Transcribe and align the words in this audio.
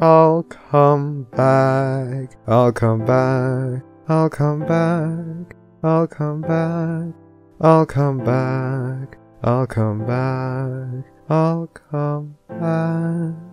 I'll 0.00 0.42
come 0.42 1.28
back. 1.30 2.36
I'll 2.48 2.72
come 2.72 3.04
back. 3.04 3.82
I'll 4.08 4.28
come 4.28 4.60
back. 4.66 5.54
I'll 5.84 6.06
come 6.08 6.40
back. 6.40 7.14
I'll 7.60 7.86
come 7.86 8.18
back. 8.18 9.18
I'll 9.44 9.66
come 9.66 10.04
back. 10.04 11.06
I'll 11.30 11.68
come 11.68 12.36
back. 12.48 13.43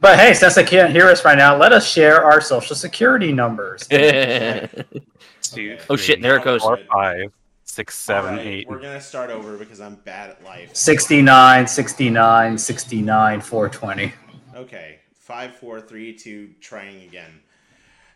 But 0.00 0.18
hey, 0.18 0.34
since 0.34 0.54
they 0.54 0.64
can't 0.64 0.92
hear 0.92 1.06
us 1.08 1.24
right 1.24 1.38
now, 1.38 1.56
let 1.56 1.72
us 1.72 1.90
share 1.90 2.22
our 2.22 2.40
social 2.40 2.76
security 2.76 3.32
numbers. 3.32 3.86
Two, 3.88 5.78
Oh, 5.88 5.96
shit, 5.96 6.20
there 6.20 6.36
it 6.36 6.44
goes. 6.44 6.62
Four, 6.62 6.78
five, 6.92 7.32
six, 7.64 7.96
seven, 7.96 8.30
Alright, 8.32 8.46
eight. 8.46 8.68
We're 8.68 8.80
gonna 8.80 9.00
start 9.00 9.30
over 9.30 9.56
because 9.56 9.80
I'm 9.80 9.94
bad 9.96 10.30
at 10.30 10.44
life. 10.44 10.74
69, 10.76 11.66
69, 11.66 12.58
69, 12.58 13.40
420. 13.40 14.12
Okay, 14.54 14.98
five, 15.14 15.54
four, 15.56 15.80
three, 15.80 16.12
two. 16.14 16.50
Trying 16.60 17.02
again. 17.04 17.40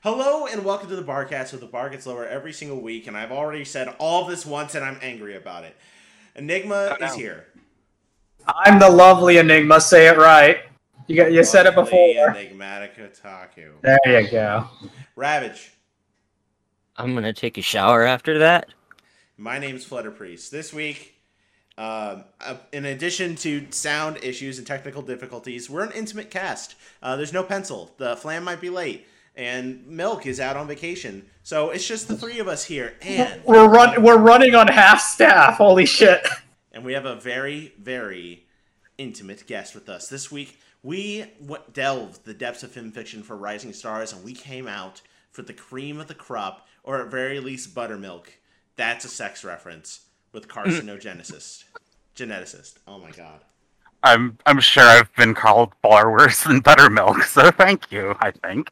Hello 0.03 0.47
and 0.47 0.65
welcome 0.65 0.89
to 0.89 0.97
the 0.97 1.03
Barcast, 1.03 1.53
where 1.53 1.61
the 1.61 1.67
bar 1.67 1.89
gets 1.91 2.07
lower 2.07 2.27
every 2.27 2.53
single 2.53 2.81
week, 2.81 3.07
and 3.07 3.17
I've 3.17 3.33
already 3.33 3.65
said 3.65 3.95
all 3.99 4.27
this 4.27 4.45
once, 4.45 4.75
and 4.75 4.85
I'm 4.85 4.99
angry 5.03 5.37
about 5.37 5.65
it. 5.65 5.77
Enigma 6.37 6.97
Oh, 7.01 7.05
is 7.05 7.15
here. 7.15 7.47
I'm 8.47 8.79
the 8.79 8.89
lovely 8.89 9.39
Enigma. 9.39 9.81
Say 9.81 10.09
it 10.09 10.17
right. 10.17 10.59
You 11.11 11.17
got 11.17 11.33
you 11.33 11.43
said 11.43 11.67
it 11.67 11.75
before. 11.75 12.31
Enigmatic 12.31 12.97
Otaku. 12.97 13.73
There 13.83 14.21
you 14.21 14.31
go. 14.31 14.69
Ravage. 15.17 15.73
I'm 16.97 17.17
gonna 17.17 17.33
take 17.33 17.59
a 17.59 17.63
shower 17.63 18.05
after 18.05 18.39
that. 18.39 18.69
My 19.37 19.59
name's 19.59 19.85
Flutter 19.85 20.13
Priest. 20.13 20.53
This 20.53 20.73
week, 20.73 21.17
um, 21.77 22.23
uh, 22.41 22.59
in 22.73 22.85
addition 22.85 23.35
to 23.37 23.67
sound 23.71 24.19
issues 24.23 24.59
and 24.59 24.67
technical 24.69 25.03
difficulties, 25.03 25.69
we're 25.69 25.83
an 25.83 25.91
intimate 25.91 26.31
cast. 26.31 26.77
Uh, 27.03 27.17
there's 27.17 27.33
no 27.33 27.43
pencil. 27.43 27.93
The 27.99 28.15
flam 28.15 28.45
might 28.45 28.61
be 28.61 28.71
late, 28.71 29.05
and 29.35 29.85
Milk 29.89 30.27
is 30.27 30.39
out 30.39 30.57
on 30.57 30.69
vacation. 30.69 31.29
So 31.43 31.71
it's 31.71 31.89
just 31.89 32.07
the 32.07 32.17
three 32.17 32.39
of 32.39 32.47
us 32.47 32.67
here, 32.67 32.95
and 33.03 33.43
We're 33.45 33.69
run 33.69 34.01
we're 34.01 34.17
running 34.17 34.55
on 34.55 34.69
half 34.69 35.01
staff. 35.01 35.57
Holy 35.57 35.87
shit. 35.87 36.25
and 36.71 36.85
we 36.85 36.93
have 36.93 37.05
a 37.05 37.17
very, 37.17 37.73
very 37.81 38.45
intimate 38.97 39.45
guest 39.49 39.75
with 39.75 39.89
us 39.89 40.09
this 40.09 40.31
week. 40.31 40.57
We 40.83 41.27
w- 41.41 41.63
delved 41.73 42.25
the 42.25 42.35
depths 42.35 42.63
of 42.63 42.73
film 42.73 42.91
fiction 42.91 43.23
for 43.23 43.37
Rising 43.37 43.73
Stars, 43.73 44.13
and 44.13 44.25
we 44.25 44.33
came 44.33 44.67
out 44.67 45.03
for 45.31 45.43
the 45.43 45.53
cream 45.53 46.01
of 46.01 46.09
the 46.09 46.15
crop, 46.15 46.67
or 46.83 47.01
at 47.03 47.11
very 47.11 47.39
least 47.41 47.75
buttermilk. 47.75 48.33
That's 48.77 49.05
a 49.05 49.09
sex 49.09 49.45
reference 49.45 50.01
with 50.33 50.49
carcinogenicist, 50.49 51.65
geneticist. 52.17 52.79
Oh 52.89 52.99
my 52.99 53.11
god. 53.11 53.41
I'm 54.03 54.39
I'm 54.47 54.61
sure 54.61 54.85
I've 54.85 55.15
been 55.17 55.35
called 55.35 55.75
far 55.83 56.11
worse 56.11 56.45
than 56.45 56.61
buttermilk, 56.61 57.23
so 57.25 57.51
thank 57.51 57.93
you. 57.93 58.15
I 58.21 58.31
think. 58.31 58.71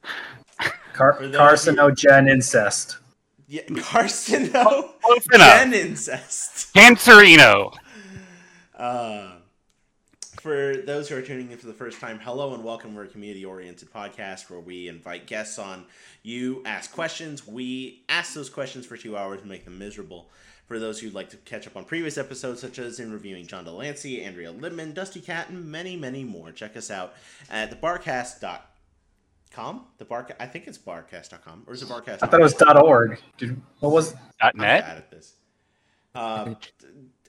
Car- 0.95 1.13
For 1.15 1.29
those 1.29 1.65
who- 1.67 1.73
carcinogen 1.73 2.31
incest. 2.31 2.97
Yeah, 3.51 3.63
carcino 3.63 4.99
Close 5.01 5.27
enough. 5.33 5.59
gen 5.63 5.73
incest. 5.75 6.75
Cancerino. 6.75 7.73
Uh, 8.77 9.38
for 10.41 10.77
those 10.77 11.09
who 11.09 11.17
are 11.17 11.23
tuning 11.23 11.51
in 11.51 11.59
for 11.59 11.67
the 11.67 11.73
first 11.73 12.01
time, 12.01 12.21
hello 12.23 12.55
and 12.55 12.63
welcome. 12.63 12.95
We're 12.95 13.05
a 13.05 13.09
community 13.09 13.45
oriented 13.45 13.93
podcast 13.93 14.51
where 14.51 14.61
we 14.61 14.89
invite 14.89 15.27
guests 15.27 15.59
on. 15.59 15.85
You 16.23 16.63
ask 16.65 16.93
questions. 16.93 17.47
We 17.47 18.03
ask 18.09 18.35
those 18.35 18.51
questions 18.51 18.87
for 18.87 18.97
two 18.97 19.17
hours 19.17 19.41
and 19.41 19.49
make 19.49 19.65
them 19.65 19.79
miserable. 19.79 20.29
For 20.67 20.79
those 20.79 21.01
who'd 21.01 21.15
like 21.15 21.31
to 21.31 21.37
catch 21.39 21.67
up 21.67 21.77
on 21.77 21.85
previous 21.85 22.19
episodes, 22.19 22.61
such 22.61 22.79
as 22.79 23.01
in 23.01 23.11
reviewing 23.11 23.47
John 23.47 23.65
de 23.65 23.71
Lancie, 23.71 24.23
Andrea 24.23 24.53
Libman, 24.53 24.93
Dusty 24.93 25.21
Cat, 25.21 25.49
and 25.49 25.65
many, 25.65 25.97
many 25.97 26.25
more, 26.25 26.53
check 26.53 26.77
us 26.77 26.91
out 26.91 27.15
at 27.51 27.71
thebarcast.com. 27.81 29.81
The 29.97 30.05
bar, 30.05 30.29
I 30.39 30.47
think 30.47 30.67
it's 30.67 30.77
barcast.com, 30.77 31.65
or 31.67 31.73
is 31.73 31.83
it 31.83 31.89
barcast? 31.89 32.19
I 32.21 32.27
thought 32.27 32.41
it 32.41 32.43
was 32.43 32.63
.org. 32.85 33.19
Dude, 33.39 33.63
what 33.81 33.93
was 33.93 34.13
Dot 34.13 34.53
I'm 34.55 34.61
net. 34.61 34.85
bad 34.85 34.97
at 34.99 35.11
this. 35.11 35.33
Uh, 36.15 36.55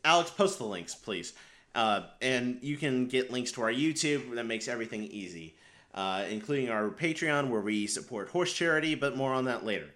Alex, 0.03 0.31
post 0.31 0.57
the 0.57 0.65
links, 0.65 0.95
please. 0.95 1.33
Uh, 1.75 2.01
and 2.21 2.60
you 2.62 2.77
can 2.77 3.07
get 3.07 3.31
links 3.31 3.51
to 3.54 3.62
our 3.62 3.71
YouTube. 3.71 4.36
That 4.36 4.45
makes 4.45 4.68
everything 4.68 5.04
easy, 5.04 5.56
uh, 5.94 6.25
including 6.30 6.69
our 6.69 6.89
Patreon, 6.89 7.50
where 7.50 7.62
we 7.62 7.88
support 7.88 8.30
horse 8.30 8.54
charity, 8.54 8.95
but 8.95 9.16
more 9.16 9.33
on 9.33 9.45
that 9.45 9.66
later. 9.66 9.88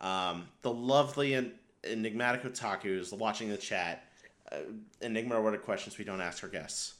Um, 0.00 0.48
the 0.62 0.72
lovely 0.72 1.34
and 1.34 1.52
enigmatic 1.84 2.42
otakus 2.42 3.16
watching 3.16 3.48
the 3.48 3.56
chat. 3.56 4.04
Uh, 4.50 4.56
Enigma, 5.00 5.40
what 5.40 5.54
are 5.54 5.58
questions 5.58 5.96
we 5.96 6.04
don't 6.04 6.20
ask 6.20 6.42
our 6.42 6.50
guests? 6.50 6.94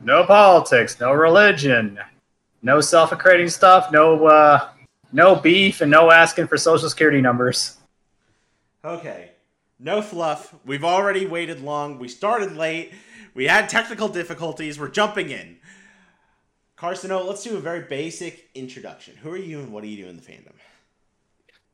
no 0.00 0.24
politics, 0.24 0.98
no 1.00 1.12
religion, 1.12 1.98
no 2.62 2.80
self-accrediting 2.80 3.50
stuff, 3.50 3.92
no 3.92 4.26
uh 4.26 4.68
no 5.12 5.34
beef 5.36 5.80
and 5.80 5.90
no 5.90 6.10
asking 6.10 6.46
for 6.46 6.56
social 6.56 6.88
security 6.88 7.20
numbers. 7.20 7.78
Okay. 8.84 9.32
No 9.82 10.02
fluff. 10.02 10.54
We've 10.66 10.84
already 10.84 11.24
waited 11.24 11.62
long. 11.62 11.98
We 11.98 12.08
started 12.08 12.54
late. 12.54 12.92
We 13.32 13.46
had 13.46 13.70
technical 13.70 14.08
difficulties. 14.08 14.78
We're 14.78 14.90
jumping 14.90 15.30
in. 15.30 15.56
Carcino, 16.76 17.26
let's 17.26 17.42
do 17.42 17.56
a 17.56 17.60
very 17.60 17.80
basic 17.80 18.50
introduction. 18.54 19.16
Who 19.16 19.30
are 19.30 19.38
you 19.38 19.60
and 19.60 19.72
what 19.72 19.82
do 19.82 19.88
you 19.88 20.04
do 20.04 20.10
in 20.10 20.16
the 20.16 20.22
fandom? 20.22 20.52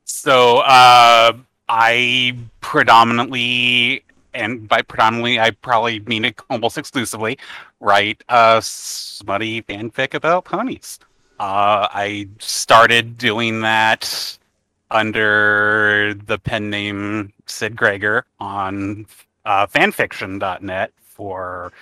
So 0.05 0.58
uh, 0.58 1.32
I 1.69 2.37
predominantly, 2.61 4.05
and 4.35 4.69
by 4.69 4.82
predominantly, 4.82 5.41
I 5.41 5.50
probably 5.50 5.99
mean 6.00 6.25
it 6.25 6.41
almost 6.49 6.79
exclusively, 6.79 7.38
write 7.81 8.23
uh, 8.29 8.61
smutty 8.61 9.62
fanfic 9.62 10.14
about 10.14 10.44
ponies. 10.44 11.00
Uh, 11.41 11.88
I 11.93 12.29
started 12.38 13.19
doing 13.19 13.62
that 13.62 14.38
under 14.90 16.14
the 16.26 16.38
pen 16.38 16.70
name 16.70 17.32
Sid 17.46 17.76
Greger 17.76 18.22
on 18.38 19.06
uh, 19.44 19.66
fanfiction.net 19.66 20.92
for 20.98 21.72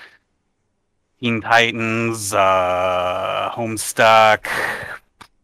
Teen 1.21 1.41
Titans, 1.41 2.35
uh, 2.35 3.51
Homestuck, 3.55 4.47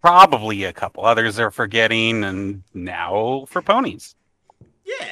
probably 0.01 0.65
a 0.65 0.73
couple 0.73 1.05
others 1.05 1.39
are 1.39 1.51
forgetting, 1.51 2.25
and 2.25 2.63
now 2.75 3.45
for 3.49 3.63
ponies. 3.63 4.15
Yeah. 4.85 5.07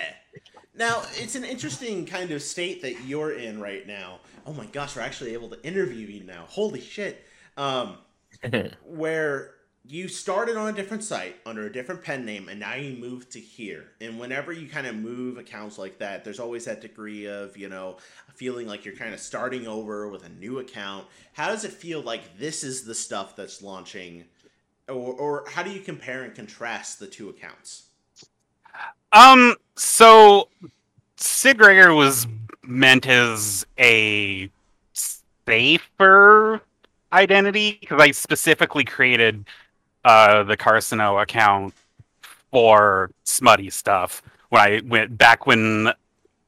Now, 0.74 1.02
it's 1.14 1.34
an 1.34 1.44
interesting 1.44 2.06
kind 2.06 2.30
of 2.30 2.42
state 2.42 2.82
that 2.82 3.04
you're 3.04 3.32
in 3.32 3.60
right 3.60 3.86
now. 3.86 4.20
Oh 4.46 4.52
my 4.52 4.66
gosh, 4.66 4.96
we're 4.96 5.02
actually 5.02 5.32
able 5.32 5.48
to 5.48 5.62
interview 5.66 6.06
you 6.06 6.24
now. 6.24 6.44
Holy 6.48 6.80
shit. 6.80 7.24
Um, 7.56 7.98
where 8.84 9.54
you 9.88 10.06
started 10.06 10.56
on 10.56 10.68
a 10.68 10.72
different 10.72 11.02
site 11.02 11.36
under 11.46 11.66
a 11.66 11.72
different 11.72 12.02
pen 12.02 12.26
name 12.26 12.48
and 12.50 12.60
now 12.60 12.74
you 12.74 12.94
moved 12.96 13.32
to 13.32 13.40
here. 13.40 13.86
And 14.02 14.20
whenever 14.20 14.52
you 14.52 14.68
kind 14.68 14.86
of 14.86 14.94
move 14.94 15.38
accounts 15.38 15.78
like 15.78 15.98
that, 15.98 16.24
there's 16.24 16.38
always 16.38 16.66
that 16.66 16.82
degree 16.82 17.26
of, 17.26 17.56
you 17.56 17.70
know, 17.70 17.96
feeling 18.34 18.66
like 18.66 18.84
you're 18.84 18.94
kind 18.94 19.14
of 19.14 19.20
starting 19.20 19.66
over 19.66 20.08
with 20.08 20.26
a 20.26 20.28
new 20.28 20.58
account. 20.58 21.06
How 21.32 21.48
does 21.48 21.64
it 21.64 21.72
feel 21.72 22.02
like 22.02 22.38
this 22.38 22.62
is 22.62 22.84
the 22.84 22.94
stuff 22.94 23.34
that's 23.34 23.62
launching? 23.62 24.24
Or, 24.88 25.14
or 25.14 25.44
how 25.48 25.62
do 25.62 25.70
you 25.70 25.80
compare 25.80 26.22
and 26.22 26.34
contrast 26.34 26.98
the 26.98 27.06
two 27.06 27.30
accounts? 27.30 27.84
Um, 29.12 29.56
so 29.74 30.48
Sid 31.16 31.56
Greger 31.56 31.96
was 31.96 32.26
meant 32.62 33.06
as 33.06 33.64
a 33.78 34.50
safer 34.92 36.60
identity 37.10 37.78
because 37.80 38.02
I 38.02 38.10
specifically 38.10 38.84
created 38.84 39.46
uh, 40.08 40.42
the 40.42 40.56
Carcino 40.56 41.20
account 41.22 41.74
for 42.50 43.10
smutty 43.24 43.68
stuff 43.68 44.22
when 44.48 44.62
I 44.62 44.80
went 44.86 45.18
back 45.18 45.46
when 45.46 45.92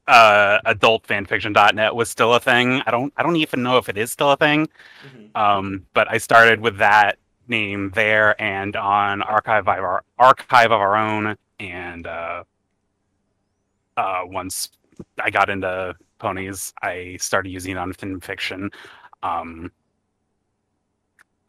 uh, 0.07 0.59
adultfanfiction.net 0.65 1.95
was 1.95 2.09
still 2.09 2.33
a 2.33 2.39
thing. 2.39 2.81
I 2.87 2.89
don't 2.89 3.13
I 3.17 3.21
don't 3.21 3.35
even 3.35 3.61
know 3.61 3.77
if 3.77 3.87
it 3.87 3.99
is 3.99 4.11
still 4.11 4.31
a 4.31 4.37
thing. 4.37 4.67
Mhm. 5.05 5.35
Um, 5.35 5.85
but 5.93 6.09
I 6.09 6.17
started 6.17 6.59
with 6.59 6.77
that 6.77 7.19
name 7.47 7.91
there 7.93 8.41
and 8.41 8.75
on 8.75 9.21
archive 9.21 9.67
of 9.67 9.67
our 9.67 10.03
archive 10.17 10.71
of 10.71 10.81
our 10.81 10.95
own 10.95 11.37
and 11.59 12.07
uh, 12.07 12.43
uh, 13.95 14.21
once 14.25 14.69
I 15.23 15.29
got 15.29 15.51
into 15.51 15.95
ponies, 16.17 16.73
I 16.81 17.17
started 17.21 17.49
using 17.51 17.73
it 17.73 17.77
on 17.77 17.93
fiction. 17.93 18.71
Um, 19.21 19.71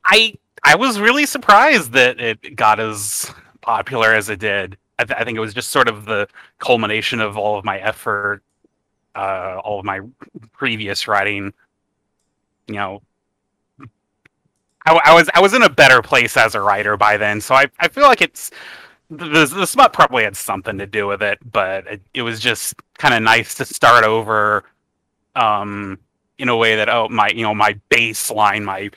I 0.05 0.35
I 0.65 0.77
was 0.77 1.01
really 1.01 1.27
surprised 1.27 1.93
that 1.93 2.21
it 2.21 2.57
got 2.57 2.79
as 2.81 3.33
popular 3.61 4.15
as 4.15 4.29
it 4.29 4.39
did. 4.39 4.77
I, 4.99 5.05
th- 5.05 5.19
I 5.19 5.25
think 5.25 5.37
it 5.37 5.41
was 5.41 5.55
just 5.55 5.71
sort 5.71 5.89
of 5.89 6.05
the 6.05 6.29
culmination 6.59 7.21
of 7.21 7.37
all 7.37 7.59
of 7.59 7.65
my 7.65 7.79
effort, 7.79 8.43
uh, 9.15 9.61
all 9.65 9.81
of 9.81 9.85
my 9.85 10.01
previous 10.53 11.09
writing. 11.09 11.53
You 12.69 12.75
know, 12.75 13.03
I, 14.87 15.01
I 15.05 15.15
was 15.15 15.29
I 15.35 15.41
was 15.41 15.55
in 15.55 15.63
a 15.63 15.71
better 15.71 16.03
place 16.03 16.37
as 16.37 16.55
a 16.55 16.61
writer 16.61 16.97
by 16.97 17.17
then, 17.17 17.41
so 17.41 17.55
I 17.55 17.67
I 17.81 17.89
feel 17.89 18.05
like 18.05 18.21
it's 18.21 18.51
the 19.11 19.47
the 19.47 19.67
smut 19.67 19.93
probably 19.93 20.25
had 20.25 20.37
something 20.37 20.79
to 20.79 20.87
do 20.87 21.07
with 21.07 21.23
it, 21.23 21.39
but 21.51 21.87
it, 21.87 22.03
it 22.15 22.23
was 22.23 22.41
just 22.41 22.75
kind 22.99 23.15
of 23.15 23.23
nice 23.23 23.55
to 23.57 23.65
start 23.65 24.05
over, 24.05 24.65
um, 25.35 25.99
in 26.39 26.49
a 26.49 26.57
way 26.57 26.77
that 26.77 26.89
oh 26.89 27.09
my 27.09 27.29
you 27.29 27.43
know 27.43 27.55
my 27.55 27.79
baseline 27.91 28.65
my 28.65 28.91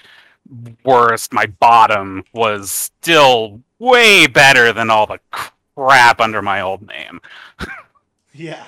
worst 0.83 1.33
my 1.33 1.45
bottom 1.45 2.23
was 2.33 2.71
still 2.71 3.61
way 3.79 4.27
better 4.27 4.71
than 4.71 4.89
all 4.89 5.05
the 5.05 5.19
crap 5.31 6.21
under 6.21 6.41
my 6.41 6.61
old 6.61 6.85
name. 6.85 7.21
Yeah. 8.37 8.65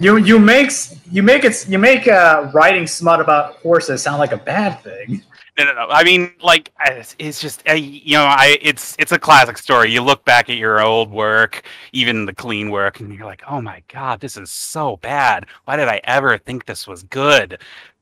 You 0.00 0.16
you 0.16 0.40
makes 0.40 0.96
you 1.12 1.22
make 1.22 1.44
it 1.44 1.68
you 1.68 1.78
make 1.78 2.08
uh, 2.08 2.50
writing 2.52 2.86
smut 2.86 3.20
about 3.20 3.54
horses 3.58 4.02
sound 4.02 4.18
like 4.18 4.32
a 4.32 4.36
bad 4.36 4.80
thing. 4.80 5.22
No, 5.56 5.64
no, 5.64 5.72
no. 5.72 5.86
I 5.88 6.04
mean, 6.04 6.34
like, 6.42 6.70
it's 7.18 7.40
just, 7.40 7.66
uh, 7.66 7.72
you 7.72 8.16
know, 8.16 8.24
I 8.24 8.58
it's 8.60 8.94
it's 8.98 9.12
a 9.12 9.18
classic 9.18 9.56
story. 9.56 9.90
You 9.90 10.02
look 10.02 10.22
back 10.26 10.50
at 10.50 10.56
your 10.56 10.82
old 10.82 11.10
work, 11.10 11.64
even 11.92 12.26
the 12.26 12.34
clean 12.34 12.70
work, 12.70 13.00
and 13.00 13.14
you're 13.14 13.24
like, 13.24 13.42
oh 13.48 13.62
my 13.62 13.82
god, 13.88 14.20
this 14.20 14.36
is 14.36 14.50
so 14.50 14.98
bad. 14.98 15.46
Why 15.64 15.76
did 15.76 15.88
I 15.88 16.02
ever 16.04 16.36
think 16.36 16.66
this 16.66 16.86
was 16.86 17.04
good? 17.04 17.58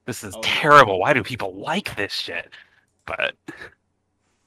This 0.07 0.25
is 0.25 0.35
Oh, 0.35 0.41
terrible. 0.43 0.99
Why 0.99 1.13
do 1.13 1.23
people 1.23 1.55
like 1.55 1.97
this 1.97 2.13
shit? 2.13 2.51
But 3.07 3.35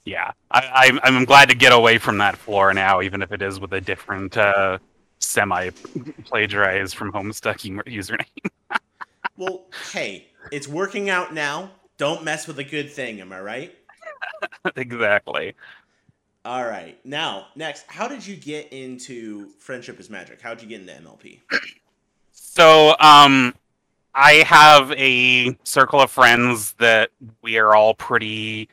yeah, 0.06 0.32
I, 0.52 0.72
I'm 0.74 1.00
I'm 1.04 1.26
glad 1.26 1.50
to 1.50 1.56
get 1.56 1.74
away 1.74 1.98
from 1.98 2.18
that 2.20 2.38
floor 2.38 2.74
now, 2.74 3.02
even 3.02 3.22
if 3.22 3.32
it 3.32 3.42
is 3.42 3.60
with 3.60 3.74
a 3.74 3.82
different 3.82 4.38
uh, 4.38 4.78
semi 5.20 5.70
plagiarized 6.26 6.96
from 6.96 7.12
Homestuck 7.12 7.60
username. 7.88 8.80
Well, 9.38 9.66
hey, 9.92 10.28
it's 10.52 10.68
working 10.68 11.10
out 11.10 11.34
now. 11.34 11.72
Don't 11.98 12.24
mess 12.24 12.48
with 12.48 12.60
a 12.60 12.64
good 12.64 12.92
thing, 12.92 13.22
am 13.22 13.34
I 13.34 13.42
right? 13.42 13.76
exactly. 14.76 15.56
All 16.46 16.64
right. 16.64 16.98
Now, 17.04 17.48
next, 17.56 17.86
how 17.88 18.08
did 18.08 18.26
you 18.26 18.36
get 18.36 18.72
into 18.72 19.50
Friendship 19.60 20.00
is 20.00 20.10
Magic? 20.10 20.40
How 20.40 20.54
did 20.54 20.64
you 20.64 20.70
get 20.70 20.82
into 20.82 20.94
MLP? 20.94 21.42
So, 22.40 22.96
um, 23.00 23.54
I 24.20 24.44
have 24.48 24.92
a 24.94 25.56
circle 25.64 26.02
of 26.02 26.10
friends 26.10 26.74
that 26.80 27.12
we 27.44 27.60
are 27.60 27.76
all 27.76 27.94
pretty 27.94 28.68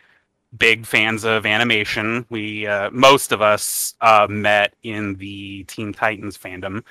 big 0.56 0.86
fans 0.86 1.24
of 1.24 1.44
animation. 1.44 2.24
We 2.30 2.66
uh, 2.66 2.88
most 2.90 3.30
of 3.30 3.42
us 3.42 3.94
uh, 4.00 4.26
met 4.30 4.72
in 4.82 5.16
the 5.16 5.64
Teen 5.64 5.92
Titans 5.92 6.38
fandom, 6.38 6.82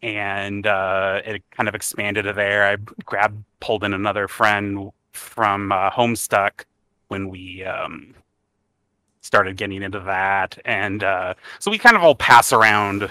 and 0.00 0.66
uh, 0.66 1.20
it 1.22 1.42
kind 1.50 1.68
of 1.68 1.74
expanded 1.74 2.24
there. 2.34 2.66
I 2.66 2.76
grabbed, 3.04 3.44
pulled 3.60 3.84
in 3.84 3.92
another 3.92 4.26
friend 4.26 4.90
from 5.12 5.70
uh, 5.70 5.90
Homestuck 5.90 6.64
when 7.08 7.28
we 7.28 7.62
um, 7.62 8.14
started 9.20 9.58
getting 9.58 9.82
into 9.82 10.00
that, 10.00 10.58
and 10.64 11.04
uh, 11.04 11.34
so 11.58 11.70
we 11.70 11.76
kind 11.76 11.94
of 11.94 12.02
all 12.02 12.14
pass 12.14 12.54
around, 12.54 13.10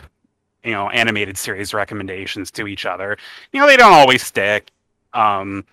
you 0.66 0.72
know, 0.72 0.90
animated 0.90 1.38
series 1.38 1.74
recommendations 1.74 2.52
to 2.52 2.68
each 2.68 2.86
other. 2.86 3.18
You 3.54 3.60
know, 3.60 3.68
they 3.68 3.78
don't 3.78 3.94
always 3.94 4.24
stick. 4.24 4.72
Um, 5.14 5.64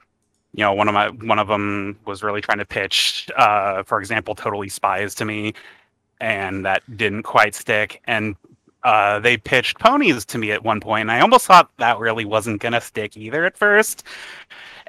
you 0.55 0.63
know, 0.63 0.75
one 0.75 0.87
of 0.87 0.95
my 0.95 1.09
one 1.09 1.39
of 1.39 1.49
them 1.49 1.99
was 2.05 2.23
really 2.23 2.43
trying 2.43 2.59
to 2.59 2.67
pitch, 2.67 3.29
uh, 3.37 3.83
for 3.85 3.99
example, 3.99 4.35
Totally 4.35 4.69
Spies 4.69 5.15
to 5.17 5.25
me, 5.25 5.55
and 6.21 6.65
that 6.67 6.83
didn't 6.97 7.23
quite 7.23 7.55
stick. 7.55 8.03
And 8.07 8.37
uh, 8.85 9.21
they 9.21 9.39
pitched 9.39 9.79
ponies 9.79 10.25
to 10.27 10.39
me 10.39 10.53
at 10.53 10.63
one 10.63 10.81
point, 10.81 11.03
and 11.03 11.11
I 11.11 11.21
almost 11.21 11.47
thought 11.47 11.71
that 11.79 11.99
really 11.99 12.27
wasn't 12.27 12.61
gonna 12.61 12.81
stick 12.81 13.17
either 13.17 13.45
at 13.47 13.57
first. 13.57 14.05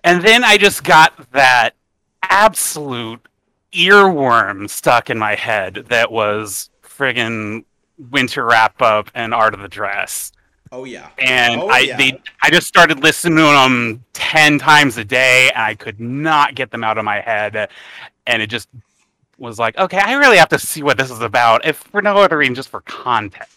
And 0.04 0.22
then 0.22 0.44
I 0.44 0.58
just 0.58 0.84
got 0.84 1.32
that 1.32 1.76
absolute 2.24 3.26
earworm 3.72 4.70
stuck 4.70 5.10
in 5.10 5.18
my 5.18 5.36
head 5.36 5.86
that 5.88 6.12
was 6.12 6.70
friggin' 6.84 7.64
Winter 7.98 8.46
Wrap 8.46 8.82
Up 8.82 9.10
and 9.16 9.34
Art 9.34 9.54
of 9.54 9.62
the 9.62 9.68
Dress 9.68 10.32
Oh 10.72 10.86
yeah. 10.86 11.10
and 11.20 11.62
Oh, 11.62 11.68
I 11.70 11.80
yeah. 11.80 11.98
they 11.98 12.20
I 12.42 12.50
just 12.50 12.66
started 12.68 13.04
listening 13.04 13.38
to 13.38 13.44
them 13.44 14.04
ten 14.14 14.58
times 14.58 14.98
a 14.98 15.04
day, 15.06 15.52
and 15.54 15.64
I 15.64 15.76
could 15.76 16.00
not 16.00 16.56
get 16.56 16.72
them 16.72 16.84
out 16.84 16.98
of 16.98 17.06
my 17.06 17.22
head, 17.22 17.70
and 18.26 18.42
it 18.42 18.48
just 18.48 18.70
was 19.38 19.60
like, 19.60 19.78
okay, 19.78 20.00
I 20.00 20.14
really 20.14 20.38
have 20.38 20.50
to 20.50 20.58
see 20.60 20.82
what 20.82 20.98
this 20.98 21.12
is 21.12 21.20
about, 21.22 21.66
if 21.66 21.78
for 21.78 22.02
no 22.02 22.18
other 22.18 22.38
reason, 22.38 22.56
just 22.56 22.70
for 22.70 22.82
content. 22.82 23.50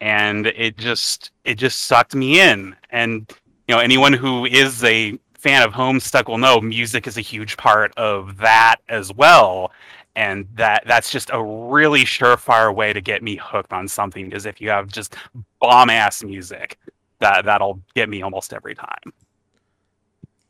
And 0.00 0.46
it 0.46 0.78
just 0.78 1.30
it 1.44 1.56
just 1.56 1.82
sucked 1.82 2.14
me 2.14 2.40
in, 2.40 2.74
and 2.88 3.30
you 3.68 3.74
know 3.74 3.80
anyone 3.80 4.14
who 4.14 4.46
is 4.46 4.82
a 4.82 5.18
fan 5.34 5.62
of 5.62 5.72
Homestuck 5.74 6.26
will 6.26 6.38
know 6.38 6.58
music 6.60 7.06
is 7.06 7.18
a 7.18 7.22
huge 7.22 7.58
part 7.58 7.92
of 7.98 8.38
that 8.38 8.76
as 8.88 9.12
well. 9.12 9.72
And 10.16 10.46
that 10.54 10.82
that's 10.86 11.10
just 11.10 11.30
a 11.32 11.42
really 11.42 12.04
surefire 12.04 12.74
way 12.74 12.92
to 12.92 13.00
get 13.00 13.22
me 13.22 13.36
hooked 13.36 13.72
on 13.72 13.86
something 13.88 14.32
is 14.32 14.44
if 14.44 14.60
you 14.60 14.68
have 14.70 14.88
just 14.88 15.14
bomb 15.60 15.88
ass 15.88 16.22
music 16.22 16.78
that 17.20 17.44
that'll 17.44 17.80
get 17.94 18.08
me 18.08 18.22
almost 18.22 18.52
every 18.52 18.74
time. 18.74 19.12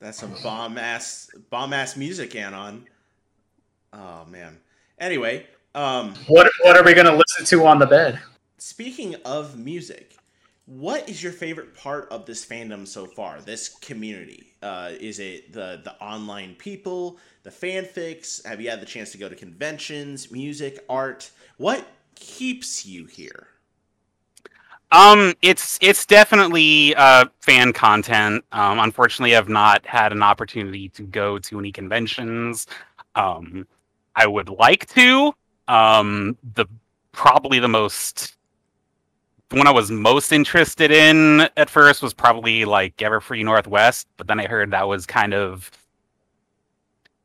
That's 0.00 0.18
some 0.18 0.34
bomb 0.42 0.78
ass 0.78 1.30
bomb 1.50 1.72
ass 1.74 1.96
music, 1.96 2.34
Anon. 2.34 2.86
Oh 3.92 4.24
man. 4.30 4.58
Anyway, 4.98 5.46
um, 5.74 6.14
What 6.26 6.50
what 6.62 6.76
are 6.76 6.84
we 6.84 6.94
gonna 6.94 7.14
listen 7.14 7.44
to 7.46 7.66
on 7.66 7.78
the 7.78 7.86
bed? 7.86 8.18
speaking 8.58 9.14
of 9.24 9.58
music, 9.58 10.16
what 10.70 11.08
is 11.08 11.20
your 11.20 11.32
favorite 11.32 11.74
part 11.74 12.08
of 12.12 12.26
this 12.26 12.46
fandom 12.46 12.86
so 12.86 13.04
far? 13.04 13.40
This 13.40 13.68
community? 13.68 14.54
Uh, 14.62 14.92
is 15.00 15.18
it 15.18 15.52
the 15.52 15.80
the 15.82 15.94
online 16.00 16.54
people, 16.54 17.18
the 17.42 17.50
fanfics? 17.50 18.44
Have 18.46 18.60
you 18.60 18.70
had 18.70 18.80
the 18.80 18.86
chance 18.86 19.10
to 19.12 19.18
go 19.18 19.28
to 19.28 19.34
conventions, 19.34 20.30
music, 20.30 20.84
art? 20.88 21.32
What 21.56 21.84
keeps 22.14 22.86
you 22.86 23.06
here? 23.06 23.48
Um, 24.92 25.34
it's 25.42 25.76
it's 25.82 26.06
definitely 26.06 26.94
uh, 26.94 27.24
fan 27.40 27.72
content. 27.72 28.44
Um, 28.52 28.78
unfortunately, 28.78 29.34
I've 29.34 29.48
not 29.48 29.84
had 29.84 30.12
an 30.12 30.22
opportunity 30.22 30.88
to 30.90 31.02
go 31.02 31.38
to 31.40 31.58
any 31.58 31.72
conventions. 31.72 32.68
Um, 33.16 33.66
I 34.14 34.28
would 34.28 34.48
like 34.48 34.86
to. 34.90 35.34
Um, 35.66 36.36
the 36.54 36.66
probably 37.10 37.58
the 37.58 37.68
most 37.68 38.36
the 39.50 39.56
one 39.56 39.66
I 39.66 39.70
was 39.72 39.90
most 39.90 40.32
interested 40.32 40.90
in 40.90 41.42
at 41.56 41.68
first 41.68 42.02
was 42.02 42.14
probably 42.14 42.64
like 42.64 42.96
Everfree 42.96 43.44
Northwest, 43.44 44.06
but 44.16 44.26
then 44.26 44.40
I 44.40 44.46
heard 44.46 44.70
that 44.70 44.88
was 44.88 45.06
kind 45.06 45.34
of, 45.34 45.70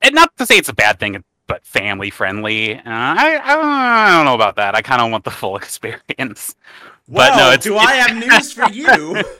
and 0.02 0.14
not 0.14 0.36
to 0.38 0.46
say 0.46 0.58
it's 0.58 0.70
a 0.70 0.74
bad 0.74 1.00
thing, 1.00 1.24
but 1.48 1.64
family 1.66 2.10
friendly. 2.10 2.76
Uh, 2.76 2.82
I, 2.86 3.40
I 3.44 4.12
don't- 4.16 4.26
know 4.26 4.34
about 4.36 4.56
that. 4.58 4.76
I 4.76 4.82
kind 4.82 5.02
of 5.02 5.12
want 5.12 5.24
the 5.24 5.32
full 5.32 5.56
experience. 5.62 6.56
Well, 7.08 7.30
But 7.32 7.38
no, 7.38 7.48
it's- 7.52 7.64
do 7.64 7.78
I 7.78 7.94
have 7.94 8.18
news 8.18 8.52
for 8.54 8.70
you? 8.72 9.24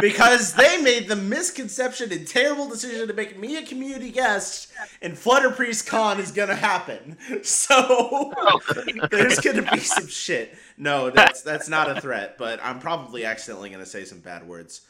because 0.00 0.54
they 0.54 0.80
made 0.80 1.08
the 1.08 1.16
misconception 1.16 2.12
and 2.12 2.26
terrible 2.26 2.68
decision 2.68 3.08
to 3.08 3.14
make 3.14 3.38
me 3.38 3.56
a 3.56 3.62
community 3.66 4.10
guest, 4.10 4.72
and 5.02 5.16
Flutter 5.16 5.50
Priest 5.50 5.86
Con 5.86 6.20
is 6.20 6.30
gonna 6.32 6.54
happen. 6.54 7.16
So 7.42 8.32
there's 9.10 9.40
gonna 9.40 9.68
be 9.70 9.78
some 9.78 10.06
shit. 10.08 10.56
No, 10.76 11.10
that's 11.10 11.42
that's 11.42 11.68
not 11.68 11.90
a 11.94 12.00
threat, 12.00 12.36
but 12.38 12.60
I'm 12.62 12.80
probably 12.80 13.24
accidentally 13.24 13.70
gonna 13.70 13.86
say 13.86 14.04
some 14.04 14.20
bad 14.20 14.46
words. 14.46 14.82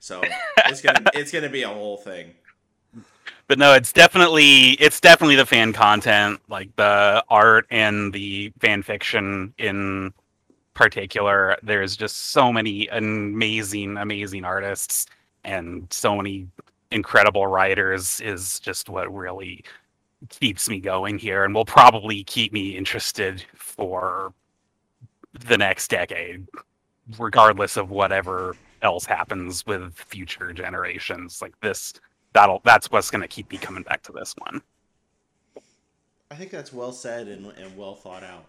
So 0.00 0.22
it's 0.66 0.80
gonna 0.80 1.02
it's 1.14 1.32
gonna 1.32 1.48
be 1.48 1.62
a 1.62 1.68
whole 1.68 1.96
thing. 1.96 2.34
but 3.46 3.58
no, 3.58 3.72
it's 3.72 3.92
definitely 3.92 4.72
it's 4.72 5.00
definitely 5.00 5.36
the 5.36 5.46
fan 5.46 5.72
content, 5.72 6.40
like 6.48 6.74
the 6.76 7.24
art 7.28 7.66
and 7.70 8.12
the 8.12 8.52
fan 8.60 8.82
fiction 8.82 9.54
in 9.58 10.12
particular. 10.74 11.56
There's 11.62 11.96
just 11.96 12.30
so 12.30 12.52
many 12.52 12.88
amazing, 12.88 13.96
amazing 13.96 14.44
artists 14.44 15.06
and 15.44 15.86
so 15.90 16.16
many 16.16 16.48
incredible 16.90 17.46
writers 17.46 18.20
is 18.20 18.60
just 18.60 18.88
what 18.88 19.12
really 19.12 19.64
keeps 20.28 20.68
me 20.68 20.80
going 20.80 21.18
here 21.18 21.44
and 21.44 21.54
will 21.54 21.64
probably 21.64 22.24
keep 22.24 22.52
me 22.52 22.76
interested 22.76 23.44
for 23.54 24.32
the 25.46 25.58
next 25.58 25.88
decade, 25.88 26.46
regardless 27.18 27.76
of 27.76 27.90
whatever 27.90 28.56
else 28.82 29.04
happens 29.04 29.66
with 29.66 29.94
future 29.94 30.52
generations. 30.52 31.42
Like 31.42 31.58
this 31.60 31.94
that'll 32.32 32.60
that's 32.64 32.90
what's 32.90 33.10
going 33.10 33.22
to 33.22 33.28
keep 33.28 33.50
me 33.50 33.58
coming 33.58 33.82
back 33.82 34.02
to 34.02 34.12
this 34.12 34.34
one. 34.38 34.62
I 36.30 36.36
think 36.36 36.50
that's 36.50 36.72
well 36.72 36.92
said 36.92 37.28
and, 37.28 37.46
and 37.58 37.76
well 37.76 37.94
thought 37.94 38.22
out. 38.24 38.46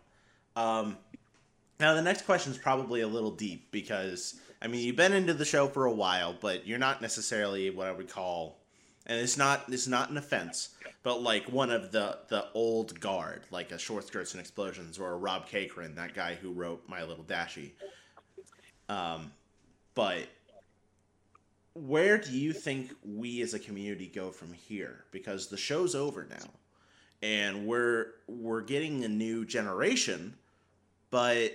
Um, 0.55 0.97
now, 1.79 1.93
the 1.93 2.01
next 2.01 2.25
question 2.25 2.51
is 2.51 2.57
probably 2.57 3.01
a 3.01 3.07
little 3.07 3.31
deep 3.31 3.71
because, 3.71 4.39
I 4.61 4.67
mean, 4.67 4.85
you've 4.85 4.95
been 4.95 5.13
into 5.13 5.33
the 5.33 5.45
show 5.45 5.67
for 5.67 5.85
a 5.85 5.91
while, 5.91 6.35
but 6.39 6.65
you're 6.67 6.79
not 6.79 7.01
necessarily 7.01 7.69
what 7.69 7.87
I 7.87 7.91
would 7.91 8.09
call, 8.09 8.59
and 9.05 9.19
it's 9.19 9.37
not 9.37 9.65
it's 9.69 9.87
not 9.87 10.09
an 10.09 10.17
offense, 10.17 10.69
but 11.03 11.21
like 11.21 11.51
one 11.51 11.71
of 11.71 11.91
the 11.91 12.19
the 12.29 12.47
old 12.53 12.99
guard, 12.99 13.43
like 13.51 13.71
a 13.71 13.77
Short 13.77 14.07
Skirts 14.07 14.33
and 14.33 14.41
Explosions 14.41 14.97
or 14.97 15.11
a 15.11 15.17
Rob 15.17 15.47
Cakeran, 15.47 15.95
that 15.95 16.13
guy 16.13 16.35
who 16.35 16.51
wrote 16.51 16.83
My 16.87 17.03
Little 17.03 17.25
Dashie. 17.25 17.71
Um, 18.87 19.31
but 19.95 20.27
where 21.73 22.17
do 22.17 22.31
you 22.31 22.53
think 22.53 22.93
we 23.03 23.41
as 23.41 23.53
a 23.53 23.59
community 23.59 24.07
go 24.07 24.31
from 24.31 24.53
here? 24.53 25.05
Because 25.11 25.47
the 25.47 25.57
show's 25.57 25.93
over 25.93 26.25
now 26.29 26.49
and 27.21 27.65
we're 27.65 28.13
we're 28.27 28.61
getting 28.61 29.03
a 29.03 29.07
new 29.07 29.45
generation, 29.45 30.35
but 31.09 31.51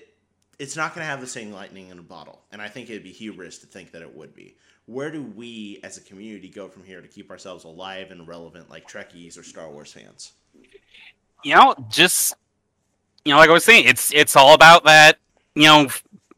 it's 0.61 0.77
not 0.77 0.95
going 0.95 1.03
to 1.03 1.09
have 1.09 1.23
the 1.23 1.27
same 1.27 1.53
lightning 1.53 1.89
in 1.89 1.99
a 1.99 2.03
bottle. 2.03 2.43
And 2.53 2.61
I 2.61 2.69
think 2.69 2.91
it'd 2.91 3.03
be 3.03 3.13
hubris 3.13 3.57
to 3.61 3.67
think 3.67 3.93
that 3.93 4.03
it 4.03 4.15
would 4.15 4.35
be. 4.35 4.57
Where 4.85 5.11
do 5.11 5.23
we 5.23 5.81
as 5.83 5.97
a 5.97 6.03
community 6.03 6.51
go 6.51 6.69
from 6.69 6.85
here 6.85 7.01
to 7.01 7.09
keep 7.09 7.31
ourselves 7.31 7.65
alive 7.65 8.11
and 8.11 8.29
relevant 8.29 8.69
like 8.69 8.87
Trekkies 8.87 9.39
or 9.39 9.43
Star 9.43 9.71
Wars 9.71 9.91
fans? 9.91 10.33
You 11.43 11.55
know, 11.55 11.75
just 11.89 12.35
you 13.25 13.33
know, 13.33 13.39
like 13.39 13.49
I 13.49 13.55
was 13.55 13.65
saying, 13.65 13.87
it's 13.87 14.13
it's 14.13 14.37
all 14.37 14.53
about 14.53 14.85
that. 14.85 15.19
You 15.55 15.63
know, 15.63 15.89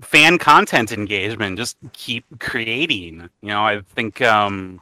fan 0.01 0.39
content 0.39 0.93
engagement. 0.93 1.59
Just 1.59 1.77
keep 1.93 2.25
creating. 2.39 3.29
You 3.41 3.49
know, 3.49 3.65
I 3.65 3.81
think 3.81 4.23
um, 4.23 4.81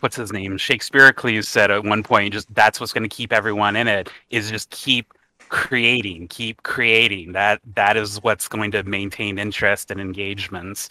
what's 0.00 0.14
his 0.14 0.32
name? 0.32 0.56
Shakespeare 0.56 1.10
Cleese 1.12 1.46
said 1.46 1.72
at 1.72 1.82
one 1.82 2.04
point, 2.04 2.32
just 2.32 2.54
that's 2.54 2.78
what's 2.78 2.92
going 2.92 3.08
to 3.08 3.14
keep 3.14 3.32
everyone 3.32 3.74
in 3.74 3.88
it. 3.88 4.08
Is 4.30 4.50
just 4.50 4.70
keep 4.70 5.12
creating, 5.48 6.28
keep 6.28 6.62
creating. 6.62 7.32
That 7.32 7.60
that 7.74 7.96
is 7.96 8.22
what's 8.22 8.48
going 8.48 8.70
to 8.72 8.82
maintain 8.84 9.38
interest 9.38 9.90
and 9.90 10.00
engagements. 10.00 10.88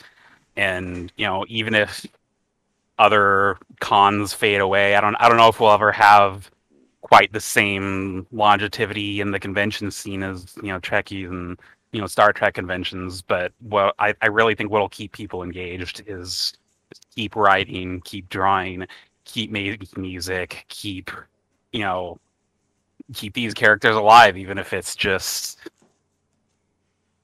And 0.55 1.11
you 1.17 1.25
know, 1.25 1.45
even 1.47 1.75
if 1.75 2.05
other 2.99 3.57
cons 3.79 4.33
fade 4.33 4.61
away, 4.61 4.95
I 4.95 5.01
don't 5.01 5.15
I 5.15 5.27
don't 5.29 5.37
know 5.37 5.49
if 5.49 5.59
we'll 5.59 5.71
ever 5.71 5.91
have 5.91 6.49
quite 7.01 7.31
the 7.31 7.39
same 7.39 8.27
longevity 8.31 9.21
in 9.21 9.31
the 9.31 9.39
convention 9.39 9.91
scene 9.91 10.23
as 10.23 10.55
you 10.57 10.69
know 10.69 10.79
Trekkies 10.79 11.29
and 11.29 11.59
you 11.91 12.01
know 12.01 12.07
Star 12.07 12.33
Trek 12.33 12.53
conventions. 12.55 13.21
But 13.21 13.53
what 13.61 13.95
I, 13.99 14.13
I 14.21 14.27
really 14.27 14.55
think 14.55 14.71
what'll 14.71 14.89
keep 14.89 15.11
people 15.13 15.43
engaged 15.43 16.03
is 16.07 16.53
keep 17.15 17.35
writing, 17.35 18.01
keep 18.01 18.29
drawing, 18.29 18.87
keep 19.25 19.51
making 19.51 19.87
music, 19.95 20.65
keep 20.69 21.11
you 21.71 21.81
know 21.81 22.19
keep 23.13 23.33
these 23.33 23.53
characters 23.53 23.95
alive, 23.95 24.37
even 24.37 24.57
if 24.57 24.73
it's 24.73 24.95
just 24.95 25.59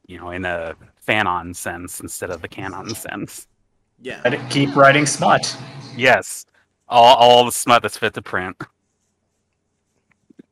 you 0.07 0.17
know 0.17 0.29
in 0.29 0.45
a 0.45 0.75
fanon 1.07 1.55
sense 1.55 1.99
instead 1.99 2.29
of 2.29 2.41
the 2.41 2.47
canon 2.47 2.93
sense. 2.95 3.47
Yeah. 4.01 4.21
I'd 4.25 4.49
keep 4.49 4.75
writing 4.75 5.05
smut. 5.05 5.57
Yes, 5.95 6.45
all 6.87 7.15
all 7.15 7.45
the 7.45 7.51
smut 7.51 7.81
that's 7.81 7.97
fit 7.97 8.13
to 8.15 8.21
print. 8.21 8.57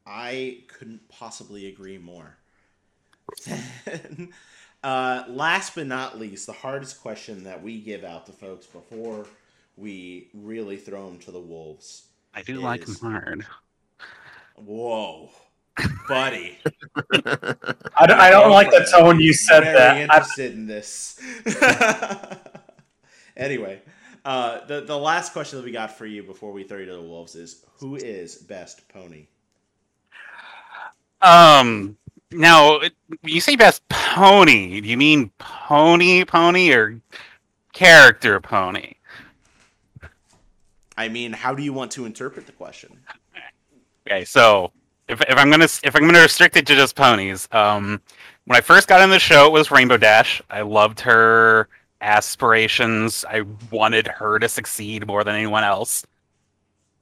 I 0.06 0.64
couldn't 0.68 1.08
possibly 1.10 1.68
agree 1.68 1.98
more. 1.98 2.38
uh, 4.84 5.24
last 5.28 5.76
but 5.76 5.88
not 5.88 6.20
least, 6.20 6.48
the 6.48 6.54
hardest 6.54 7.02
question 7.02 7.46
that 7.46 7.62
we 7.62 7.80
give 7.80 8.04
out 8.04 8.26
to 8.26 8.34
folks 8.34 8.66
before 8.66 9.26
we 9.78 10.30
really 10.34 10.76
throw 10.76 11.08
them 11.08 11.18
to 11.20 11.32
the 11.32 11.40
wolves. 11.40 12.08
I 12.34 12.42
do 12.42 12.60
like 12.60 12.86
them 12.86 12.96
hard. 12.96 13.46
Whoa, 14.66 15.30
buddy. 16.08 16.58
I 17.14 18.06
don't, 18.06 18.20
I 18.20 18.30
don't 18.30 18.52
like 18.52 18.70
the 18.70 18.88
tone 18.92 19.20
you 19.20 19.34
said 19.34 19.64
Very 19.64 19.78
that. 19.78 19.98
I, 19.98 20.02
interested 20.02 20.54
in 20.54 20.68
this. 20.68 21.20
anyway, 23.38 23.82
uh, 24.24 24.66
the 24.66 24.82
the 24.82 24.98
last 24.98 25.34
question 25.34 25.60
that 25.60 25.66
we 25.66 25.72
got 25.72 25.98
for 25.98 26.06
you 26.06 26.24
before 26.24 26.52
we 26.52 26.64
throw 26.64 26.78
you 26.78 26.86
to 26.86 26.94
the 26.94 27.02
wolves 27.02 27.36
is 27.36 27.66
who 27.78 27.96
is 27.96 28.36
best 28.36 28.88
pony? 28.90 29.26
Um, 31.22 31.98
now 32.32 32.80
when 32.80 32.92
you 33.24 33.42
say 33.42 33.56
best 33.56 33.88
pony, 33.90 34.82
do 34.82 34.88
you 34.88 34.98
mean 34.98 35.32
pony 35.40 36.24
pony 36.24 36.72
or 36.72 37.02
character 37.74 38.40
pony? 38.40 38.94
I 40.98 41.10
mean, 41.10 41.34
how 41.34 41.56
do 41.56 41.64
you 41.64 41.74
want 41.74 41.92
to 41.94 42.06
interpret 42.06 42.46
the 42.46 42.52
question? 42.52 43.00
Okay, 44.12 44.26
so 44.26 44.74
if, 45.08 45.22
if 45.22 45.38
I'm 45.38 45.50
gonna 45.50 45.70
if 45.84 45.96
I'm 45.96 46.02
gonna 46.02 46.20
restrict 46.20 46.58
it 46.58 46.68
to 46.68 46.76
just 46.76 46.98
ponies, 46.98 47.48
um, 47.54 48.02
when 48.44 48.58
I 48.58 48.62
first 48.62 48.90
got 48.90 49.00
in 49.00 49.10
the 49.10 49.20
show, 49.20 49.46
it 49.46 49.54
was 49.54 49.72
Rainbow 49.72 49.96
Dash. 49.96 50.42
I 50.50 50.64
loved 50.64 51.00
her 51.00 51.70
aspirations. 52.02 53.24
I 53.30 53.44
wanted 53.72 54.08
her 54.08 54.38
to 54.38 54.50
succeed 54.50 55.08
more 55.08 55.24
than 55.24 55.36
anyone 55.36 55.64
else. 55.64 56.06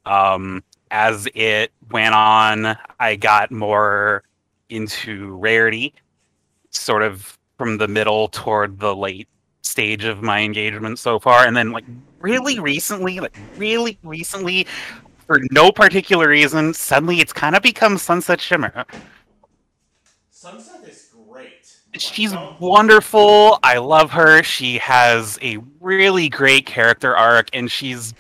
Um, 0.06 0.64
as 0.92 1.28
it 1.34 1.72
went 1.90 2.14
on, 2.14 2.78
I 3.00 3.16
got 3.16 3.50
more 3.50 4.22
into 4.70 5.36
rarity, 5.38 5.96
sort 6.70 7.02
of 7.02 7.40
from 7.58 7.80
the 7.80 7.88
middle 7.88 8.28
toward 8.28 8.80
the 8.80 8.96
late 8.96 9.28
stage 9.64 10.04
of 10.04 10.22
my 10.22 10.42
engagement 10.42 11.00
so 11.00 11.18
far, 11.18 11.48
and 11.48 11.58
then 11.58 11.72
like 11.72 11.86
really 12.20 12.60
recently, 12.60 13.20
like 13.20 13.36
really 13.58 13.98
recently, 14.04 14.68
for 15.30 15.40
no 15.52 15.72
particular 15.72 16.28
reason, 16.28 16.74
suddenly 16.74 17.20
it's 17.20 17.32
kind 17.32 17.56
of 17.56 17.62
become 17.62 18.00
Sunset 18.00 18.42
Shimmer. 18.42 18.84
Sunset 20.32 20.82
is 20.88 21.12
great. 21.30 21.72
She's 21.94 22.34
wonderful. 22.60 23.60
I 23.62 23.78
love 23.78 24.10
her. 24.10 24.42
She 24.42 24.80
has 24.80 25.38
a 25.44 25.60
really 25.80 26.30
great 26.30 26.66
character 26.66 27.16
arc, 27.16 27.50
and 27.54 27.70
she's 27.70 28.16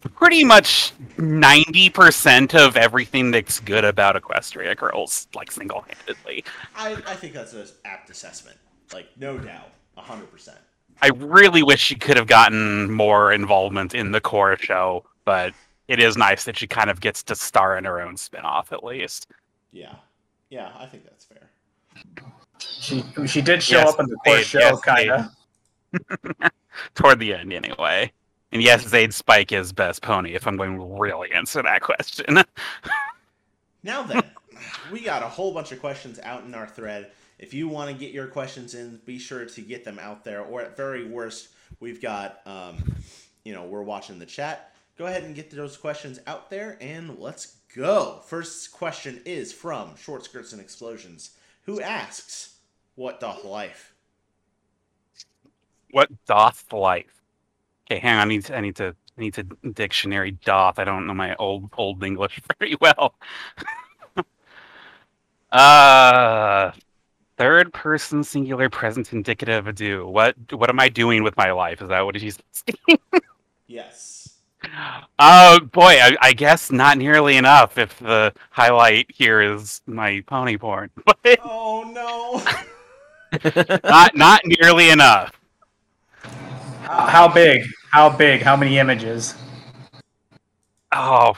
pretty 0.00 0.44
much 0.44 0.92
90% 1.16 2.54
of 2.54 2.76
everything 2.76 3.30
that's 3.30 3.60
good 3.60 3.86
about 3.86 4.14
Equestria 4.14 4.76
Girls, 4.76 5.28
like 5.34 5.50
single 5.50 5.80
handedly. 5.80 6.44
I, 6.76 6.92
I 7.06 7.14
think 7.14 7.32
that's 7.32 7.54
an 7.54 7.66
apt 7.86 8.10
assessment. 8.10 8.58
Like, 8.92 9.08
no 9.16 9.38
doubt. 9.38 9.70
100%. 9.96 10.50
I 11.00 11.08
really 11.08 11.62
wish 11.62 11.80
she 11.80 11.94
could 11.94 12.18
have 12.18 12.26
gotten 12.26 12.90
more 12.90 13.32
involvement 13.32 13.94
in 13.94 14.12
the 14.12 14.20
core 14.20 14.58
show, 14.58 15.06
but 15.24 15.54
it 15.88 16.00
is 16.00 16.16
nice 16.16 16.44
that 16.44 16.56
she 16.56 16.66
kind 16.66 16.90
of 16.90 17.00
gets 17.00 17.22
to 17.24 17.34
star 17.34 17.76
in 17.78 17.84
her 17.84 18.00
own 18.00 18.16
spin 18.16 18.42
off 18.42 18.72
at 18.72 18.84
least. 18.84 19.26
Yeah. 19.72 19.94
Yeah, 20.50 20.70
I 20.78 20.86
think 20.86 21.04
that's 21.04 21.24
fair. 21.24 21.50
she 22.60 23.04
she 23.26 23.42
did 23.42 23.62
show 23.62 23.78
Yes, 23.78 23.88
up 23.94 24.00
in 24.00 24.06
the 24.06 24.16
core 24.24 24.36
Zayd, 24.36 24.46
show, 24.46 24.58
yes, 24.60 24.80
kind 24.80 25.10
of. 25.10 26.50
Toward 26.94 27.18
the 27.18 27.34
end, 27.34 27.52
anyway. 27.52 28.12
And 28.52 28.62
yes, 28.62 28.86
Zayd 28.86 29.12
Spike 29.12 29.52
is 29.52 29.72
best 29.72 30.00
pony, 30.00 30.34
if 30.34 30.46
I'm 30.46 30.56
going 30.56 30.78
to 30.78 30.84
really 30.98 31.32
answer 31.32 31.62
that 31.62 31.82
question. 31.82 32.42
Now 33.84 34.02
then, 34.02 34.22
we 34.90 35.02
got 35.02 35.22
a 35.22 35.28
whole 35.28 35.54
bunch 35.54 35.70
of 35.70 35.78
questions 35.78 36.18
out 36.24 36.44
in 36.44 36.52
our 36.54 36.66
thread. 36.66 37.12
If 37.38 37.54
you 37.54 37.68
want 37.68 37.90
to 37.90 37.96
get 37.96 38.12
your 38.12 38.26
questions 38.26 38.74
in, 38.74 39.00
be 39.06 39.18
sure 39.20 39.44
to 39.44 39.60
get 39.60 39.84
them 39.84 40.00
out 40.00 40.24
there. 40.24 40.42
Or 40.42 40.60
at 40.62 40.76
very 40.76 41.04
worst, 41.06 41.50
we've 41.78 42.02
got, 42.02 42.40
um, 42.44 42.76
you 43.44 43.54
know, 43.54 43.64
we're 43.64 43.84
watching 43.84 44.18
the 44.18 44.26
chat. 44.26 44.74
Go 44.98 45.06
ahead 45.06 45.22
and 45.22 45.34
get 45.34 45.50
those 45.50 45.76
questions 45.76 46.18
out 46.26 46.50
there, 46.50 46.76
and 46.80 47.18
let's 47.18 47.56
go. 47.74 48.20
First 48.26 48.72
question 48.72 49.20
is 49.24 49.52
from 49.52 49.96
Short 49.96 50.24
Skirts 50.24 50.52
and 50.52 50.60
Explosions, 50.60 51.30
who 51.62 51.80
asks, 51.80 52.56
"What 52.96 53.20
doth 53.20 53.44
life?" 53.44 53.94
what 55.90 56.10
doth 56.26 56.72
life? 56.72 57.22
Okay, 57.90 58.00
hang 58.00 58.16
on. 58.16 58.20
I 58.20 58.24
need 58.24 58.44
to, 58.46 58.56
I 58.56 58.60
need 58.60 58.76
to, 58.76 58.94
I 59.16 59.20
need 59.20 59.34
to 59.34 59.42
dictionary 59.72 60.32
doth. 60.32 60.78
I 60.78 60.84
don't 60.84 61.06
know 61.06 61.14
my 61.14 61.34
old 61.36 61.70
old 61.76 62.02
English 62.02 62.40
very 62.58 62.76
well. 62.80 63.14
uh, 65.52 66.72
third 67.36 67.72
person 67.72 68.22
singular 68.22 68.68
present 68.68 69.12
indicative 69.12 69.74
do. 69.74 70.06
What 70.06 70.36
what 70.52 70.68
am 70.68 70.80
I 70.80 70.88
doing 70.88 71.22
with 71.22 71.36
my 71.36 71.52
life? 71.52 71.80
Is 71.82 71.88
that 71.88 72.04
what 72.04 72.16
he's 72.16 72.38
saying? 72.52 72.98
Yes. 73.66 74.27
Oh 75.18 75.60
boy, 75.60 75.98
I, 76.00 76.16
I 76.20 76.32
guess 76.32 76.70
not 76.70 76.98
nearly 76.98 77.36
enough. 77.36 77.78
If 77.78 77.98
the 77.98 78.32
highlight 78.50 79.10
here 79.10 79.40
is 79.40 79.82
my 79.86 80.22
pony 80.26 80.56
porn, 80.56 80.90
but 81.04 81.38
Oh 81.44 81.84
no. 81.92 82.42
not 83.84 84.16
not 84.16 84.40
nearly 84.44 84.90
enough. 84.90 85.32
How, 86.82 87.06
how 87.06 87.28
big? 87.28 87.64
How 87.90 88.08
big? 88.08 88.42
How 88.42 88.56
many 88.56 88.78
images? 88.78 89.34
Oh, 90.92 91.34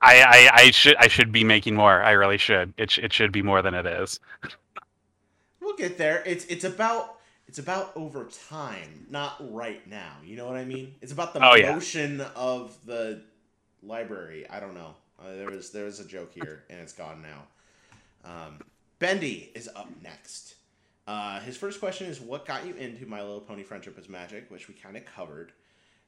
I, 0.00 0.22
I 0.22 0.50
I 0.54 0.70
should 0.70 0.96
I 0.96 1.08
should 1.08 1.32
be 1.32 1.44
making 1.44 1.74
more. 1.74 2.02
I 2.02 2.12
really 2.12 2.38
should. 2.38 2.72
It 2.76 2.96
it 2.98 3.12
should 3.12 3.32
be 3.32 3.42
more 3.42 3.62
than 3.62 3.74
it 3.74 3.86
is. 3.86 4.20
We'll 5.60 5.76
get 5.76 5.98
there. 5.98 6.22
It's 6.26 6.44
it's 6.46 6.64
about 6.64 7.16
it's 7.54 7.60
about 7.60 7.92
over 7.94 8.28
time, 8.48 9.06
not 9.10 9.36
right 9.54 9.86
now. 9.88 10.14
You 10.24 10.34
know 10.34 10.44
what 10.44 10.56
I 10.56 10.64
mean? 10.64 10.92
It's 11.00 11.12
about 11.12 11.34
the 11.34 11.48
Oh, 11.48 11.54
yeah. 11.54 11.72
motion 11.72 12.20
of 12.34 12.76
the 12.84 13.22
library. 13.80 14.44
I 14.50 14.58
don't 14.58 14.74
know. 14.74 14.96
Uh, 15.20 15.34
there 15.36 15.48
was 15.52 15.70
there 15.70 15.84
was 15.84 16.00
a 16.00 16.04
joke 16.04 16.32
here, 16.34 16.64
and 16.68 16.80
it's 16.80 16.92
gone 16.92 17.22
now. 17.22 17.44
Um, 18.28 18.58
Bendy 18.98 19.52
is 19.54 19.68
up 19.68 19.88
next. 20.02 20.56
Uh, 21.06 21.38
his 21.42 21.56
first 21.56 21.78
question 21.78 22.08
is, 22.08 22.20
"What 22.20 22.44
got 22.44 22.66
you 22.66 22.74
into 22.74 23.06
My 23.06 23.20
Little 23.22 23.40
Pony: 23.40 23.62
Friendship 23.62 23.96
is 24.00 24.08
Magic?" 24.08 24.50
Which 24.50 24.66
we 24.66 24.74
kind 24.74 24.96
of 24.96 25.04
covered. 25.04 25.52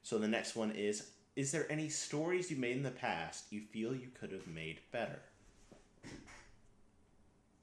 So 0.03 0.19
the 0.19 0.27
next 0.27 0.57
one 0.57 0.73
is, 0.73 1.11
"Is 1.37 1.53
there 1.53 1.71
any 1.71 1.89
stories 1.91 2.51
you 2.51 2.57
made 2.57 2.77
in 2.77 2.83
the 2.83 2.91
past 2.91 3.45
you 3.51 3.61
feel 3.61 3.95
you 3.95 4.09
could 4.19 4.33
have 4.33 4.49
made 4.49 4.81
better?" 4.91 5.21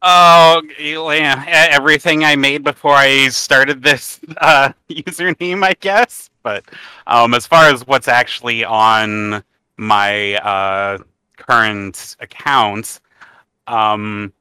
Oh, 0.05 0.61
yeah, 0.77 1.45
everything 1.47 2.25
I 2.25 2.35
made 2.35 2.61
before 2.61 2.93
I 2.93 3.29
started 3.29 3.81
this 3.81 4.19
uh, 4.41 4.73
username, 4.89 5.63
I 5.63 5.73
guess. 5.79 6.29
But 6.43 6.65
um, 7.07 7.33
as 7.33 7.47
far 7.47 7.69
as 7.69 7.87
what's 7.87 8.09
actually 8.09 8.65
on 8.65 9.41
my 9.77 10.35
uh, 10.35 10.97
current 11.37 12.17
account, 12.19 12.99
um, 13.67 14.33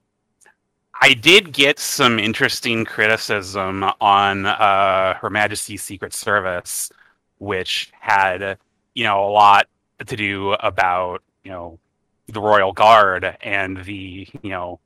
I 1.00 1.14
did 1.14 1.52
get 1.52 1.78
some 1.78 2.18
interesting 2.18 2.84
criticism 2.84 3.84
on 4.00 4.46
uh, 4.46 5.14
Her 5.14 5.30
Majesty's 5.30 5.84
Secret 5.84 6.12
Service, 6.12 6.90
which 7.38 7.92
had, 8.00 8.58
you 8.94 9.04
know, 9.04 9.24
a 9.24 9.30
lot 9.30 9.68
to 10.04 10.16
do 10.16 10.54
about, 10.54 11.22
you 11.44 11.52
know, 11.52 11.78
the 12.26 12.40
Royal 12.40 12.72
Guard 12.72 13.36
and 13.42 13.76
the, 13.84 14.26
you 14.42 14.50
know, 14.50 14.80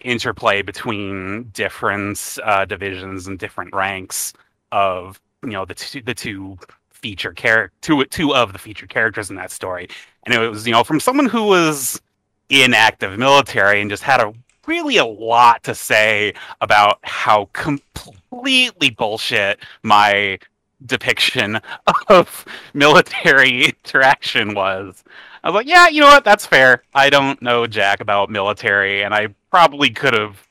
interplay 0.00 0.62
between 0.62 1.44
different 1.52 2.38
uh, 2.44 2.64
divisions 2.64 3.26
and 3.26 3.38
different 3.38 3.74
ranks 3.74 4.32
of 4.72 5.20
you 5.42 5.50
know 5.50 5.64
the 5.64 5.74
two 5.74 6.02
the 6.02 6.14
two 6.14 6.58
feature 6.90 7.32
character 7.32 7.72
two 7.80 8.04
two 8.06 8.34
of 8.34 8.52
the 8.52 8.58
featured 8.58 8.88
characters 8.88 9.30
in 9.30 9.36
that 9.36 9.50
story. 9.50 9.88
And 10.24 10.34
it 10.34 10.48
was 10.48 10.66
you 10.66 10.72
know 10.72 10.84
from 10.84 11.00
someone 11.00 11.26
who 11.26 11.44
was 11.44 12.00
in 12.48 12.74
active 12.74 13.18
military 13.18 13.80
and 13.80 13.90
just 13.90 14.02
had 14.02 14.20
a 14.20 14.32
really 14.66 14.98
a 14.98 15.06
lot 15.06 15.62
to 15.64 15.74
say 15.74 16.34
about 16.60 16.98
how 17.02 17.48
completely 17.52 18.90
bullshit 18.90 19.58
my 19.82 20.38
depiction 20.86 21.60
of 22.08 22.44
military 22.74 23.66
interaction 23.66 24.54
was. 24.54 25.04
I 25.42 25.50
was 25.50 25.54
like, 25.54 25.68
yeah, 25.68 25.88
you 25.88 26.00
know 26.00 26.08
what? 26.08 26.24
That's 26.24 26.46
fair. 26.46 26.82
I 26.94 27.10
don't 27.10 27.40
know 27.40 27.66
jack 27.66 28.00
about 28.00 28.30
military, 28.30 29.02
and 29.02 29.14
I 29.14 29.28
probably 29.50 29.90
could 29.90 30.14
have 30.14 30.46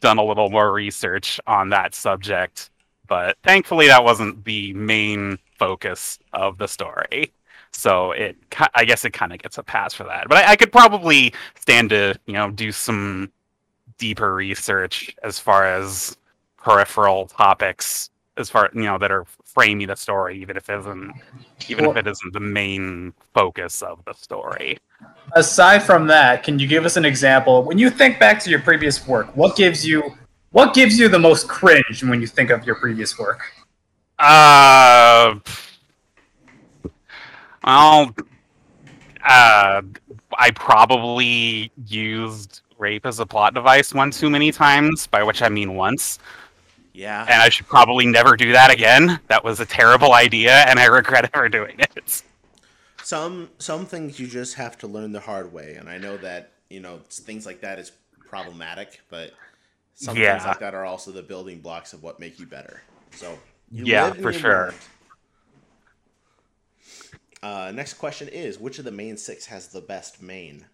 done 0.00 0.18
a 0.18 0.24
little 0.24 0.50
more 0.50 0.72
research 0.72 1.40
on 1.46 1.68
that 1.70 1.94
subject. 1.94 2.70
But 3.06 3.36
thankfully, 3.42 3.88
that 3.88 4.04
wasn't 4.04 4.44
the 4.44 4.72
main 4.74 5.38
focus 5.58 6.18
of 6.32 6.58
the 6.58 6.68
story. 6.68 7.32
So 7.72 8.12
it, 8.12 8.36
I 8.74 8.84
guess, 8.84 9.04
it 9.04 9.12
kind 9.12 9.32
of 9.32 9.38
gets 9.38 9.58
a 9.58 9.62
pass 9.62 9.94
for 9.94 10.04
that. 10.04 10.28
But 10.28 10.44
I, 10.44 10.52
I 10.52 10.56
could 10.56 10.72
probably 10.72 11.32
stand 11.58 11.90
to, 11.90 12.18
you 12.26 12.34
know, 12.34 12.50
do 12.50 12.72
some 12.72 13.30
deeper 13.98 14.34
research 14.34 15.14
as 15.22 15.38
far 15.38 15.64
as 15.64 16.16
peripheral 16.56 17.26
topics, 17.26 18.10
as 18.40 18.50
far 18.50 18.70
you 18.74 18.82
know, 18.82 18.98
that 18.98 19.12
are 19.12 19.24
framing 19.44 19.86
the 19.86 19.96
story, 19.96 20.40
even 20.40 20.56
if 20.56 20.68
it 20.68 20.80
isn't, 20.80 21.12
even 21.68 21.84
if 21.84 21.96
it 21.96 22.06
isn't 22.06 22.32
the 22.32 22.40
main 22.40 23.12
focus 23.34 23.82
of 23.82 24.04
the 24.04 24.14
story. 24.14 24.78
Aside 25.36 25.80
from 25.80 26.06
that, 26.08 26.42
can 26.42 26.58
you 26.58 26.66
give 26.66 26.84
us 26.84 26.96
an 26.96 27.04
example? 27.04 27.62
When 27.62 27.78
you 27.78 27.90
think 27.90 28.18
back 28.18 28.40
to 28.40 28.50
your 28.50 28.60
previous 28.60 29.06
work, 29.06 29.34
what 29.36 29.56
gives 29.56 29.86
you 29.86 30.16
what 30.50 30.74
gives 30.74 30.98
you 30.98 31.08
the 31.08 31.18
most 31.18 31.48
cringe 31.48 32.02
when 32.02 32.20
you 32.20 32.26
think 32.26 32.50
of 32.50 32.66
your 32.66 32.74
previous 32.74 33.16
work? 33.16 33.40
Uh, 34.18 35.36
well, 37.64 38.14
uh, 39.24 39.82
I 40.38 40.50
probably 40.52 41.70
used 41.86 42.62
rape 42.78 43.06
as 43.06 43.20
a 43.20 43.26
plot 43.26 43.54
device 43.54 43.94
one 43.94 44.10
too 44.10 44.28
many 44.28 44.50
times, 44.50 45.06
by 45.06 45.22
which 45.22 45.42
I 45.42 45.48
mean 45.48 45.74
once, 45.74 46.18
Yeah. 46.92 47.28
and 47.28 47.40
I 47.42 47.48
should 47.48 47.66
probably 47.66 48.06
never 48.06 48.36
do 48.36 48.52
that 48.52 48.70
again. 48.70 49.20
That 49.28 49.44
was 49.44 49.60
a 49.60 49.66
terrible 49.66 50.12
idea, 50.12 50.52
and 50.66 50.78
I 50.78 50.86
regret 50.86 51.30
ever 51.34 51.48
doing 51.48 51.76
it. 51.78 52.22
some 53.02 53.50
some 53.58 53.86
things 53.86 54.18
you 54.20 54.26
just 54.26 54.54
have 54.54 54.76
to 54.78 54.86
learn 54.86 55.12
the 55.12 55.20
hard 55.20 55.52
way 55.52 55.74
and 55.74 55.88
i 55.88 55.98
know 55.98 56.16
that 56.16 56.52
you 56.68 56.80
know 56.80 57.00
things 57.08 57.46
like 57.46 57.60
that 57.60 57.78
is 57.78 57.92
problematic 58.28 59.00
but 59.08 59.32
some 59.94 60.22
things 60.22 60.44
like 60.44 60.58
that 60.58 60.74
are 60.74 60.84
also 60.84 61.10
the 61.10 61.22
building 61.22 61.60
blocks 61.60 61.92
of 61.92 62.02
what 62.02 62.20
make 62.20 62.38
you 62.38 62.46
better 62.46 62.82
so 63.10 63.38
you 63.72 63.86
Yeah, 63.86 63.88
live 63.88 64.18
for 64.20 64.32
sure. 64.32 64.74
uh, 67.42 67.70
next 67.74 67.94
question 67.94 68.28
is 68.28 68.58
which 68.58 68.78
of 68.78 68.84
the 68.84 68.90
main 68.90 69.16
six 69.16 69.46
has 69.46 69.68
the 69.68 69.80
best 69.80 70.22
mane 70.22 70.66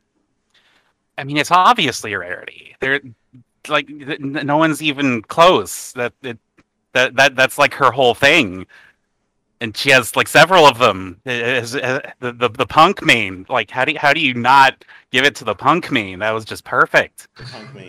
I 1.18 1.24
mean, 1.24 1.36
it's 1.38 1.50
obviously 1.50 2.12
a 2.12 2.18
rarity. 2.18 2.76
There, 2.80 3.00
like, 3.68 3.86
th- 3.86 4.20
no 4.20 4.56
one's 4.56 4.82
even 4.82 5.22
close. 5.22 5.92
That 5.92 6.12
it, 6.22 6.38
that 6.92 7.16
that 7.16 7.36
that's 7.36 7.58
like 7.58 7.74
her 7.74 7.90
whole 7.90 8.14
thing, 8.14 8.66
and 9.60 9.76
she 9.76 9.90
has 9.90 10.16
like 10.16 10.28
several 10.28 10.66
of 10.66 10.78
them. 10.78 11.20
It 11.24 11.40
is- 11.40 11.72
the, 11.72 12.12
the 12.20 12.48
the 12.48 12.66
punk 12.66 13.04
mane. 13.04 13.46
Like, 13.48 13.70
how 13.70 13.84
do 13.84 13.92
you, 13.92 13.98
how 13.98 14.12
do 14.12 14.20
you 14.20 14.34
not 14.34 14.84
give 15.10 15.24
it 15.24 15.34
to 15.36 15.44
the 15.44 15.54
punk 15.54 15.90
mane? 15.90 16.18
That 16.20 16.32
was 16.32 16.44
just 16.44 16.64
perfect. 16.64 17.28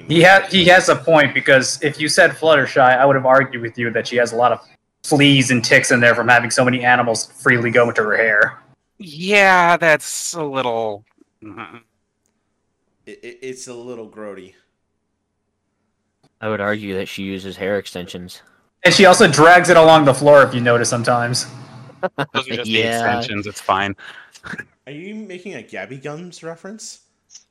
He 0.07 0.23
ha- 0.23 0.47
he 0.49 0.65
has 0.65 0.89
a 0.89 0.95
point 0.95 1.33
because 1.33 1.81
if 1.83 1.99
you 1.99 2.09
said 2.09 2.31
Fluttershy, 2.31 2.79
I 2.81 3.05
would 3.05 3.15
have 3.15 3.25
argued 3.25 3.61
with 3.61 3.77
you 3.77 3.89
that 3.91 4.07
she 4.07 4.17
has 4.17 4.33
a 4.33 4.35
lot 4.35 4.51
of 4.51 4.59
fleas 5.03 5.51
and 5.51 5.63
ticks 5.63 5.91
in 5.91 5.99
there 6.01 6.13
from 6.15 6.27
having 6.27 6.51
so 6.51 6.65
many 6.65 6.83
animals 6.83 7.31
freely 7.31 7.71
go 7.71 7.87
into 7.87 8.03
her 8.03 8.17
hair. 8.17 8.59
Yeah, 8.97 9.77
that's 9.77 10.33
a 10.33 10.43
little. 10.43 11.05
It, 13.05 13.19
it, 13.23 13.39
it's 13.41 13.67
a 13.67 13.73
little 13.73 14.09
grody 14.09 14.53
I 16.41 16.49
would 16.49 16.61
argue 16.61 16.95
that 16.95 17.07
she 17.07 17.23
uses 17.23 17.57
hair 17.57 17.77
extensions. 17.79 18.41
And 18.83 18.93
she 18.93 19.05
also 19.05 19.27
drags 19.27 19.69
it 19.69 19.77
along 19.77 20.05
the 20.05 20.13
floor 20.13 20.43
if 20.43 20.53
you 20.53 20.61
notice 20.61 20.89
sometimes. 20.89 21.47
Those 22.33 22.47
are 22.49 22.55
just 22.57 22.65
the 22.65 22.81
extensions. 22.81 23.47
It's 23.47 23.59
fine. 23.61 23.95
are 24.85 24.91
you 24.91 25.15
making 25.15 25.55
a 25.55 25.61
gabby 25.63 25.97
gums 25.97 26.43
reference 26.43 27.01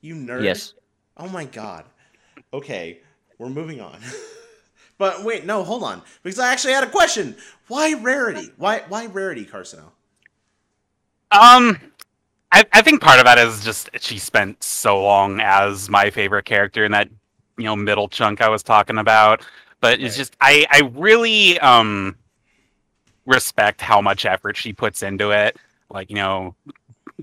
you 0.00 0.14
nerd 0.14 0.44
Yes. 0.44 0.72
oh 1.18 1.28
my 1.28 1.44
god 1.44 1.84
okay 2.54 3.00
we're 3.38 3.50
moving 3.50 3.80
on 3.82 3.98
but 4.98 5.22
wait 5.24 5.44
no 5.44 5.62
hold 5.62 5.82
on 5.82 6.00
because 6.22 6.38
i 6.38 6.50
actually 6.50 6.72
had 6.72 6.84
a 6.84 6.88
question 6.88 7.36
why 7.68 7.92
rarity 7.94 8.48
why 8.56 8.82
why 8.88 9.04
rarity 9.06 9.44
Carcino 9.44 9.90
Um, 11.32 11.78
I, 12.52 12.64
I 12.72 12.80
think 12.82 13.02
part 13.02 13.18
of 13.18 13.24
that 13.26 13.36
is 13.38 13.62
just 13.64 13.90
she 14.00 14.18
spent 14.18 14.62
so 14.62 15.02
long 15.02 15.40
as 15.40 15.90
my 15.90 16.08
favorite 16.10 16.44
character 16.44 16.84
in 16.84 16.92
that 16.92 17.08
you 17.56 17.64
know 17.64 17.76
middle 17.76 18.08
chunk 18.08 18.40
I 18.40 18.48
was 18.48 18.62
talking 18.62 18.98
about. 18.98 19.44
But 19.80 20.00
it's 20.00 20.14
Right. 20.16 20.18
just 20.18 20.36
I 20.40 20.66
I 20.70 20.80
really 20.94 21.58
um 21.60 22.16
respect 23.26 23.80
how 23.80 24.00
much 24.00 24.24
effort 24.26 24.56
she 24.56 24.72
puts 24.72 25.02
into 25.02 25.30
it. 25.30 25.56
Like 25.90 26.10
you 26.10 26.16
know, 26.16 26.54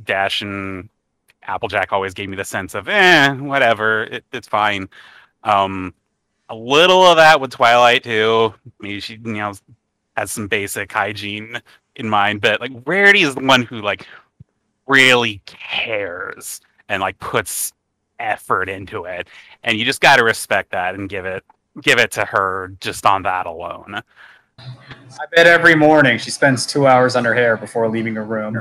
Dash 0.03 0.41
and 0.41 0.89
Applejack 1.43 1.91
always 1.91 2.13
gave 2.13 2.29
me 2.29 2.35
the 2.37 2.45
sense 2.45 2.73
of 2.75 2.87
eh 2.87 3.33
whatever 3.33 4.03
it, 4.05 4.25
it's 4.31 4.47
fine. 4.47 4.89
Um, 5.43 5.93
a 6.49 6.55
little 6.55 7.03
of 7.05 7.17
that 7.17 7.41
with 7.41 7.51
Twilight 7.51 8.03
too. 8.03 8.53
Maybe 8.79 8.99
she 8.99 9.13
you 9.15 9.33
know 9.33 9.53
has 10.15 10.31
some 10.31 10.47
basic 10.47 10.91
hygiene 10.91 11.61
in 11.95 12.07
mind, 12.09 12.41
but 12.41 12.61
like 12.61 12.71
Rarity 12.85 13.23
is 13.23 13.35
the 13.35 13.41
one 13.43 13.63
who 13.63 13.81
like 13.81 14.07
really 14.87 15.41
cares 15.45 16.61
and 16.89 17.01
like 17.01 17.17
puts 17.19 17.73
effort 18.23 18.69
into 18.69 19.05
it, 19.05 19.27
and 19.63 19.77
you 19.77 19.85
just 19.85 20.01
got 20.01 20.15
to 20.17 20.23
respect 20.23 20.71
that 20.71 20.95
and 20.95 21.09
give 21.09 21.25
it 21.25 21.43
give 21.81 21.99
it 21.99 22.11
to 22.11 22.25
her 22.25 22.73
just 22.79 23.05
on 23.05 23.23
that 23.23 23.45
alone. 23.45 24.01
I 24.59 25.25
bet 25.35 25.47
every 25.47 25.75
morning 25.75 26.17
she 26.17 26.31
spends 26.31 26.65
two 26.65 26.87
hours 26.87 27.15
on 27.15 27.25
her 27.25 27.33
hair 27.33 27.57
before 27.57 27.89
leaving 27.89 28.15
her 28.15 28.23
room. 28.23 28.57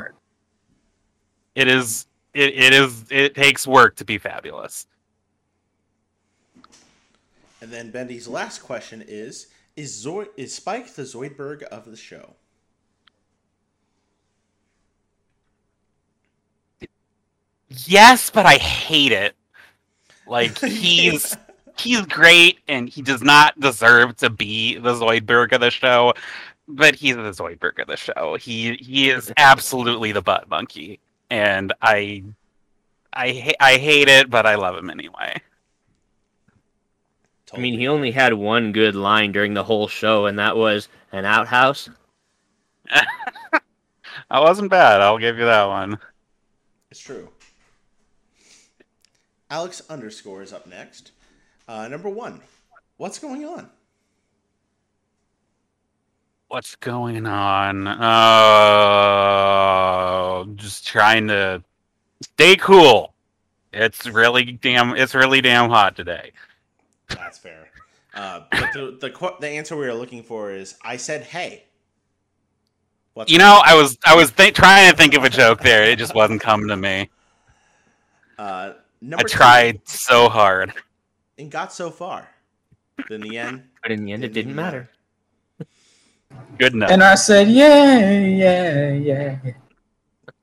It 1.54 1.68
is 1.68 2.06
it, 2.34 2.54
it 2.54 2.72
is 2.72 3.04
it 3.10 3.34
takes 3.34 3.66
work 3.66 3.96
to 3.96 4.04
be 4.04 4.18
fabulous. 4.18 4.86
And 7.60 7.70
then 7.70 7.92
Bendy's 7.92 8.26
last 8.26 8.60
question 8.60 9.04
is: 9.06 9.48
Is 9.76 10.04
Zoid 10.04 10.28
is 10.36 10.54
Spike 10.54 10.94
the 10.94 11.02
Zoidberg 11.02 11.62
of 11.64 11.84
the 11.84 11.96
show? 11.96 12.34
Yes, 17.68 18.30
but 18.30 18.46
I 18.46 18.56
hate 18.56 19.12
it. 19.12 19.34
Like 20.26 20.58
he's 20.60 21.36
he's 21.78 22.02
great 22.02 22.58
and 22.68 22.88
he 22.88 23.02
does 23.02 23.22
not 23.22 23.58
deserve 23.58 24.16
to 24.18 24.30
be 24.30 24.78
the 24.78 24.94
Zoidberg 24.94 25.52
of 25.52 25.60
the 25.60 25.70
show, 25.70 26.14
but 26.68 26.94
he's 26.94 27.16
the 27.16 27.22
Zoidberg 27.22 27.80
of 27.80 27.88
the 27.88 27.96
show. 27.96 28.36
He 28.40 28.74
he 28.76 29.10
is 29.10 29.32
absolutely 29.36 30.12
the 30.12 30.22
butt 30.22 30.48
monkey, 30.48 31.00
and 31.30 31.72
I 31.82 32.24
I 33.12 33.32
ha- 33.32 33.56
I 33.60 33.78
hate 33.78 34.08
it, 34.08 34.30
but 34.30 34.46
I 34.46 34.54
love 34.54 34.76
him 34.76 34.90
anyway. 34.90 35.40
I 37.54 37.58
mean, 37.58 37.78
he 37.78 37.86
only 37.86 38.10
had 38.10 38.32
one 38.32 38.72
good 38.72 38.94
line 38.94 39.30
during 39.30 39.52
the 39.52 39.64
whole 39.64 39.86
show, 39.86 40.24
and 40.24 40.38
that 40.38 40.56
was 40.56 40.88
an 41.12 41.26
outhouse. 41.26 41.90
That 44.32 44.40
wasn't 44.40 44.70
bad. 44.70 45.02
I'll 45.02 45.18
give 45.18 45.36
you 45.36 45.44
that 45.44 45.64
one. 45.64 45.98
It's 46.90 47.00
true. 47.00 47.28
Alex 49.52 49.82
underscore 49.90 50.40
is 50.40 50.50
up 50.50 50.66
next. 50.66 51.12
Uh, 51.68 51.86
number 51.86 52.08
one, 52.08 52.40
what's 52.96 53.18
going 53.18 53.44
on? 53.44 53.68
What's 56.48 56.74
going 56.76 57.26
on? 57.26 57.86
Oh, 60.42 60.46
just 60.56 60.86
trying 60.86 61.28
to 61.28 61.62
stay 62.22 62.56
cool. 62.56 63.12
It's 63.74 64.06
really 64.06 64.52
damn. 64.52 64.96
It's 64.96 65.14
really 65.14 65.42
damn 65.42 65.68
hot 65.68 65.96
today. 65.96 66.32
That's 67.08 67.36
fair. 67.36 67.68
Uh, 68.14 68.44
but 68.50 68.72
the, 68.72 68.96
the 69.02 69.34
the 69.38 69.48
answer 69.48 69.76
we 69.76 69.84
were 69.84 69.92
looking 69.92 70.22
for 70.22 70.50
is 70.50 70.76
I 70.82 70.96
said 70.96 71.24
hey. 71.24 71.64
What's 73.12 73.30
You 73.30 73.36
know, 73.36 73.60
I 73.62 73.74
was 73.74 73.98
I 74.02 74.16
was 74.16 74.30
th- 74.32 74.54
trying 74.54 74.90
to 74.90 74.96
think 74.96 75.12
of 75.12 75.24
a 75.24 75.30
joke 75.30 75.60
there. 75.60 75.84
It 75.84 75.98
just 75.98 76.14
wasn't 76.14 76.40
coming 76.40 76.68
to 76.68 76.76
me. 76.78 77.10
uh, 78.38 78.72
I 79.02 79.06
number 79.06 79.28
two, 79.28 79.36
tried 79.36 79.80
so 79.88 80.28
hard. 80.28 80.72
and 81.38 81.50
got 81.50 81.72
so 81.72 81.90
far. 81.90 82.28
But 82.96 83.10
in 83.12 83.20
the 83.22 83.38
end, 83.38 83.64
But 83.82 83.92
in 83.92 84.04
the 84.04 84.12
end, 84.12 84.24
it 84.24 84.32
didn't 84.32 84.54
matter. 84.54 84.88
Good 86.58 86.74
enough. 86.74 86.90
And 86.90 87.02
I 87.02 87.14
said, 87.14 87.48
yeah, 87.48 88.20
yeah, 88.20 88.92
yeah. 88.92 89.38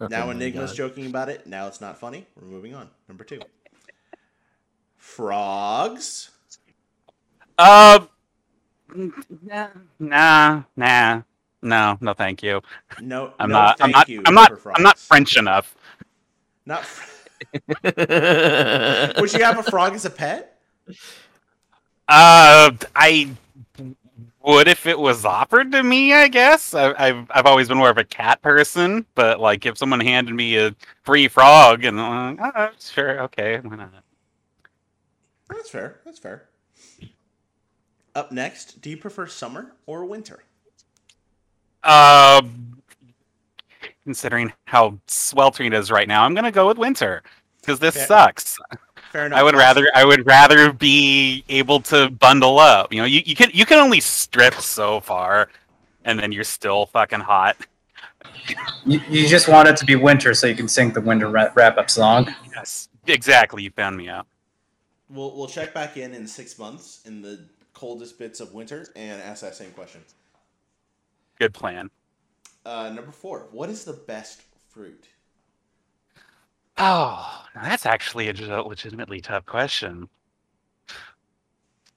now 0.10 0.24
Oh 0.24 0.28
my 0.28 0.32
Enigma's 0.32 0.72
God. 0.72 0.78
joking 0.78 1.06
about 1.08 1.30
it. 1.30 1.48
Now 1.48 1.68
it's 1.68 1.82
not 1.82 2.00
funny. 2.00 2.26
We're 2.36 2.48
moving 2.48 2.76
on. 2.76 2.90
Number 3.08 3.24
two. 3.24 3.42
Frogs. 4.98 6.32
Uh, 7.58 8.00
nah, 9.42 9.68
nah, 10.00 10.64
nah, 10.76 11.22
no, 11.62 11.98
no, 12.02 12.14
thank 12.14 12.42
you. 12.44 12.62
No, 13.02 13.34
I'm 13.40 13.50
no 13.50 13.56
not. 13.60 13.78
I'm 13.82 13.92
not. 13.92 14.10
I'm 14.26 14.34
not. 14.34 14.52
I'm 14.76 14.84
not. 14.84 14.98
French 15.00 15.38
enough. 15.38 15.76
Not. 16.66 16.86
Fr- 16.86 17.19
Would 17.84 19.34
you 19.34 19.44
have 19.44 19.60
a 19.60 19.64
frog 19.64 19.94
as 19.94 20.06
a 20.06 20.10
pet? 20.10 20.60
Uh, 22.08 22.72
I 22.96 23.30
would 24.42 24.68
if 24.68 24.86
it 24.86 24.98
was 24.98 25.26
offered 25.26 25.72
to 25.72 25.84
me. 25.84 26.14
I 26.14 26.28
guess 26.28 26.74
I, 26.74 26.94
I've 26.98 27.32
I've 27.32 27.46
always 27.46 27.68
been 27.68 27.78
more 27.78 27.90
of 27.90 27.98
a 27.98 28.04
cat 28.04 28.42
person, 28.42 29.06
but 29.16 29.40
like 29.40 29.66
if 29.66 29.78
someone 29.78 30.00
handed 30.00 30.34
me 30.34 30.58
a 30.58 30.76
free 31.04 31.28
frog 31.28 31.84
and 31.84 32.00
uh, 32.00 32.36
uh, 32.42 32.70
sure, 32.80 33.22
okay, 33.22 33.60
why 33.62 33.76
not? 33.76 33.92
That's 35.50 35.70
fair. 35.70 36.00
That's 36.06 36.20
fair. 36.20 36.50
Up 38.16 38.32
next, 38.32 38.82
do 38.82 38.90
you 38.90 38.98
prefer 38.98 39.28
summer 39.28 39.76
or 39.86 40.06
winter? 40.06 40.44
Uh, 41.84 42.42
considering 44.10 44.52
how 44.66 44.98
sweltering 45.06 45.72
it 45.72 45.78
is 45.78 45.92
right 45.92 46.08
now, 46.08 46.24
I'm 46.24 46.34
gonna 46.34 46.52
go 46.52 46.66
with 46.68 46.80
winter 46.80 47.22
because 47.62 47.78
this 47.78 47.96
Yeah. 47.96 48.06
sucks. 48.06 48.58
Fair 49.12 49.28
enough. 49.28 49.38
I 49.38 49.44
would 49.44 49.54
rather 49.56 49.88
I 49.94 50.04
would 50.04 50.26
rather 50.26 50.74
be 50.74 51.44
able 51.48 51.80
to 51.82 52.10
bundle 52.10 52.58
up. 52.58 52.92
You 52.92 53.02
know, 53.02 53.06
you, 53.06 53.22
you 53.24 53.36
can 53.36 53.52
you 53.54 53.68
can 53.68 53.78
only 53.78 54.00
strip 54.00 54.56
so 54.56 55.00
far, 55.00 55.50
and 56.06 56.20
then 56.20 56.32
you're 56.32 56.44
still 56.44 56.88
fucking 56.88 57.20
hot. 57.20 57.56
You, 58.84 59.00
you 59.08 59.28
just 59.28 59.48
want 59.48 59.68
it 59.68 59.78
to 59.78 59.86
be 59.86 59.96
winter 59.96 60.34
so 60.34 60.48
you 60.48 60.56
can 60.56 60.68
sing 60.68 60.92
the 60.92 61.02
winter 61.02 61.28
wrap 61.30 61.78
up 61.78 61.90
song. 61.92 62.34
Yes, 62.56 62.90
exactly. 63.06 63.62
You 63.62 63.70
found 63.70 63.96
me 63.96 64.10
out. 64.10 64.26
We'll 65.08 65.36
we'll 65.38 65.48
check 65.48 65.72
back 65.72 65.98
in 65.98 66.16
in 66.16 66.26
six 66.28 66.58
months 66.58 67.02
in 67.06 67.22
the 67.22 67.46
coldest 67.74 68.18
bits 68.18 68.40
of 68.40 68.56
winter 68.56 68.88
and 68.96 69.22
ask 69.22 69.44
that 69.44 69.56
same 69.56 69.72
question. 69.72 70.02
Good 71.40 71.54
plan. 71.54 71.92
Uh, 72.70 72.90
number 72.90 73.12
four. 73.12 73.48
What 73.52 73.72
is 73.72 73.84
the 73.84 73.94
best 73.94 74.44
fruit? 74.70 75.08
Oh, 76.78 77.44
now 77.56 77.64
that's 77.64 77.88
actually 77.88 78.30
a 78.30 78.62
legitimately 78.62 79.22
tough 79.22 79.44
question. 79.48 80.08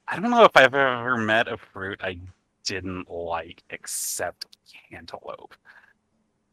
I 0.07 0.19
don't 0.19 0.31
know 0.31 0.43
if 0.43 0.51
I've 0.55 0.73
ever 0.73 1.15
met 1.17 1.47
a 1.47 1.57
fruit 1.57 2.01
I 2.03 2.17
didn't 2.65 3.07
like 3.07 3.61
except 3.69 4.47
cantaloupe. 4.89 5.53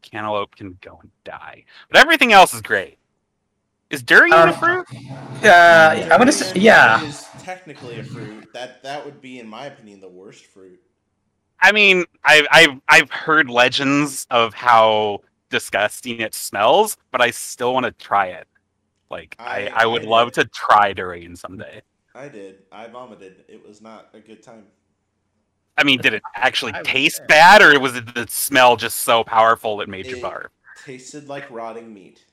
Cantaloupe 0.03 0.55
can 0.55 0.77
go 0.81 0.99
and 1.01 1.09
die, 1.23 1.65
but 1.89 1.99
everything 1.99 2.31
else 2.31 2.53
is 2.53 2.61
great. 2.61 2.99
Is 3.89 4.03
durian 4.03 4.33
a 4.33 4.51
Um, 4.51 4.53
fruit? 4.53 4.85
Uh, 5.43 6.07
I'm 6.11 6.19
gonna 6.19 6.31
say, 6.31 6.59
yeah. 6.59 7.03
Is 7.03 7.25
technically 7.39 7.99
a 7.99 8.03
fruit. 8.03 8.53
That 8.53 8.83
that 8.83 9.03
would 9.03 9.19
be, 9.19 9.39
in 9.39 9.47
my 9.47 9.65
opinion, 9.65 9.99
the 9.99 10.09
worst 10.09 10.45
fruit. 10.45 10.79
I 11.61 11.71
mean, 11.71 12.05
I've 12.23 12.47
I've 12.51 12.81
I've 12.87 13.11
heard 13.11 13.49
legends 13.49 14.25
of 14.31 14.53
how 14.53 15.21
disgusting 15.49 16.19
it 16.21 16.33
smells, 16.33 16.97
but 17.11 17.21
I 17.21 17.31
still 17.31 17.73
want 17.73 17.85
to 17.85 17.91
try 17.91 18.27
it. 18.27 18.47
Like 19.09 19.35
I, 19.39 19.67
I- 19.67 19.71
I, 19.83 19.85
would 19.85 20.03
I 20.05 20.07
love 20.07 20.31
to 20.33 20.45
try 20.45 20.93
durian 20.93 21.35
someday. 21.35 21.81
I 22.15 22.27
did. 22.29 22.59
I 22.71 22.87
vomited. 22.87 23.43
It 23.47 23.65
was 23.65 23.81
not 23.81 24.09
a 24.13 24.19
good 24.19 24.41
time. 24.43 24.63
I 25.77 25.83
mean, 25.83 26.01
did 26.01 26.13
it 26.13 26.21
actually 26.35 26.73
taste 26.83 27.17
say. 27.17 27.25
bad, 27.27 27.61
or 27.61 27.79
was 27.79 27.95
it 27.95 28.13
the 28.13 28.27
smell 28.29 28.75
just 28.75 28.99
so 28.99 29.23
powerful 29.23 29.79
it 29.81 29.89
made 29.89 30.05
you 30.07 30.17
It- 30.17 30.23
barf? 30.23 30.47
Tasted 30.85 31.27
like 31.27 31.49
rotting 31.51 31.93
meat. 31.93 32.25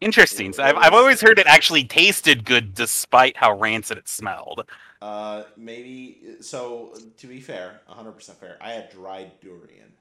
Interesting. 0.00 0.52
So 0.52 0.62
I've, 0.62 0.76
I've 0.76 0.92
always 0.92 1.20
heard 1.20 1.38
it 1.38 1.46
actually 1.46 1.84
tasted 1.84 2.44
good 2.44 2.74
despite 2.74 3.36
how 3.36 3.58
rancid 3.58 3.98
it 3.98 4.08
smelled. 4.08 4.66
Uh, 5.00 5.44
maybe 5.56 6.36
so. 6.40 6.94
To 7.18 7.26
be 7.26 7.40
fair, 7.40 7.80
100% 7.88 8.34
fair. 8.36 8.58
I 8.60 8.72
had 8.72 8.90
dried 8.90 9.40
durian. 9.40 9.92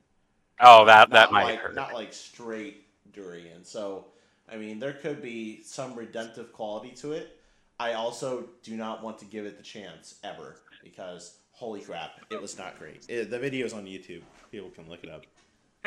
Oh, 0.59 0.85
that 0.85 1.09
that 1.11 1.31
Not 1.31 1.33
might 1.33 1.43
like, 1.43 1.59
hurt. 1.59 1.75
Not 1.75 1.93
like 1.93 2.13
straight 2.13 2.85
durian. 3.13 3.63
So, 3.63 4.05
I 4.51 4.57
mean, 4.57 4.79
there 4.79 4.93
could 4.93 5.21
be 5.21 5.61
some 5.63 5.95
redemptive 5.95 6.51
quality 6.53 6.91
to 6.97 7.13
it. 7.13 7.39
I 7.79 7.93
also 7.93 8.45
do 8.63 8.75
not 8.75 9.03
want 9.03 9.17
to 9.19 9.25
give 9.25 9.45
it 9.45 9.57
the 9.57 9.63
chance 9.63 10.15
ever 10.23 10.55
because 10.83 11.37
holy 11.51 11.81
crap, 11.81 12.21
it 12.29 12.41
was 12.41 12.57
not 12.57 12.79
great. 12.79 13.05
It, 13.09 13.29
the 13.29 13.39
video's 13.39 13.73
on 13.73 13.85
YouTube. 13.85 14.21
People 14.51 14.69
can 14.69 14.89
look 14.89 15.03
it 15.03 15.09
up. 15.09 15.25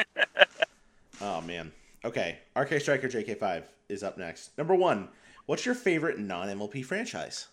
oh 1.21 1.41
man. 1.43 1.73
Okay, 2.05 2.39
RK 2.57 2.81
Striker 2.81 3.09
JK5 3.09 3.65
is 3.89 4.03
up 4.03 4.19
next. 4.19 4.57
Number 4.57 4.75
one. 4.75 5.09
What's 5.47 5.65
your 5.65 5.75
favorite 5.75 6.19
non-MLP 6.19 6.85
franchise? 6.85 7.49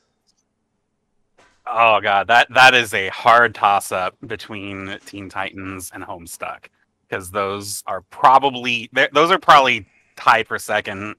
Oh 1.66 2.02
god, 2.02 2.28
that 2.28 2.48
that 2.54 2.76
is 2.76 2.94
a 2.94 3.08
hard 3.08 3.56
toss 3.56 3.92
up 3.94 4.16
between 4.28 5.00
Teen 5.06 5.30
Titans 5.30 5.92
and 5.94 6.04
Homestuck 6.04 6.66
because 7.08 7.32
those 7.32 7.84
are 7.88 8.02
probably 8.02 8.90
those 9.14 9.32
are 9.32 9.40
probably 9.40 9.88
tied 10.18 10.48
for 10.48 10.60
second 10.60 11.16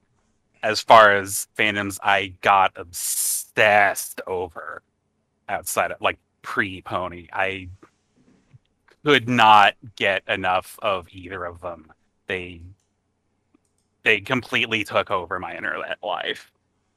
as 0.63 0.79
far 0.79 1.15
as 1.15 1.47
fandoms 1.57 1.97
I 2.03 2.33
got 2.41 2.73
obsessed 2.75 4.21
over 4.27 4.83
outside 5.49 5.91
of 5.91 5.99
like 5.99 6.19
pre 6.43 6.81
Pony. 6.81 7.27
I 7.33 7.69
could 9.03 9.27
not 9.27 9.73
get 9.95 10.23
enough 10.27 10.77
of 10.81 11.07
either 11.11 11.43
of 11.43 11.61
them. 11.61 11.91
They 12.27 12.61
they 14.07 14.21
completely 14.21 14.85
took 14.85 15.11
over 15.11 15.37
my 15.37 15.53
internet 15.53 15.97
life 16.01 16.49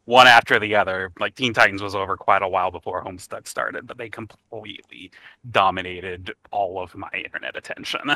one 0.04 0.28
after 0.28 0.60
the 0.60 0.76
other. 0.76 1.10
Like 1.18 1.34
Teen 1.34 1.52
Titans 1.52 1.82
was 1.82 1.96
over 1.96 2.16
quite 2.16 2.40
a 2.42 2.48
while 2.48 2.70
before 2.70 3.04
Homestuck 3.04 3.48
started, 3.48 3.88
but 3.88 3.98
they 3.98 4.08
completely 4.08 5.10
dominated 5.50 6.32
all 6.52 6.80
of 6.80 6.94
my 6.94 7.10
internet 7.12 7.56
attention. 7.56 8.12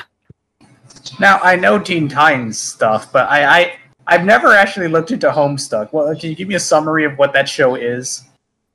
Now 1.19 1.41
I 1.43 1.57
know 1.57 1.81
Teen 1.81 2.09
Titans 2.09 2.57
stuff, 2.57 3.13
but 3.13 3.29
I, 3.29 3.45
I 3.45 3.77
I've 4.07 4.25
never 4.25 4.55
actually 4.55 4.87
looked 4.87 5.11
into 5.11 5.29
Homestuck. 5.29 5.93
Well, 5.93 6.15
can 6.15 6.31
you 6.31 6.37
give 6.37 6.47
me 6.47 6.55
a 6.55 6.61
summary 6.61 7.05
of 7.05 7.19
what 7.19 7.33
that 7.33 7.49
show 7.49 7.75
is? 7.75 8.23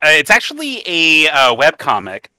Uh, 0.02 0.10
it's 0.10 0.32
actually 0.32 0.84
a 0.86 1.30
uh, 1.30 1.54
web 1.54 1.78
comic, 1.78 2.30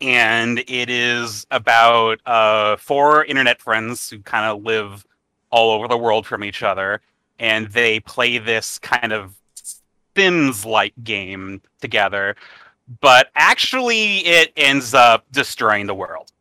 and 0.00 0.58
it 0.66 0.90
is 0.90 1.46
about 1.52 2.18
uh, 2.26 2.76
four 2.76 3.24
internet 3.26 3.60
friends 3.60 4.10
who 4.10 4.18
kind 4.20 4.46
of 4.46 4.64
live 4.64 5.06
all 5.50 5.70
over 5.70 5.88
the 5.88 5.96
world 5.96 6.26
from 6.26 6.44
each 6.44 6.62
other, 6.62 7.00
and 7.38 7.68
they 7.68 8.00
play 8.00 8.38
this 8.38 8.78
kind 8.78 9.12
of 9.12 9.34
Sims-like 10.16 10.94
game 11.04 11.60
together. 11.82 12.36
But 13.00 13.28
actually, 13.34 14.18
it 14.20 14.52
ends 14.56 14.94
up 14.94 15.24
destroying 15.30 15.86
the 15.86 15.94
world, 15.94 16.32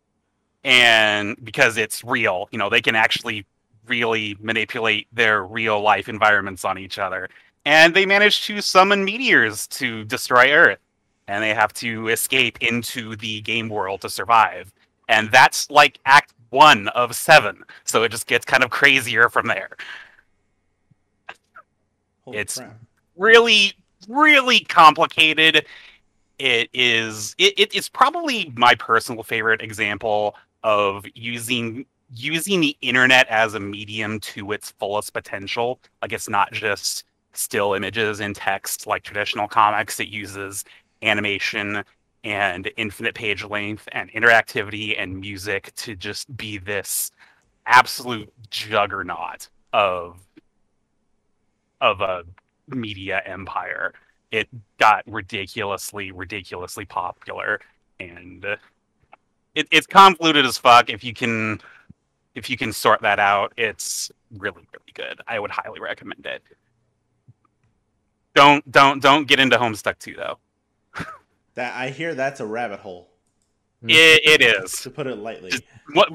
and 0.64 1.36
because 1.44 1.78
it's 1.78 2.04
real, 2.04 2.48
you 2.52 2.58
know, 2.58 2.70
they 2.70 2.82
can 2.82 2.96
actually 2.96 3.46
really 3.88 4.38
manipulate 4.40 5.08
their 5.14 5.44
real 5.44 5.82
life 5.82 6.08
environments 6.10 6.66
on 6.66 6.78
each 6.78 6.98
other 6.98 7.30
and 7.66 7.94
they 7.94 8.06
manage 8.06 8.46
to 8.46 8.62
summon 8.62 9.04
meteors 9.04 9.68
to 9.68 10.06
destroy 10.06 10.52
Earth, 10.52 10.80
and 11.28 11.44
they 11.44 11.54
have 11.54 11.74
to 11.74 12.10
escape 12.10 12.62
into 12.62 13.16
the 13.16 13.42
game 13.42 13.70
world 13.70 14.02
to 14.02 14.10
survive. 14.10 14.72
And 15.10 15.32
that's 15.32 15.70
like 15.72 16.00
Act 16.06 16.34
One 16.56 16.88
of 16.90 17.16
seven, 17.16 17.64
so 17.84 18.04
it 18.04 18.10
just 18.14 18.28
gets 18.28 18.46
kind 18.46 18.64
of 18.64 18.70
crazier 18.70 19.28
from 19.28 19.48
there. 19.48 19.72
Holy 22.24 22.38
It's- 22.38 22.58
crap. 22.58 22.80
Really, 23.18 23.74
really 24.08 24.62
complicated. 24.62 25.66
It 26.40 26.70
is. 26.74 27.36
It, 27.38 27.58
it, 27.60 27.76
it's 27.76 27.88
probably 27.90 28.52
my 28.56 28.76
personal 28.76 29.24
favorite 29.24 29.62
example 29.62 30.36
of 30.64 31.06
using 31.14 31.86
using 32.14 32.62
the 32.62 32.78
internet 32.82 33.28
as 33.28 33.54
a 33.54 33.60
medium 33.60 34.20
to 34.22 34.52
its 34.52 34.72
fullest 34.72 35.14
potential. 35.14 35.80
Like 36.02 36.14
it's 36.14 36.30
not 36.30 36.52
just 36.54 37.04
still 37.34 37.74
images 37.74 38.20
and 38.22 38.36
text 38.36 38.86
like 38.88 39.04
traditional 39.04 39.48
comics. 39.48 40.00
It 40.00 40.08
uses 40.10 40.64
animation 41.02 41.84
and 42.26 42.70
infinite 42.76 43.14
page 43.14 43.44
length 43.46 43.88
and 43.92 44.12
interactivity 44.12 45.00
and 45.00 45.20
music 45.20 45.72
to 45.76 45.96
just 45.96 46.36
be 46.36 46.58
this 46.58 47.12
absolute 47.68 48.34
juggernaut 48.50 49.48
of 49.72 50.18
of 51.82 52.02
a 52.02 52.24
media 52.68 53.22
empire. 53.26 53.94
It 54.32 54.50
got 54.80 55.04
ridiculously, 55.06 56.12
ridiculously 56.12 56.86
popular, 56.86 57.62
and 58.00 58.44
uh, 58.44 58.56
it, 59.54 59.68
it's 59.70 59.86
convoluted 59.86 60.46
as 60.46 60.58
fuck. 60.58 60.90
If 60.90 61.04
you 61.04 61.14
can, 61.14 61.62
if 62.34 62.50
you 62.50 62.58
can 62.58 62.74
sort 62.74 63.02
that 63.04 63.20
out, 63.20 63.54
it's 63.56 64.12
really, 64.36 64.68
really 64.74 64.94
good. 64.96 65.22
I 65.28 65.40
would 65.40 65.52
highly 65.52 65.80
recommend 65.80 66.26
it. 66.26 66.42
Don't, 68.34 68.70
don't, 68.70 69.02
don't 69.02 69.28
get 69.28 69.40
into 69.40 69.58
Homestuck 69.58 70.00
2 70.00 70.16
though. 70.16 70.40
That 71.56 71.76
I 71.76 71.90
hear 71.90 72.14
that's 72.16 72.40
a 72.40 72.46
rabbit 72.46 72.80
hole, 72.80 73.10
It, 73.88 74.42
it 74.42 74.42
is. 74.42 74.74
to 74.82 74.90
put 74.90 75.08
it 75.08 75.16
lightly. 75.18 75.52
Just- 75.52 75.64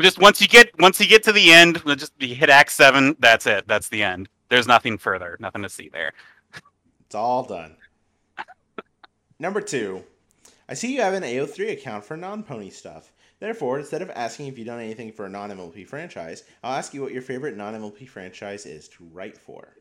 just 0.00 0.18
once 0.18 0.40
you 0.40 0.48
get 0.48 0.70
once 0.78 1.00
you 1.00 1.06
get 1.06 1.22
to 1.24 1.32
the 1.32 1.52
end, 1.52 1.82
just 1.96 2.12
you 2.18 2.34
hit 2.34 2.50
Act 2.50 2.70
Seven. 2.72 3.16
That's 3.18 3.46
it. 3.46 3.66
That's 3.68 3.88
the 3.88 4.02
end. 4.02 4.28
There's 4.48 4.66
nothing 4.66 4.98
further. 4.98 5.36
Nothing 5.40 5.62
to 5.62 5.68
see 5.68 5.88
there. 5.88 6.12
It's 7.06 7.14
all 7.14 7.44
done. 7.44 7.76
Number 9.38 9.60
two, 9.60 10.04
I 10.68 10.74
see 10.74 10.92
you 10.94 11.00
have 11.00 11.14
an 11.14 11.22
AO3 11.22 11.72
account 11.72 12.04
for 12.04 12.16
non-pony 12.16 12.70
stuff. 12.70 13.12
Therefore, 13.38 13.78
instead 13.78 14.02
of 14.02 14.10
asking 14.10 14.48
if 14.48 14.58
you've 14.58 14.66
done 14.66 14.80
anything 14.80 15.12
for 15.12 15.24
a 15.24 15.28
non-MLP 15.30 15.86
franchise, 15.86 16.44
I'll 16.62 16.76
ask 16.76 16.92
you 16.92 17.00
what 17.00 17.12
your 17.12 17.22
favorite 17.22 17.56
non-MLP 17.56 18.06
franchise 18.08 18.66
is 18.66 18.86
to 18.90 19.04
write 19.12 19.38
for. 19.38 19.76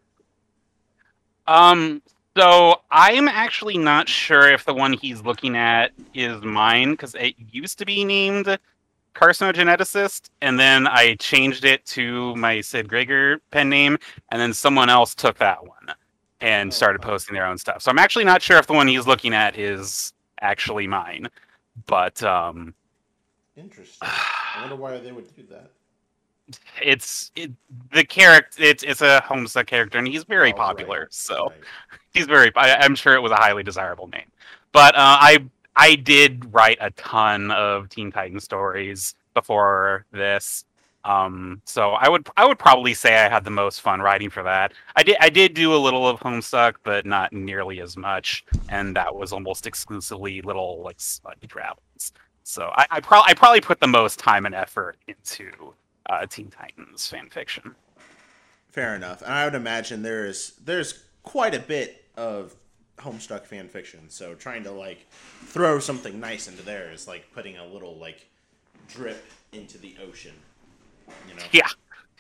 Um, 1.46 2.02
So 2.40 2.80
I'm 2.90 3.28
actually 3.28 3.78
not 3.78 4.08
sure 4.08 4.50
if 4.50 4.64
the 4.64 4.74
one 4.74 4.94
he's 4.94 5.22
looking 5.24 5.58
at 5.58 5.92
is 6.14 6.42
mine 6.42 6.92
because 6.92 7.14
it 7.16 7.36
used 7.38 7.78
to 7.80 7.86
be 7.86 8.06
named 8.06 8.58
carcinogeneticist, 9.14 10.30
and 10.42 10.58
then 10.58 10.88
I 10.88 11.16
changed 11.16 11.66
it 11.66 11.86
to 11.88 12.34
my 12.38 12.62
Sid 12.62 12.88
Greger 12.88 13.42
pen 13.52 13.68
name, 13.68 13.98
and 14.32 14.40
then 14.42 14.54
someone 14.54 14.88
else 14.88 15.14
took 15.14 15.38
that 15.40 15.68
one 15.68 15.94
and 16.40 16.70
Oh, 16.70 16.74
started 16.74 17.02
posting 17.02 17.34
their 17.34 17.46
own 17.46 17.58
stuff. 17.58 17.82
So 17.82 17.92
I'm 17.92 18.00
actually 18.00 18.24
not 18.24 18.42
sure 18.42 18.56
if 18.58 18.68
the 18.68 18.74
one 18.74 18.88
he's 18.88 19.06
looking 19.06 19.34
at 19.34 19.60
is 19.60 20.14
actually 20.40 20.88
mine, 20.88 21.28
but 21.88 22.24
um, 22.24 22.74
Interesting. 23.58 24.08
I 24.08 24.62
wonder 24.62 24.78
why 24.78 24.98
they 25.00 25.12
would 25.12 25.36
do 25.36 25.44
that. 25.50 25.72
It's 26.82 27.32
it, 27.36 27.52
the 27.94 28.04
character. 28.04 28.64
It's 28.64 28.84
it's 28.84 29.02
a 29.02 29.22
Homestuck 29.26 29.68
character, 29.68 29.98
and 29.98 30.08
he's 30.08 30.24
very 30.24 30.50
Oh, 30.50 30.52
right. 30.52 30.56
popular. 30.58 31.08
So. 31.12 31.48
Right. 31.48 31.54
he's 32.14 32.26
very 32.26 32.52
I, 32.56 32.76
i'm 32.78 32.96
sure 32.96 33.14
it 33.14 33.22
was 33.22 33.32
a 33.32 33.36
highly 33.36 33.62
desirable 33.62 34.08
name 34.08 34.32
but 34.72 34.96
uh, 34.96 35.18
i 35.22 35.38
i 35.76 35.94
did 35.94 36.52
write 36.52 36.80
a 36.82 36.90
ton 36.92 37.52
of 37.52 37.88
teen 37.88 38.12
titan 38.12 38.40
stories 38.40 39.14
before 39.36 40.06
this 40.12 40.66
um 41.06 41.62
so 41.66 41.92
i 41.92 42.10
would 42.10 42.28
i 42.36 42.48
would 42.48 42.58
probably 42.58 42.96
say 42.96 43.16
i 43.16 43.30
had 43.30 43.44
the 43.44 43.52
most 43.52 43.82
fun 43.82 44.02
writing 44.02 44.28
for 44.32 44.42
that 44.42 44.74
i 44.96 45.04
did 45.04 45.18
i 45.22 45.30
did 45.30 45.54
do 45.54 45.72
a 45.76 45.78
little 45.78 46.08
of 46.08 46.20
homestuck 46.20 46.74
but 46.84 47.06
not 47.06 47.32
nearly 47.32 47.80
as 47.80 47.96
much 47.96 48.44
and 48.70 48.96
that 48.96 49.14
was 49.14 49.32
almost 49.32 49.68
exclusively 49.68 50.42
little 50.42 50.82
like 50.82 50.98
slutty 50.98 51.48
travels 51.48 52.12
so 52.44 52.72
i 52.76 52.88
I, 52.90 53.00
pro- 53.02 53.22
I 53.24 53.36
probably 53.36 53.62
put 53.62 53.80
the 53.80 53.88
most 53.88 54.18
time 54.18 54.48
and 54.48 54.56
effort 54.56 54.98
into 55.08 55.52
uh, 56.10 56.26
teen 56.26 56.50
titans 56.50 57.08
fan 57.08 57.30
fiction 57.30 57.76
Fair 58.70 58.96
enough. 58.96 59.22
And 59.22 59.34
I 59.34 59.46
would 59.46 59.56
imagine 59.56 60.04
there's 60.04 60.52
there's 60.64 61.04
quite 61.24 61.56
a 61.56 61.60
bit 61.60 62.06
of 62.16 62.56
Homestuck 62.98 63.46
fan 63.46 63.68
fiction. 63.68 64.10
So 64.10 64.36
trying 64.36 64.64
to 64.64 64.72
like 64.72 65.08
throw 65.46 65.80
something 65.80 66.20
nice 66.20 66.48
into 66.48 66.64
there 66.64 66.92
is 66.92 67.08
like 67.08 67.26
putting 67.34 67.58
a 67.58 67.66
little 67.66 67.96
like 67.96 68.28
drip 68.88 69.26
into 69.52 69.78
the 69.80 69.96
ocean. 70.04 70.36
You 71.28 71.36
know. 71.36 71.44
Yeah. 71.52 71.68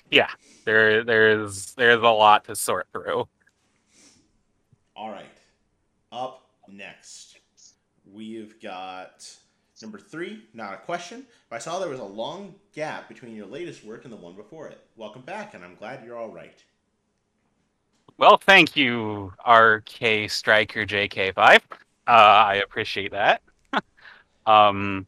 yeah 0.09 0.29
there 0.65 1.03
there's 1.03 1.73
there's 1.75 2.01
a 2.01 2.09
lot 2.09 2.45
to 2.45 2.55
sort 2.55 2.87
through 2.91 3.27
All 4.95 5.09
right. 5.11 5.25
Up 6.11 6.41
next, 6.67 7.37
we've 8.11 8.59
got 8.59 9.31
number 9.81 9.99
three. 9.99 10.43
Not 10.53 10.73
a 10.73 10.77
question. 10.77 11.25
But 11.49 11.57
I 11.57 11.59
saw 11.59 11.79
there 11.79 11.89
was 11.89 11.99
a 11.99 12.03
long 12.03 12.55
gap 12.73 13.07
between 13.07 13.35
your 13.35 13.45
latest 13.45 13.83
work 13.83 14.03
and 14.03 14.13
the 14.13 14.17
one 14.17 14.35
before 14.35 14.67
it. 14.67 14.79
Welcome 14.95 15.23
back, 15.23 15.53
and 15.53 15.63
I'm 15.63 15.75
glad 15.75 16.03
you're 16.05 16.17
all 16.17 16.29
right. 16.29 16.63
Well, 18.17 18.37
thank 18.37 18.75
you, 18.75 19.31
RK 19.47 20.29
Striker 20.29 20.85
JK5. 20.85 21.37
Uh, 21.55 21.61
I 22.07 22.55
appreciate 22.55 23.11
that. 23.11 23.41
um, 24.45 25.07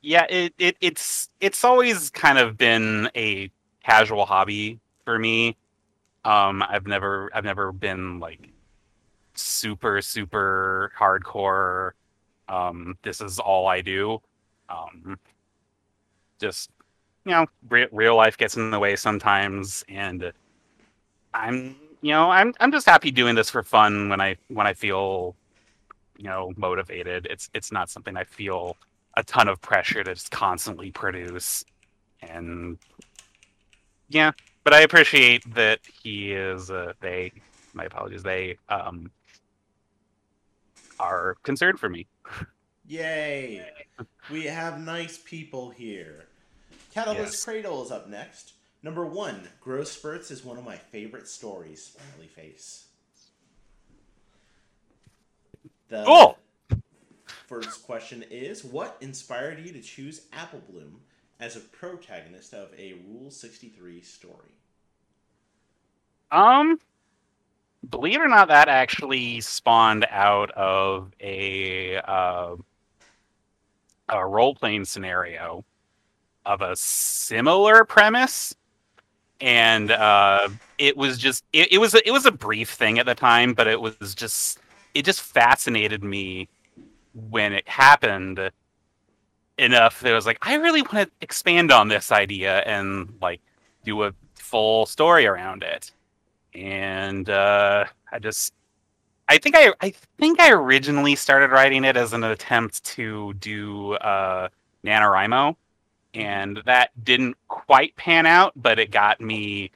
yeah, 0.00 0.24
it, 0.30 0.54
it 0.58 0.76
it's 0.80 1.28
it's 1.40 1.64
always 1.64 2.10
kind 2.10 2.38
of 2.38 2.56
been 2.56 3.10
a 3.14 3.50
casual 3.84 4.24
hobby 4.24 4.78
for 5.04 5.18
me. 5.18 5.56
Um, 6.24 6.62
I've 6.62 6.86
never 6.86 7.30
I've 7.34 7.44
never 7.44 7.72
been 7.72 8.20
like 8.20 8.48
super 9.34 10.00
super 10.00 10.92
hardcore. 10.98 11.90
Um, 12.48 12.96
this 13.02 13.20
is 13.20 13.38
all 13.38 13.66
I 13.66 13.80
do. 13.80 14.20
Um, 14.68 15.18
just 16.40 16.70
you 17.24 17.32
know, 17.32 17.46
re- 17.68 17.88
real 17.92 18.16
life 18.16 18.36
gets 18.36 18.56
in 18.56 18.70
the 18.70 18.78
way 18.78 18.96
sometimes, 18.96 19.84
and 19.88 20.32
I'm 21.34 21.76
you 22.00 22.12
know 22.12 22.30
i'm 22.30 22.54
i'm 22.60 22.70
just 22.70 22.86
happy 22.86 23.10
doing 23.10 23.34
this 23.34 23.50
for 23.50 23.62
fun 23.62 24.08
when 24.08 24.20
i 24.20 24.36
when 24.48 24.66
i 24.66 24.72
feel 24.72 25.34
you 26.16 26.24
know 26.24 26.52
motivated 26.56 27.26
it's 27.30 27.50
it's 27.54 27.72
not 27.72 27.90
something 27.90 28.16
i 28.16 28.24
feel 28.24 28.76
a 29.14 29.22
ton 29.24 29.48
of 29.48 29.60
pressure 29.60 30.04
to 30.04 30.14
just 30.14 30.30
constantly 30.30 30.90
produce 30.90 31.64
and 32.22 32.78
yeah 34.08 34.30
but 34.64 34.72
i 34.72 34.80
appreciate 34.80 35.42
that 35.54 35.80
he 36.02 36.32
is 36.32 36.70
uh, 36.70 36.92
they 37.00 37.32
my 37.74 37.84
apologies 37.84 38.22
they 38.22 38.56
um 38.68 39.10
are 41.00 41.36
concerned 41.42 41.78
for 41.80 41.88
me 41.88 42.06
Yay! 42.86 43.64
We 44.30 44.44
have 44.44 44.80
nice 44.80 45.18
people 45.18 45.70
here. 45.70 46.26
Catalyst 46.94 47.32
Yes. 47.32 47.44
Cradle 47.44 47.82
is 47.84 47.90
up 47.90 48.08
next. 48.08 48.52
Number 48.82 49.04
one, 49.06 49.48
Gross 49.60 49.90
Spurts 49.92 50.30
is 50.30 50.44
one 50.44 50.56
of 50.58 50.64
my 50.64 50.76
favorite 50.76 51.28
stories. 51.28 51.96
Smiley 51.96 52.28
face. 52.28 52.86
The 55.88 56.04
Cool. 56.04 56.38
first 57.46 57.84
question 57.84 58.24
is 58.30 58.64
What 58.64 58.96
inspired 59.00 59.58
you 59.60 59.72
to 59.72 59.80
choose 59.80 60.22
Apple 60.32 60.62
Bloom 60.68 61.00
as 61.40 61.56
a 61.56 61.60
protagonist 61.60 62.52
of 62.54 62.68
a 62.78 62.94
Rule 63.08 63.30
63 63.30 64.00
story? 64.02 64.54
Um, 66.30 66.78
believe 67.90 68.20
it 68.20 68.24
or 68.24 68.28
not, 68.28 68.48
that 68.48 68.68
actually 68.68 69.40
spawned 69.40 70.06
out 70.10 70.50
of 70.52 71.12
a 71.20 71.96
uh, 71.96 72.56
a 74.08 74.26
role 74.26 74.54
playing 74.54 74.84
scenario 74.84 75.64
of 76.46 76.62
a 76.62 76.74
similar 76.76 77.84
premise, 77.84 78.54
and 79.40 79.90
uh, 79.90 80.48
it 80.78 80.96
was 80.96 81.18
just 81.18 81.44
it, 81.52 81.72
it 81.72 81.78
was 81.78 81.94
a, 81.94 82.06
it 82.06 82.10
was 82.10 82.26
a 82.26 82.32
brief 82.32 82.70
thing 82.70 82.98
at 82.98 83.06
the 83.06 83.14
time, 83.14 83.54
but 83.54 83.66
it 83.66 83.80
was 83.80 84.14
just 84.14 84.58
it 84.94 85.04
just 85.04 85.20
fascinated 85.20 86.02
me 86.02 86.48
when 87.30 87.52
it 87.52 87.68
happened 87.68 88.50
enough 89.58 90.00
that 90.00 90.12
I 90.12 90.14
was 90.14 90.26
like, 90.26 90.38
I 90.42 90.54
really 90.54 90.82
want 90.82 91.08
to 91.08 91.10
expand 91.20 91.72
on 91.72 91.88
this 91.88 92.12
idea 92.12 92.60
and 92.60 93.12
like 93.20 93.40
do 93.84 94.04
a 94.04 94.12
full 94.34 94.86
story 94.86 95.26
around 95.26 95.62
it 95.62 95.90
and 96.58 97.28
uh, 97.30 97.84
I 98.10 98.18
just 98.18 98.52
I 99.28 99.38
think 99.38 99.56
I 99.56 99.72
I 99.80 99.92
think 100.18 100.40
I 100.40 100.50
originally 100.50 101.14
started 101.14 101.50
writing 101.50 101.84
it 101.84 101.96
as 101.96 102.12
an 102.12 102.24
attempt 102.24 102.84
to 102.84 103.34
do 103.34 103.94
uh, 103.94 104.48
NaNoWriMo, 104.84 105.56
and 106.14 106.60
that 106.66 106.90
didn't 107.04 107.36
quite 107.48 107.94
pan 107.96 108.26
out, 108.26 108.52
but 108.56 108.78
it 108.78 108.90
got 108.90 109.20
me 109.20 109.70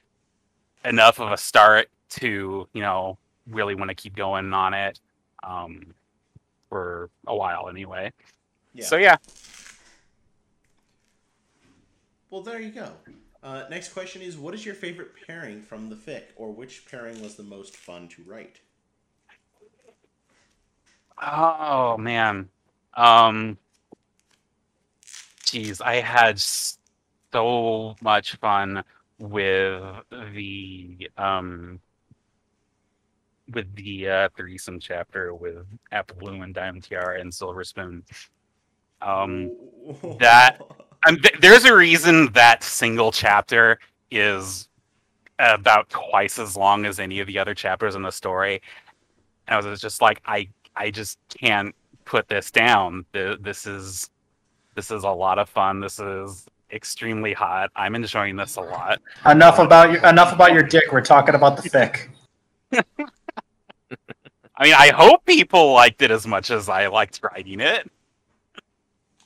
enough 0.85 1.21
of 1.21 1.31
a 1.31 1.37
start 1.37 1.89
to 2.11 2.69
you 2.73 2.83
know 2.83 3.19
really 3.49 3.75
want 3.75 3.89
to 3.89 3.95
keep 3.95 4.17
going 4.17 4.53
on 4.53 4.75
it 4.75 5.01
um, 5.43 5.95
for 6.69 7.11
a 7.27 7.37
while 7.37 7.69
anyway. 7.69 8.13
Yeah. 8.75 8.87
So 8.87 8.97
yeah, 8.97 9.17
Well, 12.31 12.41
there 12.41 12.61
you 12.61 12.71
go. 12.71 12.89
Uh, 13.43 13.65
next 13.69 13.93
question 13.93 14.23
is 14.23 14.37
What 14.39 14.55
is 14.55 14.65
your 14.65 14.75
favorite 14.75 15.11
pairing 15.27 15.63
from 15.63 15.89
the 15.91 15.97
fic, 15.97 16.23
or 16.37 16.53
which 16.53 16.87
pairing 16.87 17.21
was 17.23 17.35
the 17.35 17.43
most 17.43 17.77
fun 17.77 18.09
to 18.09 18.23
write? 18.25 18.61
Oh 21.21 21.97
man. 21.99 22.49
Um 22.95 23.59
Jeez, 25.45 25.83
I 25.85 25.97
had 25.97 26.39
so 26.41 27.97
much 28.01 28.37
fun 28.37 28.83
with 29.19 29.83
the 30.11 31.11
um 31.19 31.81
with 33.53 33.75
the 33.75 34.09
uh 34.09 34.29
threesome 34.37 34.79
chapter 34.81 35.35
with 35.35 35.67
Apple 35.91 36.17
Bloom 36.17 36.43
and 36.43 36.55
Diamond 36.55 36.85
Tiara 36.85 37.21
and 37.21 37.33
Silver 37.35 37.65
Spoon. 37.65 38.05
Um 39.01 39.51
that- 40.21 40.61
um, 41.07 41.19
th- 41.19 41.37
there's 41.41 41.65
a 41.65 41.75
reason 41.75 42.33
that 42.33 42.63
single 42.63 43.13
chapter 43.13 43.79
is 44.11 44.69
about 45.39 45.89
twice 45.91 46.39
as 46.39 46.57
long 46.57 46.85
as 46.85 47.01
any 47.01 47.21
of 47.21 47.27
the 47.27 47.39
other 47.39 47.55
chapters 47.55 47.95
in 47.95 48.03
the 48.03 48.11
story. 48.11 48.63
And 49.49 49.65
I 49.65 49.69
was 49.69 49.81
just 49.81 50.01
like, 50.01 50.21
I 50.27 50.49
I 50.77 50.91
just 50.91 51.19
can't 51.29 51.75
put 52.05 52.29
this 52.29 52.51
down. 52.51 53.05
This 53.13 53.67
is 53.67 54.11
this 54.75 54.91
is 54.91 55.05
a 55.05 55.11
lot 55.11 55.39
of 55.39 55.49
fun. 55.49 55.81
This 55.81 55.99
is 55.99 56.47
extremely 56.73 57.33
hot. 57.33 57.71
I'm 57.77 57.95
enjoying 57.95 58.37
this 58.37 58.57
a 58.57 58.63
lot. 58.63 59.01
Enough 59.27 59.59
about 59.59 59.93
your 59.93 60.07
enough 60.07 60.33
about 60.33 60.53
your 60.53 60.63
dick. 60.63 60.93
We're 60.93 61.03
talking 61.03 61.35
about 61.35 61.63
the 61.63 61.69
fic. 61.69 62.09
I 64.57 64.65
mean, 64.65 64.75
I 64.75 64.93
hope 64.95 65.25
people 65.25 65.73
liked 65.73 66.03
it 66.03 66.11
as 66.11 66.27
much 66.27 66.51
as 66.51 66.69
I 66.69 66.87
liked 66.87 67.21
writing 67.23 67.61
it. 67.61 67.91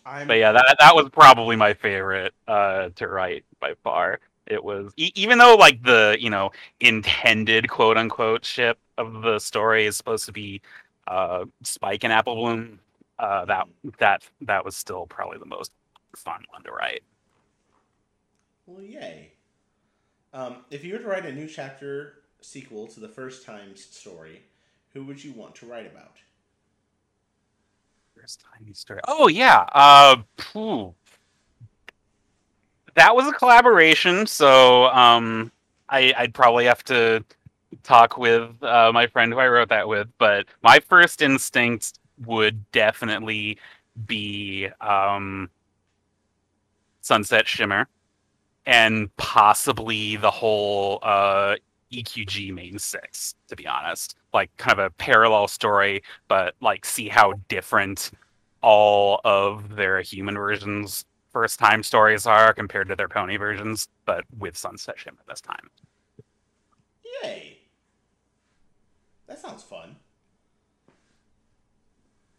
I'm, 0.07 0.29
But 0.29 0.35
yeah, 0.39 0.53
that 0.53 0.77
that 0.81 0.95
was 0.97 1.09
probably 1.11 1.57
my 1.57 1.75
favorite 1.75 2.35
uh, 2.49 2.91
to 2.97 3.09
write 3.09 3.45
by 3.61 3.75
far. 3.85 4.21
It 4.47 4.63
was 4.63 4.93
e- 4.97 5.13
even 5.15 5.39
though 5.39 5.55
like 5.57 5.83
the 5.83 6.17
you 6.21 6.31
know 6.31 6.51
intended 6.81 7.69
quote 7.69 7.97
unquote 7.97 8.45
ship 8.45 8.79
of 8.99 9.23
the 9.23 9.39
story 9.39 9.87
is 9.87 9.97
supposed 9.97 10.27
to 10.27 10.33
be 10.33 10.63
uh, 11.09 11.45
Spike 11.63 12.05
and 12.05 12.13
Apple 12.13 12.37
Bloom. 12.37 12.81
Uh, 13.19 13.45
that 13.47 13.67
that 13.99 14.29
that 14.43 14.65
was 14.65 14.77
still 14.77 15.07
probably 15.07 15.39
the 15.39 15.47
most 15.47 15.73
fun 16.17 16.45
one 16.51 16.63
to 16.65 16.73
write. 16.73 17.03
Well, 18.67 18.83
yay. 18.83 19.33
Um, 20.33 20.65
if 20.71 20.85
you 20.85 20.95
were 20.95 20.99
to 21.01 21.09
write 21.09 21.27
a 21.27 21.33
new 21.33 21.49
chapter 21.49 22.23
sequel 22.41 22.87
to 22.89 23.01
the 23.01 23.09
first 23.09 23.45
time's 23.45 23.85
story, 23.85 24.43
who 24.93 25.05
would 25.07 25.23
you 25.25 25.33
want 25.33 25.55
to 25.57 25.67
write 25.67 25.87
about? 25.87 26.19
First 28.27 28.45
time 28.59 28.75
story. 28.75 28.99
Oh 29.07 29.29
yeah. 29.29 29.67
Uh, 29.73 30.17
that 32.97 33.15
was 33.15 33.29
a 33.29 33.33
collaboration, 33.33 34.27
so 34.27 34.87
um, 34.87 35.53
I, 35.89 36.13
I'd 36.17 36.35
probably 36.35 36.65
have 36.65 36.83
to 36.85 37.25
talk 37.85 38.19
with 38.19 38.61
uh, 38.65 38.91
my 38.93 39.07
friend 39.07 39.33
who 39.33 39.39
I 39.39 39.47
wrote 39.47 39.69
that 39.69 39.87
with. 39.87 40.09
But 40.19 40.47
my 40.61 40.81
first 40.81 41.23
instinct 41.23 42.01
would 42.25 42.69
definitely 42.73 43.59
be 44.07 44.71
um, 44.81 45.49
Sunset 47.03 47.47
Shimmer, 47.47 47.87
and 48.67 49.17
possibly 49.19 50.17
the 50.17 50.33
whole 50.33 50.99
uh, 51.01 51.55
EQG 52.03 52.53
main 52.53 52.79
six. 52.79 53.35
To 53.49 53.57
be 53.57 53.67
honest, 53.67 54.17
like 54.33 54.55
kind 54.57 54.79
of 54.79 54.85
a 54.85 54.91
parallel 54.91 55.49
story, 55.49 56.03
but 56.29 56.55
like 56.61 56.85
see 56.85 57.09
how 57.09 57.35
different 57.49 58.11
all 58.63 59.21
of 59.25 59.77
their 59.77 60.01
human 60.01 60.35
versions 60.35 61.05
first 61.31 61.59
time 61.59 61.83
stories 61.83 62.27
are 62.27 62.55
compared 62.55 62.89
to 62.89 62.97
their 62.97 63.09
pony 63.09 63.37
versions, 63.37 63.89
but 64.05 64.25
with 64.39 64.57
Sunset 64.57 64.99
Shimmer 64.99 65.19
this 65.29 65.41
time. 65.41 65.71
Yay! 67.23 67.59
That 69.27 69.39
sounds 69.39 69.63
fun. 69.63 69.97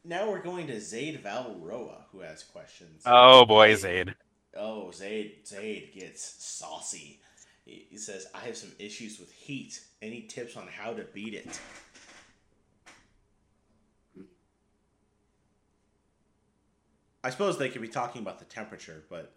Now 0.03 0.29
we're 0.29 0.41
going 0.41 0.67
to 0.67 0.79
Zaid 0.79 1.21
Valroa, 1.23 2.03
who 2.11 2.21
has 2.21 2.41
questions. 2.43 3.03
Oh 3.05 3.45
boy, 3.45 3.75
Zaid. 3.75 4.15
Oh, 4.55 4.89
Zaid, 4.91 5.45
Zaid 5.45 5.91
gets 5.93 6.43
saucy. 6.43 7.19
He 7.67 7.85
he 7.89 7.97
says, 7.97 8.27
I 8.33 8.39
have 8.39 8.57
some 8.57 8.71
issues 8.79 9.19
with 9.19 9.31
heat. 9.31 9.79
Any 10.01 10.21
tips 10.21 10.57
on 10.57 10.67
how 10.67 10.93
to 10.93 11.03
beat 11.13 11.33
it? 11.33 11.59
I 17.23 17.29
suppose 17.29 17.57
they 17.57 17.69
could 17.69 17.81
be 17.81 17.89
talking 17.89 18.21
about 18.21 18.39
the 18.39 18.45
temperature, 18.45 19.03
but 19.09 19.33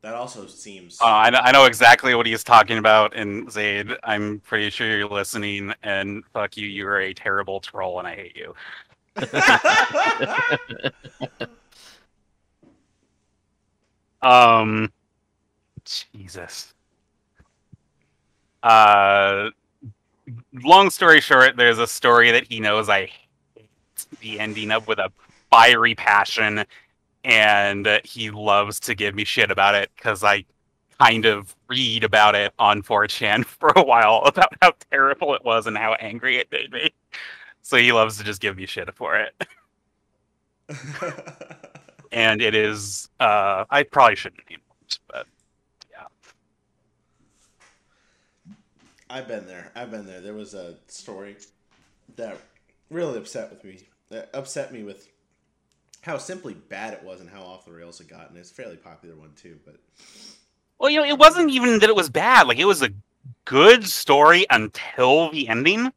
that 0.00 0.14
also 0.14 0.46
seems. 0.46 0.98
Uh, 1.02 1.06
I, 1.06 1.30
know, 1.30 1.40
I 1.42 1.52
know 1.52 1.64
exactly 1.66 2.14
what 2.14 2.26
he's 2.26 2.42
talking 2.42 2.78
about, 2.78 3.14
and 3.14 3.50
Zaid, 3.50 3.90
I'm 4.04 4.40
pretty 4.40 4.70
sure 4.70 4.96
you're 4.96 5.08
listening, 5.08 5.74
and 5.82 6.24
fuck 6.32 6.56
you, 6.56 6.66
you 6.66 6.86
are 6.86 7.00
a 7.00 7.12
terrible 7.12 7.60
troll, 7.60 7.98
and 7.98 8.08
I 8.08 8.14
hate 8.14 8.36
you. 8.36 8.54
Um, 14.22 14.92
Jesus. 15.84 16.74
Uh, 18.66 19.50
long 20.64 20.90
story 20.90 21.20
short, 21.20 21.56
there's 21.56 21.78
a 21.78 21.86
story 21.86 22.32
that 22.32 22.44
he 22.48 22.58
knows 22.58 22.88
I 22.88 23.06
hate 23.06 24.06
the 24.20 24.40
ending 24.40 24.72
up 24.72 24.88
with 24.88 24.98
a 24.98 25.12
fiery 25.50 25.94
passion, 25.94 26.64
and 27.22 28.00
he 28.02 28.30
loves 28.30 28.80
to 28.80 28.96
give 28.96 29.14
me 29.14 29.24
shit 29.24 29.52
about 29.52 29.76
it 29.76 29.90
because 29.94 30.24
I 30.24 30.44
kind 30.98 31.26
of 31.26 31.54
read 31.68 32.02
about 32.02 32.34
it 32.34 32.52
on 32.58 32.82
4chan 32.82 33.44
for 33.60 33.72
a 33.76 33.84
while 33.84 34.22
about 34.24 34.52
how 34.60 34.72
terrible 34.90 35.34
it 35.34 35.44
was 35.44 35.68
and 35.68 35.78
how 35.78 35.94
angry 35.94 36.38
it 36.38 36.50
made 36.50 36.72
me. 36.72 36.90
So 37.62 37.76
he 37.76 37.92
loves 37.92 38.18
to 38.18 38.24
just 38.24 38.40
give 38.40 38.56
me 38.56 38.66
shit 38.66 38.92
for 38.96 39.16
it. 39.16 39.46
And 42.12 42.40
it 42.40 42.54
is, 42.54 43.10
uh, 43.20 43.64
I 43.68 43.82
probably 43.82 44.16
shouldn't 44.16 44.48
name 44.48 44.60
it, 44.82 44.98
but 45.08 45.26
I've 49.08 49.28
been 49.28 49.46
there. 49.46 49.70
I've 49.74 49.90
been 49.90 50.06
there. 50.06 50.20
There 50.20 50.34
was 50.34 50.54
a 50.54 50.74
story 50.88 51.36
that 52.16 52.38
really 52.90 53.18
upset 53.18 53.50
with 53.50 53.64
me. 53.64 53.78
That 54.10 54.30
upset 54.34 54.72
me 54.72 54.82
with 54.82 55.08
how 56.02 56.18
simply 56.18 56.54
bad 56.54 56.92
it 56.92 57.02
was 57.02 57.20
and 57.20 57.28
how 57.28 57.42
off 57.42 57.64
the 57.64 57.72
rails 57.72 58.00
it 58.00 58.08
got. 58.08 58.30
And 58.30 58.38
it's 58.38 58.50
a 58.50 58.54
fairly 58.54 58.76
popular 58.76 59.16
one 59.16 59.32
too. 59.36 59.58
But 59.64 59.76
Well, 60.78 60.90
you 60.90 61.00
know, 61.00 61.06
it 61.06 61.18
wasn't 61.18 61.50
even 61.50 61.78
that 61.80 61.88
it 61.88 61.96
was 61.96 62.08
bad. 62.08 62.48
Like 62.48 62.58
it 62.58 62.64
was 62.64 62.82
a 62.82 62.90
good 63.44 63.86
story 63.86 64.46
until 64.50 65.30
the 65.30 65.48
ending, 65.48 65.92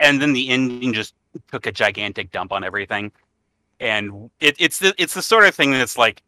and 0.00 0.20
then 0.20 0.32
the 0.32 0.50
ending 0.50 0.92
just 0.92 1.14
took 1.50 1.66
a 1.66 1.72
gigantic 1.72 2.32
dump 2.32 2.52
on 2.52 2.64
everything. 2.64 3.12
And 3.80 4.30
it, 4.40 4.56
it's 4.58 4.78
the 4.78 4.94
it's 4.98 5.14
the 5.14 5.22
sort 5.22 5.44
of 5.44 5.54
thing 5.54 5.70
that's 5.72 5.98
like 5.98 6.22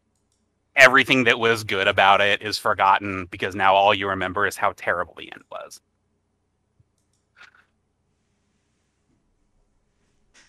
everything 0.77 1.25
that 1.25 1.39
was 1.39 1.65
good 1.65 1.89
about 1.89 2.21
it 2.21 2.43
is 2.43 2.59
forgotten 2.59 3.27
because 3.27 3.55
now 3.55 3.75
all 3.75 3.95
you 3.95 4.09
remember 4.09 4.47
is 4.47 4.57
how 4.57 4.73
terrible 4.77 5.15
the 5.17 5.33
end 5.33 5.43
was. 5.51 5.81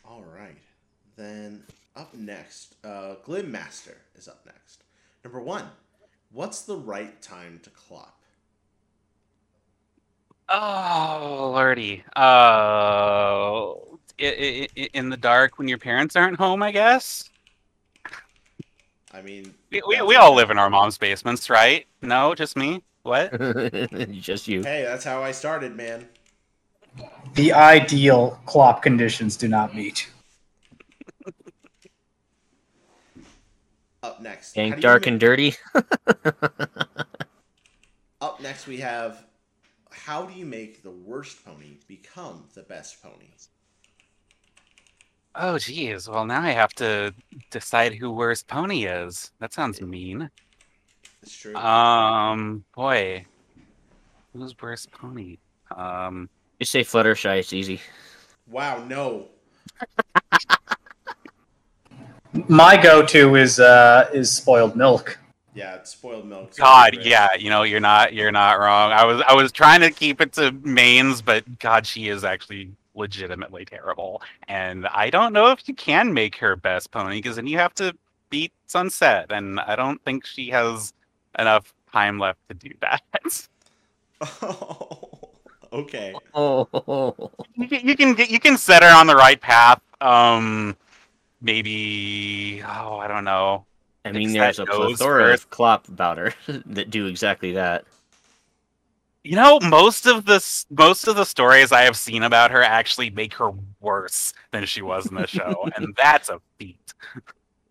all 0.10 0.24
right, 0.24 0.58
then 1.20 1.64
up 1.96 2.14
next, 2.14 2.76
uh, 2.86 3.16
Glim 3.24 3.52
Master 3.52 3.98
is 4.18 4.28
up 4.28 4.46
next. 4.46 4.84
Number 5.24 5.40
one, 5.42 5.66
what's 6.32 6.62
the 6.62 6.78
right 6.78 7.22
time 7.22 7.60
to 7.64 7.70
clop? 7.72 8.16
Oh 10.52 11.52
lordy, 11.54 12.04
uh, 12.16 12.20
i- 13.70 13.86
i- 14.20 14.68
i- 14.78 14.90
in 14.94 15.10
the 15.10 15.18
dark 15.18 15.60
when 15.60 15.68
your 15.68 15.78
parents 15.78 16.16
aren't 16.16 16.38
home, 16.38 16.64
I 16.64 16.72
guess. 16.72 17.30
I 19.14 19.22
mean, 19.22 19.54
We, 19.72 19.82
we, 19.88 20.02
we 20.02 20.16
all 20.16 20.34
live 20.34 20.50
in 20.52 20.58
our 20.58 20.70
mom's 20.70 20.98
basements, 20.98 21.50
right? 21.50 21.86
No, 22.02 22.34
just 22.34 22.56
me. 22.56 22.84
What? 23.04 23.32
Just 24.12 24.48
you. 24.48 24.62
Hey, 24.62 24.84
that's 24.84 25.04
how 25.06 25.24
I 25.24 25.32
started, 25.32 25.76
man. 25.76 26.08
The 27.34 27.54
ideal 27.54 28.40
clop 28.46 28.82
conditions 28.84 29.38
do 29.38 29.48
not 29.48 29.74
meet. 29.74 30.10
Up 34.02 34.22
next, 34.22 34.56
how 34.56 34.62
Dank, 34.62 34.76
do 34.76 34.78
you 34.78 34.82
dark, 34.82 35.06
ma- 35.06 35.12
and 35.12 35.20
dirty. 35.20 35.56
Up 38.22 38.42
next, 38.42 38.68
we 38.68 38.78
have 38.78 39.26
how 39.92 40.26
do 40.26 40.34
you 40.34 40.46
make 40.46 40.84
the 40.84 40.92
worst 40.92 41.44
pony 41.46 41.78
become 41.88 42.46
the 42.54 42.64
best 42.64 43.02
pony? 43.02 43.28
Oh, 45.36 45.58
geez. 45.58 46.10
Well, 46.10 46.26
now 46.26 46.42
I 46.42 46.52
have 46.52 46.74
to 46.76 47.14
decide 47.52 47.94
who 47.94 48.12
worst 48.12 48.48
pony 48.48 48.86
is. 48.86 49.32
That 49.40 49.54
sounds 49.54 49.82
mean. 49.82 50.30
It's 51.22 51.38
true. 51.38 51.56
Um, 51.56 52.64
boy, 52.76 53.26
who's 54.34 54.56
worst 54.60 54.92
pony? 54.92 55.38
Um, 55.76 56.30
you 56.60 56.66
say 56.66 56.82
Fluttershy. 56.84 57.40
It's 57.40 57.54
easy. 57.54 57.80
wow, 58.48 58.84
no. 58.86 59.28
My 62.50 62.82
go-to 62.82 63.36
is 63.36 63.60
uh, 63.60 64.10
is 64.12 64.36
spoiled 64.36 64.76
milk. 64.76 65.20
Yeah, 65.54 65.76
it's 65.76 65.92
spoiled 65.92 66.26
milk. 66.26 66.56
so 66.56 66.64
God, 66.64 66.94
great. 66.94 67.06
yeah, 67.06 67.28
you 67.38 67.50
know, 67.50 67.62
you're 67.62 67.80
not, 67.80 68.14
you're 68.14 68.32
not 68.32 68.60
wrong. 68.60 68.92
I 68.92 69.06
was, 69.06 69.22
I 69.28 69.34
was 69.34 69.52
trying 69.52 69.82
to 69.82 69.92
keep 69.92 70.20
it 70.22 70.34
to 70.34 70.52
mains, 70.64 71.22
but 71.22 71.60
God, 71.60 71.86
she 71.86 72.08
is 72.08 72.24
actually 72.24 72.72
legitimately 72.96 73.66
terrible. 73.66 74.22
And 74.48 74.88
I 74.88 75.10
don't 75.10 75.32
know 75.32 75.52
if 75.52 75.68
you 75.68 75.76
can 75.76 76.14
make 76.14 76.36
her 76.38 76.56
best 76.56 76.92
pony 76.92 77.18
because 77.18 77.36
then 77.36 77.46
you 77.46 77.58
have 77.58 77.76
to 77.76 77.96
beat 78.30 78.52
Sunset, 78.66 79.28
and 79.32 79.60
I 79.60 79.76
don't 79.76 80.02
think 80.04 80.26
she 80.26 80.50
has 80.50 80.94
enough 81.38 81.74
time 81.92 82.18
left 82.18 82.40
to 82.48 82.56
do 82.56 82.72
that. 82.82 83.48
okay. 85.74 86.16
Oh, 86.34 87.32
you 87.56 87.68
can 87.68 87.88
you 87.88 87.96
can 87.96 88.14
get 88.14 88.30
you 88.30 88.40
can 88.40 88.58
set 88.58 88.82
her 88.82 88.90
on 88.90 89.08
the 89.08 89.16
right 89.16 89.40
path. 89.40 89.82
Um, 90.02 90.76
maybe 91.42 92.62
oh 92.66 92.98
I 92.98 93.08
don't 93.08 93.24
know. 93.24 93.66
I 94.06 94.12
mean, 94.12 94.38
there's 94.38 94.60
a 94.60 94.66
that 94.66 94.68
plethora 94.68 95.26
first. 95.26 95.34
of 95.34 95.50
clop 95.50 95.88
about 95.88 96.18
her 96.18 96.34
that 96.68 96.90
do 96.90 97.08
exactly 97.08 97.54
that. 97.54 97.86
You 99.24 99.36
know, 99.36 99.60
most 99.60 100.06
of 100.08 100.26
the 100.26 100.42
most 100.70 101.08
of 101.08 101.16
the 101.18 101.26
stories 101.26 101.72
I 101.74 101.82
have 101.82 101.98
seen 101.98 102.24
about 102.24 102.52
her 102.52 102.64
actually 102.64 103.10
make 103.10 103.34
her 103.36 103.52
worse 103.82 104.34
than 104.52 104.66
she 104.66 104.82
was 104.82 105.10
in 105.10 105.16
the 105.18 105.28
show, 105.28 105.68
and 105.76 105.94
that's 105.98 106.30
a 106.30 106.40
feat. 106.58 106.94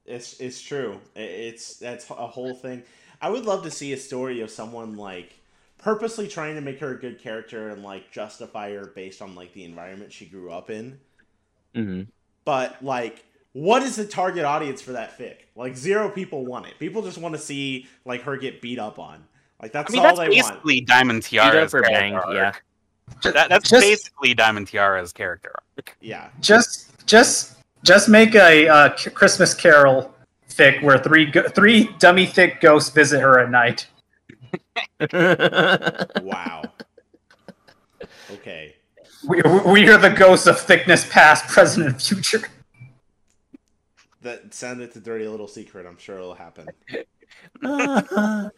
It's 0.04 0.40
it's 0.40 0.60
true. 0.60 1.00
It's 1.14 1.76
that's 1.76 2.08
a 2.10 2.26
whole 2.26 2.54
thing. 2.54 2.82
I 3.20 3.30
would 3.30 3.44
love 3.44 3.62
to 3.64 3.70
see 3.70 3.92
a 3.92 3.96
story 3.96 4.40
of 4.40 4.50
someone 4.50 4.96
like 4.96 5.38
purposely 5.78 6.26
trying 6.28 6.54
to 6.56 6.60
make 6.60 6.80
her 6.80 6.94
a 6.94 6.98
good 7.00 7.20
character 7.20 7.68
and 7.68 7.82
like 7.84 8.10
justify 8.10 8.72
her 8.74 8.86
based 8.86 9.22
on 9.22 9.34
like 9.36 9.52
the 9.52 9.64
environment 9.64 10.12
she 10.12 10.26
grew 10.26 10.50
up 10.50 10.70
in. 10.70 11.00
hmm 11.74 12.10
But 12.44 12.82
like 12.82 13.24
what 13.52 13.82
is 13.82 13.96
the 13.96 14.04
target 14.04 14.44
audience 14.44 14.80
for 14.82 14.92
that 14.92 15.18
fic? 15.18 15.36
Like 15.56 15.76
zero 15.76 16.08
people 16.08 16.44
want 16.46 16.66
it. 16.66 16.78
People 16.78 17.02
just 17.02 17.18
want 17.18 17.34
to 17.34 17.40
see 17.40 17.86
like 18.04 18.22
her 18.22 18.36
get 18.36 18.60
beat 18.60 18.78
up 18.78 18.98
on. 18.98 19.24
Like 19.60 19.72
that's 19.72 19.90
I 19.90 19.92
mean, 19.92 20.00
all 20.00 20.06
that's 20.14 20.18
they 20.18 20.24
want. 20.40 20.48
basically 20.48 20.80
Diamond 20.82 21.26
Beat 21.30 21.38
up 21.40 21.52
Tiara's 21.52 21.70
character 21.72 21.90
banged, 21.90 22.16
arc. 22.16 22.26
yeah. 22.34 22.52
That, 23.32 23.48
that's 23.48 23.68
Just- 23.70 23.82
basically 23.82 24.34
Diamond 24.34 24.66
Tiara's 24.68 25.12
character 25.12 25.52
arc. 25.76 25.96
Yeah. 26.00 26.28
Just 26.40 27.06
just 27.06 27.56
just 27.84 28.08
make 28.08 28.34
a 28.34 28.68
uh, 28.68 28.90
Christmas 29.14 29.54
Carol 29.54 30.14
fic 30.48 30.82
where 30.82 30.98
three 30.98 31.32
three 31.54 31.88
dummy 31.98 32.26
thick 32.26 32.60
ghosts 32.60 32.90
visit 32.90 33.20
her 33.20 33.38
at 33.40 33.50
night. 33.50 33.86
Wow. 36.22 36.62
Okay. 38.32 38.76
We, 39.28 39.42
We, 39.42 39.72
we 39.72 39.88
are 39.88 39.98
the 39.98 40.10
ghosts 40.10 40.46
of 40.46 40.58
thickness 40.60 41.08
past, 41.10 41.46
present, 41.48 41.86
and 41.86 42.00
future. 42.02 42.48
That 44.22 44.52
send 44.52 44.80
it 44.80 44.92
to 44.94 45.00
Dirty 45.00 45.28
Little 45.28 45.46
Secret. 45.48 45.86
I'm 45.86 45.98
sure 45.98 46.16
it'll 46.16 46.34
happen. 46.34 46.66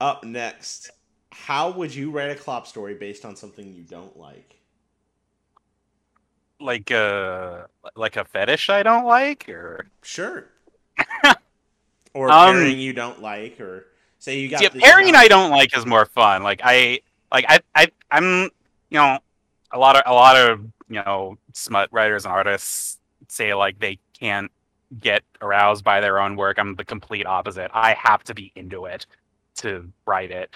Up 0.00 0.24
next, 0.24 0.90
how 1.32 1.70
would 1.72 1.94
you 1.94 2.10
write 2.10 2.30
a 2.30 2.34
clop 2.34 2.66
story 2.66 2.94
based 2.94 3.24
on 3.24 3.36
something 3.36 3.72
you 3.74 3.82
don't 3.82 4.16
like? 4.18 4.56
Like 6.60 6.90
a 6.92 7.68
like 7.96 8.16
a 8.16 8.24
fetish 8.24 8.70
I 8.70 8.82
don't 8.82 9.04
like, 9.04 9.48
or 9.48 9.86
Sure. 10.02 10.46
or 12.14 12.28
a 12.28 12.32
Um, 12.32 12.54
pairing 12.54 12.78
you 12.78 12.92
don't 12.92 13.20
like, 13.20 13.60
or 13.60 13.86
say 14.18 14.38
you 14.38 14.48
got 14.48 14.60
See, 14.60 14.66
a 14.66 14.70
pairing 14.70 15.12
guy- 15.12 15.22
I 15.22 15.28
don't 15.28 15.50
like 15.50 15.76
is 15.76 15.84
more 15.84 16.06
fun. 16.06 16.42
Like 16.42 16.60
I 16.62 17.00
like 17.32 17.44
I 17.48 17.58
I 17.74 17.88
I'm 18.10 18.44
you 18.44 18.50
know 18.98 19.18
a 19.72 19.78
lot 19.78 19.96
of 19.96 20.02
a 20.06 20.12
lot 20.14 20.36
of 20.36 20.60
you 20.88 21.02
know 21.04 21.36
smut 21.52 21.88
writers 21.92 22.24
and 22.24 22.32
artists 22.32 22.98
say 23.28 23.52
like 23.54 23.78
they 23.80 23.98
can't 24.18 24.50
get 25.00 25.22
aroused 25.40 25.84
by 25.84 26.00
their 26.00 26.20
own 26.20 26.36
work. 26.36 26.58
I'm 26.58 26.74
the 26.74 26.84
complete 26.84 27.26
opposite. 27.26 27.70
I 27.74 27.94
have 27.94 28.22
to 28.24 28.34
be 28.34 28.52
into 28.54 28.86
it 28.86 29.06
to 29.56 29.90
write 30.06 30.30
it. 30.30 30.54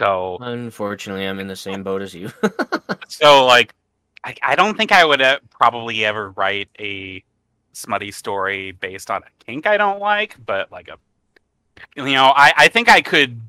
So 0.00 0.38
Unfortunately, 0.40 1.26
I'm 1.26 1.38
in 1.40 1.46
the 1.46 1.56
same 1.56 1.82
boat 1.82 2.02
as 2.02 2.14
you. 2.14 2.32
so 3.08 3.44
like 3.44 3.74
I, 4.24 4.34
I 4.42 4.54
don't 4.56 4.76
think 4.76 4.92
I 4.92 5.04
would 5.04 5.20
uh, 5.20 5.40
probably 5.50 6.04
ever 6.04 6.30
write 6.30 6.68
a 6.78 7.22
smutty 7.72 8.10
story 8.10 8.72
based 8.72 9.10
on 9.10 9.22
a 9.22 9.44
kink 9.44 9.66
I 9.66 9.76
don't 9.76 10.00
like, 10.00 10.36
but 10.44 10.70
like 10.72 10.88
a 10.88 10.96
you 11.96 12.12
know, 12.12 12.32
I, 12.36 12.52
I 12.56 12.68
think 12.68 12.88
I 12.88 13.00
could 13.00 13.40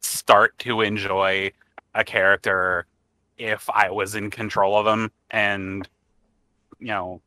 start 0.00 0.58
to 0.60 0.80
enjoy 0.80 1.52
a 1.94 2.04
character 2.04 2.86
if 3.38 3.68
I 3.70 3.90
was 3.90 4.14
in 4.14 4.30
control 4.30 4.78
of 4.78 4.84
them 4.86 5.10
and 5.30 5.88
you 6.78 6.88
know 6.88 7.20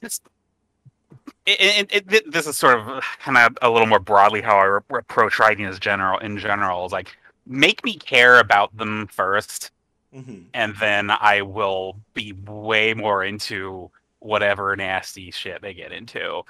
just 0.00 0.22
it, 1.46 1.88
it, 1.92 2.04
it, 2.12 2.32
this 2.32 2.46
is 2.46 2.56
sort 2.58 2.78
of 2.78 3.02
kind 3.20 3.36
of 3.38 3.56
a 3.62 3.70
little 3.70 3.86
more 3.86 4.00
broadly 4.00 4.40
how 4.42 4.56
I 4.58 4.64
re- 4.64 4.80
approach 4.98 5.38
writing 5.38 5.64
as 5.66 5.78
general 5.78 6.18
in 6.18 6.38
general 6.38 6.86
is 6.86 6.92
like 6.92 7.16
make 7.46 7.84
me 7.84 7.94
care 7.94 8.38
about 8.40 8.76
them 8.76 9.06
first 9.08 9.70
Mhm. 10.14 10.44
and 10.54 10.74
then 10.76 11.10
I 11.10 11.42
will 11.42 11.96
be 12.14 12.32
way 12.46 12.94
more 12.94 13.24
into 13.24 13.90
whatever 14.20 14.74
nasty 14.74 15.30
shit 15.30 15.60
they 15.60 15.74
get 15.74 15.92
into. 15.92 16.42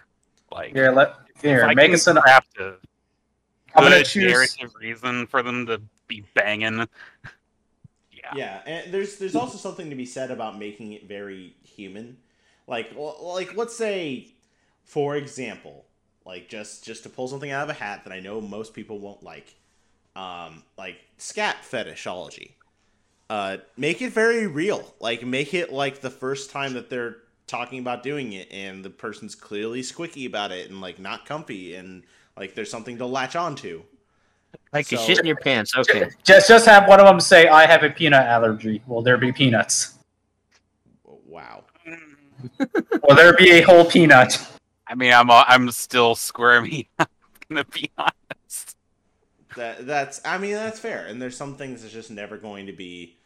Like, 0.52 0.72
Here, 0.74 0.92
let 0.92 1.14
if 1.34 1.42
here, 1.42 1.64
I 1.64 1.74
make 1.74 1.86
can 1.86 1.94
us 1.94 2.06
an. 2.06 2.16
craft 2.18 2.56
a 2.58 2.76
I'm 3.74 3.82
gonna 3.82 3.96
good 3.96 4.06
choose- 4.06 4.56
reason 4.80 5.26
for 5.26 5.42
them 5.42 5.66
to 5.66 5.82
be 6.06 6.22
banging. 6.34 6.86
Yeah. 8.12 8.32
Yeah, 8.36 8.62
and 8.66 8.94
there's 8.94 9.16
there's 9.18 9.34
also 9.34 9.58
something 9.58 9.90
to 9.90 9.96
be 9.96 10.06
said 10.06 10.30
about 10.30 10.58
making 10.58 10.92
it 10.92 11.08
very 11.08 11.56
human. 11.64 12.16
Like 12.66 12.90
like 12.96 13.56
let's 13.56 13.76
say 13.76 14.28
for 14.84 15.16
example, 15.16 15.84
like 16.24 16.48
just 16.48 16.84
just 16.84 17.02
to 17.04 17.08
pull 17.08 17.28
something 17.28 17.50
out 17.50 17.64
of 17.64 17.70
a 17.70 17.78
hat 17.78 18.02
that 18.04 18.12
I 18.12 18.20
know 18.20 18.40
most 18.40 18.74
people 18.74 18.98
won't 18.98 19.22
like. 19.22 19.54
Um 20.14 20.62
like 20.76 20.96
scat 21.18 21.56
fetishology. 21.68 22.52
Uh 23.30 23.58
make 23.76 24.02
it 24.02 24.12
very 24.12 24.46
real. 24.46 24.94
Like 25.00 25.24
make 25.24 25.54
it 25.54 25.72
like 25.72 26.00
the 26.00 26.10
first 26.10 26.50
time 26.50 26.74
that 26.74 26.90
they're 26.90 27.16
talking 27.46 27.78
about 27.78 28.02
doing 28.02 28.32
it 28.32 28.48
and 28.50 28.84
the 28.84 28.90
person's 28.90 29.36
clearly 29.36 29.80
squicky 29.82 30.26
about 30.26 30.50
it 30.50 30.68
and 30.68 30.80
like 30.80 30.98
not 30.98 31.26
comfy 31.26 31.76
and 31.76 32.02
like 32.36 32.54
there's 32.56 32.70
something 32.70 32.98
to 32.98 33.06
latch 33.06 33.36
onto. 33.36 33.82
like 34.72 34.90
you 34.90 34.98
So- 34.98 35.04
shit 35.04 35.18
in 35.20 35.26
your 35.26 35.36
pants. 35.36 35.76
Okay. 35.76 36.08
Just 36.24 36.48
just 36.48 36.66
have 36.66 36.88
one 36.88 36.98
of 36.98 37.06
them 37.06 37.20
say, 37.20 37.46
"I 37.46 37.66
have 37.66 37.82
a 37.84 37.90
peanut 37.90 38.26
allergy." 38.26 38.82
Will 38.88 39.02
there 39.02 39.16
be 39.18 39.30
peanuts? 39.30 39.94
Wow. 41.04 41.64
Will 42.58 43.16
there 43.16 43.34
be 43.34 43.50
a 43.50 43.60
whole 43.62 43.84
peanut? 43.84 44.44
I 44.86 44.94
mean, 44.94 45.12
I'm 45.12 45.30
I'm 45.30 45.70
still 45.70 46.14
squirmy. 46.14 46.88
I'm 46.98 47.06
gonna 47.48 47.64
be 47.64 47.90
honest. 47.98 48.76
That 49.56 49.86
that's 49.86 50.20
I 50.24 50.38
mean 50.38 50.52
that's 50.52 50.78
fair, 50.78 51.06
and 51.06 51.20
there's 51.20 51.36
some 51.36 51.56
things 51.56 51.82
that's 51.82 51.94
just 51.94 52.10
never 52.10 52.36
going 52.36 52.66
to 52.66 52.72
be. 52.72 53.16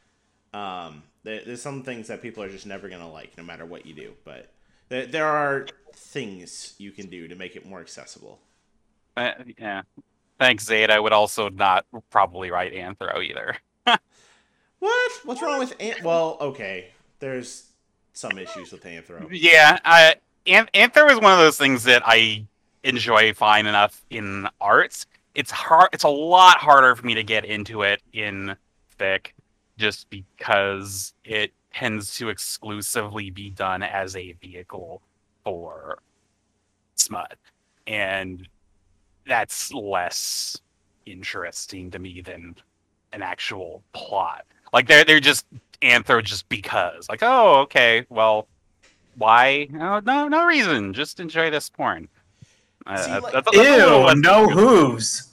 Um, 0.53 1.03
there, 1.23 1.43
there's 1.45 1.63
some 1.63 1.83
things 1.83 2.09
that 2.09 2.23
people 2.23 2.43
are 2.43 2.49
just 2.49 2.67
never 2.67 2.89
gonna 2.89 3.11
like, 3.11 3.37
no 3.37 3.45
matter 3.45 3.67
what 3.67 3.87
you 3.87 3.95
do. 3.95 4.13
But 4.25 4.53
there, 4.89 5.07
there 5.07 5.27
are 5.27 5.67
things 5.95 6.75
you 6.79 6.93
can 6.93 7.07
do 7.07 7.29
to 7.29 7.35
make 7.35 7.57
it 7.57 7.67
more 7.67 7.81
accessible. 7.81 8.41
Uh, 9.17 9.33
yeah. 9.59 9.83
Thanks, 10.39 10.65
Zayd. 10.65 10.91
I 10.91 10.99
would 10.99 11.13
also 11.13 11.51
not 11.51 11.85
probably 12.11 12.51
write 12.51 12.73
Anthro 12.73 13.23
either. 13.23 13.57
What? 14.81 15.13
What's 15.25 15.43
wrong 15.43 15.59
with 15.59 15.77
Ant? 15.79 16.03
Well, 16.03 16.39
okay, 16.41 16.89
there's 17.19 17.70
some 18.13 18.39
issues 18.39 18.73
with 18.73 18.85
Anthro. 18.85 19.29
Yeah, 19.31 19.79
I, 19.85 20.17
An- 20.47 20.69
Anthro 20.75 21.11
is 21.11 21.21
one 21.21 21.33
of 21.33 21.39
those 21.39 21.57
things 21.57 21.85
that 21.85 22.03
I 22.05 22.45
enjoy 22.83 23.33
fine 23.35 23.67
enough 23.67 24.03
in 24.11 24.49
arts. 24.61 25.07
It's 25.35 25.51
hard. 25.51 25.91
It's 25.93 26.05
a 26.05 26.09
lot 26.09 26.59
harder 26.59 26.95
for 26.97 27.07
me 27.07 27.15
to 27.15 27.23
get 27.23 27.45
into 27.45 27.83
it 27.83 28.03
in 28.13 28.57
thick, 28.99 29.35
just 29.79 30.11
because 30.11 31.15
it 31.25 31.53
tends 31.73 32.17
to 32.17 32.29
exclusively 32.29 33.31
be 33.31 33.51
done 33.51 33.83
as 33.83 34.17
a 34.17 34.33
vehicle 34.33 35.01
for 35.45 35.99
smut, 36.97 37.37
and 37.87 38.49
that's 39.27 39.73
less 39.73 40.61
interesting 41.07 41.91
to 41.91 41.99
me 41.99 42.21
than 42.21 42.57
an 43.13 43.23
actual 43.23 43.83
plot. 43.93 44.45
Like 44.73 44.87
they're 44.87 45.05
they're 45.05 45.21
just 45.21 45.47
Anthro 45.83 46.23
just 46.23 46.49
because. 46.49 47.09
Like, 47.09 47.21
oh, 47.23 47.61
okay, 47.63 48.07
well, 48.09 48.47
why? 49.17 49.69
No, 49.71 50.01
no, 50.01 50.29
no 50.29 50.47
reason. 50.47 50.93
Just 50.93 51.21
enjoy 51.21 51.51
this 51.51 51.69
porn. 51.69 52.09
Uh, 52.87 52.97
See, 52.97 53.11
that's- 53.11 53.23
like- 53.23 53.33
that's- 53.33 53.57
that's 53.57 54.15
Ew, 54.17 54.21
no 54.21 54.47
good. 54.47 54.57
whoos. 54.57 55.27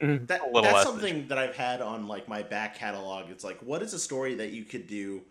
That, 0.00 0.26
that's 0.28 0.42
less 0.52 0.82
something 0.82 1.28
that 1.28 1.38
I've 1.38 1.54
had 1.54 1.80
on 1.80 2.08
like 2.08 2.26
my 2.28 2.42
back 2.42 2.74
catalog. 2.76 3.30
It's 3.30 3.44
like, 3.44 3.58
what 3.60 3.82
is 3.82 3.94
a 3.94 4.00
story 4.00 4.34
that 4.34 4.50
you 4.50 4.64
could 4.64 4.88
do 4.88 5.22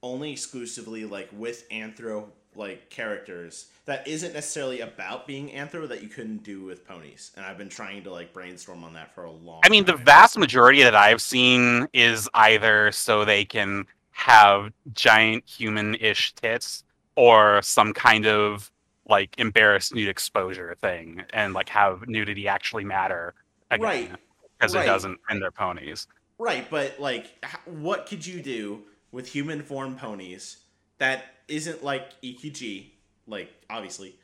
only 0.00 0.30
exclusively 0.30 1.04
like 1.04 1.28
with 1.32 1.68
anthro 1.70 2.26
like 2.54 2.90
characters 2.90 3.66
that 3.84 4.06
isn't 4.06 4.34
necessarily 4.34 4.80
about 4.80 5.26
being 5.26 5.48
anthro 5.50 5.88
that 5.88 6.02
you 6.02 6.08
couldn't 6.08 6.42
do 6.42 6.62
with 6.62 6.86
ponies? 6.86 7.32
And 7.36 7.44
I've 7.44 7.58
been 7.58 7.68
trying 7.68 8.02
to 8.04 8.10
like 8.10 8.32
brainstorm 8.32 8.84
on 8.84 8.92
that 8.94 9.14
for 9.14 9.24
a 9.24 9.30
long. 9.30 9.60
I 9.64 9.68
mean, 9.68 9.84
the 9.84 9.96
vast 9.96 10.38
majority 10.38 10.82
that 10.82 10.94
I've 10.94 11.20
seen 11.20 11.88
is 11.92 12.28
either 12.34 12.92
so 12.92 13.24
they 13.24 13.44
can 13.44 13.86
have 14.10 14.72
giant 14.92 15.44
human-ish 15.48 16.34
tits, 16.34 16.84
or 17.16 17.60
some 17.62 17.92
kind 17.92 18.26
of 18.26 18.70
like 19.08 19.34
embarrassed 19.38 19.94
nude 19.94 20.08
exposure 20.08 20.76
thing, 20.80 21.22
and 21.32 21.54
like 21.54 21.68
have 21.68 22.06
nudity 22.06 22.46
actually 22.46 22.84
matter 22.84 23.34
again 23.70 23.84
Right. 23.84 24.10
because 24.58 24.74
right. 24.74 24.84
it 24.84 24.86
doesn't 24.86 25.18
in 25.30 25.40
their 25.40 25.50
ponies. 25.50 26.06
Right, 26.38 26.68
but 26.70 26.98
like, 27.00 27.44
what 27.64 28.06
could 28.06 28.26
you 28.26 28.40
do 28.42 28.82
with 29.10 29.28
human 29.28 29.62
form 29.62 29.96
ponies 29.96 30.58
that 30.98 31.31
isn't 31.48 31.82
like 31.82 32.20
EQG, 32.22 32.86
like 33.26 33.50
obviously, 33.70 34.16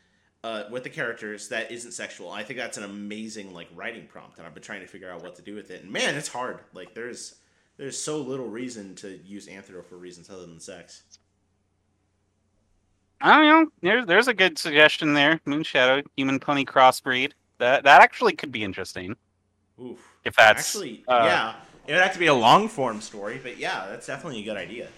uh, 0.44 0.64
with 0.70 0.84
the 0.84 0.90
characters 0.90 1.48
that 1.48 1.70
isn't 1.70 1.92
sexual? 1.92 2.30
I 2.30 2.42
think 2.42 2.58
that's 2.58 2.78
an 2.78 2.84
amazing 2.84 3.52
like 3.52 3.68
writing 3.74 4.06
prompt, 4.06 4.38
and 4.38 4.46
I've 4.46 4.54
been 4.54 4.62
trying 4.62 4.80
to 4.80 4.86
figure 4.86 5.10
out 5.10 5.22
what 5.22 5.36
to 5.36 5.42
do 5.42 5.54
with 5.54 5.70
it. 5.70 5.82
And 5.82 5.92
man, 5.92 6.14
it's 6.14 6.28
hard. 6.28 6.60
Like, 6.72 6.94
there's 6.94 7.36
there's 7.76 8.00
so 8.00 8.18
little 8.20 8.48
reason 8.48 8.94
to 8.96 9.18
use 9.24 9.46
anthro 9.46 9.84
for 9.84 9.96
reasons 9.96 10.30
other 10.30 10.46
than 10.46 10.60
sex. 10.60 11.02
I 13.20 13.36
don't 13.36 13.46
know. 13.46 13.70
There's 13.82 14.06
there's 14.06 14.28
a 14.28 14.34
good 14.34 14.58
suggestion 14.58 15.14
there. 15.14 15.40
Moonshadow, 15.46 16.04
human 16.16 16.38
pony 16.38 16.64
crossbreed. 16.64 17.32
That 17.58 17.84
that 17.84 18.00
actually 18.02 18.34
could 18.34 18.52
be 18.52 18.62
interesting 18.62 19.16
Oof. 19.82 19.98
if 20.24 20.36
that's 20.36 20.60
Actually, 20.60 21.02
uh, 21.08 21.24
yeah, 21.24 21.54
it 21.88 21.92
would 21.92 22.02
have 22.02 22.12
to 22.12 22.18
be 22.18 22.26
a 22.26 22.34
long 22.34 22.68
form 22.68 23.00
story, 23.00 23.40
but 23.42 23.58
yeah, 23.58 23.86
that's 23.88 24.06
definitely 24.06 24.40
a 24.40 24.44
good 24.44 24.56
idea. 24.56 24.88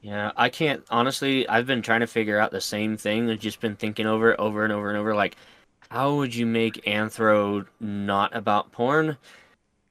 Yeah, 0.00 0.32
I 0.36 0.48
can't 0.48 0.84
honestly. 0.90 1.48
I've 1.48 1.66
been 1.66 1.82
trying 1.82 2.00
to 2.00 2.06
figure 2.06 2.38
out 2.38 2.50
the 2.50 2.60
same 2.60 2.96
thing. 2.96 3.28
I've 3.30 3.40
just 3.40 3.60
been 3.60 3.76
thinking 3.76 4.06
over 4.06 4.32
it 4.32 4.38
over 4.38 4.64
and 4.64 4.72
over 4.72 4.88
and 4.88 4.98
over. 4.98 5.14
Like, 5.14 5.36
how 5.90 6.14
would 6.14 6.34
you 6.34 6.46
make 6.46 6.84
Anthro 6.84 7.66
not 7.80 8.34
about 8.34 8.70
porn? 8.72 9.16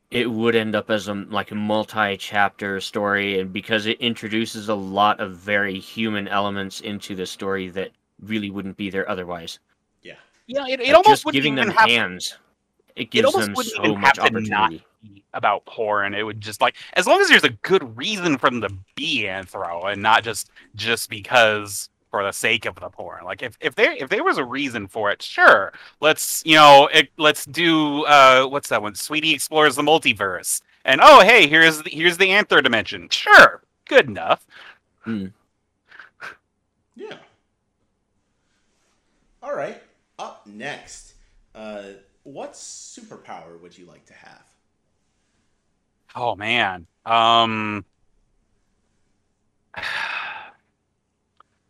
It 0.10 0.32
would 0.32 0.56
end 0.56 0.76
up 0.76 0.90
as 0.90 1.10
a 1.10 1.14
like 1.14 1.52
a 1.52 1.56
multi-chapter 1.56 2.80
story, 2.80 3.40
and 3.40 3.52
because 3.52 3.86
it 3.86 4.00
introduces 4.00 4.70
a 4.70 4.76
lot 4.76 5.20
of 5.20 5.36
very 5.36 5.80
human 5.80 6.28
elements 6.30 6.80
into 6.80 7.14
the 7.14 7.26
story 7.26 7.68
that 7.70 7.92
really 8.22 8.50
wouldn't 8.50 8.78
be 8.78 8.90
there 8.90 9.10
otherwise. 9.10 9.60
Yeah. 10.02 10.16
Yeah, 10.48 10.66
it, 10.68 10.80
it 10.80 10.88
Like, 10.88 10.96
almost 10.96 11.24
just 11.24 11.34
giving 11.34 11.56
them 11.56 11.70
have 11.72 11.90
hands. 11.90 12.38
It 12.96 13.04
it 13.04 13.12
gives 13.12 13.26
almost 13.36 13.76
them 13.76 13.86
so 13.86 13.96
much 13.96 14.18
have 14.18 14.32
to 14.32 14.40
not 14.40 14.64
opportunity. 14.64 14.78
be 14.78 14.86
about 15.34 15.66
porn. 15.66 16.14
It 16.14 16.24
would 16.24 16.42
just 16.42 16.62
like 16.62 16.76
as 16.94 17.08
long 17.08 17.22
as 17.22 17.30
there's 17.30 17.44
a 17.44 17.50
good 17.50 17.98
reason 17.98 18.38
for 18.38 18.50
them 18.50 18.62
to 18.62 18.74
be 18.96 19.24
anthro 19.24 19.92
and 19.92 20.02
not 20.02 20.24
just 20.24 20.50
just 20.76 21.10
because 21.10 21.90
for 22.10 22.24
the 22.24 22.32
sake 22.32 22.66
of 22.66 22.76
the 22.76 22.90
porn. 22.90 23.26
Like 23.26 23.44
if 23.44 23.58
if 23.62 23.76
there 23.76 23.94
if 23.94 24.10
there 24.10 24.24
was 24.24 24.38
a 24.38 24.46
reason 24.46 24.88
for 24.88 25.12
it, 25.12 25.22
sure. 25.22 25.74
Let's 26.02 26.42
you 26.46 26.56
know 26.56 26.90
it, 26.94 27.10
let's 27.18 27.46
do 27.46 28.04
uh 28.06 28.46
what's 28.48 28.70
that 28.70 28.82
one? 28.82 28.96
Sweetie 28.96 29.34
explores 29.34 29.76
the 29.76 29.82
multiverse, 29.84 30.62
And 30.86 31.02
oh, 31.04 31.22
hey, 31.22 31.48
here's 31.48 31.82
the, 31.84 31.90
here's 31.90 32.18
the 32.18 32.30
Anthro 32.30 32.64
dimension. 32.64 33.10
Sure, 33.10 33.62
good 33.88 34.08
enough. 34.08 34.48
Yeah. 36.96 37.18
All 39.44 39.56
right. 39.56 39.82
Up 40.20 40.48
next, 40.48 41.14
uh, 41.54 41.84
what 42.24 42.54
superpower 42.54 43.62
would 43.62 43.78
you 43.78 43.86
like 43.86 44.06
to 44.08 44.14
have? 44.14 44.47
Oh 46.20 46.36
man. 46.36 46.88
Um 47.06 47.86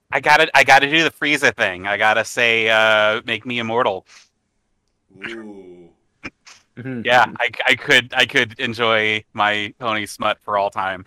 I 0.09 0.21
gotta 0.21 0.49
I 0.55 0.63
gotta 0.63 0.89
do 0.89 1.03
the 1.03 1.11
Frieza 1.11 1.53
thing. 1.53 1.85
I 1.85 1.97
gotta 1.97 2.23
say 2.23 2.69
uh 2.69 3.21
make 3.25 3.45
me 3.45 3.59
immortal. 3.59 4.07
Ooh. 5.27 5.89
Yeah, 7.03 7.25
I, 7.39 7.49
I 7.67 7.75
could 7.75 8.13
I 8.15 8.25
could 8.25 8.57
enjoy 8.59 9.23
my 9.33 9.73
pony 9.79 10.05
smut 10.05 10.37
for 10.43 10.57
all 10.57 10.69
time. 10.69 11.05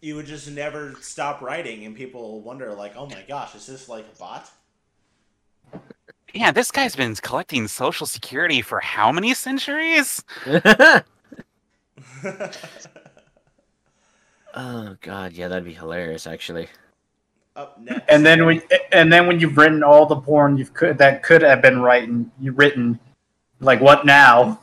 You 0.00 0.14
would 0.16 0.26
just 0.26 0.50
never 0.50 0.94
stop 1.00 1.40
writing, 1.40 1.86
and 1.86 1.96
people 1.96 2.42
wonder, 2.42 2.74
like, 2.74 2.94
oh 2.94 3.06
my 3.06 3.24
gosh, 3.26 3.54
is 3.54 3.66
this 3.66 3.88
like 3.88 4.04
a 4.14 4.18
bot? 4.18 4.50
Yeah, 6.34 6.52
this 6.52 6.70
guy's 6.70 6.94
been 6.94 7.14
collecting 7.14 7.66
social 7.66 8.06
security 8.06 8.60
for 8.60 8.80
how 8.80 9.10
many 9.10 9.32
centuries? 9.32 10.22
oh 14.54 14.96
god, 15.00 15.32
yeah, 15.32 15.48
that'd 15.48 15.64
be 15.64 15.72
hilarious 15.74 16.26
actually. 16.26 16.68
Up 17.56 17.80
next. 17.80 18.04
And 18.08 18.26
then 18.26 18.44
when 18.46 18.62
and 18.92 19.12
then 19.12 19.26
when 19.26 19.38
you've 19.38 19.56
written 19.56 19.82
all 19.82 20.06
the 20.06 20.16
porn 20.16 20.56
you've 20.56 20.74
could 20.74 20.98
that 20.98 21.22
could 21.22 21.42
have 21.42 21.62
been 21.62 21.80
written, 21.80 22.30
you 22.40 22.52
written 22.52 22.98
like 23.60 23.80
what 23.80 24.04
now? 24.04 24.60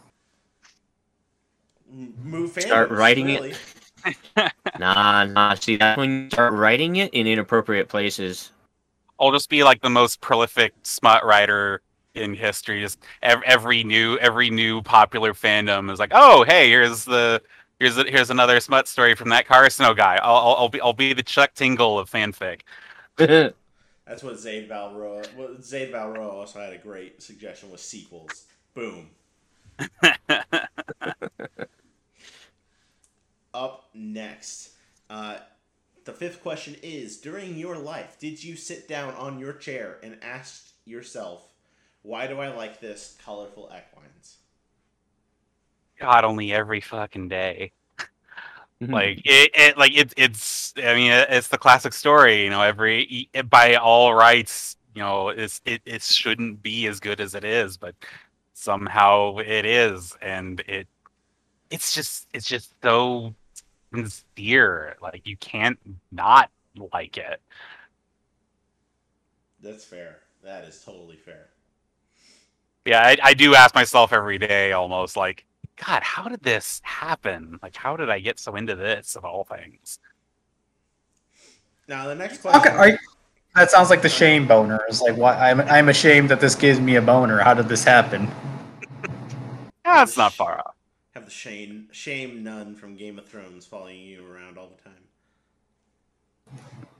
Move 2.24 2.52
fans, 2.52 2.66
Start 2.66 2.92
writing 2.92 3.30
it. 3.30 3.58
Nah, 4.80 5.26
nah. 5.26 5.54
See, 5.54 5.76
that's 5.76 5.96
when 5.96 6.24
you 6.24 6.30
start 6.32 6.54
writing 6.54 6.96
it 6.96 7.14
in 7.14 7.28
inappropriate 7.28 7.88
places. 7.88 8.52
I'll 9.20 9.32
just 9.32 9.48
be 9.48 9.64
like 9.64 9.80
the 9.82 9.92
most 9.92 10.22
prolific 10.22 10.74
smut 10.82 11.24
writer 11.24 11.84
in 12.16 12.34
history. 12.34 12.82
Just 12.82 13.00
every, 13.22 13.46
every 13.46 13.84
new 13.84 14.18
every 14.18 14.50
new 14.50 14.82
popular 14.82 15.34
fandom 15.34 15.92
is 15.92 16.00
like, 16.00 16.12
oh 16.14 16.44
hey, 16.44 16.70
here's 16.70 17.06
the 17.06 17.42
here's 17.80 17.98
a, 17.98 18.04
here's 18.04 18.30
another 18.30 18.60
smut 18.60 18.88
story 18.88 19.16
from 19.16 19.30
that 19.30 19.48
Carcino 19.48 19.96
guy. 19.96 20.20
I'll, 20.22 20.36
I'll 20.36 20.56
I'll 20.56 20.70
be 20.70 20.82
I'll 20.82 20.94
be 20.94 21.14
the 21.14 21.24
Chuck 21.24 21.54
Tingle 21.54 22.00
of 22.00 22.10
fanfic. 22.10 22.62
That's 23.18 24.24
what 24.24 24.40
Zayd 24.40 24.70
Valroa. 24.70 25.26
Well, 25.36 25.56
Zayd 25.62 25.94
Valroa 25.94 26.34
also 26.34 26.60
had 26.60 26.74
a 26.74 26.78
great 26.78 27.22
suggestion 27.22 27.72
with 27.72 27.80
sequels. 27.80 28.46
Boom. 28.74 29.10
Up 33.54 33.90
next, 33.94 34.72
uh, 35.10 35.38
the 36.06 36.14
fifth 36.14 36.42
question 36.42 36.76
is: 36.82 37.18
During 37.18 37.58
your 37.58 37.78
life, 37.78 38.18
did 38.20 38.44
you 38.44 38.56
sit 38.56 38.88
down 38.88 39.14
on 39.16 39.40
your 39.40 39.54
chair 39.54 39.98
and 40.04 40.18
ask 40.22 40.72
yourself, 40.86 41.51
"Why 42.04 42.28
do 42.28 42.40
I 42.40 42.50
like 42.50 42.80
this 42.80 43.18
colorful 43.24 43.72
equines?" 43.76 44.38
God, 46.00 46.24
only 46.24 46.52
every 46.54 46.82
fucking 46.82 47.30
day. 47.30 47.72
Hmm. 48.82 48.94
like 48.94 49.22
it, 49.26 49.52
it 49.54 49.78
like 49.78 49.96
it, 49.96 50.12
it's 50.18 50.74
i 50.78 50.96
mean 50.96 51.12
it's 51.12 51.50
the 51.50 51.58
classic 51.60 51.94
story 51.94 52.44
you 52.46 52.50
know 52.50 52.64
every 52.64 53.30
it, 53.32 53.48
by 53.48 53.76
all 53.76 54.16
rights 54.16 54.76
you 54.96 55.04
know 55.04 55.30
it's 55.30 55.62
it, 55.66 55.84
it 55.86 56.02
shouldn't 56.02 56.64
be 56.64 56.88
as 56.88 57.00
good 57.00 57.22
as 57.22 57.36
it 57.36 57.44
is 57.44 57.78
but 57.78 57.94
somehow 58.54 59.38
it 59.38 59.68
is 59.68 60.18
and 60.20 60.62
it 60.62 60.88
it's 61.70 61.94
just 61.94 62.28
it's 62.34 62.48
just 62.48 62.74
so 62.82 63.36
sincere 63.94 64.96
like 65.00 65.22
you 65.28 65.38
can't 65.38 65.78
not 66.12 66.50
like 66.92 67.18
it 67.18 67.40
That's 69.62 69.86
fair. 69.86 70.20
That 70.44 70.64
is 70.66 70.84
totally 70.84 71.18
fair. 71.18 71.50
Yeah 72.86 73.02
I, 73.02 73.18
I 73.24 73.34
do 73.34 73.56
ask 73.56 73.76
myself 73.76 74.14
every 74.14 74.38
day 74.38 74.72
almost 74.72 75.16
like 75.18 75.46
god 75.78 76.04
how 76.04 76.28
did 76.28 76.42
this 76.42 76.80
happen 76.84 77.60
like 77.64 77.76
how 77.76 77.96
did 77.98 78.10
i 78.10 78.20
get 78.20 78.40
so 78.40 78.56
into 78.56 78.76
this 78.76 79.16
of 79.16 79.26
all 79.26 79.44
things 79.44 80.00
Now 81.88 82.08
the 82.08 82.16
next 82.16 82.42
question. 82.42 82.62
Okay, 82.62 82.70
are 82.70 82.90
you- 82.90 82.98
that 83.54 83.70
sounds 83.70 83.90
like 83.90 84.02
the 84.02 84.08
shame 84.08 84.48
boner. 84.48 84.80
It's 84.88 85.02
like 85.02 85.18
why 85.18 85.36
I'm 85.36 85.60
I'm 85.62 85.90
ashamed 85.90 86.30
that 86.30 86.40
this 86.40 86.56
gives 86.56 86.80
me 86.80 86.96
a 86.96 87.02
boner. 87.02 87.40
How 87.40 87.54
did 87.54 87.68
this 87.68 87.84
happen? 87.84 88.32
that's 89.84 90.16
not 90.16 90.32
far 90.32 90.60
off 90.60 90.76
Have 91.16 91.26
the 91.26 91.32
shame 91.32 91.90
shame 91.92 92.44
nun 92.44 92.76
from 92.76 92.96
Game 92.96 93.20
of 93.20 93.28
Thrones 93.28 93.66
following 93.66 94.00
you 94.00 94.26
around 94.26 94.58
all 94.58 94.70
the 94.70 94.82
time. 94.82 95.04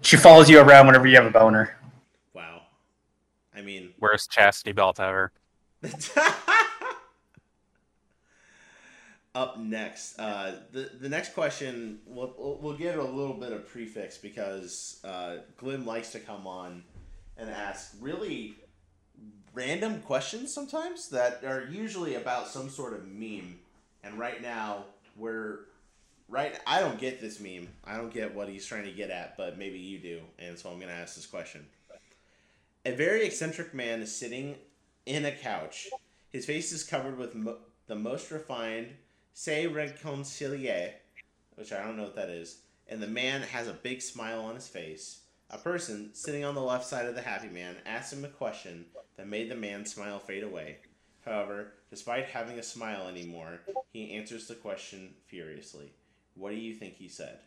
She 0.02 0.18
follows 0.18 0.50
you 0.50 0.60
around 0.60 0.88
whenever 0.88 1.08
you 1.08 1.16
have 1.16 1.26
a 1.26 1.32
boner. 1.32 1.78
Wow. 2.34 2.64
I 3.56 3.62
mean, 3.62 3.94
worst 4.00 4.30
chastity 4.30 4.74
belt 4.74 5.00
ever 5.00 5.32
Up 9.34 9.58
next, 9.58 10.20
uh, 10.20 10.56
the 10.74 10.92
the 11.00 11.08
next 11.08 11.34
question 11.34 12.00
we'll, 12.06 12.60
we'll 12.62 12.76
give 12.76 12.96
it 12.96 13.00
a 13.00 13.04
little 13.04 13.34
bit 13.34 13.54
of 13.54 13.66
prefix 13.68 14.18
because 14.18 15.00
uh, 15.06 15.38
Glim 15.58 15.86
likes 15.86 16.12
to 16.12 16.20
come 16.20 16.46
on 16.46 16.84
and 17.38 17.50
ask 17.50 17.96
really 18.02 18.58
random 19.54 20.02
questions 20.02 20.54
sometimes 20.54 21.10
that 21.10 21.44
are 21.46 21.64
usually 21.64 22.16
about 22.16 22.48
some 22.48 22.70
sort 22.70 22.94
of 22.94 23.08
meme. 23.08 23.58
And 24.04 24.20
right 24.20 24.42
now 24.42 24.86
we're 25.16 25.60
right. 26.28 26.60
I 26.68 26.82
don't 26.82 27.00
get 27.00 27.22
this 27.22 27.40
meme. 27.40 27.70
I 27.86 27.96
don't 27.98 28.14
get 28.14 28.36
what 28.36 28.50
he's 28.50 28.66
trying 28.66 28.84
to 28.84 28.92
get 28.92 29.10
at, 29.10 29.38
but 29.38 29.58
maybe 29.58 29.80
you 29.80 29.98
do. 29.98 30.22
And 30.40 30.58
so 30.58 30.70
I'm 30.70 30.80
gonna 30.80 30.92
ask 30.92 31.16
this 31.16 31.26
question. 31.26 31.66
A 32.86 32.92
very 32.92 33.26
eccentric 33.26 33.74
man 33.74 34.02
is 34.02 34.14
sitting 34.16 34.56
in 35.06 35.26
a 35.26 35.32
couch. 35.32 35.90
His 36.30 36.46
face 36.46 36.72
is 36.72 36.84
covered 36.84 37.18
with 37.18 37.36
mo- 37.36 37.58
the 37.88 37.96
most 37.96 38.32
refined 38.32 38.96
c'est 39.34 39.68
réconcilier, 39.68 40.94
which 41.56 41.72
I 41.72 41.84
don't 41.84 41.98
know 41.98 42.04
what 42.04 42.16
that 42.16 42.30
is, 42.30 42.62
and 42.88 43.02
the 43.02 43.08
man 43.08 43.42
has 43.42 43.68
a 43.68 43.74
big 43.74 44.02
smile 44.02 44.42
on 44.42 44.56
his 44.56 44.68
face. 44.68 45.22
A 45.50 45.58
person 45.58 46.14
sitting 46.14 46.46
on 46.46 46.56
the 46.56 46.62
left 46.62 46.86
side 46.86 47.06
of 47.06 47.16
the 47.16 47.22
happy 47.22 47.50
man 47.50 47.76
asked 47.86 48.14
him 48.14 48.24
a 48.24 48.30
question 48.30 48.86
that 49.18 49.28
made 49.28 49.50
the 49.50 49.56
man's 49.56 49.94
smile 49.94 50.20
fade 50.20 50.44
away. 50.44 50.78
However, 51.26 51.74
despite 51.90 52.26
having 52.26 52.58
a 52.58 52.64
smile 52.64 53.08
anymore, 53.08 53.60
he 53.92 54.14
answers 54.14 54.48
the 54.48 54.56
question 54.56 55.14
furiously. 55.28 55.92
What 56.36 56.52
do 56.52 56.56
you 56.58 56.74
think 56.74 56.96
he 56.96 57.08
said? 57.08 57.40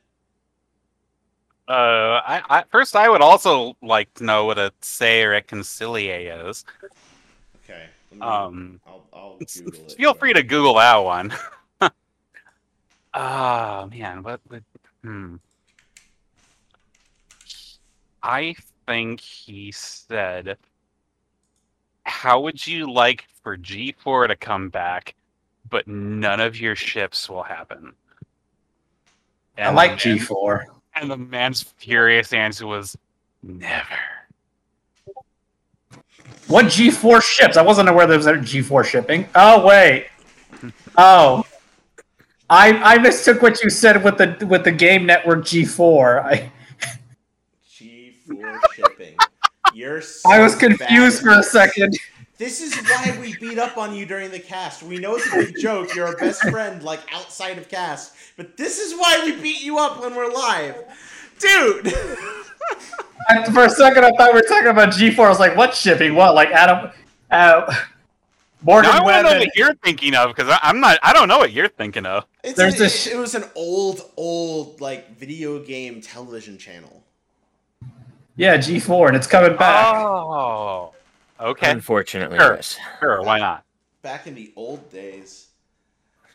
Uh, 1.67 2.21
I, 2.27 2.43
I 2.51 2.65
first 2.71 2.95
I 2.95 3.09
would 3.09 3.23
also 3.23 3.75
like 3.81 4.13
to 4.15 4.25
know 4.25 4.45
what 4.45 4.59
a 4.59 4.71
say 4.83 5.23
reconcilie 5.23 6.49
is. 6.49 6.65
Okay. 7.65 7.87
me- 8.13 8.21
Um, 8.21 8.81
I'll, 8.87 9.05
I'll 9.13 9.39
Google 9.39 9.73
it. 9.81 9.93
feel 9.97 10.15
free 10.15 10.33
to 10.33 10.43
Google 10.43 10.75
that 10.75 10.97
one. 10.97 11.33
Ah, 13.17 13.87
man, 13.93 14.25
what 14.25 14.41
would? 14.51 14.65
Hmm. 15.05 15.37
I 18.25 18.57
think 18.87 19.21
he 19.21 19.71
said, 19.71 20.57
"How 22.05 22.41
would 22.41 22.67
you 22.67 22.91
like 22.91 23.25
for 23.43 23.57
G4 23.57 24.27
to 24.29 24.35
come 24.37 24.69
back, 24.69 25.15
but 25.71 25.87
none 25.87 26.41
of 26.41 26.59
your 26.59 26.75
ships 26.75 27.29
will 27.29 27.45
happen?" 27.45 27.93
I 29.59 29.71
like 29.71 29.91
man- 29.91 29.99
G4. 30.19 30.65
And 30.97 31.09
the 31.09 31.17
man's 31.17 31.63
furious 31.63 32.33
answer 32.33 32.67
was, 32.67 32.97
"Never." 33.45 33.99
What 36.47 36.67
G4 36.67 37.23
ships? 37.23 37.57
I 37.57 37.63
wasn't 37.63 37.89
aware 37.89 38.07
there 38.07 38.17
was 38.17 38.27
a 38.27 38.35
G4 38.35 38.85
shipping. 38.85 39.29
Oh 39.35 39.67
wait. 39.67 40.09
Oh. 40.97 41.45
I 42.51 42.73
I 42.95 42.99
mistook 42.99 43.41
what 43.41 43.63
you 43.63 43.71
said 43.71 44.05
with 44.05 44.19
the 44.19 44.47
with 44.47 44.65
the 44.65 44.73
game 44.73 45.07
network 45.07 45.41
G4. 45.41 46.25
I 46.25 46.53
G4 47.71 48.61
shipping. 48.75 49.17
You're 49.73 50.01
so 50.03 50.31
I 50.31 50.41
was 50.41 50.55
confused 50.55 51.25
bad. 51.25 51.35
for 51.35 51.41
a 51.41 51.43
second. 51.43 51.97
This 52.37 52.61
is 52.61 52.75
why 52.91 53.17
we 53.21 53.37
beat 53.37 53.59
up 53.59 53.79
on 53.79 53.95
you 53.95 54.05
during 54.07 54.31
the 54.31 54.41
cast. 54.41 54.83
We 54.83 54.99
know 54.99 55.15
it's 55.15 55.33
a 55.33 55.37
big 55.37 55.57
joke. 55.57 55.95
You're 55.95 56.09
our 56.09 56.17
best 56.17 56.43
friend, 56.43 56.83
like 56.83 57.01
outside 57.13 57.59
of 57.59 57.69
cast. 57.69 58.13
But 58.37 58.57
this 58.57 58.81
is 58.81 58.93
why 58.93 59.23
we 59.25 59.41
beat 59.41 59.63
you 59.63 59.79
up 59.79 60.01
when 60.01 60.17
we're 60.17 60.33
live. 60.33 60.85
Dude! 61.45 61.95
I- 63.29 63.45
for 63.53 63.65
a 63.65 63.71
second, 63.71 64.05
I 64.05 64.11
thought 64.13 64.33
we 64.35 64.41
were 64.41 64.47
talking 64.47 64.69
about 64.69 64.91
G4. 64.91 65.19
I 65.25 65.29
was 65.29 65.39
like, 65.41 65.57
what 65.57 65.75
shipping? 65.75 66.15
What? 66.15 66.35
Like 66.35 66.51
Adam, 66.51 66.91
uh, 67.31 67.75
Morgan 68.63 68.91
Now 68.91 68.99
I 68.99 69.03
want 69.03 69.27
to 69.27 69.33
know 69.35 69.39
what 69.41 69.57
you're 69.57 69.75
thinking 69.75 70.15
of 70.15 70.35
because 70.35 70.57
I'm 70.63 70.81
not. 70.81 70.99
I 71.03 71.13
don't 71.13 71.29
know 71.29 71.39
what 71.39 71.53
you're 71.53 71.69
thinking 71.69 72.07
of. 72.07 72.25
It's 72.43 72.57
There's 72.57 72.75
a- 72.77 72.79
this- 72.79 73.07
it, 73.07 73.15
it 73.15 73.17
was 73.19 73.35
an 73.35 73.45
old, 73.55 74.11
old, 74.17 74.81
like, 74.81 75.17
video 75.19 75.59
game 75.59 76.01
television 76.01 76.57
channel. 76.59 77.03
Yeah, 78.37 78.57
G4, 78.57 79.09
and 79.09 79.17
it's 79.17 79.27
coming 79.29 79.57
back. 79.57 79.95
Oh, 79.97 80.93
okay, 81.39 81.71
Unfortunately, 81.71 82.37
Sure. 82.39 82.57
yes. 82.57 82.77
sure. 82.99 83.23
Why 83.23 83.39
not? 83.39 83.65
Back 84.03 84.27
in 84.27 84.35
the 84.35 84.53
old 84.57 84.91
days. 84.91 85.47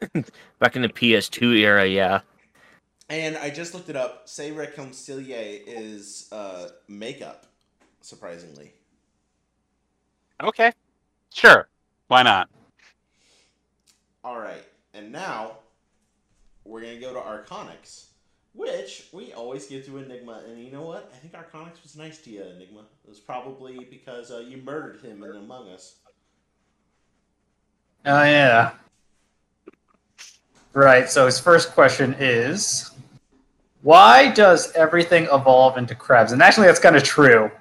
Back 0.59 0.77
in 0.77 0.81
the 0.81 0.87
PS2 0.89 1.57
era, 1.57 1.85
yeah. 1.85 2.21
And 3.09 3.37
I 3.37 3.49
just 3.49 3.73
looked 3.73 3.89
it 3.89 3.95
up. 3.95 4.29
Say 4.29 4.51
reconcilier 4.51 5.61
is 5.65 6.29
uh, 6.31 6.69
makeup, 6.87 7.47
surprisingly. 8.01 8.71
Okay, 10.41 10.71
sure. 11.33 11.67
Why 12.07 12.21
not? 12.21 12.49
All 14.23 14.39
right, 14.39 14.63
and 14.93 15.11
now 15.11 15.57
we're 16.65 16.81
gonna 16.81 16.99
go 16.99 17.13
to 17.13 17.19
Arconics, 17.19 18.05
which 18.53 19.07
we 19.11 19.33
always 19.33 19.65
give 19.65 19.85
to 19.87 19.97
Enigma. 19.97 20.43
And 20.47 20.63
you 20.63 20.71
know 20.71 20.83
what? 20.83 21.11
I 21.13 21.17
think 21.17 21.33
Arconics 21.33 21.81
was 21.81 21.95
nice 21.95 22.19
to 22.19 22.29
you, 22.29 22.43
Enigma. 22.43 22.81
It 23.03 23.09
was 23.09 23.19
probably 23.19 23.87
because 23.89 24.29
uh, 24.29 24.39
you 24.39 24.57
murdered 24.57 25.01
him 25.01 25.23
in 25.23 25.35
Among 25.35 25.69
Us. 25.69 25.95
Oh 28.05 28.23
yeah. 28.23 28.71
Right. 30.73 31.09
So 31.09 31.25
his 31.25 31.39
first 31.39 31.71
question 31.71 32.15
is, 32.19 32.91
why 33.81 34.31
does 34.31 34.71
everything 34.73 35.25
evolve 35.25 35.77
into 35.77 35.95
crabs? 35.95 36.31
And 36.31 36.41
actually, 36.41 36.67
that's 36.67 36.79
kind 36.79 36.95
of 36.95 37.03
true. 37.03 37.51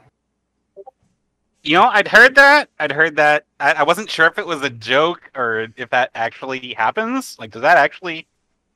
You 1.62 1.74
know, 1.74 1.84
I'd 1.84 2.08
heard 2.08 2.34
that. 2.36 2.70
I'd 2.80 2.92
heard 2.92 3.16
that. 3.16 3.44
I, 3.60 3.72
I 3.72 3.82
wasn't 3.82 4.10
sure 4.10 4.26
if 4.26 4.38
it 4.38 4.46
was 4.46 4.62
a 4.62 4.70
joke 4.70 5.30
or 5.36 5.68
if 5.76 5.90
that 5.90 6.10
actually 6.14 6.74
happens. 6.74 7.36
Like, 7.38 7.50
does 7.50 7.62
that 7.62 7.76
actually 7.76 8.26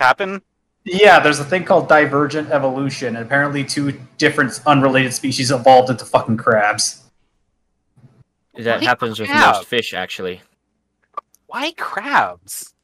happen? 0.00 0.42
Yeah, 0.84 1.20
there's 1.20 1.38
a 1.38 1.44
thing 1.44 1.64
called 1.64 1.88
divergent 1.88 2.50
evolution, 2.50 3.16
and 3.16 3.24
apparently 3.24 3.64
two 3.64 3.98
different 4.18 4.60
unrelated 4.66 5.12
species 5.12 5.52
evolved 5.52 5.90
into 5.90 6.04
fucking 6.04 6.38
crabs. 6.38 7.04
That 8.58 8.80
Why 8.80 8.84
happens 8.84 9.20
with 9.20 9.30
most 9.30 9.64
fish, 9.64 9.94
actually. 9.94 10.42
Why 11.46 11.72
crabs? 11.72 12.74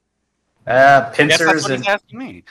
Uh, 0.66 0.70
Yes, 0.70 1.16
that's 1.16 1.16
pincers 1.16 1.62
what 1.62 1.70
and 1.72 1.84
he's 1.84 1.88
asking 1.88 2.18
me. 2.18 2.44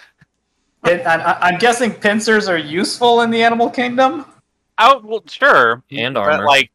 Pin- 0.84 1.06
I- 1.06 1.16
I- 1.34 1.40
I'm 1.50 1.58
guessing 1.60 1.94
pincers 1.94 2.48
are 2.48 2.58
useful 2.58 3.22
in 3.22 3.30
the 3.32 3.42
animal 3.44 3.70
kingdom. 3.70 4.26
Oh, 4.78 5.02
well, 5.04 5.24
sure. 5.28 5.84
And 5.92 6.14
But 6.16 6.22
armor. 6.30 6.46
like, 6.46 6.72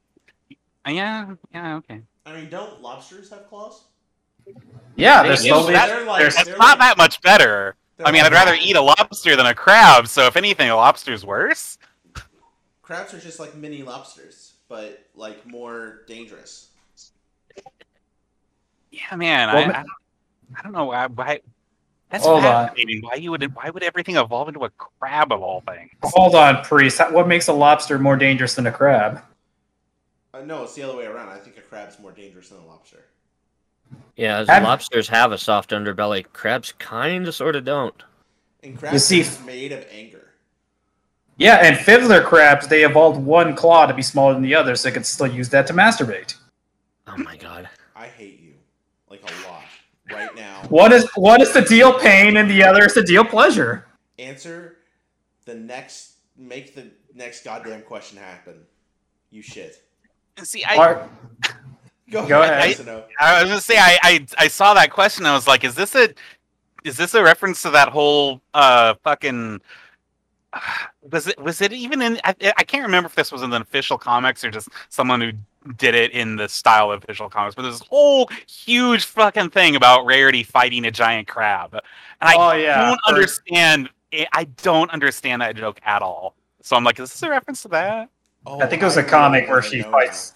uh, 0.87 0.91
yeah, 0.91 1.35
yeah, 1.53 1.77
okay. 1.77 2.01
I 2.27 2.35
mean, 2.35 2.49
don't 2.51 2.81
lobsters 2.83 3.31
have 3.31 3.49
claws? 3.49 3.85
Yeah, 4.97 5.23
They 5.23 5.29
they're 5.29 5.37
do. 5.37 5.43
slowly. 5.45 5.73
That- 5.75 5.87
They're 5.89 6.05
like- 6.05 6.19
there's- 6.21 6.35
That's 6.35 6.49
they're 6.49 6.57
not 6.59 6.79
like- 6.79 6.89
that 6.89 6.99
much 6.99 7.21
better. 7.23 7.77
I 8.05 8.11
mean, 8.11 8.23
like 8.23 8.33
I'd 8.33 8.37
rather 8.37 8.55
eat 8.61 8.75
a 8.75 8.81
lobster 8.81 9.37
than 9.37 9.47
a 9.47 9.55
crab. 9.55 10.09
So 10.09 10.27
if 10.27 10.37
anything, 10.37 10.69
a 10.71 10.75
lobster's 10.75 11.25
worse. 11.25 11.79
Crabs 12.83 13.15
are 13.15 13.21
just 13.21 13.39
like 13.39 13.55
mini 13.55 13.83
lobsters, 13.85 14.55
but 14.69 15.07
like 15.15 15.47
more 15.47 16.01
dangerous. 16.09 16.71
Yeah, 18.91 19.15
man. 19.17 19.55
Well, 19.55 19.59
I, 19.59 19.71
I, 19.71 19.73
don't, 19.73 19.87
I 20.59 20.63
don't 20.63 20.73
know 20.73 20.85
why. 20.87 21.07
why 21.07 21.41
that's 22.13 22.25
Hold 22.25 22.45
on. 22.45 22.69
fascinating. 22.69 23.03
Why 23.03 23.15
you 23.15 23.31
would? 23.33 23.55
Why 23.57 23.71
would 23.71 23.83
everything 23.83 24.17
evolve 24.17 24.47
into 24.49 24.65
a 24.65 24.71
crab 24.71 25.33
of 25.33 25.43
all 25.43 25.63
things? 25.63 25.91
Hold 26.05 26.35
on, 26.37 26.63
priest. 26.63 27.01
What 27.11 27.27
makes 27.27 27.49
a 27.49 27.53
lobster 27.53 27.99
more 27.99 28.17
dangerous 28.17 28.55
than 28.55 28.67
a 28.67 28.73
crab? 28.73 29.23
Uh, 30.35 30.41
no, 30.43 30.63
it's 30.63 30.75
the 30.75 30.83
other 30.83 30.97
way 30.97 31.07
around. 31.07 31.29
I 31.31 31.39
think 31.39 31.57
a 31.59 31.61
crab's 31.63 31.99
more 31.99 32.13
dangerous 32.13 32.51
than 32.51 32.59
a 32.59 32.67
lobster. 32.67 33.05
Yeah, 34.17 34.39
as 34.39 34.49
Have- 34.49 34.63
lobsters 34.63 35.09
have 35.09 35.33
a 35.33 35.39
soft 35.39 35.71
underbelly. 35.71 36.25
Crabs 36.33 36.73
kind 36.79 37.27
of, 37.27 37.35
sort 37.35 37.57
of 37.57 37.65
don't. 37.65 38.03
And 38.63 38.79
crabs 38.79 39.05
see- 39.05 39.23
are 39.23 39.45
made 39.47 39.73
of 39.73 39.85
anger. 39.91 40.19
Yeah, 41.39 41.57
and 41.57 41.77
fiddler 41.79 42.23
crabs, 42.23 42.69
they 42.69 42.85
evolved 42.85 43.19
one 43.21 43.57
claw 43.57 43.87
to 43.87 43.95
be 43.95 44.03
smaller 44.03 44.35
than 44.35 44.43
the 44.43 44.55
other, 44.55 44.77
so 44.77 44.89
they 44.89 44.93
could 44.95 45.07
still 45.07 45.27
use 45.27 45.49
that 45.49 45.67
to 45.67 45.73
masturbate. 45.73 46.35
Oh 47.07 47.17
my 47.17 47.37
god. 47.37 47.69
I 47.97 48.07
hate 48.07 48.39
you, 48.41 48.53
like 49.09 49.23
a 49.23 49.49
lot, 49.49 49.62
right 50.13 50.35
now. 50.35 50.63
One 50.69 50.93
is 50.93 51.09
one 51.15 51.41
is 51.41 51.53
to 51.53 51.63
deal 51.63 51.99
pain, 51.99 52.37
and 52.37 52.51
the 52.51 52.63
other 52.65 52.85
is 52.85 52.95
to 52.95 53.03
deal 53.03 53.25
pleasure. 53.25 53.87
Answer 54.19 54.79
the 55.45 55.55
next. 55.55 56.11
Make 56.37 56.75
the 56.75 56.91
next 57.15 57.45
goddamn 57.45 57.83
question 57.83 58.19
happen. 58.19 58.55
You 59.31 59.43
shit. 59.43 59.85
See, 60.43 60.65
I, 60.65 60.77
Are- 60.77 61.09
Go, 62.11 62.27
Go 62.27 62.43
ahead. 62.43 62.59
ahead. 62.59 62.77
Asino. 62.77 63.05
I 63.19 63.43
was 63.43 63.51
gonna 63.51 63.61
say, 63.61 63.79
I, 63.79 63.99
I, 64.03 64.27
I 64.39 64.49
saw 64.49 64.75
that 64.75 64.91
question. 64.91 65.25
I 65.25 65.35
was 65.35 65.47
like, 65.47 65.65
is 65.65 65.75
this 65.75 65.95
a, 65.95 66.09
is 66.85 66.97
this 66.97 67.15
a 67.15 67.23
reference 67.23 67.63
to 67.63 67.71
that 67.71 67.89
whole 67.89 68.41
uh 68.55 68.95
fucking? 69.03 69.61
Was 71.11 71.27
it 71.27 71.41
was 71.41 71.61
it 71.61 71.73
even 71.73 72.01
in? 72.01 72.21
I, 72.23 72.35
I 72.57 72.63
can't 72.63 72.85
remember 72.85 73.07
if 73.09 73.15
this 73.17 73.33
was 73.33 73.43
in 73.43 73.51
the 73.51 73.61
official 73.61 73.99
comics 73.99 74.45
or 74.45 74.51
just 74.53 74.69
someone 74.89 75.21
who 75.21 75.33
did 75.77 75.95
it 75.95 76.13
in 76.13 76.37
the 76.37 76.49
style 76.49 76.91
of 76.91 77.03
official 77.03 77.29
comics. 77.29 77.55
But 77.55 77.63
there's 77.63 77.79
this 77.79 77.89
whole 77.89 78.29
huge 78.47 79.05
fucking 79.05 79.51
thing 79.51 79.77
about 79.77 80.05
Rarity 80.05 80.43
fighting 80.43 80.85
a 80.85 80.91
giant 80.91 81.29
crab, 81.29 81.73
and 81.75 81.83
I 82.21 82.35
oh 82.37 82.53
yeah, 82.53 82.87
don't 82.87 83.01
For- 83.05 83.15
understand. 83.15 83.89
I 84.33 84.45
don't 84.63 84.91
understand 84.91 85.41
that 85.43 85.57
joke 85.57 85.81
at 85.85 86.03
all. 86.03 86.35
So 86.61 86.77
I'm 86.77 86.85
like, 86.85 87.01
is 87.01 87.11
this 87.11 87.23
a 87.23 87.31
reference 87.31 87.63
to 87.63 87.69
that? 87.69 88.11
Oh, 88.47 88.61
I 88.61 88.67
think 88.67 88.83
it 88.83 88.85
was 88.85 88.97
a 88.97 89.03
comic 89.03 89.49
where 89.49 89.63
she 89.63 89.81
know 89.81 89.91
fights. 89.91 90.35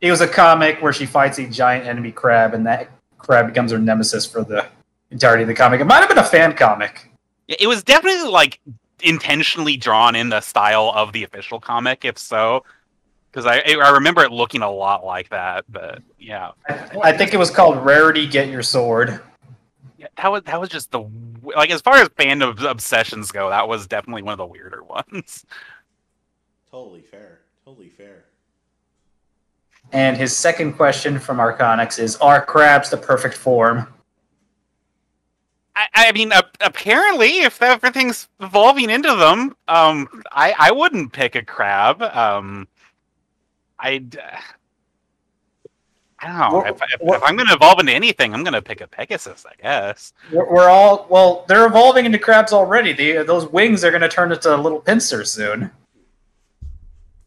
It 0.00 0.10
was 0.10 0.20
a 0.20 0.28
comic 0.28 0.80
where 0.82 0.92
she 0.92 1.06
fights 1.06 1.38
a 1.38 1.46
giant 1.46 1.86
enemy 1.86 2.12
crab, 2.12 2.54
and 2.54 2.66
that 2.66 2.88
crab 3.18 3.46
becomes 3.46 3.72
her 3.72 3.78
nemesis 3.78 4.24
for 4.26 4.42
the 4.44 4.66
entirety 5.10 5.42
of 5.42 5.48
the 5.48 5.54
comic. 5.54 5.80
It 5.80 5.84
might 5.84 5.98
have 6.00 6.08
been 6.08 6.18
a 6.18 6.24
fan 6.24 6.54
comic. 6.54 7.10
Yeah, 7.46 7.56
It 7.60 7.66
was 7.66 7.82
definitely 7.82 8.28
like 8.30 8.60
intentionally 9.02 9.76
drawn 9.76 10.14
in 10.14 10.30
the 10.30 10.40
style 10.40 10.90
of 10.94 11.12
the 11.12 11.24
official 11.24 11.60
comic, 11.60 12.04
if 12.04 12.16
so. 12.18 12.64
Because 13.34 13.46
I 13.46 13.62
I 13.68 13.90
remember 13.90 14.22
it 14.22 14.30
looking 14.30 14.62
a 14.62 14.70
lot 14.70 15.04
like 15.04 15.28
that, 15.30 15.64
but 15.68 16.00
yeah, 16.20 16.52
I 16.68 17.12
think 17.12 17.34
it 17.34 17.36
was 17.36 17.50
called 17.50 17.84
Rarity 17.84 18.28
Get 18.28 18.48
Your 18.48 18.62
Sword. 18.62 19.20
yeah 19.98 20.06
that 20.16 20.30
was 20.30 20.42
that 20.44 20.60
was 20.60 20.68
just 20.68 20.92
the 20.92 21.02
like 21.42 21.70
as 21.70 21.80
far 21.80 21.96
as 21.96 22.08
fandom 22.10 22.62
obsessions 22.64 23.32
go, 23.32 23.50
that 23.50 23.66
was 23.66 23.88
definitely 23.88 24.22
one 24.22 24.32
of 24.34 24.38
the 24.38 24.46
weirder 24.46 24.84
ones. 24.88 25.44
Totally 26.70 27.02
fair. 27.02 27.40
Totally 27.64 27.88
fair. 27.88 28.24
And 29.90 30.16
his 30.16 30.36
second 30.36 30.74
question 30.74 31.18
from 31.18 31.38
Arconix 31.38 31.98
is 31.98 32.14
Are 32.16 32.44
crabs 32.44 32.88
the 32.88 32.96
perfect 32.96 33.36
form? 33.36 33.88
I, 35.74 35.88
I 35.92 36.12
mean, 36.12 36.30
a- 36.30 36.50
apparently, 36.60 37.40
if 37.40 37.60
everything's 37.60 38.28
evolving 38.40 38.90
into 38.90 39.12
them, 39.16 39.56
um, 39.66 40.08
I 40.30 40.54
I 40.56 40.70
wouldn't 40.70 41.12
pick 41.12 41.34
a 41.34 41.42
crab. 41.42 42.00
Um, 42.00 42.68
Uh, 43.84 44.40
I 46.20 46.26
don't 46.28 46.38
know. 46.38 46.64
If, 46.64 46.80
if, 46.82 47.00
if 47.02 47.22
I'm 47.22 47.36
going 47.36 47.48
to 47.48 47.54
evolve 47.54 47.80
into 47.80 47.92
anything, 47.92 48.32
I'm 48.32 48.42
going 48.42 48.54
to 48.54 48.62
pick 48.62 48.80
a 48.80 48.86
Pegasus, 48.86 49.44
I 49.46 49.62
guess. 49.62 50.12
We're, 50.32 50.50
we're 50.50 50.68
all, 50.70 51.06
well, 51.10 51.44
they're 51.48 51.66
evolving 51.66 52.06
into 52.06 52.18
crabs 52.18 52.52
already. 52.52 52.92
They, 52.92 53.22
those 53.22 53.46
wings 53.46 53.84
are 53.84 53.90
going 53.90 54.02
to 54.02 54.08
turn 54.08 54.32
into 54.32 54.56
little 54.56 54.80
pincers 54.80 55.30
soon. 55.30 55.70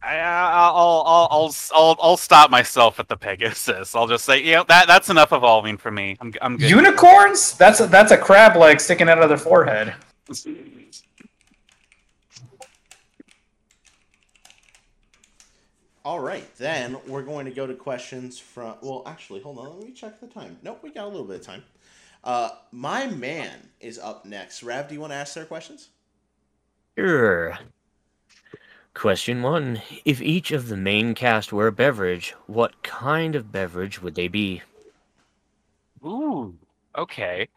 I, 0.02 0.16
I'll, 0.18 0.74
I'll, 0.74 1.28
I'll, 1.30 1.54
I'll, 1.74 1.96
I'll 2.00 2.16
stop 2.16 2.50
myself 2.50 2.98
at 2.98 3.08
the 3.08 3.16
Pegasus. 3.16 3.94
I'll 3.94 4.08
just 4.08 4.24
say, 4.24 4.42
you 4.42 4.54
know, 4.54 4.64
that 4.68 4.86
that's 4.86 5.10
enough 5.10 5.32
evolving 5.32 5.76
for 5.76 5.90
me. 5.90 6.16
I'm, 6.20 6.32
I'm 6.40 6.56
good. 6.56 6.70
Unicorns? 6.70 7.56
That's 7.56 7.80
a, 7.80 7.86
that's 7.86 8.10
a 8.10 8.16
crab 8.16 8.56
leg 8.56 8.80
sticking 8.80 9.08
out 9.08 9.22
of 9.22 9.28
their 9.28 9.38
forehead. 9.38 9.94
All 16.08 16.20
right, 16.20 16.56
then 16.56 16.96
we're 17.06 17.22
going 17.22 17.44
to 17.44 17.50
go 17.50 17.66
to 17.66 17.74
questions 17.74 18.38
from. 18.38 18.76
Well, 18.80 19.02
actually, 19.04 19.42
hold 19.42 19.58
on. 19.58 19.78
Let 19.78 19.86
me 19.86 19.92
check 19.92 20.18
the 20.18 20.26
time. 20.26 20.56
Nope, 20.62 20.80
we 20.82 20.90
got 20.90 21.04
a 21.04 21.08
little 21.08 21.26
bit 21.26 21.40
of 21.40 21.42
time. 21.42 21.62
Uh, 22.24 22.48
my 22.72 23.08
man 23.08 23.68
is 23.78 23.98
up 23.98 24.24
next. 24.24 24.62
Rav, 24.62 24.88
do 24.88 24.94
you 24.94 25.02
want 25.02 25.12
to 25.12 25.16
ask 25.16 25.34
their 25.34 25.44
questions? 25.44 25.90
Sure. 26.96 27.58
Question 28.94 29.42
one. 29.42 29.82
If 30.06 30.22
each 30.22 30.50
of 30.50 30.68
the 30.68 30.78
main 30.78 31.14
cast 31.14 31.52
were 31.52 31.66
a 31.66 31.72
beverage, 31.72 32.34
what 32.46 32.82
kind 32.82 33.34
of 33.34 33.52
beverage 33.52 34.00
would 34.00 34.14
they 34.14 34.28
be? 34.28 34.62
Ooh, 36.02 36.56
okay. 36.96 37.48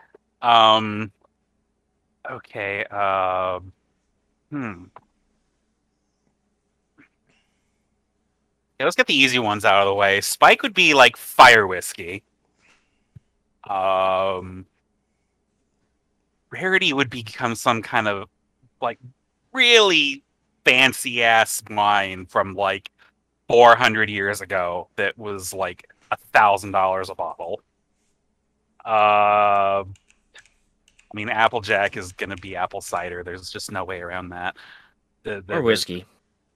Um, 0.41 1.13
okay. 2.29 2.83
Um, 2.87 3.71
hmm. 4.49 4.83
Let's 8.83 8.95
get 8.95 9.07
the 9.07 9.13
easy 9.15 9.39
ones 9.39 9.65
out 9.65 9.81
of 9.81 9.87
the 9.87 9.93
way. 9.93 10.21
Spike 10.21 10.61
would 10.63 10.73
be 10.73 10.93
like 10.93 11.17
fire 11.17 11.67
whiskey. 11.67 12.23
Um, 13.69 14.65
Rarity 16.51 16.93
would 16.93 17.09
become 17.09 17.55
some 17.55 17.81
kind 17.81 18.07
of 18.07 18.27
like 18.81 18.99
really 19.53 20.23
fancy 20.65 21.23
ass 21.23 21.61
wine 21.69 22.25
from 22.25 22.55
like 22.55 22.89
400 23.47 24.09
years 24.09 24.41
ago 24.41 24.87
that 24.95 25.17
was 25.17 25.53
like 25.53 25.89
a 26.11 26.17
thousand 26.33 26.71
dollars 26.71 27.09
a 27.09 27.15
bottle. 27.15 27.61
Uh, 28.85 29.83
I 29.83 31.13
mean, 31.13 31.29
Applejack 31.29 31.97
is 31.97 32.11
gonna 32.13 32.35
be 32.37 32.55
apple 32.55 32.81
cider. 32.81 33.23
There's 33.23 33.49
just 33.49 33.71
no 33.71 33.83
way 33.83 33.99
around 34.01 34.29
that. 34.29 34.55
The, 35.23 35.43
the- 35.45 35.55
Or 35.55 35.61
whiskey? 35.61 36.05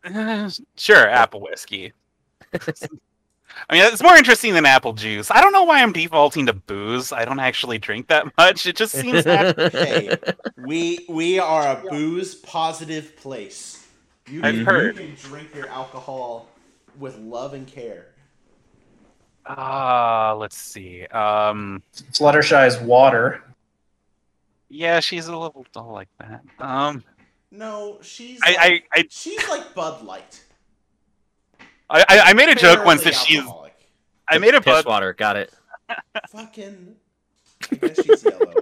Eh, 0.04 0.50
sure, 0.76 1.08
apple 1.08 1.42
whiskey. 1.42 1.94
I 3.70 3.74
mean, 3.74 3.84
it's 3.86 4.04
more 4.04 4.16
interesting 4.16 4.54
than 4.54 4.66
apple 4.66 4.94
juice. 4.94 5.32
I 5.32 5.40
don't 5.42 5.54
know 5.54 5.64
why 5.64 5.82
I'm 5.82 5.94
defaulting 5.94 6.46
to 6.48 6.54
booze. 6.54 7.12
I 7.14 7.24
don't 7.26 7.40
actually 7.40 7.78
drink 7.78 8.08
that 8.08 8.26
much. 8.38 8.66
It 8.66 8.76
just 8.76 8.94
seems 8.94 9.24
that 9.26 9.58
Hey, 9.72 10.18
we 10.58 11.06
we 11.10 11.40
are 11.40 11.78
a 11.78 11.90
booze 11.90 12.36
positive 12.36 13.16
place. 13.16 13.88
You 14.28 14.42
I've 14.44 14.56
can, 14.56 14.66
heard. 14.66 14.98
you 14.98 15.06
can 15.08 15.16
drink 15.16 15.56
your 15.56 15.68
alcohol 15.70 16.48
with 17.00 17.18
love 17.20 17.54
and 17.54 17.66
care. 17.68 18.08
Ah, 19.46 20.34
let's 20.38 20.58
see. 20.58 21.06
Um, 21.08 21.84
Fluttershy's 22.14 22.80
water. 22.82 23.44
yeah, 24.70 25.00
she's 25.00 25.28
a 25.28 25.38
little 25.38 25.66
dull 25.72 25.92
like 25.92 26.10
that. 26.20 26.42
Um, 26.60 27.04
No, 27.52 28.00
she's 28.02 28.40
I, 28.44 28.50
like, 28.50 28.60
I, 28.94 29.00
I, 29.00 29.06
she's 29.10 29.48
like 29.48 29.74
Bud 29.76 30.04
Light. 30.04 30.44
I, 31.90 32.06
I 32.10 32.34
made 32.34 32.50
a 32.50 32.56
joke 32.56 32.84
once 32.86 33.04
that 33.04 33.14
Barely 33.14 33.26
she's. 33.26 33.40
alcoholic. 33.40 33.74
I 34.28 34.38
made 34.40 34.56
a 34.56 34.62
Piss 34.62 34.74
bud. 34.84 34.86
water. 34.86 35.14
Got 35.14 35.38
it. 35.38 35.54
Fucking. 36.30 36.96
I 37.72 37.76
guess 37.76 38.04
she's 38.04 38.24
yellow. 38.24 38.54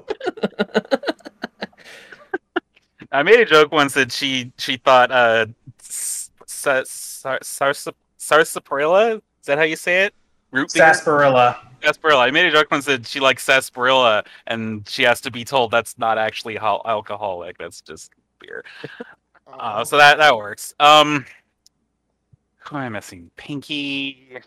I 3.11 3.23
made 3.23 3.39
a 3.39 3.45
joke 3.45 3.71
once 3.71 3.93
that 3.93 4.11
she 4.11 4.51
she 4.57 4.77
thought 4.77 5.11
uh, 5.11 5.45
s- 5.79 6.31
sa- 6.47 6.83
sar- 6.85 7.39
sarsa- 7.39 7.93
sarsaparilla. 8.17 9.15
Is 9.15 9.21
that 9.45 9.57
how 9.57 9.63
you 9.63 9.75
say 9.75 10.03
it? 10.05 10.13
Root 10.51 10.73
beer? 10.73 10.83
Sarsaparilla. 10.93 11.59
sarsaparilla. 11.81 12.21
I 12.23 12.31
made 12.31 12.45
a 12.45 12.51
joke 12.51 12.67
once 12.71 12.85
that 12.85 13.05
she 13.05 13.19
likes 13.19 13.43
sarsaparilla, 13.43 14.23
and 14.47 14.87
she 14.89 15.03
has 15.03 15.21
to 15.21 15.31
be 15.31 15.45
told 15.45 15.71
that's 15.71 15.97
not 15.97 16.17
actually 16.17 16.55
hal- 16.55 16.81
alcoholic. 16.85 17.57
That's 17.57 17.81
just 17.81 18.11
beer. 18.39 18.63
Uh, 19.47 19.85
so 19.85 19.97
that 19.97 20.17
that 20.17 20.35
works. 20.35 20.73
Um, 20.79 21.25
who 22.63 22.77
am 22.77 22.83
I 22.83 22.89
missing? 22.89 23.29
Pinkie. 23.35 24.39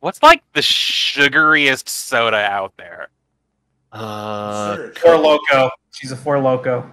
What's 0.00 0.22
like 0.22 0.42
the 0.52 0.60
sugariest 0.60 1.88
soda 1.88 2.36
out 2.36 2.72
there? 2.76 3.08
Uh, 3.92 4.76
Consider. 4.76 4.94
Four 5.00 5.16
Loco. 5.18 5.70
She's 5.92 6.12
a 6.12 6.16
Four 6.16 6.38
Loco. 6.40 6.88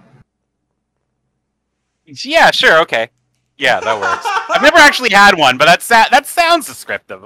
Yeah, 2.05 2.51
sure, 2.51 2.79
okay. 2.81 3.09
Yeah, 3.57 3.79
that 3.79 3.99
works. 3.99 4.25
I've 4.49 4.61
never 4.61 4.77
actually 4.77 5.09
had 5.11 5.37
one, 5.37 5.57
but 5.57 5.65
that 5.65 5.81
sa- 5.81 6.07
that 6.11 6.25
sounds 6.27 6.67
descriptive. 6.67 7.23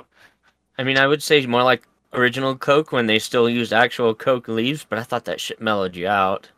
I 0.77 0.83
mean, 0.83 0.97
I 0.97 1.07
would 1.07 1.21
say 1.23 1.45
more 1.45 1.63
like 1.63 1.83
original 2.13 2.55
Coke 2.55 2.91
when 2.91 3.05
they 3.05 3.19
still 3.19 3.49
used 3.49 3.73
actual 3.73 4.13
Coke 4.15 4.47
leaves, 4.47 4.85
but 4.87 4.99
I 4.99 5.03
thought 5.03 5.25
that 5.25 5.41
shit 5.41 5.59
mellowed 5.61 5.95
you 5.95 6.07
out. 6.07 6.49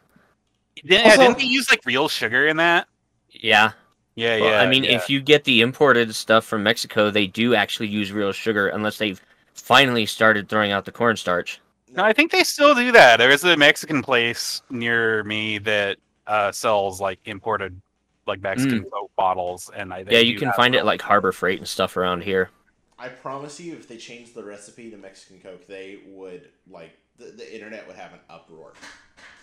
Didn't, 0.86 1.06
Also- 1.06 1.22
didn't 1.24 1.38
they 1.38 1.46
use 1.46 1.70
like 1.70 1.82
real 1.86 2.08
sugar 2.08 2.48
in 2.48 2.58
that? 2.58 2.88
Yeah. 3.30 3.72
Yeah, 4.16 4.39
Well, 4.39 4.51
yeah. 4.51 4.62
I 4.62 4.68
mean, 4.68 4.84
yeah. 4.84 4.95
if 4.95 5.09
you 5.09 5.22
get 5.22 5.43
the 5.43 5.62
imported 5.62 6.14
stuff 6.16 6.45
from 6.45 6.64
Mexico, 6.64 7.09
they 7.09 7.28
do 7.28 7.55
actually 7.55 7.88
use 7.88 8.12
real 8.12 8.32
sugar 8.32 8.68
unless 8.70 8.97
they've 8.97 9.22
finally 9.53 10.05
started 10.05 10.49
throwing 10.49 10.72
out 10.72 10.86
the 10.86 10.91
cornstarch. 10.91 11.62
No, 11.93 12.03
I 12.03 12.14
think 12.14 12.32
they 12.32 12.43
still 12.43 12.74
do 12.74 12.91
that. 12.93 13.18
There 13.18 13.32
is 13.32 13.43
a 13.43 13.57
Mexican 13.57 14.01
place 14.01 14.62
near 14.70 15.24
me 15.24 15.57
that 15.59 15.97
uh, 16.28 16.51
sells 16.51 17.01
like 17.01 17.20
imported 17.26 17.82
like 18.28 18.41
Mexican 18.41 18.86
Coke 18.86 19.12
bottles, 19.18 19.70
and 19.76 19.93
I 19.93 20.03
they 20.03 20.12
Mm. 20.12 20.14
Yeah, 20.14 20.20
you 20.20 20.38
can 20.38 20.47
have 20.47 20.55
find 20.55 20.76
it 20.76 20.86
like 20.86 21.01
Harbor 21.01 21.32
Freight 21.32 21.59
and 21.59 21.68
stuff 21.68 21.97
around 21.97 22.24
here. 22.24 22.49
I 22.97 23.09
promise 23.09 23.59
you, 23.59 23.74
if 23.74 23.88
they 23.88 23.97
changed 23.97 24.36
the 24.36 24.43
recipe 24.43 24.91
to 24.91 24.97
Mexican 24.97 25.39
Coke, 25.41 25.68
they 25.68 25.99
would 26.07 26.49
like 26.70 26.97
the, 27.18 27.26
the 27.26 27.53
internet 27.53 27.88
would 27.88 27.97
have 27.97 28.14
an 28.14 28.20
uproar. 28.30 28.74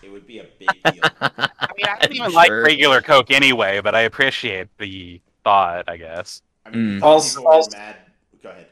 It 0.03 0.11
would 0.11 0.25
be 0.25 0.39
a 0.39 0.45
big 0.57 0.69
deal. 0.93 1.03
I 1.21 1.67
mean, 1.75 1.85
I 1.87 1.97
don't 1.99 2.03
I'm 2.05 2.13
even 2.13 2.31
like 2.33 2.51
regular 2.51 3.01
Coke 3.01 3.31
anyway, 3.31 3.81
but 3.81 3.95
I 3.95 4.01
appreciate 4.01 4.67
the 4.77 5.19
thought. 5.43 5.85
I 5.87 5.97
guess. 5.97 6.41
I 6.65 6.69
mean, 6.71 6.99
Mm. 6.99 7.03
Also- 7.03 7.45
also- 7.45 7.77
mad. 7.77 7.97
Go 8.41 8.49
ahead. 8.49 8.67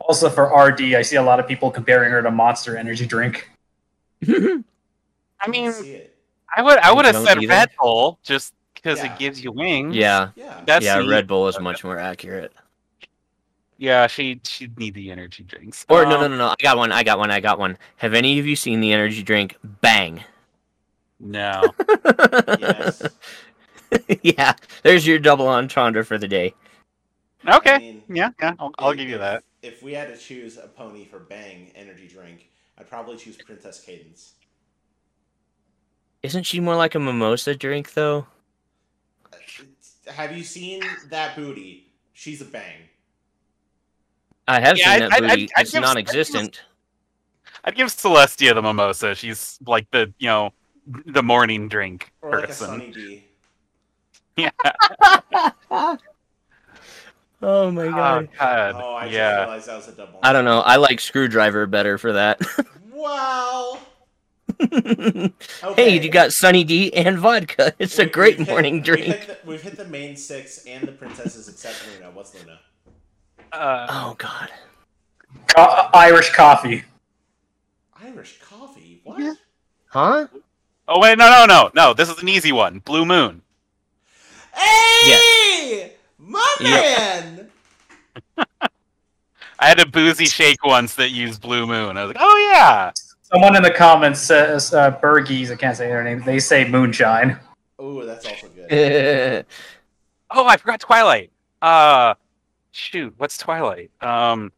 Also 0.00 0.28
for 0.30 0.44
RD, 0.54 0.94
I 0.94 1.02
see 1.02 1.16
a 1.16 1.22
lot 1.22 1.40
of 1.40 1.46
people 1.48 1.70
comparing 1.70 2.10
her 2.10 2.22
to 2.22 2.30
Monster 2.30 2.76
Energy 2.76 3.06
drink. 3.06 3.48
I 4.26 4.62
I 5.40 5.48
mean, 5.48 5.72
see 5.72 5.92
it. 5.92 6.16
I 6.56 6.62
would 6.62 6.78
I 6.78 6.92
would 6.92 7.04
have 7.04 7.16
said 7.16 7.38
either. 7.38 7.48
Red 7.48 7.70
Bull 7.78 8.18
just 8.22 8.54
because 8.74 8.98
Yeah. 9.02 9.12
it 9.12 9.18
gives 9.18 9.42
you 9.42 9.50
wings. 9.52 9.94
yeah. 9.96 10.28
Yeah. 10.36 10.60
That's 10.66 10.84
yeah, 10.84 11.00
the- 11.00 11.08
Red 11.08 11.26
Bull 11.26 11.48
is 11.48 11.58
much 11.60 11.84
more 11.84 11.98
accurate. 11.98 12.52
Yeah, 13.76 14.06
she 14.06 14.40
she'd 14.44 14.78
need 14.78 14.94
the 14.94 15.10
energy 15.10 15.42
drinks. 15.42 15.84
Or 15.88 16.04
no, 16.04 16.14
Um, 16.16 16.20
no, 16.22 16.28
no, 16.28 16.36
no. 16.36 16.48
I 16.48 16.54
got 16.62 16.76
one. 16.76 16.92
I 16.92 17.02
got 17.02 17.18
one. 17.18 17.30
I 17.30 17.40
got 17.40 17.58
one. 17.58 17.76
Have 17.96 18.14
any 18.14 18.38
of 18.38 18.46
you 18.46 18.54
seen 18.56 18.80
the 18.80 18.92
energy 18.92 19.22
drink 19.22 19.56
Bang? 19.64 20.22
No. 21.20 21.62
Yes. 22.58 23.02
yeah, 24.22 24.54
there's 24.82 25.06
your 25.06 25.18
double 25.18 25.48
entendre 25.48 26.04
for 26.04 26.18
the 26.18 26.28
day. 26.28 26.54
Okay. 27.48 27.74
I 27.74 27.78
mean, 27.78 28.02
yeah, 28.08 28.30
yeah. 28.40 28.54
I'll, 28.58 28.72
I'll 28.78 28.90
if- 28.90 28.98
give 28.98 29.08
you 29.08 29.18
that. 29.18 29.42
If 29.62 29.82
we 29.82 29.94
had 29.94 30.08
to 30.08 30.16
choose 30.18 30.58
a 30.58 30.68
pony 30.68 31.06
for 31.06 31.18
Bang 31.20 31.72
energy 31.74 32.06
drink, 32.06 32.48
I'd 32.78 32.88
probably 32.88 33.16
choose 33.16 33.36
Princess 33.36 33.82
Cadance. 33.86 34.32
Isn't 36.22 36.44
she 36.44 36.60
more 36.60 36.76
like 36.76 36.94
a 36.94 37.00
mimosa 37.00 37.54
drink 37.54 37.94
though? 37.94 38.26
Uh, 39.32 39.36
Have 40.12 40.36
you 40.36 40.44
seen 40.44 40.82
that 41.08 41.34
booty? 41.36 41.92
She's 42.12 42.40
a 42.42 42.44
Bang. 42.44 42.80
I 44.46 44.60
have 44.60 44.76
Yeah, 44.78 44.84
seen 44.84 44.92
I'd- 44.92 45.00
that 45.02 45.12
I'd- 45.12 45.26
I'd- 45.26 45.48
I'd 45.56 45.62
it's 45.66 45.74
I'd 45.74 45.80
non-existent. 45.82 46.62
I'd 47.64 47.74
give 47.76 47.88
Celestia 47.88 48.54
the 48.54 48.60
mimosa. 48.62 49.14
She's 49.14 49.58
like 49.66 49.90
the 49.90 50.12
you 50.18 50.28
know 50.28 50.52
the 50.86 51.22
morning 51.22 51.68
drink 51.68 52.12
Or 52.20 52.32
like 52.32 52.44
a 52.44 52.46
person. 52.48 52.92
Sunny 52.92 53.24
Yeah. 54.36 54.50
Oh 57.42 57.70
my 57.70 57.82
Oh 57.84 57.90
god. 57.90 58.28
god. 58.38 58.74
Oh, 58.78 58.94
I 58.94 59.04
just 59.04 59.14
yeah. 59.14 59.40
realized 59.40 59.66
that 59.68 59.76
was 59.76 59.88
a 59.88 59.92
double. 59.92 60.18
I 60.22 60.32
don't 60.32 60.44
know. 60.46 60.60
I 60.60 60.76
like 60.76 60.98
Screwdriver 61.00 61.66
better 61.66 61.98
for 61.98 62.12
that. 62.14 62.40
Wow. 62.94 63.78
hey, 65.76 66.00
you 66.00 66.08
got 66.08 66.32
Sunny 66.32 66.64
D 66.64 66.90
and 66.94 67.18
vodka. 67.18 67.74
It's 67.78 67.98
a 67.98 68.06
great 68.06 68.38
we've 68.38 68.46
hit- 68.46 68.52
morning 68.52 68.74
We've 68.76 68.84
drink. 68.84 69.04
hit, 69.04 69.26
the, 69.26 69.38
we've 69.46 69.60
hit 69.60 69.76
the 69.76 69.84
main 69.84 70.16
six 70.16 70.64
and 70.64 70.88
the 70.88 70.92
princesses 70.92 71.46
except 71.48 71.84
Luna. 71.92 72.12
What's 72.14 72.34
Luna? 72.34 72.60
Uh, 73.54 73.86
Oh 73.88 74.14
god. 74.18 74.50
Co- 75.54 75.88
Irish 75.94 76.30
coffee. 76.32 76.84
Irish 78.02 78.40
coffee. 78.40 79.00
What? 79.04 79.36
Huh? 79.88 80.26
oh 80.88 80.98
wait, 81.00 81.16
no, 81.18 81.30
no, 81.30 81.46
no, 81.46 81.70
no. 81.74 81.94
This 81.94 82.08
is 82.10 82.20
an 82.20 82.28
easy 82.28 82.52
one. 82.52 82.80
Blue 82.80 83.04
Moon. 83.06 83.42
Hey, 84.54 85.92
my 86.18 86.56
Yeah. 86.60 86.70
man. 86.70 87.50
I 89.58 89.68
had 89.68 89.78
a 89.80 89.86
boozy 89.86 90.26
shake 90.26 90.64
once 90.64 90.94
that 90.96 91.10
used 91.10 91.40
Blue 91.40 91.66
Moon. 91.66 91.96
I 91.96 92.04
was 92.04 92.08
like, 92.14 92.22
oh 92.24 92.50
yeah. 92.52 92.90
Someone 93.22 93.56
in 93.56 93.62
the 93.62 93.70
comments 93.70 94.20
says 94.20 94.74
uh, 94.74 94.90
Bergies. 95.00 95.50
I 95.50 95.56
can't 95.56 95.76
say 95.76 95.86
their 95.88 96.02
name. 96.04 96.22
They 96.24 96.38
say 96.40 96.68
moonshine. 96.68 97.38
Oh, 97.78 98.04
that's 98.04 98.26
also 98.26 98.48
good. 98.48 99.46
Oh, 100.36 100.46
I 100.46 100.56
forgot 100.56 100.80
Twilight. 100.80 101.30
Uh, 101.62 102.14
shoot, 102.74 103.14
what's 103.18 103.38
Twilight? 103.38 103.90
Um, 104.00 104.52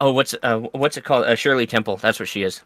oh, 0.00 0.12
what's 0.12 0.34
uh, 0.42 0.58
what's 0.72 0.96
it 0.96 1.04
called? 1.04 1.24
Uh, 1.26 1.34
Shirley 1.36 1.66
Temple. 1.66 1.96
That's 1.96 2.18
what 2.20 2.28
she 2.28 2.42
is. 2.42 2.62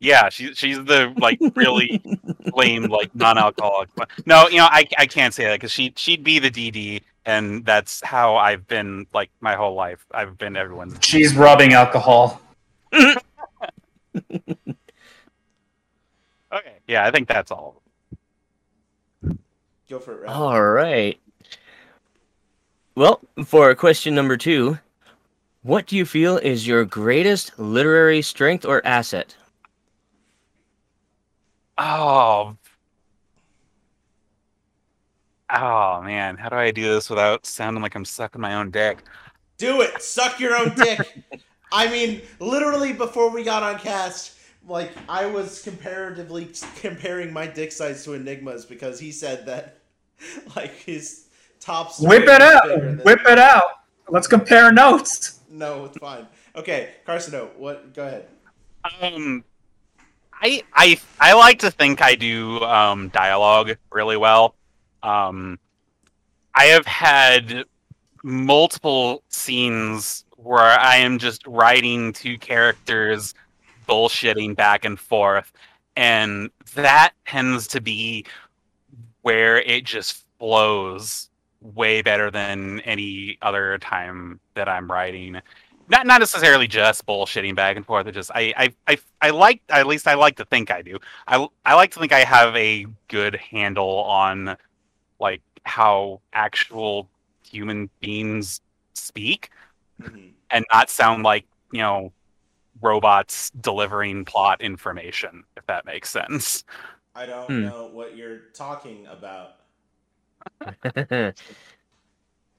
yeah, 0.00 0.28
she's 0.28 0.58
she's 0.58 0.76
the 0.84 1.12
like 1.18 1.38
really 1.56 2.02
lame 2.54 2.84
like 2.84 3.14
non-alcoholic. 3.14 3.88
No, 4.26 4.48
you 4.48 4.58
know, 4.58 4.68
I 4.70 4.86
I 4.98 5.06
can't 5.06 5.32
say 5.34 5.44
that 5.44 5.54
because 5.54 5.72
she 5.72 5.92
she'd 5.96 6.22
be 6.24 6.38
the 6.38 6.50
DD, 6.50 7.02
and 7.24 7.64
that's 7.64 8.02
how 8.04 8.36
I've 8.36 8.66
been 8.66 9.06
like 9.14 9.30
my 9.40 9.54
whole 9.56 9.74
life. 9.74 10.06
I've 10.12 10.36
been 10.38 10.56
everyone's. 10.56 10.98
She's 11.00 11.34
rubbing 11.34 11.72
alcohol. 11.74 12.40
Okay, 16.52 16.76
yeah, 16.86 17.04
I 17.04 17.10
think 17.10 17.28
that's 17.28 17.50
all. 17.50 17.82
Go 19.88 19.98
for 19.98 20.12
it. 20.14 20.20
Ralph. 20.22 20.36
All 20.36 20.62
right. 20.62 21.18
Well, 22.96 23.20
for 23.44 23.74
question 23.74 24.14
number 24.14 24.36
two, 24.36 24.78
what 25.62 25.86
do 25.86 25.96
you 25.96 26.04
feel 26.04 26.36
is 26.38 26.66
your 26.66 26.84
greatest 26.84 27.58
literary 27.58 28.22
strength 28.22 28.64
or 28.64 28.86
asset? 28.86 29.34
Oh. 31.76 32.56
Oh 35.50 36.02
man, 36.02 36.36
how 36.36 36.48
do 36.48 36.56
I 36.56 36.70
do 36.70 36.84
this 36.84 37.10
without 37.10 37.46
sounding 37.46 37.82
like 37.82 37.96
I'm 37.96 38.04
sucking 38.04 38.40
my 38.40 38.54
own 38.54 38.70
dick? 38.70 39.02
Do 39.58 39.80
it. 39.80 40.00
Suck 40.00 40.38
your 40.38 40.56
own 40.56 40.74
dick. 40.76 41.00
I 41.72 41.90
mean, 41.90 42.22
literally 42.38 42.92
before 42.92 43.30
we 43.30 43.42
got 43.42 43.64
on 43.64 43.80
cast, 43.80 44.38
like 44.68 44.92
I 45.08 45.26
was 45.26 45.62
comparatively 45.62 46.48
comparing 46.76 47.32
my 47.32 47.48
dick 47.48 47.72
size 47.72 48.04
to 48.04 48.14
Enigma's 48.14 48.64
because 48.64 49.00
he 49.00 49.10
said 49.10 49.46
that 49.46 49.78
like 50.56 50.74
his 50.74 51.23
top. 51.64 51.92
Whip 52.00 52.24
it 52.24 52.28
was 52.28 52.40
out. 52.40 53.04
Whip 53.04 53.20
it 53.26 53.38
out. 53.38 53.64
Let's 54.08 54.26
compare 54.26 54.72
notes. 54.72 55.40
No, 55.48 55.84
it's 55.86 55.96
fine. 55.98 56.26
Okay, 56.56 56.90
Carcino, 57.06 57.54
what? 57.56 57.94
Go 57.94 58.06
ahead. 58.06 58.28
Um, 59.00 59.44
I 60.32 60.62
I 60.74 60.98
I 61.20 61.32
like 61.34 61.60
to 61.60 61.70
think 61.70 62.02
I 62.02 62.14
do 62.14 62.60
um 62.62 63.08
dialogue 63.08 63.76
really 63.90 64.16
well. 64.16 64.54
Um, 65.02 65.58
I 66.54 66.64
have 66.66 66.86
had 66.86 67.64
multiple 68.22 69.22
scenes 69.28 70.24
where 70.36 70.58
I 70.60 70.96
am 70.96 71.18
just 71.18 71.46
writing 71.46 72.12
two 72.12 72.38
characters 72.38 73.34
bullshitting 73.88 74.56
back 74.56 74.84
and 74.84 74.98
forth. 74.98 75.52
And 75.96 76.50
that 76.74 77.12
tends 77.26 77.66
to 77.68 77.80
be 77.80 78.24
where 79.22 79.58
it 79.58 79.84
just 79.84 80.24
flows 80.38 81.28
way 81.64 82.02
better 82.02 82.30
than 82.30 82.80
any 82.82 83.38
other 83.42 83.78
time 83.78 84.40
that 84.54 84.68
I'm 84.68 84.90
writing. 84.90 85.40
Not 85.88 86.06
not 86.06 86.20
necessarily 86.20 86.68
just 86.68 87.06
bullshitting 87.06 87.56
back 87.56 87.76
and 87.76 87.86
forth. 87.86 88.06
It 88.06 88.12
just 88.12 88.30
I 88.34 88.54
I 88.56 88.74
I, 88.88 88.98
I 89.22 89.30
like 89.30 89.62
at 89.70 89.86
least 89.86 90.08
I 90.08 90.14
like 90.14 90.36
to 90.38 90.46
think 90.46 90.70
I 90.70 90.82
do. 90.82 90.98
I 91.28 91.46
I 91.66 91.74
like 91.74 91.92
to 91.92 92.00
think 92.00 92.12
I 92.12 92.20
have 92.24 92.56
a 92.56 92.86
good 93.08 93.36
handle 93.36 94.00
on 94.04 94.56
like 95.20 95.42
how 95.64 96.20
actual 96.34 97.08
human 97.44 97.90
beings 98.00 98.60
speak 98.94 99.50
Mhm. 100.02 100.32
and 100.50 100.64
not 100.72 100.90
sound 100.90 101.22
like 101.24 101.46
you 101.72 101.80
know 101.80 102.12
robots 102.82 103.50
delivering 103.60 104.24
plot 104.24 104.60
information 104.62 105.44
if 105.56 105.66
that 105.66 105.84
makes 105.86 106.10
sense 106.10 106.64
I 107.14 107.26
don't 107.26 107.46
Hmm. 107.46 107.62
know 107.62 107.86
what 107.92 108.16
you're 108.16 108.38
talking 108.54 109.06
about. 109.06 109.56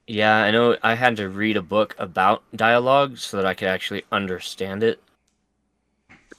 yeah, 0.07 0.35
I 0.37 0.51
know 0.51 0.77
I 0.83 0.95
had 0.95 1.17
to 1.17 1.29
read 1.29 1.57
a 1.57 1.61
book 1.61 1.95
about 1.97 2.43
dialogue 2.55 3.17
so 3.17 3.37
that 3.37 3.45
I 3.45 3.53
could 3.53 3.67
actually 3.67 4.03
understand 4.11 4.83
it. 4.83 5.01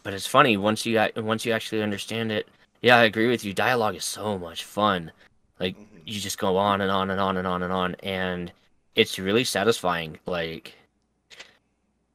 But 0.03 0.15
it's 0.15 0.27
funny 0.27 0.57
once 0.57 0.87
you 0.87 0.95
got, 0.95 1.17
once 1.17 1.45
you 1.45 1.53
actually 1.53 1.83
understand 1.83 2.31
it. 2.31 2.49
Yeah, 2.81 2.97
I 2.99 3.05
agree 3.05 3.27
with 3.29 3.45
you. 3.45 3.53
Dialogue 3.53 3.97
is 3.97 4.05
so 4.05 4.39
much 4.39 4.65
fun. 4.65 5.11
Like 5.59 5.77
Mhm. 5.77 6.03
you 6.05 6.21
just 6.21 6.39
go 6.39 6.57
on 6.57 6.81
and 6.81 6.91
on 6.91 7.11
and 7.11 7.21
on 7.21 7.37
and 7.37 7.47
on 7.47 7.63
and 7.63 7.73
on, 7.73 7.95
and 7.97 8.53
it's 8.95 9.19
really 9.19 9.45
satisfying. 9.45 10.19
Like 10.27 10.75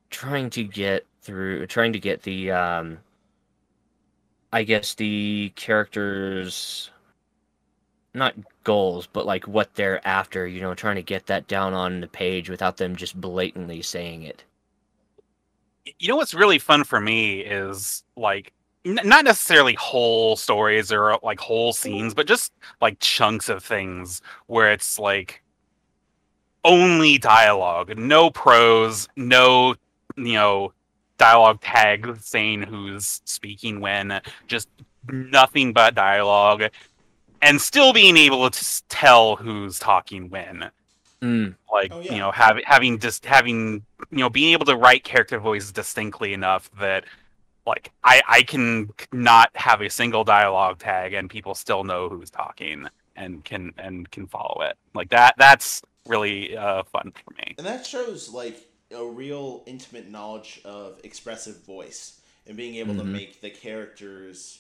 trying 0.09 0.49
to 0.51 0.63
get 0.63 1.05
through, 1.21 1.67
trying 1.67 1.93
to 1.93 1.99
get 1.99 2.23
the, 2.23 2.51
um, 2.51 2.99
I 4.53 4.63
guess 4.63 4.93
the 4.95 5.51
characters 5.55 6.91
not 8.13 8.35
goals, 8.63 9.07
but 9.07 9.25
like 9.25 9.47
what 9.47 9.73
they're 9.75 10.05
after, 10.07 10.47
you 10.47 10.61
know, 10.61 10.73
trying 10.73 10.95
to 10.97 11.03
get 11.03 11.27
that 11.27 11.47
down 11.47 11.73
on 11.73 12.01
the 12.01 12.07
page 12.07 12.49
without 12.49 12.77
them 12.77 12.95
just 12.95 13.19
blatantly 13.19 13.81
saying 13.81 14.23
it. 14.23 14.43
you 15.99 16.07
know 16.07 16.15
what's 16.15 16.33
really 16.33 16.59
fun 16.59 16.83
for 16.83 16.99
me 16.99 17.41
is 17.41 18.03
like 18.15 18.53
n- 18.85 18.99
not 19.03 19.25
necessarily 19.25 19.73
whole 19.75 20.35
stories 20.35 20.91
or 20.91 21.17
like 21.23 21.39
whole 21.39 21.73
scenes 21.73 22.13
but 22.13 22.27
just 22.27 22.53
like 22.81 22.97
chunks 22.99 23.49
of 23.49 23.63
things 23.63 24.21
where 24.47 24.71
it's 24.71 24.99
like 24.99 25.41
only 26.63 27.17
dialogue 27.17 27.97
no 27.97 28.29
prose 28.29 29.07
no 29.15 29.73
you 30.15 30.33
know 30.33 30.71
dialogue 31.17 31.59
tag 31.61 32.15
saying 32.21 32.61
who's 32.61 33.21
speaking 33.25 33.79
when 33.79 34.21
just 34.47 34.69
nothing 35.09 35.73
but 35.73 35.95
dialogue 35.95 36.63
and 37.41 37.59
still 37.61 37.93
being 37.93 38.17
able 38.17 38.49
to 38.49 38.83
tell 38.89 39.35
who's 39.35 39.79
talking 39.79 40.29
when 40.29 40.71
Mm, 41.23 41.55
like 41.71 41.93
Oh, 41.93 41.99
yeah. 41.99 42.13
you 42.13 42.19
know 42.19 42.31
having 42.31 42.63
having 42.65 42.99
just 42.99 43.25
having 43.25 43.85
you 44.09 44.17
know 44.17 44.29
being 44.29 44.53
able 44.53 44.65
to 44.65 44.75
write 44.75 45.03
character 45.03 45.39
voices 45.39 45.71
distinctly 45.71 46.33
enough 46.33 46.69
that 46.79 47.05
like 47.67 47.91
i 48.03 48.21
i 48.27 48.43
can 48.43 48.89
not 49.13 49.51
have 49.55 49.81
a 49.81 49.89
single 49.89 50.23
dialogue 50.23 50.79
tag 50.79 51.13
and 51.13 51.29
people 51.29 51.53
still 51.55 51.83
know 51.83 52.09
who's 52.09 52.31
talking 52.31 52.87
and 53.15 53.43
can 53.45 53.71
and 53.77 54.09
can 54.11 54.25
follow 54.27 54.61
it 54.63 54.77
like 54.95 55.09
that 55.09 55.35
that's 55.37 55.81
really 56.07 56.57
uh 56.57 56.83
fun 56.85 57.11
for 57.23 57.33
me 57.35 57.55
And 57.57 57.67
that 57.67 57.85
shows 57.85 58.29
like 58.29 58.67
a 58.91 59.05
real 59.05 59.63
intimate 59.67 60.09
knowledge 60.09 60.61
of 60.65 60.99
expressive 61.03 61.63
voice 61.65 62.19
and 62.47 62.57
being 62.57 62.75
able 62.75 62.95
to 62.95 63.03
Mhm. 63.03 63.11
make 63.13 63.41
the 63.41 63.49
characters 63.49 64.59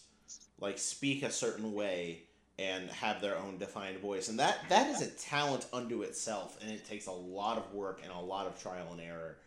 like 0.59 0.77
speak 0.77 1.23
a 1.23 1.31
certain 1.31 1.73
way 1.73 2.23
and 2.61 2.89
have 2.89 3.21
their 3.21 3.37
own 3.37 3.57
defined 3.57 3.97
voice. 3.99 4.29
And 4.29 4.37
that 4.39 4.57
that 4.69 4.89
is 4.89 5.01
a 5.01 5.07
talent 5.11 5.65
unto 5.73 6.01
itself 6.03 6.57
and 6.61 6.69
it 6.71 6.85
takes 6.85 7.07
a 7.07 7.11
lot 7.11 7.57
of 7.57 7.73
work 7.73 8.01
and 8.03 8.11
a 8.11 8.19
lot 8.19 8.45
of 8.47 8.61
trial 8.61 8.87
and 8.91 9.01
error. 9.01 9.37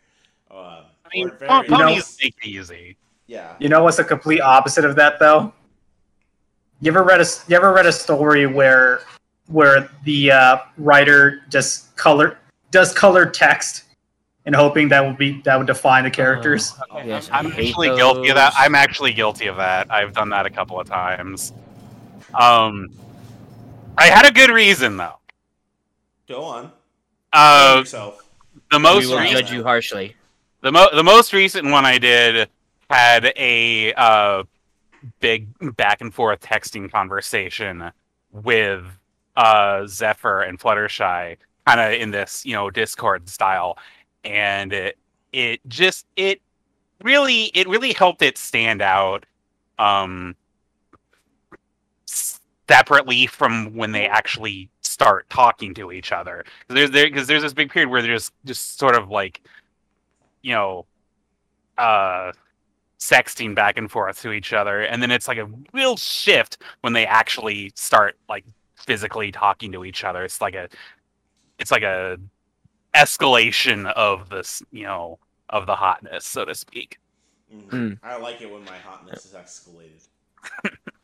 Uh, 0.51 0.85
i 1.05 1.09
mean 1.13 1.29
or 1.29 1.33
very- 1.33 1.49
pon- 1.49 1.65
You 1.65 1.71
know- 1.71 1.77
ponies 1.79 2.19
make 2.23 2.35
it 2.43 2.47
easy 2.47 2.97
yeah. 3.27 3.55
You 3.59 3.69
know 3.71 3.83
what's 3.83 3.97
the 3.97 4.05
complete 4.05 4.41
opposite 4.41 4.85
of 4.85 4.97
that 4.97 5.19
though? 5.19 5.53
You 6.81 6.91
ever 6.91 7.03
read 7.03 7.21
a 7.21 7.27
you 7.49 7.57
ever 7.57 7.73
read 7.73 7.87
a 7.87 7.93
story 7.93 8.47
where 8.47 9.01
where 9.47 9.89
the 10.05 10.31
uh, 10.31 10.59
writer 10.77 11.41
just 11.49 11.97
color 11.97 12.39
does 12.71 12.93
colored 12.93 13.33
text 13.33 13.85
and 14.47 14.55
hoping 14.55 14.89
that 14.91 15.05
would 15.05 15.17
be 15.17 15.41
that 15.43 15.57
would 15.57 15.67
define 15.67 16.05
the 16.05 16.11
characters? 16.11 16.75
Oh, 16.91 16.99
yes, 16.99 17.31
i'm 17.33 17.47
I 17.47 17.51
hate 17.51 17.69
actually 17.71 17.97
guilty 17.97 18.29
of 18.29 18.35
that 18.35 18.53
i'm 18.59 18.75
actually 18.75 19.13
guilty 19.15 19.47
of 19.47 19.57
that 19.57 19.91
i've 19.91 20.13
done 20.13 20.29
that 20.31 20.45
a 20.45 20.51
couple 20.51 20.79
of 20.79 20.87
times 20.87 21.53
um 22.35 22.91
i 23.99 24.07
had 24.07 24.27
a 24.27 24.33
good 24.33 24.51
reason 24.51 24.97
though 24.97 25.17
Go 26.29 26.43
on. 26.45 26.73
uh 27.33 27.77
yourself. 27.81 28.27
the 28.71 28.79
we 28.79 28.83
most 28.83 29.09
will 29.09 29.19
recent 29.19 29.41
judge 29.41 29.53
you 29.53 29.63
harshly. 29.63 30.17
The 30.63 30.73
mo- 30.73 30.89
the 30.95 31.05
most 31.05 31.35
recent 31.35 31.71
one 31.71 31.85
I 31.85 31.99
did 31.99 32.49
had 32.89 33.31
a 33.37 33.93
uh, 33.93 34.45
big 35.21 35.49
back 35.77 36.01
and 36.01 36.15
forth 36.15 36.41
texting 36.41 36.91
conversation 36.91 37.91
with 38.33 38.83
uh, 39.37 39.87
Zephyr 39.87 40.41
and 40.41 40.59
Fluttershy, 40.59 41.37
kind 41.67 41.81
of 41.81 41.93
in 42.01 42.11
this 42.11 42.47
you 42.47 42.55
know 42.55 42.71
Discord 42.71 43.29
style, 43.29 43.77
and 44.25 44.73
it 44.73 44.97
it 45.35 45.61
just 45.69 46.07
it 46.17 46.41
really 47.03 47.51
it 47.55 47.69
really 47.69 47.93
helped 47.93 48.23
it 48.23 48.39
stand 48.39 48.81
out 48.81 49.27
um 49.79 50.35
separately 52.69 53.27
from 53.27 53.75
when 53.75 53.93
they 53.93 54.07
actually 54.07 54.69
start 54.81 55.29
talking 55.29 55.75
to 55.75 55.93
each 55.93 56.13
other 56.13 56.45
'Cause 56.69 56.75
there's 56.77 56.91
there 56.91 57.07
because 57.07 57.27
there's 57.27 57.43
this 57.43 57.53
big 57.53 57.71
period 57.71 57.91
where 57.91 58.01
they're 58.03 58.15
just 58.15 58.33
just 58.45 58.79
sort 58.79 58.97
of 58.97 59.11
like 59.11 59.41
you 60.43 60.53
know 60.53 60.87
uh 61.79 62.33
sexting 62.99 63.55
back 63.55 63.77
and 63.77 63.91
forth 63.91 64.21
to 64.23 64.33
each 64.33 64.53
other 64.53 64.83
and 64.83 65.03
then 65.03 65.11
it's 65.11 65.29
like 65.29 65.37
a 65.39 65.49
real 65.73 65.97
shift 65.97 66.59
when 66.81 66.93
they 66.93 67.05
actually 67.05 67.71
start 67.75 68.17
like 68.29 68.45
physically 68.77 69.31
talking 69.33 69.73
to 69.73 69.85
each 69.85 70.05
other 70.05 70.25
it's 70.25 70.41
like 70.41 70.55
a 70.55 70.69
it's 71.59 71.71
like 71.71 71.83
a 71.83 72.17
escalation 72.95 73.93
of 73.93 74.29
this 74.31 74.63
you 74.71 74.85
know 74.85 75.19
of 75.51 75.67
the 75.67 75.75
hotness 75.75 76.25
so 76.25 76.45
to 76.45 76.55
speak. 76.55 76.99
Mm. 77.53 77.99
I 78.03 78.17
like 78.17 78.41
it 78.41 78.51
when 78.51 78.65
my 78.65 78.79
hotness 78.79 79.27
is 79.27 79.33
escalated. 79.35 80.09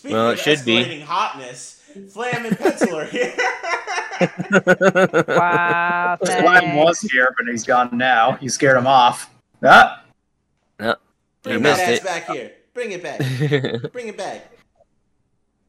Speaking 0.00 0.16
Well, 0.16 0.30
of 0.30 0.38
it 0.38 0.40
should 0.40 0.64
be. 0.64 1.00
hotness, 1.00 1.82
Flam 2.10 2.46
and 2.46 2.56
Pencil 2.58 2.96
are 2.96 3.04
here. 3.04 3.34
Wow. 5.28 6.16
Slime 6.24 6.44
thanks. 6.62 6.76
was 6.86 7.00
here, 7.02 7.34
but 7.36 7.46
he's 7.48 7.64
gone 7.64 7.90
now. 7.92 8.38
You 8.40 8.48
scared 8.48 8.78
him 8.78 8.86
off. 8.86 9.28
Ah, 9.62 10.02
You 10.80 10.94
Bring 11.42 11.56
that 11.56 11.60
missed 11.62 11.82
ass 11.82 11.98
it. 11.98 12.04
back 12.04 12.26
here. 12.30 12.52
Bring 12.72 12.92
it 12.92 13.02
back. 13.02 13.18
Bring 13.92 14.08
it 14.08 14.16
back. 14.16 14.50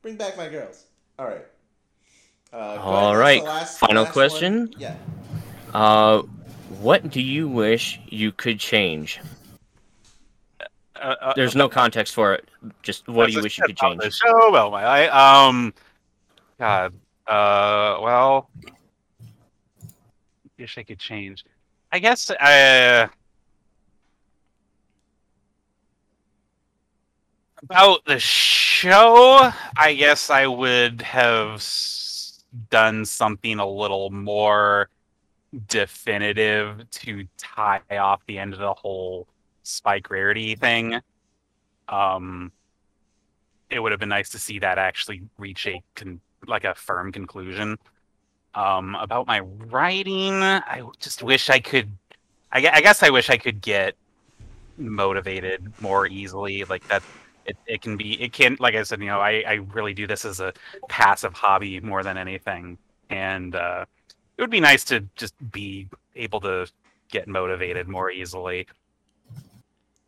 Bring 0.01 0.15
back 0.15 0.37
my 0.37 0.47
girls. 0.47 0.85
All 1.19 1.25
right. 1.27 1.45
Uh, 2.53 2.77
go 2.77 2.81
ahead, 3.09 3.17
right, 3.17 3.43
last- 3.43 3.79
final 3.79 4.03
last 4.03 4.13
question? 4.13 4.59
one. 4.59 4.73
Yeah. 4.77 4.95
uh, 5.73 6.21
what 6.79 7.09
do 7.09 7.21
you 7.21 7.49
wish 7.49 7.99
you 8.07 8.31
could 8.31 8.61
change? 8.61 9.19
Uh, 11.01 11.15
uh, 11.21 11.33
There's 11.35 11.55
no 11.55 11.67
context 11.67 12.13
for 12.13 12.33
it. 12.33 12.49
Just 12.81 13.07
what 13.07 13.27
do 13.27 13.33
you 13.33 13.41
wish 13.41 13.57
you 13.57 13.65
could 13.65 13.77
change? 13.77 14.13
show, 14.13 14.51
well, 14.51 14.71
my, 14.71 14.83
I, 14.83 15.47
um, 15.47 15.73
God, 16.59 16.93
uh, 17.27 17.97
well, 18.01 18.49
wish 20.57 20.77
I 20.77 20.83
could 20.83 20.99
change. 20.99 21.43
I 21.91 21.99
guess, 21.99 22.29
uh, 22.29 23.07
about 27.63 28.05
the 28.05 28.19
show, 28.19 29.51
I 29.75 29.93
guess 29.93 30.29
I 30.29 30.47
would 30.47 31.01
have 31.01 31.65
done 32.69 33.05
something 33.05 33.59
a 33.59 33.67
little 33.67 34.09
more 34.09 34.89
definitive 35.67 36.89
to 36.89 37.27
tie 37.37 37.81
off 37.91 38.21
the 38.27 38.37
end 38.37 38.53
of 38.53 38.59
the 38.59 38.73
whole 38.73 39.27
spike 39.63 40.09
rarity 40.09 40.55
thing. 40.55 41.01
Um, 41.87 42.51
it 43.69 43.79
would 43.79 43.91
have 43.91 43.99
been 43.99 44.09
nice 44.09 44.29
to 44.29 44.39
see 44.39 44.59
that 44.59 44.77
actually 44.77 45.21
reach 45.37 45.65
a 45.67 45.81
con- 45.95 46.21
like 46.47 46.63
a 46.63 46.75
firm 46.75 47.11
conclusion. 47.11 47.77
Um, 48.53 48.95
about 48.95 49.27
my 49.27 49.39
writing, 49.39 50.43
I 50.43 50.83
just 50.99 51.23
wish 51.23 51.49
I 51.49 51.59
could. 51.59 51.89
I, 52.51 52.57
I 52.73 52.81
guess 52.81 53.01
I 53.01 53.09
wish 53.09 53.29
I 53.29 53.37
could 53.37 53.61
get 53.61 53.95
motivated 54.77 55.71
more 55.79 56.05
easily. 56.07 56.65
Like 56.65 56.85
that, 56.89 57.01
it, 57.45 57.55
it 57.65 57.81
can 57.81 57.95
be. 57.95 58.21
It 58.21 58.33
can't. 58.33 58.59
like 58.59 58.75
I 58.75 58.83
said, 58.83 58.99
you 58.99 59.07
know, 59.07 59.21
I, 59.21 59.43
I 59.47 59.53
really 59.73 59.93
do 59.93 60.05
this 60.05 60.25
as 60.25 60.41
a 60.41 60.53
passive 60.89 61.33
hobby 61.33 61.79
more 61.79 62.03
than 62.03 62.17
anything, 62.17 62.77
and 63.09 63.55
uh, 63.55 63.85
it 64.37 64.41
would 64.41 64.51
be 64.51 64.59
nice 64.59 64.83
to 64.85 65.01
just 65.15 65.33
be 65.51 65.87
able 66.15 66.41
to 66.41 66.67
get 67.09 67.27
motivated 67.27 67.87
more 67.87 68.11
easily. 68.11 68.67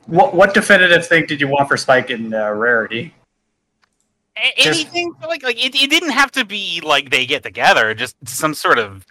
What 0.05 0.33
what 0.33 0.53
definitive 0.53 1.05
thing 1.07 1.25
did 1.25 1.39
you 1.39 1.47
want 1.47 1.67
for 1.67 1.77
Spike 1.77 2.09
in 2.09 2.33
uh, 2.33 2.51
rarity? 2.51 3.13
A- 4.37 4.61
Just- 4.61 4.81
anything 4.81 5.15
like 5.27 5.43
like 5.43 5.63
it, 5.63 5.75
it 5.75 5.89
didn't 5.89 6.11
have 6.11 6.31
to 6.31 6.45
be 6.45 6.81
like 6.83 7.09
they 7.09 7.25
get 7.25 7.43
together, 7.43 7.93
just 7.93 8.15
some 8.27 8.53
sort 8.53 8.79
of 8.79 9.05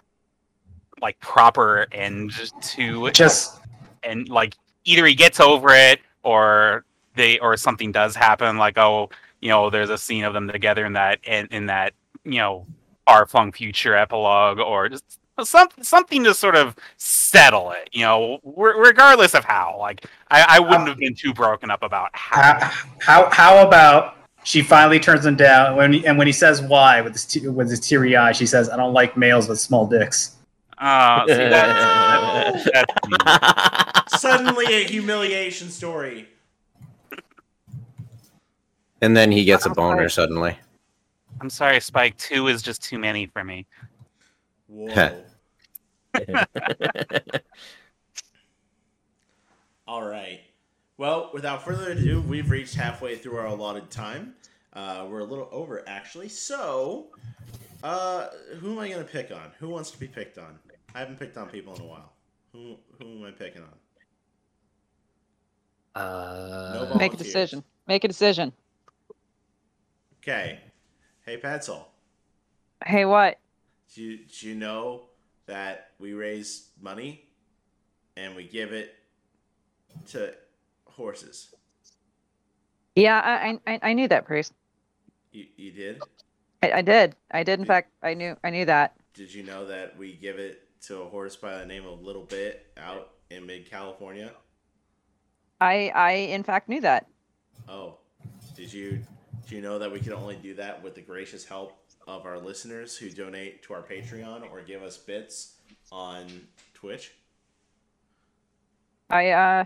like 1.01 1.18
proper 1.20 1.86
end 1.93 2.32
to 2.61 3.07
it. 3.07 3.14
Just 3.14 3.61
and 4.03 4.28
like 4.28 4.55
either 4.84 5.07
he 5.07 5.14
gets 5.14 5.40
over 5.40 5.70
it 5.70 6.01
or 6.22 6.84
they 7.14 7.38
or 7.38 7.57
something 7.57 7.93
does 7.93 8.16
happen 8.16 8.57
like 8.57 8.78
oh 8.78 9.11
you 9.40 9.49
know 9.49 9.70
there's 9.70 9.90
a 9.90 9.99
scene 9.99 10.24
of 10.24 10.32
them 10.34 10.49
together 10.49 10.84
in 10.86 10.95
that 10.95 11.18
in, 11.24 11.47
in 11.51 11.66
that 11.66 11.93
you 12.24 12.38
know 12.38 12.66
far 13.07 13.26
flung 13.26 13.53
future 13.53 13.95
epilogue 13.97 14.59
or 14.59 14.88
just 14.88 15.18
some, 15.45 15.68
something 15.80 16.24
to 16.24 16.35
sort 16.35 16.55
of 16.55 16.76
settle 16.97 17.72
it 17.72 17.89
you 17.93 18.03
know 18.03 18.39
re- 18.45 18.74
regardless 18.76 19.35
of 19.35 19.45
how 19.45 19.76
like 19.78 20.05
I, 20.30 20.57
I 20.57 20.61
wouldn't 20.61 20.89
have 20.89 20.99
been 20.99 21.14
too 21.14 21.33
broken 21.33 21.70
up 21.70 21.83
about 21.83 22.11
how 22.12 22.59
how 22.61 22.70
how, 23.01 23.30
how 23.30 23.66
about 23.66 24.16
she 24.45 24.62
finally 24.62 24.99
turns 24.99 25.24
him 25.24 25.37
down 25.37 25.76
when 25.76 25.93
he, 25.93 26.07
and 26.07 26.18
when 26.18 26.26
he 26.26 26.33
says 26.33 26.61
why 26.61 27.01
with 27.01 27.12
his 27.12 27.24
te- 27.24 27.49
with 27.49 27.70
his 27.70 27.80
teary 27.80 28.16
eye, 28.16 28.33
she 28.33 28.45
says, 28.47 28.68
"I 28.68 28.76
don't 28.76 28.93
like 28.93 29.16
males 29.16 29.49
with 29.49 29.61
small 29.61 29.87
dicks." 29.87 30.37
uh, 30.78 31.26
see, 31.26 31.35
that's, 31.35 32.70
that's, 32.72 34.20
Suddenly 34.20 34.66
a 34.66 34.85
humiliation 34.85 35.70
story. 35.70 36.28
And 39.01 39.16
then 39.16 39.30
he 39.30 39.45
gets 39.45 39.66
a 39.66 39.70
boner 39.70 40.03
right. 40.03 40.11
suddenly. 40.11 40.59
i'm 41.41 41.51
sorry 41.51 41.80
spike 41.80 42.16
two 42.18 42.47
is 42.47 42.62
just 42.62 42.83
too 42.83 42.99
many 42.99 43.26
for 43.26 43.43
me 43.43 43.66
Whoa. 44.72 45.22
All 49.86 50.02
right. 50.02 50.40
Well, 50.96 51.30
without 51.34 51.62
further 51.62 51.90
ado, 51.90 52.22
we've 52.22 52.48
reached 52.50 52.74
halfway 52.74 53.16
through 53.16 53.36
our 53.36 53.46
allotted 53.46 53.90
time. 53.90 54.32
Uh, 54.72 55.06
we're 55.10 55.18
a 55.18 55.24
little 55.24 55.50
over, 55.52 55.86
actually. 55.86 56.30
So, 56.30 57.08
uh, 57.82 58.28
who 58.60 58.72
am 58.72 58.78
I 58.78 58.88
going 58.88 59.04
to 59.04 59.10
pick 59.10 59.30
on? 59.30 59.50
Who 59.58 59.68
wants 59.68 59.90
to 59.90 60.00
be 60.00 60.08
picked 60.08 60.38
on? 60.38 60.58
I 60.94 61.00
haven't 61.00 61.18
picked 61.18 61.36
on 61.36 61.50
people 61.50 61.74
in 61.74 61.82
a 61.82 61.86
while. 61.86 62.12
Who, 62.52 62.76
who 62.98 63.18
am 63.18 63.24
I 63.24 63.32
picking 63.32 63.62
on? 63.62 63.74
Uh, 65.94 66.72
volunteers. 66.72 66.98
Make 66.98 67.12
a 67.12 67.16
decision. 67.18 67.64
Make 67.86 68.04
a 68.04 68.08
decision. 68.08 68.54
Okay. 70.22 70.60
Hey, 71.26 71.38
Petzl. 71.38 71.84
Hey, 72.86 73.04
what? 73.04 73.38
Do 73.95 74.03
you, 74.03 74.18
do 74.18 74.49
you 74.49 74.55
know 74.55 75.05
that 75.47 75.90
we 75.99 76.14
raise 76.14 76.68
money 76.80 77.26
and 78.16 78.34
we 78.34 78.45
give 78.45 78.72
it 78.72 78.95
to 80.11 80.32
horses? 80.86 81.55
Yeah, 82.97 83.20
I 83.20 83.59
I, 83.66 83.78
I 83.82 83.93
knew 83.93 84.09
that, 84.09 84.26
priest. 84.26 84.53
You, 85.30 85.47
you 85.57 85.72
did? 85.72 86.01
I, 86.62 86.72
I 86.72 86.82
did. 86.82 87.16
I 87.30 87.43
did. 87.43 87.59
In 87.59 87.66
fact, 87.66 87.90
I 88.03 88.14
knew. 88.14 88.36
I 88.45 88.51
knew 88.51 88.64
that. 88.64 88.97
Did 89.14 89.32
you 89.32 89.43
know 89.43 89.66
that 89.66 89.99
we 89.99 90.14
give 90.14 90.38
it 90.38 90.68
to 90.86 91.03
a 91.03 91.09
horse 91.09 91.36
by 91.36 91.59
the 91.59 91.66
name 91.66 91.86
of 91.86 92.03
Little 92.03 92.24
Bit 92.24 92.66
out 92.78 93.11
in 93.30 93.47
mid 93.47 93.70
California? 93.70 94.32
I 95.61 95.93
I 95.95 96.12
in 96.12 96.43
fact 96.43 96.68
knew 96.68 96.80
that. 96.80 97.07
Oh, 97.68 97.99
did 98.57 98.72
you 98.72 99.01
do 99.49 99.55
you 99.55 99.61
know 99.61 99.78
that 99.78 99.93
we 99.93 100.01
can 100.01 100.12
only 100.14 100.36
do 100.36 100.55
that 100.55 100.82
with 100.82 100.95
the 100.95 101.03
gracious 101.03 101.45
help 101.45 101.82
of 102.07 102.26
our 102.26 102.38
listeners 102.38 102.96
who 102.96 103.11
donate 103.11 103.62
to 103.64 103.74
our 103.74 103.82
Patreon 103.82 104.50
or 104.50 104.61
give 104.62 104.82
us 104.82 104.96
bits 104.96 105.55
on 105.90 106.26
Twitch? 106.74 107.12
I 109.11 109.30
uh. 109.30 109.64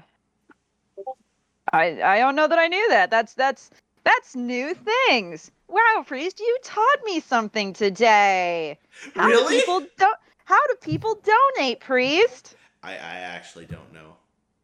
I 1.73 2.01
I 2.03 2.19
don't 2.19 2.37
know 2.37 2.47
that 2.49 2.59
I 2.59 2.69
knew 2.69 2.89
that. 2.91 3.11
That's 3.11 3.35
that's 3.35 3.71
that's 4.05 4.37
new 4.37 4.75
things. 4.75 5.51
Wow, 5.69 6.05
priest, 6.07 6.39
you 6.39 6.59
taught 6.63 6.99
me 7.05 7.19
something 7.21 7.73
today. 7.73 8.79
How 9.17 9.27
Really? 9.27 9.55
do 9.57 9.61
people 9.61 9.81
do- 9.99 10.15
How 10.45 10.65
do 10.69 10.75
people 10.81 11.21
donate, 11.57 11.81
priest? 11.81 12.55
I, 12.85 12.93
I 12.93 13.17
actually 13.35 13.67
don't 13.67 13.93
know. 13.93 14.15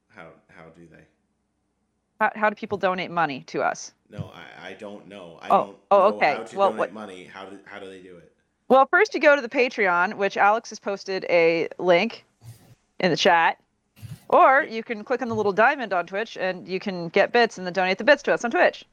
How 0.08 0.28
how 0.48 0.66
do 0.76 0.86
they? 0.86 1.04
How, 2.22 2.30
how 2.36 2.48
do 2.50 2.54
people 2.54 2.78
donate 2.78 3.10
money 3.10 3.42
to 3.48 3.62
us? 3.62 3.92
No, 4.08 4.30
I, 4.32 4.68
I 4.68 4.72
don't 4.74 5.08
know. 5.08 5.40
I 5.42 5.48
Oh, 5.48 5.64
don't 5.64 5.76
oh, 5.90 5.98
know 5.98 6.16
okay. 6.18 6.34
how 6.36 6.42
to 6.44 6.56
Well, 6.56 6.68
donate 6.68 6.78
what- 6.78 6.92
money. 6.92 7.24
How 7.24 7.46
do 7.46 7.58
how 7.64 7.80
do 7.80 7.86
they 7.86 7.98
do 7.98 8.16
it? 8.16 8.30
Well, 8.68 8.86
first 8.86 9.12
you 9.12 9.18
go 9.18 9.34
to 9.34 9.42
the 9.42 9.48
Patreon, 9.48 10.14
which 10.14 10.36
Alex 10.36 10.68
has 10.70 10.78
posted 10.78 11.26
a 11.28 11.68
link 11.80 12.24
in 13.00 13.10
the 13.10 13.16
chat. 13.16 13.58
Or 14.28 14.62
you 14.62 14.84
can 14.84 15.02
click 15.02 15.20
on 15.20 15.28
the 15.28 15.34
little 15.34 15.52
diamond 15.52 15.92
on 15.92 16.06
Twitch 16.06 16.36
and 16.36 16.68
you 16.68 16.78
can 16.78 17.08
get 17.08 17.32
bits 17.32 17.58
and 17.58 17.66
then 17.66 17.74
donate 17.74 17.98
the 17.98 18.04
bits 18.04 18.22
to 18.22 18.32
us 18.32 18.44
on 18.44 18.52
Twitch. 18.52 18.84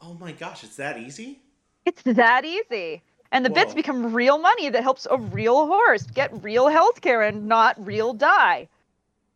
Oh 0.00 0.14
my 0.14 0.30
gosh, 0.30 0.62
it's 0.62 0.76
that 0.76 0.98
easy? 0.98 1.40
It's 1.86 2.02
that 2.02 2.44
easy. 2.44 3.02
And 3.32 3.44
the 3.44 3.50
bits 3.50 3.74
become 3.74 4.14
real 4.14 4.38
money 4.38 4.70
that 4.70 4.84
helps 4.84 5.08
a 5.10 5.18
real 5.18 5.66
horse 5.66 6.04
get 6.04 6.30
real 6.44 6.68
health 6.68 7.00
care 7.00 7.22
and 7.22 7.48
not 7.48 7.84
real 7.84 8.12
die. 8.14 8.68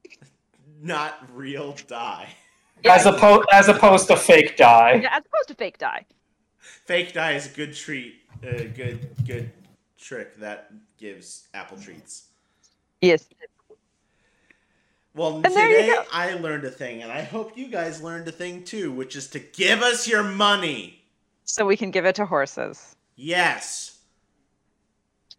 Not 0.82 1.18
real 1.34 1.74
die. 1.88 2.28
As 2.84 3.06
opposed 3.06 3.46
as 3.52 3.68
opposed 3.68 4.08
to 4.08 4.16
fake 4.16 4.56
die. 4.56 5.00
Yeah, 5.02 5.16
as 5.16 5.22
opposed 5.26 5.48
to 5.48 5.54
fake 5.54 5.78
die. 5.78 6.04
Fake 6.58 7.12
die 7.12 7.32
is 7.32 7.46
a 7.46 7.50
good 7.54 7.74
treat. 7.74 8.16
A 8.42 8.64
good 8.66 9.14
good 9.26 9.50
trick 9.98 10.36
that 10.38 10.72
gives 10.98 11.48
apple 11.52 11.76
treats. 11.78 12.28
Yes. 13.00 13.26
Well, 15.14 15.36
And 15.36 15.44
today. 15.44 15.94
I 16.12 16.34
learned 16.34 16.64
a 16.64 16.70
thing, 16.70 17.02
and 17.02 17.10
I 17.10 17.22
hope 17.22 17.56
you 17.58 17.68
guys 17.68 18.00
learned 18.00 18.28
a 18.28 18.32
thing 18.32 18.64
too, 18.64 18.92
which 18.92 19.16
is 19.16 19.26
to 19.30 19.40
give 19.40 19.82
us 19.82 20.06
your 20.06 20.22
money. 20.22 21.02
So 21.44 21.66
we 21.66 21.76
can 21.76 21.90
give 21.90 22.04
it 22.06 22.14
to 22.14 22.26
horses 22.26 22.94
Yes. 23.16 23.98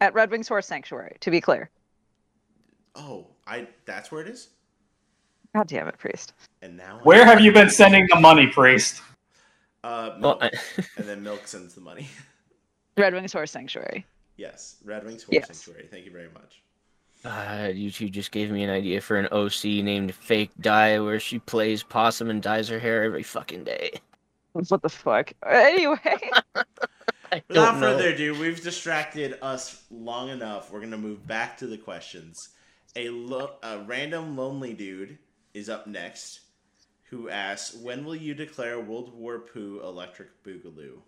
at 0.01 0.13
Redwings 0.13 0.47
Horse 0.49 0.67
Sanctuary, 0.67 1.15
to 1.21 1.31
be 1.31 1.39
clear. 1.39 1.69
Oh, 2.95 3.27
I. 3.47 3.67
That's 3.85 4.11
where 4.11 4.21
it 4.21 4.27
is. 4.27 4.49
God 5.55 5.67
damn 5.67 5.87
it, 5.87 5.97
priest. 5.97 6.33
And 6.61 6.77
now. 6.77 6.99
I- 6.99 7.03
Where 7.03 7.25
have 7.25 7.41
you 7.41 7.51
been 7.51 7.69
sending 7.69 8.07
the 8.13 8.19
money, 8.19 8.47
priest? 8.47 9.01
Uh, 9.83 10.11
well, 10.19 10.37
I, 10.41 10.51
and 10.97 11.07
then 11.07 11.23
milk 11.23 11.47
sends 11.47 11.73
the 11.73 11.81
money. 11.81 12.07
Redwings 12.97 13.33
Horse 13.33 13.51
Sanctuary. 13.51 14.05
yes, 14.37 14.77
Redwings 14.85 15.23
Horse 15.23 15.29
Yes. 15.31 15.47
Sanctuary. 15.47 15.87
Thank 15.89 16.05
you 16.05 16.11
very 16.11 16.29
much. 16.33 16.61
uh, 17.25 17.69
you 17.73 17.89
two 17.91 18.09
just 18.09 18.31
gave 18.31 18.51
me 18.51 18.63
an 18.63 18.69
idea 18.69 19.01
for 19.01 19.17
an 19.17 19.27
OC 19.31 19.63
named 19.83 20.13
Fake 20.13 20.51
Die, 20.61 20.99
where 20.99 21.19
she 21.19 21.39
plays 21.39 21.83
possum 21.83 22.29
and 22.29 22.41
dyes 22.41 22.67
her 22.69 22.79
hair 22.79 23.03
every 23.03 23.23
fucking 23.23 23.63
day. 23.63 23.91
What 24.53 24.81
the 24.81 24.89
fuck? 24.89 25.31
Anyway. 25.49 25.97
Without 27.47 27.75
know. 27.75 27.79
further 27.79 28.09
ado, 28.09 28.37
we've 28.39 28.61
distracted 28.61 29.37
us 29.41 29.83
long 29.89 30.29
enough. 30.29 30.71
We're 30.71 30.81
gonna 30.81 30.97
move 30.97 31.25
back 31.25 31.57
to 31.59 31.67
the 31.67 31.77
questions. 31.77 32.49
A, 32.97 33.07
lo- 33.09 33.53
a 33.63 33.79
random 33.79 34.35
lonely 34.35 34.73
dude 34.73 35.17
is 35.53 35.69
up 35.69 35.87
next, 35.87 36.41
who 37.09 37.29
asks, 37.29 37.75
"When 37.75 38.05
will 38.05 38.15
you 38.15 38.33
declare 38.33 38.79
World 38.79 39.13
War 39.13 39.39
Poo 39.39 39.81
Electric 39.83 40.43
Boogaloo?" 40.43 41.01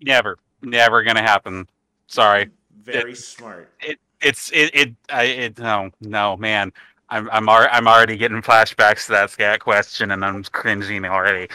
never 0.00 0.38
never 0.62 1.02
gonna 1.02 1.22
happen 1.22 1.68
sorry 2.06 2.48
Very 2.82 3.14
smart. 3.14 3.72
it's 4.20 4.50
it 4.52 4.70
it 4.74 4.94
I 5.10 5.24
it 5.24 5.58
no 5.58 5.90
no 6.00 6.36
man 6.36 6.72
I'm 7.10 7.28
I'm 7.30 7.48
al- 7.48 7.68
I'm 7.70 7.88
already 7.88 8.16
getting 8.16 8.42
flashbacks 8.42 9.06
to 9.06 9.12
that 9.12 9.30
scat 9.30 9.60
question 9.60 10.10
and 10.10 10.24
I'm 10.24 10.44
cringing 10.44 11.04
already. 11.04 11.48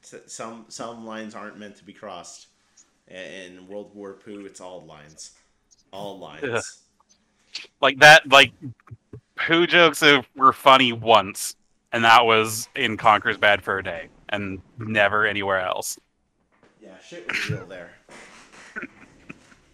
Some 0.00 0.64
some 0.68 1.06
lines 1.06 1.34
aren't 1.34 1.58
meant 1.58 1.76
to 1.76 1.84
be 1.84 1.92
crossed. 1.92 2.48
In 3.08 3.66
World 3.68 3.94
War 3.94 4.14
Poo, 4.14 4.44
it's 4.44 4.60
all 4.60 4.84
lines, 4.84 5.32
all 5.92 6.18
lines. 6.18 6.44
Ugh. 6.44 6.62
Like 7.80 7.98
that 8.00 8.28
like 8.28 8.52
poo 9.46 9.66
jokes 9.66 10.02
were 10.36 10.52
funny 10.52 10.92
once 10.92 11.56
and 11.92 12.04
that 12.04 12.26
was 12.26 12.68
in 12.74 12.96
Conker's 12.96 13.38
Bad 13.38 13.62
Fur 13.62 13.82
Day 13.82 14.08
and 14.28 14.60
never 14.78 15.26
anywhere 15.26 15.60
else. 15.60 15.98
Yeah, 16.82 16.90
shit 17.06 17.26
was 17.28 17.50
real 17.50 17.66
there. 17.66 17.90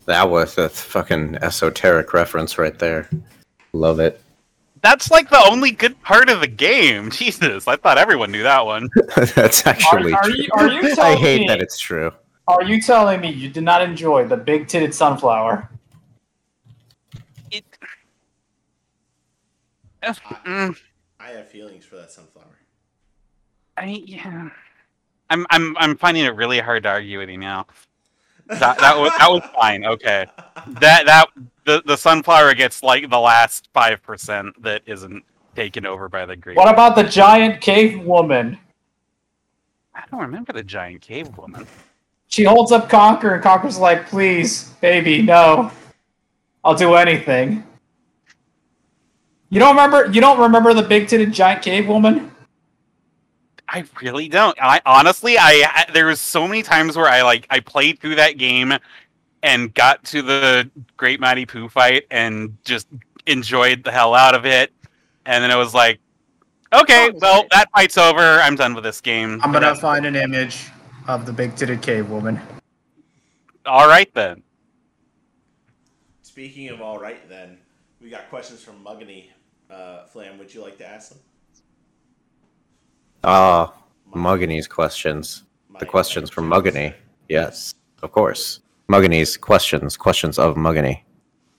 That 0.06 0.28
was 0.28 0.58
a 0.58 0.68
fucking 0.68 1.36
esoteric 1.36 2.12
reference 2.12 2.58
right 2.58 2.78
there. 2.78 3.08
Love 3.72 4.00
it. 4.00 4.20
That's 4.82 5.10
like 5.10 5.30
the 5.30 5.42
only 5.50 5.70
good 5.70 6.00
part 6.02 6.28
of 6.28 6.40
the 6.40 6.46
game. 6.46 7.10
Jesus, 7.10 7.66
I 7.66 7.76
thought 7.76 7.96
everyone 7.96 8.30
knew 8.30 8.42
that 8.42 8.66
one. 8.66 8.90
That's 9.34 9.66
actually 9.66 10.12
are 10.12 10.22
true. 10.22 10.34
you- 10.36 10.48
are 10.52 10.68
you 10.68 10.94
I 11.00 11.16
hate 11.16 11.40
me- 11.40 11.48
that 11.48 11.60
it's 11.62 11.78
true. 11.78 12.12
Are 12.46 12.62
you 12.62 12.82
telling 12.82 13.22
me 13.22 13.30
you 13.30 13.48
did 13.48 13.64
not 13.64 13.80
enjoy 13.80 14.26
the 14.28 14.36
big 14.36 14.66
titted 14.66 14.92
sunflower? 14.92 15.70
Mm, 20.04 20.76
I 21.20 21.28
have 21.30 21.48
feelings 21.48 21.84
for 21.84 21.96
that 21.96 22.10
sunflower. 22.10 22.58
I 23.76 24.02
yeah. 24.06 24.50
I'm 25.30 25.46
I'm 25.50 25.76
I'm 25.78 25.96
finding 25.96 26.24
it 26.24 26.34
really 26.36 26.60
hard 26.60 26.82
to 26.84 26.90
argue 26.90 27.18
with 27.18 27.28
you 27.28 27.38
now. 27.38 27.66
That 28.46 28.78
that 28.78 28.96
was 28.98 29.12
that 29.18 29.30
was 29.30 29.42
fine. 29.54 29.84
Okay, 29.84 30.26
that 30.66 31.06
that 31.06 31.26
the 31.64 31.82
the 31.86 31.96
sunflower 31.96 32.54
gets 32.54 32.82
like 32.82 33.10
the 33.10 33.18
last 33.18 33.68
five 33.72 34.02
percent 34.02 34.60
that 34.62 34.82
isn't 34.86 35.24
taken 35.56 35.86
over 35.86 36.08
by 36.08 36.26
the 36.26 36.36
green. 36.36 36.56
What 36.56 36.72
about 36.72 36.94
the 36.96 37.04
giant 37.04 37.60
cave 37.60 38.00
woman? 38.04 38.58
I 39.94 40.02
don't 40.10 40.20
remember 40.20 40.52
the 40.52 40.62
giant 40.62 41.00
cave 41.00 41.36
woman. 41.38 41.66
She 42.28 42.44
holds 42.44 42.72
up 42.72 42.90
Conker, 42.90 43.34
and 43.34 43.42
Conker's 43.42 43.78
like, 43.78 44.08
"Please, 44.08 44.70
baby, 44.80 45.22
no. 45.22 45.70
I'll 46.64 46.74
do 46.74 46.94
anything." 46.94 47.64
You 49.54 49.60
don't 49.60 49.76
remember? 49.76 50.10
You 50.10 50.20
don't 50.20 50.40
remember 50.40 50.74
the 50.74 50.82
big-titted 50.82 51.30
giant 51.32 51.62
cave 51.62 51.86
woman? 51.86 52.32
I 53.68 53.84
really 54.02 54.28
don't. 54.28 54.58
I 54.60 54.80
honestly, 54.84 55.38
I 55.38 55.62
I- 55.72 55.92
there 55.92 56.06
was 56.06 56.20
so 56.20 56.48
many 56.48 56.64
times 56.64 56.96
where 56.96 57.06
I 57.06 57.22
like 57.22 57.46
I 57.50 57.60
played 57.60 58.00
through 58.00 58.16
that 58.16 58.36
game 58.36 58.72
and 59.44 59.72
got 59.72 60.02
to 60.06 60.22
the 60.22 60.68
Great 60.96 61.20
Mighty 61.20 61.46
Poo 61.46 61.68
fight 61.68 62.02
and 62.10 62.56
just 62.64 62.88
enjoyed 63.28 63.84
the 63.84 63.92
hell 63.92 64.12
out 64.12 64.34
of 64.34 64.44
it, 64.44 64.72
and 65.24 65.44
then 65.44 65.52
it 65.52 65.56
was 65.56 65.72
like, 65.72 66.00
okay, 66.72 67.10
Oh, 67.14 67.18
well 67.22 67.40
shit. 67.42 67.50
that 67.52 67.70
fight's 67.70 67.96
over. 67.96 68.20
I'm 68.40 68.56
done 68.56 68.74
with 68.74 68.82
this 68.82 69.00
game. 69.00 69.38
I'm 69.40 69.52
gonna 69.52 69.76
find 69.76 70.04
an 70.04 70.16
image 70.16 70.66
of 71.06 71.26
the 71.26 71.32
big-titted 71.32 71.80
cave 71.80 72.10
woman. 72.10 72.40
All 73.66 73.86
right 73.86 74.12
then. 74.14 74.42
Speaking 76.22 76.70
of 76.70 76.82
all 76.82 76.98
right, 76.98 77.28
then 77.28 77.58
we 78.02 78.10
got 78.10 78.28
questions 78.30 78.60
from 78.60 78.82
Muggany. 78.84 79.26
Uh, 79.70 80.04
Flam, 80.06 80.38
would 80.38 80.52
you 80.54 80.62
like 80.62 80.78
to 80.78 80.86
ask 80.86 81.10
them? 81.10 81.18
Ah, 83.24 83.72
Mugany's 84.14 84.68
questions. 84.68 85.44
The 85.80 85.86
questions 85.86 86.30
from 86.30 86.50
choice. 86.50 86.62
Mugany. 86.62 86.94
Yes, 87.28 87.74
of 88.02 88.12
course. 88.12 88.60
Mugany's 88.88 89.36
questions. 89.36 89.96
Questions 89.96 90.38
of 90.38 90.56
Mugany. 90.56 91.02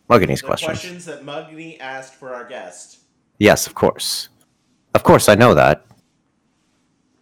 Mugany's 0.10 0.42
The 0.42 0.48
questions. 0.48 0.80
questions 0.80 1.06
that 1.06 1.24
Muggany 1.26 1.80
asked 1.80 2.14
for 2.14 2.34
our 2.34 2.46
guest. 2.48 3.00
Yes, 3.40 3.66
of 3.68 3.74
course. 3.74 4.30
Of 4.94 5.04
course, 5.04 5.28
I 5.28 5.36
know 5.36 5.54
that. 5.56 5.86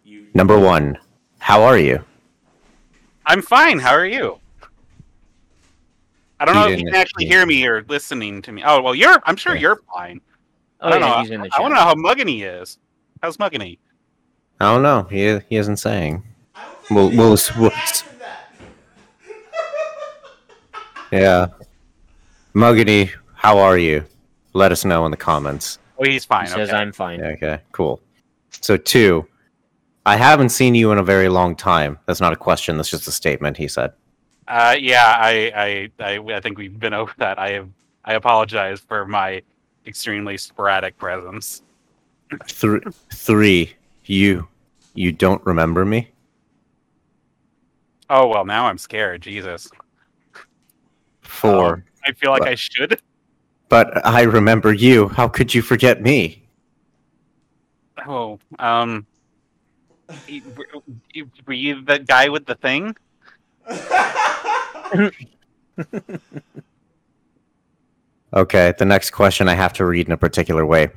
You 0.03 0.27
Number 0.33 0.59
one, 0.59 0.97
how 1.39 1.63
are 1.63 1.77
you? 1.77 2.03
I'm 3.25 3.41
fine. 3.41 3.79
How 3.79 3.93
are 3.93 4.05
you? 4.05 4.37
I 6.39 6.45
don't 6.45 6.55
He 6.55 6.61
know 6.61 6.67
if 6.67 6.79
you 6.79 6.85
can 6.87 6.95
actually 6.95 7.25
hear 7.25 7.45
me 7.45 7.65
or 7.65 7.83
listening 7.87 8.41
to 8.41 8.51
me. 8.51 8.61
Oh 8.65 8.81
well, 8.81 8.93
you're. 8.93 9.17
I'm 9.25 9.37
sure 9.37 9.55
Yeah. 9.55 9.61
you're 9.61 9.81
fine. 9.93 10.19
Oh 10.83 10.89
I 10.89 10.91
don't 10.91 11.01
yeah, 11.01 11.07
know. 11.15 11.19
he's 11.21 11.31
in 11.31 11.41
the 11.41 11.49
I 11.55 11.61
want 11.61 11.71
to 11.71 11.75
know 11.75 11.81
how 11.81 11.95
Muggany 11.95 12.43
is. 12.61 12.77
How's 13.21 13.37
Muggany? 13.37 13.79
I 14.59 14.73
don't 14.73 14.83
know. 14.83 15.03
He 15.09 15.39
he 15.49 15.55
isn't 15.55 15.77
saying. 15.77 16.23
I 16.55 16.65
don't 16.65 16.91
We'll- 16.91 17.09
we 17.09 17.17
we'll- 17.17 17.37
we'll- 17.57 17.71
asked 17.71 18.01
him 18.05 18.19
that. 18.19 18.49
Yeah. 21.11 21.47
Mugany, 22.53 23.11
how 23.35 23.57
are 23.59 23.77
you? 23.77 24.05
Let 24.53 24.71
us 24.71 24.85
know 24.85 25.05
in 25.05 25.11
the 25.11 25.17
comments. 25.17 25.79
Oh, 25.97 26.03
he's 26.05 26.25
fine. 26.25 26.45
He 26.45 26.51
says 26.51 26.69
okay. 26.69 26.77
I'm 26.77 26.91
fine. 26.91 27.21
Okay, 27.23 27.59
cool. 27.71 27.99
So 28.61 28.77
two, 28.77 29.25
I 30.05 30.15
haven't 30.17 30.49
seen 30.49 30.75
you 30.75 30.91
in 30.91 30.97
a 30.99 31.03
very 31.03 31.29
long 31.29 31.55
time. 31.55 31.97
That's 32.05 32.21
not 32.21 32.33
a 32.33 32.35
question. 32.35 32.77
That's 32.77 32.89
just 32.89 33.07
a 33.07 33.11
statement. 33.11 33.57
He 33.57 33.67
said. 33.67 33.93
Uh, 34.47 34.75
yeah, 34.77 35.15
I, 35.17 35.89
I, 35.99 36.03
I, 36.03 36.33
I 36.35 36.41
think 36.41 36.57
we've 36.57 36.77
been 36.77 36.93
over 36.93 37.13
that. 37.17 37.39
I 37.39 37.51
have, 37.51 37.69
I 38.03 38.13
apologize 38.15 38.81
for 38.81 39.05
my 39.07 39.41
extremely 39.85 40.37
sporadic 40.37 40.97
presence. 40.97 41.61
Three, 42.47 42.79
three, 43.11 43.73
you, 44.05 44.47
you 44.93 45.11
don't 45.11 45.45
remember 45.45 45.85
me? 45.85 46.09
Oh 48.09 48.27
well, 48.27 48.45
now 48.45 48.65
I'm 48.65 48.77
scared. 48.77 49.21
Jesus, 49.21 49.69
Four, 51.21 51.73
Um, 51.75 51.83
I 52.05 52.11
feel 52.13 52.31
like 52.31 52.41
What? 52.41 52.49
I 52.49 52.55
should. 52.55 53.01
but 53.69 54.05
I 54.05 54.23
remember 54.23 54.73
you. 54.73 55.07
How 55.09 55.27
could 55.27 55.53
you 55.53 55.61
forget 55.61 56.01
me? 56.01 56.43
Oh, 58.07 58.39
um, 58.59 59.05
y- 60.27 60.41
y- 61.15 61.23
were 61.47 61.53
you 61.53 61.81
the 61.81 61.99
guy 61.99 62.29
with 62.29 62.45
the 62.45 62.55
thing? 62.55 62.95
Okay, 68.33 68.73
the 68.77 68.85
next 68.85 69.11
question 69.11 69.47
I 69.47 69.53
have 69.53 69.73
to 69.73 69.85
read 69.85 70.07
in 70.07 70.11
a 70.11 70.17
particular 70.17 70.65
way. 70.65 70.89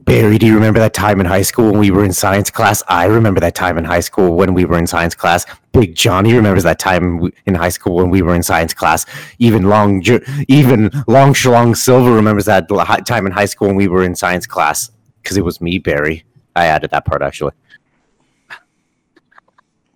Barry, 0.00 0.38
do 0.38 0.46
you 0.46 0.54
remember 0.54 0.78
that 0.78 0.94
time 0.94 1.18
in 1.18 1.26
high 1.26 1.42
school 1.42 1.72
when 1.72 1.80
we 1.80 1.90
were 1.90 2.04
in 2.04 2.12
science 2.12 2.48
class? 2.48 2.80
I 2.86 3.06
remember 3.06 3.40
that 3.40 3.56
time 3.56 3.76
in 3.76 3.84
high 3.84 3.98
school 3.98 4.36
when 4.36 4.54
we 4.54 4.64
were 4.64 4.78
in 4.78 4.86
science 4.86 5.16
class. 5.16 5.44
Big 5.72 5.96
Johnny 5.96 6.32
remembers 6.34 6.62
that 6.62 6.78
time 6.78 7.32
in 7.46 7.56
high 7.56 7.70
school 7.70 7.96
when 7.96 8.10
we 8.10 8.22
were 8.22 8.36
in 8.36 8.44
science 8.44 8.72
class. 8.72 9.04
Even 9.40 9.64
Long, 9.64 10.00
Ju- 10.00 10.24
even 10.46 10.90
Long 11.08 11.34
Shlong 11.34 11.76
Silver 11.76 12.12
remembers 12.12 12.44
that 12.44 12.68
time 13.04 13.26
in 13.26 13.32
high 13.32 13.46
school 13.46 13.66
when 13.66 13.76
we 13.76 13.88
were 13.88 14.04
in 14.04 14.14
science 14.14 14.46
class. 14.46 14.92
Because 15.20 15.36
it 15.36 15.44
was 15.44 15.60
me, 15.60 15.78
Barry. 15.78 16.22
I 16.54 16.66
added 16.66 16.92
that 16.92 17.04
part 17.04 17.22
actually. 17.22 17.52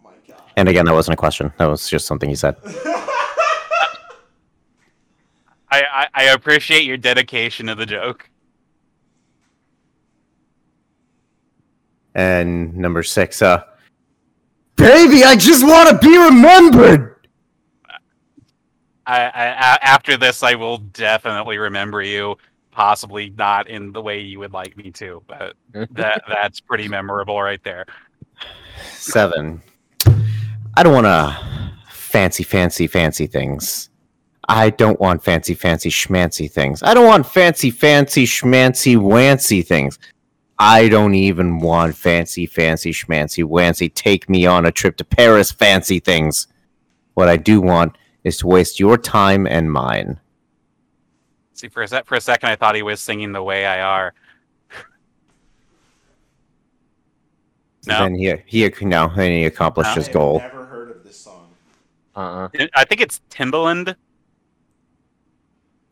my 0.03 0.11
God. 0.27 0.43
And 0.57 0.69
again, 0.69 0.87
that 0.87 0.93
wasn't 0.95 1.15
a 1.15 1.17
question. 1.17 1.53
That 1.59 1.67
was 1.67 1.89
just 1.89 2.07
something 2.07 2.29
he 2.29 2.35
said. 2.35 2.57
I, 5.71 5.83
I, 5.83 6.07
I 6.15 6.25
appreciate 6.33 6.85
your 6.85 6.97
dedication 6.97 7.67
to 7.67 7.75
the 7.75 7.87
joke. 7.87 8.29
And 12.15 12.77
number 12.77 13.03
six, 13.03 13.41
uh, 13.41 13.63
baby, 14.77 15.23
I 15.23 15.37
just 15.37 15.65
want 15.65 15.89
to 15.89 15.99
be 16.07 16.17
remembered. 16.19 17.29
I, 19.07 19.23
I, 19.23 19.45
a- 19.47 19.85
after 19.85 20.17
this, 20.17 20.43
I 20.43 20.55
will 20.55 20.79
definitely 20.79 21.59
remember 21.59 22.03
you. 22.03 22.37
Possibly 22.73 23.31
not 23.31 23.69
in 23.69 23.93
the 23.93 24.01
way 24.01 24.21
you 24.21 24.39
would 24.39 24.53
like 24.53 24.77
me 24.77 24.91
to, 24.93 25.23
but 25.27 25.55
that 25.91 26.23
that's 26.29 26.61
pretty 26.61 26.89
memorable 26.89 27.41
right 27.41 27.63
there. 27.63 27.85
Seven. 28.93 29.61
I 30.77 30.83
don't 30.83 30.95
want 30.95 31.07
to 31.07 31.73
fancy, 31.91 32.45
fancy, 32.45 32.87
fancy 32.87 33.27
things. 33.27 33.90
I 34.51 34.71
don't 34.71 34.99
want 34.99 35.23
fancy, 35.23 35.55
fancy, 35.55 35.91
schmancy 35.91 36.51
things. 36.51 36.83
I 36.83 36.93
don't 36.93 37.07
want 37.07 37.25
fancy, 37.25 37.71
fancy, 37.71 38.27
schmancy, 38.27 38.97
wancy 38.97 39.65
things. 39.65 39.97
I 40.59 40.89
don't 40.89 41.15
even 41.15 41.59
want 41.61 41.95
fancy, 41.95 42.47
fancy, 42.47 42.91
schmancy, 42.93 43.45
wancy. 43.45 43.95
Take 43.95 44.29
me 44.29 44.47
on 44.47 44.67
a 44.67 44.73
trip 44.73 44.97
to 44.97 45.05
Paris, 45.05 45.53
fancy 45.53 46.01
things. 46.01 46.49
What 47.15 47.29
I 47.29 47.37
do 47.37 47.61
want 47.61 47.97
is 48.25 48.39
to 48.39 48.49
waste 48.49 48.81
your 48.81 48.99
time 48.99 49.47
and 49.47 49.71
mine. 49.71 50.19
See, 51.55 51.69
for 51.69 51.83
a 51.83 51.89
sec, 51.89 52.07
for 52.07 52.17
a 52.17 52.21
second, 52.21 52.49
I 52.49 52.57
thought 52.57 52.75
he 52.75 52.83
was 52.83 53.01
singing 53.01 53.31
"The 53.33 53.43
Way 53.43 53.67
I 53.67 53.81
Are." 53.83 54.15
No. 57.87 57.99
Then 58.01 58.15
he 58.15 58.35
he 58.47 58.69
no, 58.83 59.11
then 59.15 59.31
he 59.33 59.45
accomplished 59.45 59.91
No. 59.91 59.95
his 59.95 60.05
I 60.05 60.09
have 60.09 60.13
goal. 60.13 60.39
never 60.41 60.67
heard 60.67 60.91
of 60.91 61.05
this 61.05 61.17
song. 61.19 61.49
Uh-uh. 62.17 62.49
I 62.75 62.85
think 62.85 63.01
it's 63.01 63.21
Timbaland. 63.31 63.95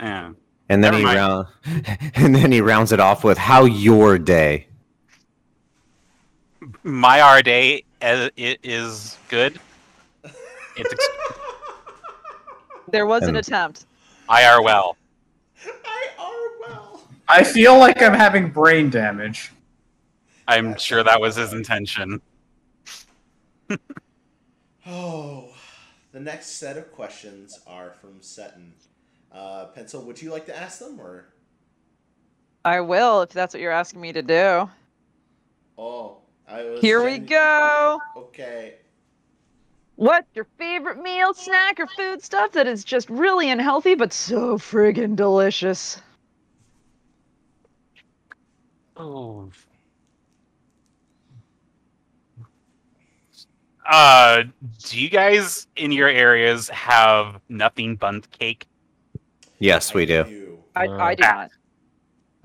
Yeah. 0.01 0.33
And 0.71 0.85
then 0.85 0.93
Never 0.93 0.97
he 0.99 1.03
mind. 1.05 1.17
round, 1.17 1.47
and 2.15 2.35
then 2.35 2.53
he 2.53 2.61
rounds 2.61 2.93
it 2.93 3.01
off 3.01 3.25
with 3.25 3.39
"How 3.39 3.65
your 3.65 4.19
day." 4.19 4.67
My 6.83 7.21
our 7.21 7.41
day 7.43 7.85
uh, 8.03 8.29
it 8.37 8.61
is 8.63 9.17
good. 9.29 9.59
It's 10.77 10.93
ex- 10.93 11.09
There 12.93 13.07
was 13.07 13.23
an 13.23 13.31
And- 13.31 13.39
attempt. 13.39 13.87
IR 14.31 14.63
well. 14.63 14.97
I 15.67 16.09
are 16.19 16.69
well. 16.69 17.03
I 17.29 17.43
feel 17.45 17.79
like 17.79 18.03
I'm 18.03 18.13
having 18.15 18.51
brain 18.51 18.91
damage. 18.91 19.53
I'm 20.47 20.77
sure 20.79 21.03
that 21.03 21.21
was 21.21 21.37
his 21.37 21.53
intention. 21.55 22.21
Oh, 24.87 25.51
the 26.13 26.21
next 26.21 26.59
set 26.59 26.77
of 26.79 26.91
questions 26.93 27.59
are 27.67 27.91
from 28.01 28.23
Seton. 28.23 28.73
Uh, 29.39 29.67
Pencil, 29.67 30.03
would 30.03 30.21
you 30.21 30.33
like 30.33 30.47
to 30.47 30.57
ask 30.57 30.81
them, 30.81 31.01
or 31.01 31.27
I 32.65 32.81
will 32.81 33.23
if 33.23 33.31
that's 33.31 33.55
what 33.55 33.61
you're 33.61 33.71
asking 33.71 34.01
me 34.01 34.13
to 34.13 34.23
do. 34.23 34.69
oh, 35.79 36.17
I 36.49 36.65
was. 36.65 36.81
Here 36.81 37.05
we 37.05 37.19
go. 37.19 38.01
Okay. 38.17 38.75
What's 39.95 40.27
your 40.35 40.47
favorite 40.59 41.01
meal, 41.01 41.35
snack, 41.35 41.79
or 41.79 41.87
food 41.87 42.21
stuff 42.21 42.51
that 42.53 42.67
is 42.67 42.83
just 42.83 43.09
really 43.09 43.49
unhealthy 43.49 43.95
but 43.95 44.13
so 44.13 44.59
friggin' 44.59 45.15
delicious? 45.15 46.03
Oh. 48.97 49.51
Uh, 53.89 54.43
do 54.83 55.01
you 55.01 55.09
guys 55.09 55.69
in 55.77 55.93
your 55.93 56.09
areas 56.09 56.69
have 56.71 57.41
nothing 57.49 57.95
bundt 57.95 58.29
cake? 58.33 58.67
Yes, 59.59 59.95
we 59.95 60.07
do. 60.07 60.59
I, 60.77 60.87
Uh, 60.87 60.99
I 60.99 61.15
do 61.15 61.23
not. 61.23 61.51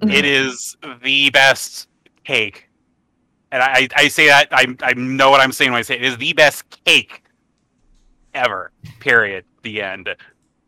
It 0.03 0.25
is 0.25 0.75
the 1.01 1.29
best 1.29 1.87
cake, 2.23 2.69
and 3.51 3.61
I, 3.61 3.87
I 3.95 4.07
say 4.07 4.27
that 4.27 4.47
I 4.51 4.75
I 4.81 4.93
know 4.93 5.29
what 5.29 5.39
I'm 5.39 5.51
saying 5.51 5.71
when 5.71 5.79
I 5.79 5.83
say 5.83 5.95
it 5.95 6.03
is 6.03 6.17
the 6.17 6.33
best 6.33 6.63
cake 6.85 7.23
ever. 8.33 8.71
Period. 8.99 9.45
The 9.61 9.81
end. 9.81 10.09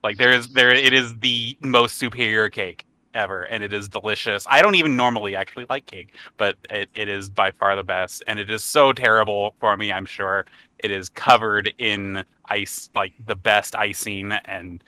Like 0.04 0.18
there 0.18 0.32
is 0.32 0.48
there 0.50 0.72
it 0.72 0.94
is 0.94 1.18
the 1.20 1.58
most 1.62 1.98
superior 1.98 2.50
cake 2.50 2.86
ever, 3.16 3.44
and 3.44 3.64
it 3.64 3.74
is 3.74 3.90
delicious. 3.90 4.46
I 4.48 4.62
don't 4.62 4.76
even 4.76 4.96
normally 4.96 5.36
actually 5.36 5.66
like 5.70 5.86
cake, 5.88 6.14
but 6.38 6.56
it, 6.70 6.90
it 6.94 7.10
is 7.10 7.30
by 7.30 7.52
far 7.52 7.76
the 7.76 7.84
best, 7.84 8.24
and 8.28 8.40
it 8.40 8.50
is 8.50 8.64
so 8.64 8.94
terrible 8.94 9.56
for 9.60 9.76
me. 9.76 9.92
I'm 9.92 10.06
sure 10.06 10.46
it 10.80 10.92
is 10.92 11.10
covered 11.10 11.74
in 11.80 12.24
ice, 12.50 12.90
like 12.94 13.14
the 13.26 13.36
best 13.36 13.76
icing, 13.76 14.32
and 14.46 14.84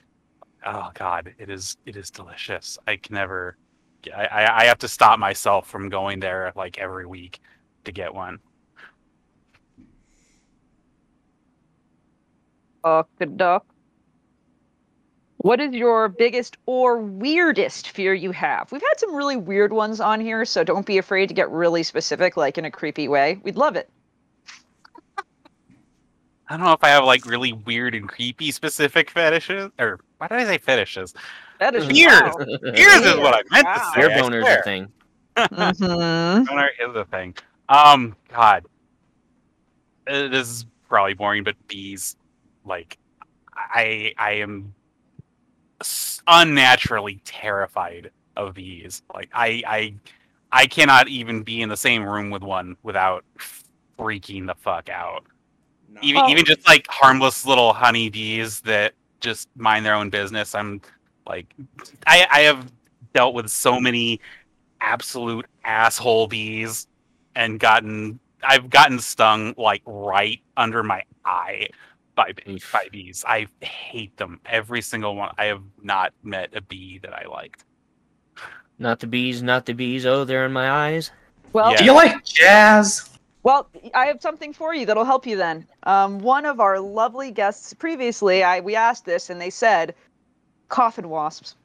oh 0.65 0.91
god, 0.93 1.33
it 1.37 1.49
is 1.49 1.77
it 1.85 1.95
is 1.95 2.09
delicious. 2.11 2.77
I 2.87 2.97
can 2.97 3.15
never. 3.15 3.57
I, 4.15 4.47
I 4.61 4.65
have 4.65 4.77
to 4.79 4.87
stop 4.87 5.19
myself 5.19 5.67
from 5.67 5.89
going 5.89 6.19
there 6.19 6.53
like 6.55 6.77
every 6.77 7.05
week 7.05 7.39
to 7.83 7.91
get 7.91 8.13
one. 8.13 8.39
Duck. 13.35 13.65
What 15.37 15.59
is 15.59 15.73
your 15.73 16.09
biggest 16.09 16.57
or 16.65 16.99
weirdest 17.01 17.89
fear 17.89 18.13
you 18.13 18.31
have? 18.31 18.71
We've 18.71 18.81
had 18.81 18.99
some 18.99 19.13
really 19.15 19.37
weird 19.37 19.73
ones 19.73 19.99
on 19.99 20.19
here, 20.19 20.45
so 20.45 20.63
don't 20.63 20.85
be 20.85 20.97
afraid 20.97 21.27
to 21.27 21.35
get 21.35 21.49
really 21.51 21.83
specific, 21.83 22.37
like 22.37 22.57
in 22.57 22.65
a 22.65 22.71
creepy 22.71 23.07
way. 23.07 23.39
We'd 23.43 23.57
love 23.57 23.75
it. 23.75 23.89
I 26.49 26.55
don't 26.57 26.65
know 26.65 26.71
if 26.73 26.83
I 26.83 26.89
have 26.89 27.03
like 27.03 27.25
really 27.25 27.51
weird 27.53 27.93
and 27.95 28.07
creepy 28.07 28.51
specific 28.51 29.09
fetishes, 29.09 29.69
or 29.79 29.99
why 30.17 30.27
did 30.27 30.37
I 30.37 30.45
say 30.45 30.57
fetishes? 30.57 31.13
That 31.59 31.75
is 31.75 31.85
Fears. 31.87 32.11
wow. 32.21 32.37
Fears 32.75 33.05
is 33.05 33.17
what 33.17 33.33
I 33.33 33.41
meant 33.51 33.65
Wow. 33.65 33.73
to 33.73 33.79
say. 33.93 34.13
I 34.13 34.21
boner's 34.21 34.43
swear. 34.45 34.59
a 34.59 34.63
thing. 34.63 34.91
Mhm. 35.37 36.45
Boner 36.47 36.69
is 36.79 36.95
a 36.95 37.05
thing. 37.05 37.35
Um, 37.69 38.15
God, 38.29 38.65
Uh, 40.07 40.29
this 40.29 40.47
is 40.47 40.65
probably 40.87 41.13
boring, 41.13 41.43
but 41.43 41.55
bees, 41.67 42.15
like, 42.63 42.97
I 43.53 44.13
I 44.17 44.31
am 44.33 44.73
unnaturally 46.27 47.21
terrified 47.25 48.11
of 48.37 48.53
bees. 48.55 49.01
Like, 49.13 49.29
I 49.33 49.63
I 49.67 49.93
I 50.51 50.67
cannot 50.67 51.07
even 51.09 51.43
be 51.43 51.61
in 51.61 51.67
the 51.69 51.77
same 51.77 52.03
room 52.03 52.29
with 52.29 52.41
one 52.41 52.77
without 52.83 53.25
freaking 53.99 54.47
the 54.47 54.55
fuck 54.55 54.87
out. 54.89 55.25
No. 55.89 55.99
even 56.03 56.21
Oh. 56.25 56.29
even 56.29 56.45
just 56.45 56.67
like 56.67 56.85
harmless 56.89 57.45
little 57.45 57.73
honeybees 57.73 58.61
that 58.61 58.93
just 59.19 59.49
mind 59.55 59.85
their 59.85 59.95
own 59.95 60.09
business. 60.09 60.53
I'm 60.55 60.81
like, 61.27 61.53
I 62.05 62.27
I 62.31 62.39
have 62.41 62.71
dealt 63.13 63.33
with 63.33 63.49
so 63.49 63.79
many 63.79 64.19
absolute 64.81 65.45
asshole 65.63 66.27
bees 66.27 66.87
and 67.35 67.59
gotten 67.59 68.19
I've 68.43 68.69
gotten 68.69 68.99
stung 68.99 69.53
like 69.57 69.81
right 69.85 70.39
under 70.57 70.83
my 70.83 71.03
eye 71.25 71.67
by 72.15 72.31
bee- 72.33 72.53
Oof. 72.53 72.71
by 72.71 72.87
bees. 72.91 73.23
I 73.27 73.47
hate 73.61 74.15
them 74.17 74.39
every 74.45 74.81
single 74.81 75.15
one. 75.15 75.33
I 75.37 75.45
have 75.45 75.63
not 75.81 76.13
met 76.23 76.55
a 76.55 76.61
bee 76.61 76.99
that 76.99 77.13
I 77.13 77.25
liked. 77.27 77.63
Not 78.79 78.99
the 78.99 79.07
bees, 79.07 79.41
not 79.41 79.65
the 79.65 79.73
bees. 79.73 80.05
Oh, 80.05 80.23
they're 80.23 80.45
in 80.45 80.53
my 80.53 80.69
eyes. 80.69 81.09
Well, 81.53 81.71
Yeah. 81.71 81.77
Do 81.77 81.85
you 81.85 81.93
like 81.93 82.23
jazz? 82.23 83.09
Well, 83.47 83.69
I 83.93 84.07
have 84.07 84.21
something 84.21 84.51
for 84.51 84.75
you 84.75 84.85
that'll 84.85 85.05
help 85.05 85.25
you 85.25 85.37
then. 85.37 85.65
Um, 85.83 86.19
one 86.19 86.45
of 86.45 86.59
our 86.59 86.81
lovely 86.81 87.31
guests 87.31 87.73
previously, 87.73 88.43
I 88.43 88.59
we 88.59 88.75
asked 88.75 89.05
this 89.05 89.29
and 89.29 89.39
they 89.39 89.51
said 89.51 89.95
coffin 90.67 91.07
wasps. 91.07 91.55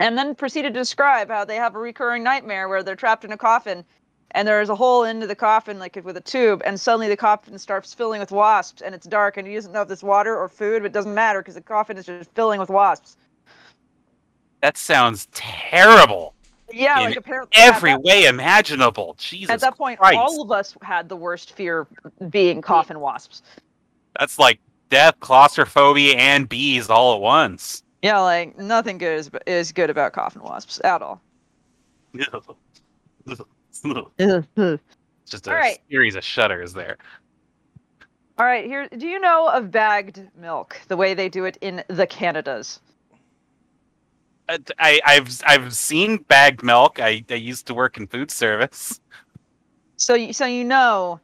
And 0.00 0.18
then 0.18 0.34
proceeded 0.34 0.74
to 0.74 0.80
describe 0.80 1.28
how 1.28 1.44
they 1.44 1.54
have 1.54 1.76
a 1.76 1.78
recurring 1.78 2.24
nightmare 2.24 2.68
where 2.68 2.82
they're 2.82 2.96
trapped 2.96 3.24
in 3.24 3.30
a 3.30 3.36
coffin 3.36 3.84
and 4.32 4.48
there's 4.48 4.70
a 4.70 4.74
hole 4.74 5.04
into 5.04 5.28
the 5.28 5.36
coffin 5.36 5.78
like 5.78 5.96
with 6.02 6.16
a 6.16 6.20
tube 6.20 6.62
and 6.64 6.80
suddenly 6.80 7.06
the 7.06 7.16
coffin 7.16 7.60
starts 7.60 7.94
filling 7.94 8.18
with 8.18 8.32
wasps 8.32 8.82
and 8.82 8.92
it's 8.92 9.06
dark 9.06 9.36
and 9.36 9.46
he 9.46 9.54
doesn't 9.54 9.70
know 9.70 9.82
if 9.82 9.90
it's 9.92 10.02
water 10.02 10.36
or 10.36 10.48
food, 10.48 10.82
but 10.82 10.86
it 10.86 10.92
doesn't 10.92 11.14
matter 11.14 11.42
because 11.42 11.54
the 11.54 11.60
coffin 11.60 11.96
is 11.96 12.06
just 12.06 12.28
filling 12.34 12.58
with 12.58 12.70
wasps. 12.70 13.16
That 14.62 14.76
sounds 14.76 15.28
terrible. 15.30 16.33
Yeah, 16.74 16.98
In 17.00 17.04
like 17.06 17.16
apparently 17.16 17.52
Every 17.56 17.92
that- 17.92 18.02
way 18.02 18.24
imaginable. 18.24 19.14
Jesus. 19.18 19.50
at 19.50 19.60
that 19.60 19.76
point, 19.76 19.98
Christ. 20.00 20.18
all 20.18 20.42
of 20.42 20.50
us 20.50 20.76
had 20.82 21.08
the 21.08 21.16
worst 21.16 21.52
fear 21.54 21.86
being 22.30 22.60
coffin 22.62 23.00
wasps. 23.00 23.42
That's 24.18 24.38
like 24.38 24.60
death, 24.90 25.14
claustrophobia, 25.20 26.16
and 26.16 26.48
bees 26.48 26.90
all 26.90 27.14
at 27.14 27.20
once. 27.20 27.82
Yeah, 28.02 28.18
like 28.20 28.58
nothing 28.58 28.98
good 28.98 29.18
is, 29.18 29.30
is 29.46 29.72
good 29.72 29.88
about 29.90 30.12
coffin 30.12 30.42
wasps 30.42 30.80
at 30.84 31.00
all. 31.02 31.20
it's 32.14 32.26
just 35.26 35.46
a 35.46 35.50
All 35.50 35.56
right. 35.56 35.78
series 35.90 36.14
of 36.16 36.24
shudders 36.24 36.72
there. 36.74 36.96
All 38.38 38.44
right, 38.46 38.64
here. 38.66 38.88
Do 38.88 39.06
you 39.06 39.20
know 39.20 39.48
of 39.48 39.70
bagged 39.70 40.28
milk? 40.36 40.80
The 40.88 40.96
way 40.96 41.14
they 41.14 41.28
do 41.28 41.44
it 41.44 41.56
in 41.60 41.84
the 41.88 42.06
Canadas. 42.06 42.80
Uh, 44.48 44.58
I, 44.78 45.00
I've 45.04 45.40
I've 45.46 45.74
seen 45.74 46.18
bagged 46.28 46.62
milk. 46.62 47.00
I, 47.00 47.24
I 47.30 47.34
used 47.34 47.66
to 47.66 47.74
work 47.74 47.96
in 47.96 48.06
food 48.06 48.30
service. 48.30 49.00
So, 49.96 50.14
you, 50.14 50.32
so 50.32 50.44
you 50.44 50.64
know 50.64 51.20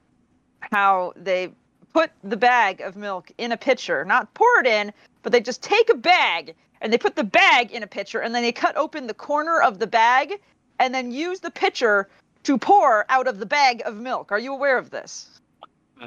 how 0.72 1.12
they 1.16 1.50
put 1.92 2.10
the 2.22 2.36
bag 2.36 2.80
of 2.80 2.96
milk 2.96 3.30
in 3.38 3.52
a 3.52 3.56
pitcher, 3.56 4.04
not 4.04 4.32
pour 4.34 4.60
it 4.60 4.66
in, 4.66 4.92
but 5.22 5.32
they 5.32 5.40
just 5.40 5.62
take 5.62 5.90
a 5.90 5.94
bag 5.94 6.54
and 6.80 6.92
they 6.92 6.98
put 6.98 7.14
the 7.14 7.24
bag 7.24 7.72
in 7.72 7.82
a 7.82 7.86
pitcher, 7.86 8.20
and 8.20 8.34
then 8.34 8.42
they 8.42 8.52
cut 8.52 8.76
open 8.76 9.06
the 9.06 9.12
corner 9.12 9.60
of 9.60 9.78
the 9.78 9.86
bag, 9.86 10.40
and 10.78 10.94
then 10.94 11.12
use 11.12 11.40
the 11.40 11.50
pitcher 11.50 12.08
to 12.42 12.56
pour 12.56 13.04
out 13.10 13.28
of 13.28 13.38
the 13.38 13.44
bag 13.44 13.82
of 13.84 13.96
milk. 13.96 14.32
Are 14.32 14.38
you 14.38 14.54
aware 14.54 14.78
of 14.78 14.88
this? 14.88 15.40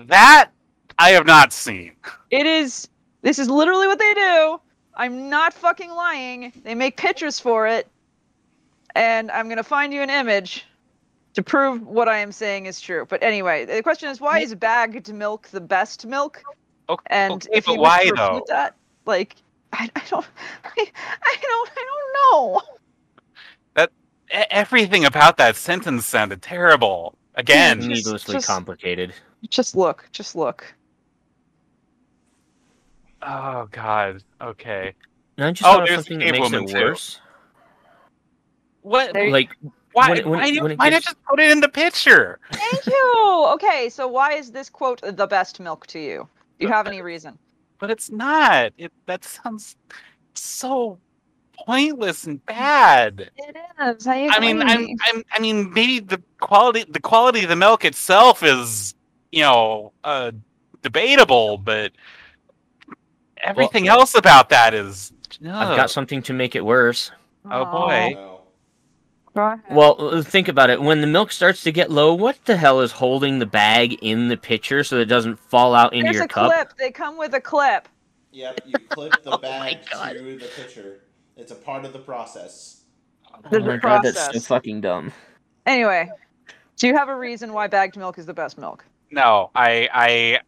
That 0.08 0.50
I 0.98 1.10
have 1.10 1.28
not 1.28 1.54
seen. 1.54 1.92
It 2.32 2.48
is. 2.48 2.90
This 3.22 3.38
is 3.38 3.50
literally 3.50 3.86
what 3.86 4.00
they 4.00 4.14
do. 4.16 4.60
I'm 4.96 5.30
not 5.30 5.54
fucking 5.54 5.92
lying. 5.92 6.52
They 6.64 6.76
make 6.76 6.98
pictures 6.98 7.40
for 7.40 7.68
it, 7.68 7.88
and 8.96 9.32
I'm 9.32 9.50
gonna 9.50 9.64
find 9.64 9.94
you 9.94 10.02
an 10.02 10.10
image 10.10 10.66
to 11.34 11.42
prove 11.42 11.82
what 11.88 12.08
I 12.08 12.18
am 12.20 12.32
saying 12.32 12.68
is 12.68 12.80
true. 12.80 13.06
But 13.10 13.24
anyway, 13.24 13.66
the 13.66 13.82
question 13.82 14.10
is, 14.10 14.22
why 14.22 14.40
is 14.40 14.54
bagged 14.54 15.12
milk 15.14 15.48
the 15.50 15.62
best 15.62 16.06
milk? 16.06 16.44
Okay, 16.90 17.04
And 17.08 17.34
okay, 17.34 17.50
if 17.54 17.66
but 17.66 17.74
you 17.74 17.80
why 17.80 17.98
refute 18.02 18.18
though? 18.18 18.46
that, 18.50 18.76
like, 19.06 19.36
I, 19.72 19.90
I 19.96 20.02
don't, 20.10 20.26
I, 20.64 20.70
I 21.24 21.36
don't, 21.42 21.70
I 21.76 21.86
don't 21.86 22.54
know. 22.56 22.62
E- 24.34 24.46
everything 24.52 25.06
about 25.06 25.38
that 25.38 25.56
sentence 25.56 26.06
sounded 26.06 26.42
terrible. 26.42 27.16
Again, 27.36 27.78
Just- 27.82 28.06
Needlessly 28.06 28.34
just- 28.36 28.48
complicated. 28.48 29.14
Just 29.50 29.76
look, 29.76 30.08
just 30.12 30.36
look. 30.36 30.74
Oh 33.26 33.68
god. 33.72 34.24
Okay. 34.42 34.94
And 35.38 35.48
I 35.48 35.52
just 35.52 35.68
Oh, 35.68 35.74
thought 35.74 35.82
of 35.84 35.88
there's 35.88 35.98
something 36.08 36.22
a 36.22 36.26
that 36.26 36.32
makes 36.32 36.44
woman, 36.52 36.64
it 36.64 36.68
too. 36.72 36.80
worse. 36.86 37.20
What? 38.82 39.16
Like, 39.16 39.50
Why? 39.94 40.10
when 40.12 40.30
when 40.30 40.40
why, 40.40 40.48
it- 40.48 40.52
do- 40.54 40.62
when 40.64 40.72
it 40.72 40.80
why 40.80 40.86
not 40.90 40.92
gets- 40.92 41.06
just 41.06 41.24
put 41.24 41.40
it 41.40 41.52
in 41.52 41.60
the 41.62 41.70
picture? 41.70 42.40
Thank 42.52 42.86
you. 42.88 43.46
Okay, 43.54 43.90
so 43.90 44.08
why 44.08 44.34
is 44.34 44.52
this 44.52 44.70
quote 44.70 45.02
the 45.02 45.28
best 45.28 45.60
milk 45.60 45.88
to 45.88 46.00
you? 46.00 46.28
Do 46.60 46.68
you 46.68 46.72
have 46.72 46.88
any 46.88 47.02
reason? 47.02 47.38
But 47.80 47.92
it's 47.92 48.10
not. 48.12 48.74
It 48.78 48.92
that 49.08 49.24
sounds 49.24 49.76
so 50.34 51.00
pointless 51.66 52.26
and 52.26 52.44
bad. 52.46 53.30
It 53.38 53.56
is. 53.82 54.08
I, 54.08 54.28
I 54.28 54.40
mean, 54.40 54.62
I'm. 54.62 54.88
I'm, 55.06 55.24
I 55.32 55.40
mean, 55.40 55.72
maybe 55.74 56.00
the 56.00 56.22
quality, 56.40 56.86
the 56.90 57.00
quality 57.02 57.44
of 57.44 57.50
the 57.50 57.56
milk 57.56 57.86
itself 57.86 58.44
is, 58.44 58.96
you 59.32 59.42
know, 59.42 59.94
uh, 60.04 60.32
debatable, 60.82 61.58
but 61.58 61.92
everything 63.44 63.88
else 63.88 64.16
about 64.16 64.50
that 64.50 64.74
is. 64.74 65.12
I've 65.46 65.76
got 65.76 65.90
something 65.90 66.22
to 66.24 66.34
make 66.34 66.56
it 66.56 66.64
worse. 66.64 67.12
oh, 67.50 67.66
boy. 67.66 68.12
No. 68.14 68.34
Well, 69.72 70.22
think 70.22 70.48
about 70.48 70.70
it. 70.70 70.80
When 70.80 71.02
the 71.02 71.08
milk 71.08 71.32
starts 71.32 71.64
to 71.64 71.72
get 71.72 71.90
low, 71.90 72.14
what 72.14 72.38
the 72.46 72.56
hell 72.56 72.82
is 72.82 72.92
holding 72.92 73.40
the 73.40 73.48
bag 73.48 73.94
in 74.04 74.28
the 74.28 74.38
pitcher 74.38 74.84
so 74.84 74.98
it 75.00 75.06
doesn't 75.06 75.40
fall 75.40 75.74
out 75.74 75.94
into 75.94 76.04
There's 76.04 76.16
your 76.16 76.26
a 76.26 76.28
cup? 76.28 76.52
clip. 76.52 76.78
They 76.78 76.92
come 76.92 77.18
with 77.18 77.34
a 77.34 77.42
clip. 77.42 77.88
Yep, 78.32 78.62
you 78.66 78.74
clip 78.90 79.24
the 79.24 79.32
Oh 79.34 79.38
bag 79.38 79.78
God. 79.92 80.14
to 80.14 80.22
the 80.24 80.50
pitcher. 80.56 81.02
It's 81.36 81.52
a 81.52 81.56
part 81.56 81.84
of 81.84 81.94
the 81.94 82.00
process. 82.00 82.82
Oh, 83.34 83.40
oh 83.52 83.60
my 83.60 83.74
a 83.74 83.78
god, 83.80 84.04
that's 84.04 84.34
so 84.34 84.40
fucking 84.40 84.82
dumb. 84.82 85.12
Anyway, 85.66 86.12
do 86.78 86.88
you 86.88 86.96
have 86.96 87.10
a 87.10 87.16
reason 87.16 87.54
why 87.54 87.66
bagged 87.68 87.98
milk 87.98 88.20
is 88.20 88.28
the 88.28 88.34
best 88.34 88.58
milk? 88.60 88.86
No, 89.10 89.50
I, 89.56 89.90
I, 89.94 90.40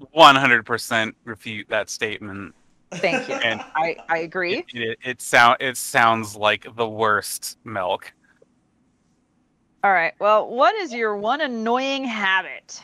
100% 0.00 1.12
refute 1.24 1.68
that 1.68 1.88
statement. 1.90 2.54
Thank 2.94 3.28
you. 3.28 3.34
And 3.34 3.60
I, 3.74 3.96
I 4.08 4.18
agree. 4.18 4.58
it, 4.58 4.64
it, 4.72 4.98
it 5.04 5.22
sound, 5.22 5.58
it 5.60 5.76
sounds 5.76 6.36
like 6.36 6.66
the 6.76 6.88
worst 6.88 7.58
milk. 7.64 8.12
All 9.82 9.92
right. 9.92 10.14
Well, 10.18 10.48
what 10.48 10.74
is 10.76 10.92
your 10.92 11.16
one 11.16 11.40
annoying 11.40 12.04
habit, 12.04 12.80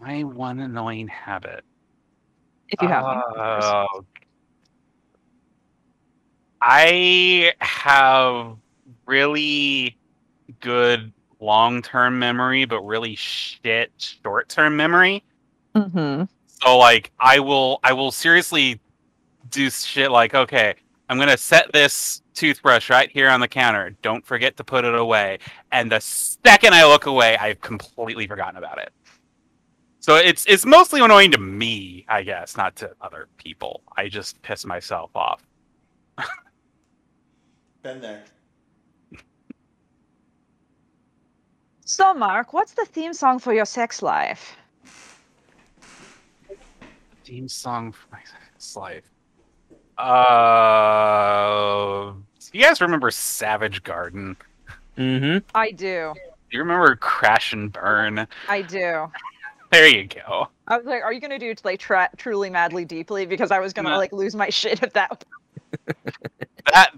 My 0.00 0.24
one 0.24 0.58
annoying 0.60 1.08
habit. 1.08 1.64
if 2.70 2.82
you 2.82 2.88
have 2.88 3.04
one? 3.04 3.20
course? 3.20 3.64
Oh. 3.64 4.04
I 6.60 7.52
have 7.60 8.56
really 9.06 9.96
good 10.60 11.12
long 11.40 11.82
term 11.82 12.18
memory, 12.18 12.64
but 12.64 12.80
really 12.82 13.14
shit 13.14 13.92
short 13.96 14.48
term 14.48 14.76
memory. 14.76 15.24
Mm-hmm. 15.74 16.24
So 16.46 16.78
like 16.78 17.12
I 17.20 17.40
will 17.40 17.80
I 17.82 17.92
will 17.92 18.10
seriously 18.10 18.80
do 19.50 19.70
shit 19.70 20.10
like 20.10 20.34
okay, 20.34 20.74
I'm 21.08 21.18
gonna 21.18 21.36
set 21.36 21.72
this 21.72 22.22
toothbrush 22.34 22.90
right 22.90 23.10
here 23.10 23.28
on 23.28 23.40
the 23.40 23.48
counter. 23.48 23.96
Don't 24.02 24.24
forget 24.24 24.56
to 24.56 24.64
put 24.64 24.84
it 24.84 24.94
away. 24.94 25.38
And 25.72 25.90
the 25.90 26.00
second 26.00 26.74
I 26.74 26.84
look 26.84 27.06
away, 27.06 27.36
I've 27.36 27.60
completely 27.60 28.26
forgotten 28.26 28.56
about 28.56 28.78
it. 28.78 28.92
So 30.00 30.16
it's 30.16 30.46
it's 30.46 30.64
mostly 30.64 31.00
annoying 31.00 31.32
to 31.32 31.38
me, 31.38 32.04
I 32.08 32.22
guess, 32.22 32.56
not 32.56 32.76
to 32.76 32.92
other 33.00 33.28
people. 33.38 33.82
I 33.96 34.08
just 34.08 34.40
piss 34.42 34.64
myself 34.64 35.10
off. 35.14 35.42
Been 37.82 38.00
there. 38.00 38.22
So, 41.88 42.12
Mark, 42.12 42.52
what's 42.52 42.72
the 42.72 42.84
theme 42.84 43.14
song 43.14 43.38
for 43.38 43.54
your 43.54 43.64
sex 43.64 44.02
life? 44.02 44.56
Theme 47.24 47.46
song 47.48 47.92
for 47.92 48.08
my 48.10 48.18
sex 48.24 48.74
life. 48.74 49.04
Uh, 49.96 50.06
you 52.52 52.60
guys 52.60 52.80
remember 52.80 53.12
Savage 53.12 53.84
Garden? 53.84 54.36
Mm-hmm. 54.98 55.46
I 55.54 55.70
do. 55.70 56.12
Do 56.14 56.56
you 56.56 56.58
remember 56.58 56.96
Crash 56.96 57.52
and 57.52 57.72
Burn? 57.72 58.26
I 58.48 58.62
do. 58.62 59.08
There 59.70 59.86
you 59.86 60.08
go. 60.08 60.48
I 60.66 60.78
was 60.78 60.86
like, 60.86 61.04
"Are 61.04 61.12
you 61.12 61.20
gonna 61.20 61.38
do 61.38 61.54
like 61.62 61.78
tra- 61.78 62.10
truly, 62.16 62.50
madly, 62.50 62.84
deeply?" 62.84 63.26
Because 63.26 63.52
I 63.52 63.60
was 63.60 63.72
gonna 63.72 63.90
No. 63.90 63.96
like 63.96 64.12
lose 64.12 64.34
my 64.34 64.48
shit 64.48 64.82
if 64.82 64.92
that. 64.94 65.24
That 66.76 66.92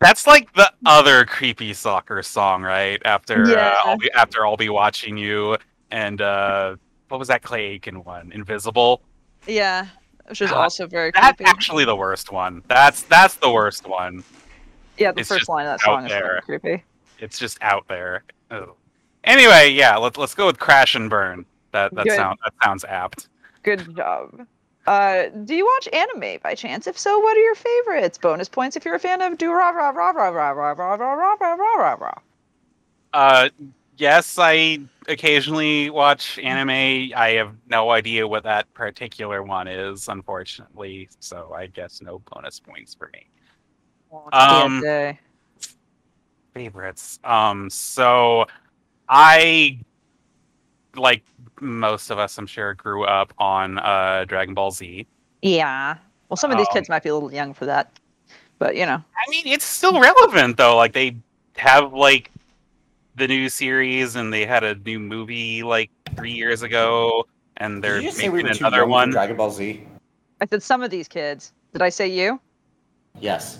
that's 0.00 0.26
like 0.26 0.50
the 0.54 0.72
other 0.86 1.26
creepy 1.26 1.74
soccer 1.74 2.22
song, 2.22 2.62
right? 2.62 2.98
After 3.04 3.46
Yeah. 3.46 3.74
uh, 3.84 3.88
I'll 3.90 3.98
be 3.98 4.10
after 4.12 4.46
I'll 4.46 4.56
be 4.56 4.70
watching 4.70 5.18
you 5.18 5.58
and 5.90 6.22
uh 6.22 6.76
what 7.08 7.18
was 7.18 7.28
that 7.28 7.42
Clay 7.42 7.64
Aiken 7.66 8.02
one? 8.04 8.32
Invisible. 8.32 9.02
Yeah, 9.46 9.86
which 10.28 10.40
is 10.40 10.48
God, 10.50 10.62
also 10.62 10.86
very 10.86 11.10
That's 11.12 11.36
creepy. 11.36 11.44
actually 11.44 11.84
the 11.84 11.94
worst 11.96 12.32
one. 12.32 12.62
That's 12.68 13.02
that's 13.02 13.34
the 13.34 13.50
worst 13.50 13.86
one. 13.86 14.24
yeah, 14.96 15.12
the 15.12 15.20
it's 15.20 15.28
first 15.28 15.46
line 15.50 15.66
of 15.66 15.72
that 15.78 15.84
song 15.84 16.06
is 16.06 16.10
there. 16.10 16.40
fucking 16.46 16.60
creepy. 16.60 16.84
It's 17.18 17.38
just 17.38 17.58
out 17.60 17.86
there. 17.86 18.24
Ugh. 18.50 18.70
Anyway, 19.24 19.72
yeah, 19.72 19.96
let's 19.98 20.16
let's 20.16 20.34
go 20.34 20.46
with 20.46 20.58
Crash 20.58 20.94
and 20.94 21.10
Burn. 21.10 21.44
That 21.72 21.94
that 21.94 22.06
Good. 22.06 22.16
sound 22.16 22.38
that 22.44 22.54
sounds 22.64 22.84
apt. 22.86 23.28
Good 23.62 23.94
job. 23.94 24.46
Uh, 24.88 25.28
do 25.44 25.54
you 25.54 25.66
watch 25.66 25.86
anime 25.92 26.38
by 26.42 26.54
chance? 26.54 26.86
If 26.86 26.98
so, 26.98 27.18
what 27.18 27.36
are 27.36 27.40
your 27.40 27.54
favorites? 27.54 28.16
Bonus 28.16 28.48
points 28.48 28.74
if 28.74 28.86
you're 28.86 28.94
a 28.94 28.98
fan 28.98 29.20
of 29.20 29.36
do 29.36 29.52
rah 29.52 29.68
rah 29.68 29.90
rah 29.90 30.12
rah 30.12 30.30
rah 30.30 30.48
rah 30.48 30.72
rah 30.72 30.94
rah 30.94 31.34
rah 31.34 31.54
rah 31.54 31.74
rah 31.74 31.92
rah. 31.92 32.18
Uh, 33.12 33.50
yes, 33.98 34.38
I 34.38 34.78
occasionally 35.06 35.90
watch 35.90 36.38
anime. 36.38 37.12
I 37.14 37.32
have 37.36 37.54
no 37.68 37.90
idea 37.90 38.26
what 38.26 38.44
that 38.44 38.72
particular 38.72 39.42
one 39.42 39.68
is, 39.68 40.08
unfortunately. 40.08 41.10
So 41.20 41.52
I 41.54 41.66
guess 41.66 42.00
no 42.00 42.22
bonus 42.32 42.58
points 42.58 42.94
for 42.94 43.10
me. 43.12 43.26
Um, 44.32 44.82
Favorites. 46.54 47.20
Um, 47.24 47.68
so 47.68 48.46
I 49.06 49.80
like 50.96 51.22
most 51.60 52.10
of 52.10 52.18
us, 52.18 52.38
I'm 52.38 52.46
sure, 52.46 52.74
grew 52.74 53.04
up 53.04 53.32
on 53.38 53.78
uh 53.78 54.24
Dragon 54.26 54.54
Ball 54.54 54.70
Z. 54.70 55.06
yeah. 55.42 55.96
Well, 56.28 56.36
some 56.36 56.50
of 56.50 56.58
these 56.58 56.66
Um, 56.68 56.74
kids 56.74 56.88
might 56.90 57.02
be 57.02 57.08
a 57.08 57.14
little 57.14 57.32
young 57.32 57.54
for 57.54 57.64
that, 57.64 57.90
but 58.58 58.76
you 58.76 58.84
know. 58.84 58.96
I 58.96 59.30
mean, 59.30 59.46
it's 59.46 59.64
still 59.64 59.98
relevant 59.98 60.56
though. 60.58 60.76
Like 60.76 60.92
they 60.92 61.16
have 61.56 61.94
like 61.94 62.30
the 63.16 63.26
new 63.26 63.48
series, 63.48 64.14
and 64.16 64.32
they 64.32 64.44
had 64.44 64.62
a 64.62 64.74
new 64.74 64.98
movie 65.00 65.62
like 65.62 65.90
three 66.16 66.32
years 66.32 66.62
ago, 66.62 67.26
and 67.56 67.82
they're 67.82 67.94
Did 67.94 68.02
you 68.04 68.08
just 68.10 68.18
say 68.20 68.28
we 68.28 68.42
making 68.42 68.48
were 68.50 68.54
too 68.58 68.66
another 68.66 68.86
one. 68.86 69.10
Dragon 69.10 69.36
Ball 69.36 69.50
Z? 69.50 69.82
I 70.40 70.46
said 70.46 70.62
some 70.62 70.82
of 70.82 70.90
these 70.90 71.08
kids. 71.08 71.52
Did 71.72 71.80
I 71.82 71.88
say 71.88 72.06
you? 72.08 72.38
Yes. 73.18 73.58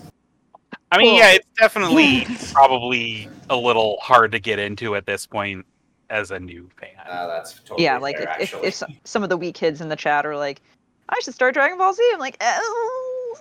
I 0.91 0.97
mean, 0.97 1.09
Cool. 1.11 1.17
yeah, 1.19 1.31
it's 1.33 1.47
definitely 1.57 2.25
probably 2.53 3.29
a 3.49 3.55
little 3.55 3.97
hard 4.01 4.31
to 4.33 4.39
get 4.39 4.59
into 4.59 4.95
at 4.95 5.05
this 5.05 5.25
point 5.25 5.65
as 6.09 6.31
a 6.31 6.39
new 6.39 6.69
fan. 6.79 6.89
Uh, 7.07 7.27
that's 7.27 7.59
totally 7.59 7.83
yeah, 7.83 7.97
like 7.97 8.17
fair, 8.17 8.35
if, 8.39 8.53
if, 8.53 8.63
if 8.63 8.73
some, 8.73 8.93
some 9.03 9.23
of 9.23 9.29
the 9.29 9.37
wee 9.37 9.51
kids 9.51 9.81
in 9.81 9.89
the 9.89 9.95
chat 9.95 10.25
are 10.25 10.37
like, 10.37 10.61
I 11.09 11.19
should 11.21 11.33
start 11.33 11.53
Dragon 11.53 11.77
Ball 11.77 11.93
Z. 11.93 12.09
I'm 12.13 12.19
like, 12.19 12.37
oh. 12.41 13.37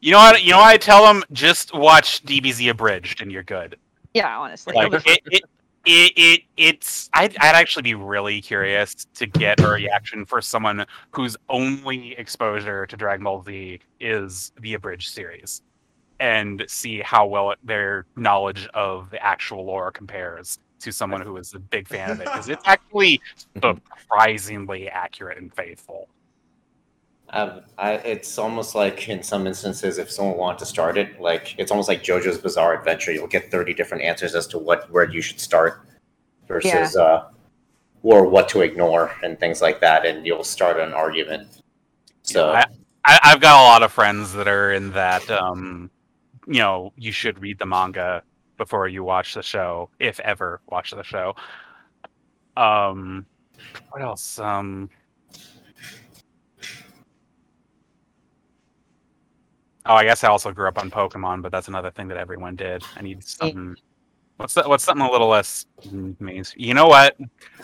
You 0.00 0.12
know 0.12 0.18
what? 0.18 0.42
You 0.42 0.52
know 0.52 0.58
what 0.58 0.68
I 0.68 0.76
tell 0.76 1.04
them? 1.04 1.22
Just 1.32 1.74
watch 1.74 2.22
DBZ 2.24 2.70
abridged, 2.70 3.20
and 3.20 3.30
you're 3.30 3.42
good. 3.42 3.76
Yeah, 4.14 4.38
honestly. 4.38 4.74
Like 4.74 4.92
it, 4.92 5.20
it, 5.26 5.42
it, 5.84 6.12
it 6.16 6.40
it's. 6.56 7.10
I'd, 7.12 7.36
I'd 7.38 7.54
actually 7.54 7.82
be 7.82 7.94
really 7.94 8.40
curious 8.40 8.94
to 9.14 9.26
get 9.26 9.60
a 9.60 9.68
reaction 9.68 10.24
for 10.24 10.40
someone 10.40 10.86
whose 11.10 11.36
only 11.48 12.12
exposure 12.12 12.86
to 12.86 12.96
Dragon 12.96 13.24
Ball 13.24 13.42
Z 13.44 13.80
is 14.00 14.52
the 14.60 14.74
abridged 14.74 15.12
series, 15.12 15.62
and 16.18 16.64
see 16.66 17.00
how 17.00 17.26
well 17.26 17.52
it, 17.52 17.58
their 17.62 18.06
knowledge 18.16 18.66
of 18.74 19.10
the 19.10 19.22
actual 19.24 19.64
lore 19.64 19.90
compares 19.90 20.58
to 20.80 20.92
someone 20.92 21.20
who 21.20 21.36
is 21.36 21.54
a 21.54 21.58
big 21.58 21.88
fan 21.88 22.10
of 22.10 22.20
it, 22.20 22.24
because 22.24 22.48
it's 22.48 22.62
actually 22.66 23.20
surprisingly 23.60 24.88
accurate 24.88 25.38
and 25.38 25.52
faithful. 25.54 26.08
Um, 27.30 27.60
I, 27.76 27.94
it's 27.94 28.38
almost 28.38 28.74
like 28.74 29.08
in 29.08 29.22
some 29.22 29.46
instances, 29.46 29.98
if 29.98 30.10
someone 30.10 30.38
wanted 30.38 30.60
to 30.60 30.66
start 30.66 30.96
it, 30.96 31.20
like 31.20 31.54
it's 31.58 31.70
almost 31.70 31.88
like 31.88 32.02
JoJo's 32.02 32.38
Bizarre 32.38 32.78
Adventure. 32.78 33.12
You'll 33.12 33.26
get 33.26 33.50
thirty 33.50 33.74
different 33.74 34.02
answers 34.02 34.34
as 34.34 34.46
to 34.48 34.58
what 34.58 34.90
where 34.90 35.08
you 35.10 35.20
should 35.20 35.38
start, 35.38 35.82
versus 36.46 36.96
uh, 36.96 37.28
or 38.02 38.26
what 38.26 38.48
to 38.50 38.62
ignore 38.62 39.14
and 39.22 39.38
things 39.38 39.60
like 39.60 39.80
that, 39.80 40.06
and 40.06 40.26
you'll 40.26 40.44
start 40.44 40.80
an 40.80 40.94
argument. 40.94 41.62
So 42.22 42.52
I, 42.52 42.64
I, 43.04 43.18
I've 43.24 43.40
got 43.40 43.60
a 43.60 43.64
lot 43.64 43.82
of 43.82 43.92
friends 43.92 44.32
that 44.32 44.48
are 44.48 44.72
in 44.72 44.92
that. 44.92 45.30
Um, 45.30 45.90
you 46.46 46.60
know, 46.60 46.94
you 46.96 47.12
should 47.12 47.38
read 47.42 47.58
the 47.58 47.66
manga 47.66 48.22
before 48.58 48.88
you 48.88 49.02
watch 49.02 49.34
the 49.34 49.42
show, 49.42 49.88
if 49.98 50.20
ever 50.20 50.60
watch 50.68 50.90
the 50.90 51.02
show. 51.02 51.34
Um, 52.56 53.24
what 53.90 54.02
else? 54.02 54.38
Um, 54.38 54.90
oh, 59.86 59.94
I 59.94 60.04
guess 60.04 60.24
I 60.24 60.28
also 60.28 60.52
grew 60.52 60.68
up 60.68 60.78
on 60.78 60.90
Pokemon, 60.90 61.40
but 61.40 61.52
that's 61.52 61.68
another 61.68 61.90
thing 61.90 62.08
that 62.08 62.18
everyone 62.18 62.56
did. 62.56 62.82
I 62.96 63.02
need 63.02 63.24
something. 63.24 63.76
What's 64.36 64.54
that, 64.54 64.68
what's 64.68 64.84
something 64.84 65.06
a 65.06 65.10
little 65.10 65.28
less 65.28 65.66
mainstream? 66.20 66.66
You 66.66 66.74
know 66.74 66.86
what? 66.86 67.16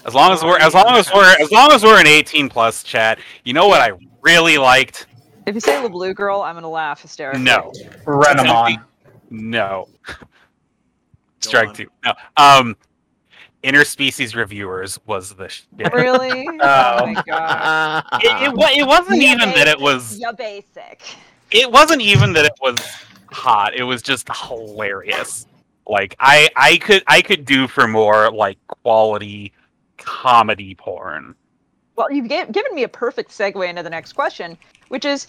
As 0.04 0.14
long 0.14 0.32
as 0.32 0.42
we're 0.42 0.58
as 0.58 0.74
long 0.74 0.96
as 0.96 1.12
we're 1.12 1.36
as 1.40 1.52
long 1.52 1.70
as 1.70 1.84
we're 1.84 2.00
an 2.00 2.06
18 2.06 2.48
plus 2.48 2.82
chat, 2.82 3.18
you 3.44 3.52
know 3.52 3.68
what 3.68 3.80
I 3.80 3.92
really 4.22 4.58
liked? 4.58 5.06
If 5.46 5.54
you 5.54 5.60
say 5.60 5.80
the 5.82 5.88
blue 5.88 6.14
girl, 6.14 6.40
I'm 6.40 6.54
gonna 6.54 6.68
laugh 6.68 7.02
hysterically. 7.02 7.42
No. 7.42 7.72
Renamon. 8.04 8.82
No. 9.30 9.88
Go 11.44 11.48
Strike 11.48 11.68
on. 11.68 11.74
two. 11.74 11.88
No. 12.04 12.12
Um 12.36 12.76
interspecies 13.62 14.34
reviewers 14.34 14.98
was 15.06 15.34
the 15.34 15.48
shit. 15.48 15.92
Really? 15.92 16.48
Oh. 16.60 16.98
oh 17.00 17.06
my 17.06 17.22
god. 17.26 18.04
It, 18.22 18.52
it, 18.52 18.78
it 18.78 18.86
wasn't 18.86 19.22
Yeah, 19.22 19.32
even 19.34 19.48
that 19.50 19.68
it 19.68 19.80
was 19.80 20.18
Yeah, 20.18 20.32
basic. 20.32 21.02
it 21.50 21.70
wasn't 21.70 22.02
even 22.02 22.32
that 22.34 22.44
it 22.44 22.52
was 22.60 22.78
hot. 23.30 23.74
It 23.74 23.84
was 23.84 24.02
just 24.02 24.28
hilarious. 24.34 25.46
Like 25.86 26.14
I 26.20 26.48
I 26.56 26.76
could 26.78 27.02
I 27.06 27.22
could 27.22 27.44
do 27.44 27.66
for 27.66 27.86
more 27.88 28.30
like 28.30 28.58
quality 28.66 29.52
comedy 29.98 30.74
porn. 30.74 31.34
Well, 31.96 32.10
you've 32.10 32.28
ga- 32.28 32.46
given 32.50 32.74
me 32.74 32.82
a 32.82 32.88
perfect 32.88 33.30
segue 33.30 33.68
into 33.68 33.82
the 33.82 33.90
next 33.90 34.14
question, 34.14 34.58
which 34.88 35.04
is, 35.04 35.28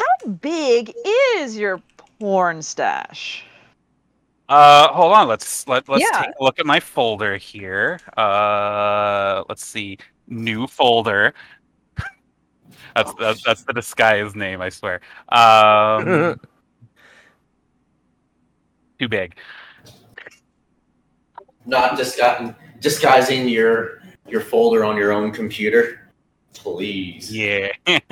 how 0.00 0.28
big 0.40 0.92
is 1.36 1.56
your 1.56 1.80
porn 2.18 2.62
stash? 2.62 3.44
Uh, 4.52 4.92
hold 4.92 5.14
on. 5.14 5.26
Let's 5.28 5.66
let 5.66 5.88
let's 5.88 6.04
Yeah. 6.04 6.20
take 6.20 6.34
a 6.38 6.44
look 6.44 6.58
at 6.60 6.66
my 6.66 6.78
folder 6.78 7.38
here. 7.38 7.98
Uh, 8.18 9.44
let's 9.48 9.64
see. 9.64 9.96
New 10.28 10.66
folder. 10.66 11.32
that's 12.94 13.14
that's, 13.14 13.42
that's 13.42 13.64
the 13.64 13.72
disguise 13.72 14.34
name. 14.34 14.60
I 14.60 14.68
swear. 14.68 15.00
Um, 15.30 16.38
too 18.98 19.08
big. 19.08 19.36
not 21.64 21.92
disgu- 21.98 22.54
disguising 22.80 23.48
your 23.48 24.02
your 24.28 24.42
folder 24.42 24.84
on 24.84 24.98
your 24.98 25.12
own 25.12 25.32
computer, 25.32 26.12
please. 26.52 27.34
Yeah. 27.34 27.72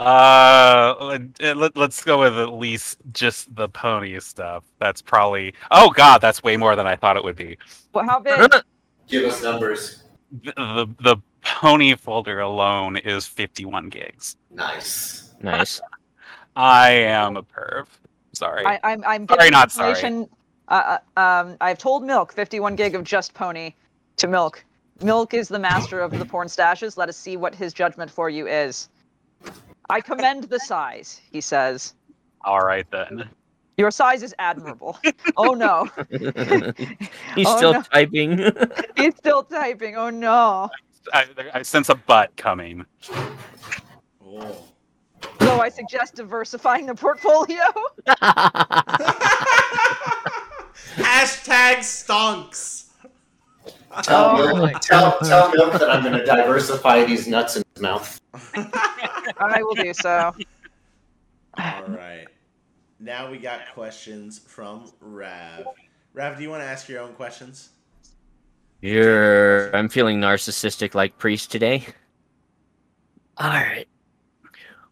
uh, 0.00 0.94
let, 1.00 1.56
let, 1.56 1.76
let's 1.76 2.02
go 2.02 2.20
with 2.20 2.38
at 2.38 2.54
least 2.54 2.98
just 3.12 3.54
the 3.54 3.68
pony 3.68 4.18
stuff. 4.20 4.64
That's 4.78 5.02
probably. 5.02 5.54
Oh 5.70 5.90
God, 5.90 6.18
that's 6.20 6.42
way 6.42 6.56
more 6.56 6.74
than 6.74 6.86
I 6.86 6.96
thought 6.96 7.16
it 7.16 7.24
would 7.24 7.36
be. 7.36 7.58
Well, 7.92 8.06
how 8.06 8.18
big? 8.20 8.50
Give 9.08 9.24
us 9.24 9.42
numbers. 9.42 10.04
The 10.42 10.52
the, 10.56 10.86
the 11.02 11.16
pony 11.42 11.94
folder 11.94 12.40
alone 12.40 12.96
is 12.96 13.26
51 13.26 13.88
gigs. 13.88 14.36
Nice. 14.50 15.34
nice. 15.42 15.80
I 16.56 16.90
am 16.90 17.36
a 17.36 17.42
perv. 17.42 17.86
Sorry. 18.32 18.64
I, 18.64 18.80
I'm 18.82 19.04
I'm 19.04 19.28
Sorry, 19.28 19.50
not 19.50 19.70
sorry. 19.70 19.90
information. 19.90 20.28
Uh, 20.68 20.98
uh, 21.16 21.20
um, 21.20 21.56
I've 21.60 21.78
told 21.78 22.04
Milk 22.04 22.32
51 22.32 22.76
gig 22.76 22.94
of 22.94 23.04
just 23.04 23.34
pony 23.34 23.74
to 24.16 24.28
Milk. 24.28 24.64
Milk 25.02 25.34
is 25.34 25.48
the 25.48 25.58
master 25.58 26.00
of 26.00 26.16
the 26.16 26.24
porn 26.24 26.48
stashes. 26.48 26.96
Let 26.96 27.08
us 27.08 27.16
see 27.16 27.36
what 27.36 27.54
his 27.54 27.72
judgment 27.72 28.10
for 28.10 28.30
you 28.30 28.46
is. 28.46 28.88
I 29.90 30.00
commend 30.00 30.44
the 30.44 30.58
size, 30.60 31.20
he 31.30 31.40
says. 31.40 31.94
All 32.44 32.60
right 32.60 32.86
then. 32.90 33.28
Your 33.76 33.90
size 33.90 34.22
is 34.22 34.34
admirable. 34.38 34.98
oh 35.36 35.54
no. 35.54 35.88
He's 37.34 37.46
Oh, 37.46 37.56
still 37.56 37.72
no. 37.74 37.82
typing. 37.82 38.38
He's 38.96 39.16
still 39.16 39.42
typing. 39.42 39.96
Oh 39.96 40.10
no. 40.10 40.68
I, 41.14 41.26
I 41.54 41.62
sense 41.62 41.88
a 41.88 41.94
butt 41.94 42.36
coming. 42.36 42.84
Oh. 44.24 44.64
So 45.40 45.60
I 45.60 45.68
suggest 45.70 46.14
diversifying 46.16 46.86
the 46.86 46.94
portfolio. 46.94 47.64
Hashtag 50.96 51.78
stonks. 51.78 52.86
Tell, 54.02 54.40
Oh 54.40 54.54
Milk, 54.56 54.80
tell, 54.80 55.18
tell 55.20 55.50
Milk 55.52 55.72
that 55.72 55.90
I'm 55.90 56.02
going 56.02 56.14
to 56.16 56.24
diversify 56.24 57.04
these 57.04 57.26
nuts 57.26 57.56
in 57.56 57.62
his 57.69 57.69
mouth. 57.80 58.20
I 58.34 59.62
will 59.62 59.74
do 59.74 59.92
so. 59.94 60.32
All 61.58 61.84
right. 61.88 62.26
Now 62.98 63.30
we 63.30 63.38
got 63.38 63.72
questions 63.74 64.38
from 64.38 64.92
Rav. 65.00 65.64
Rav, 66.12 66.36
do 66.36 66.42
you 66.42 66.50
want 66.50 66.62
to 66.62 66.66
ask 66.66 66.88
your 66.88 67.00
own 67.00 67.14
questions? 67.14 67.70
You're. 68.82 69.74
I'm 69.74 69.88
feeling 69.88 70.20
narcissistic 70.20 70.94
like 70.94 71.16
priest 71.18 71.50
today. 71.50 71.86
All 73.36 73.48
right. 73.48 73.86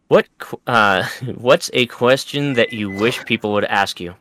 What? 0.07 0.27
Uh, 0.65 1.07
what's 1.35 1.69
a 1.73 1.85
question 1.87 2.53
that 2.53 2.73
you 2.73 2.89
wish 2.89 3.23
people 3.25 3.53
would 3.53 3.65
ask 3.65 3.99
you? 3.99 4.15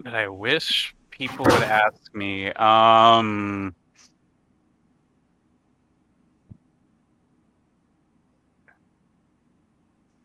That 0.00 0.14
I 0.14 0.28
wish 0.28 0.94
people 1.10 1.44
would 1.44 1.62
ask 1.62 2.14
me. 2.14 2.52
Um. 2.52 3.74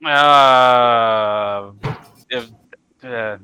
Uh, 0.05 1.71
if, 2.29 2.49
uh, 3.03 3.37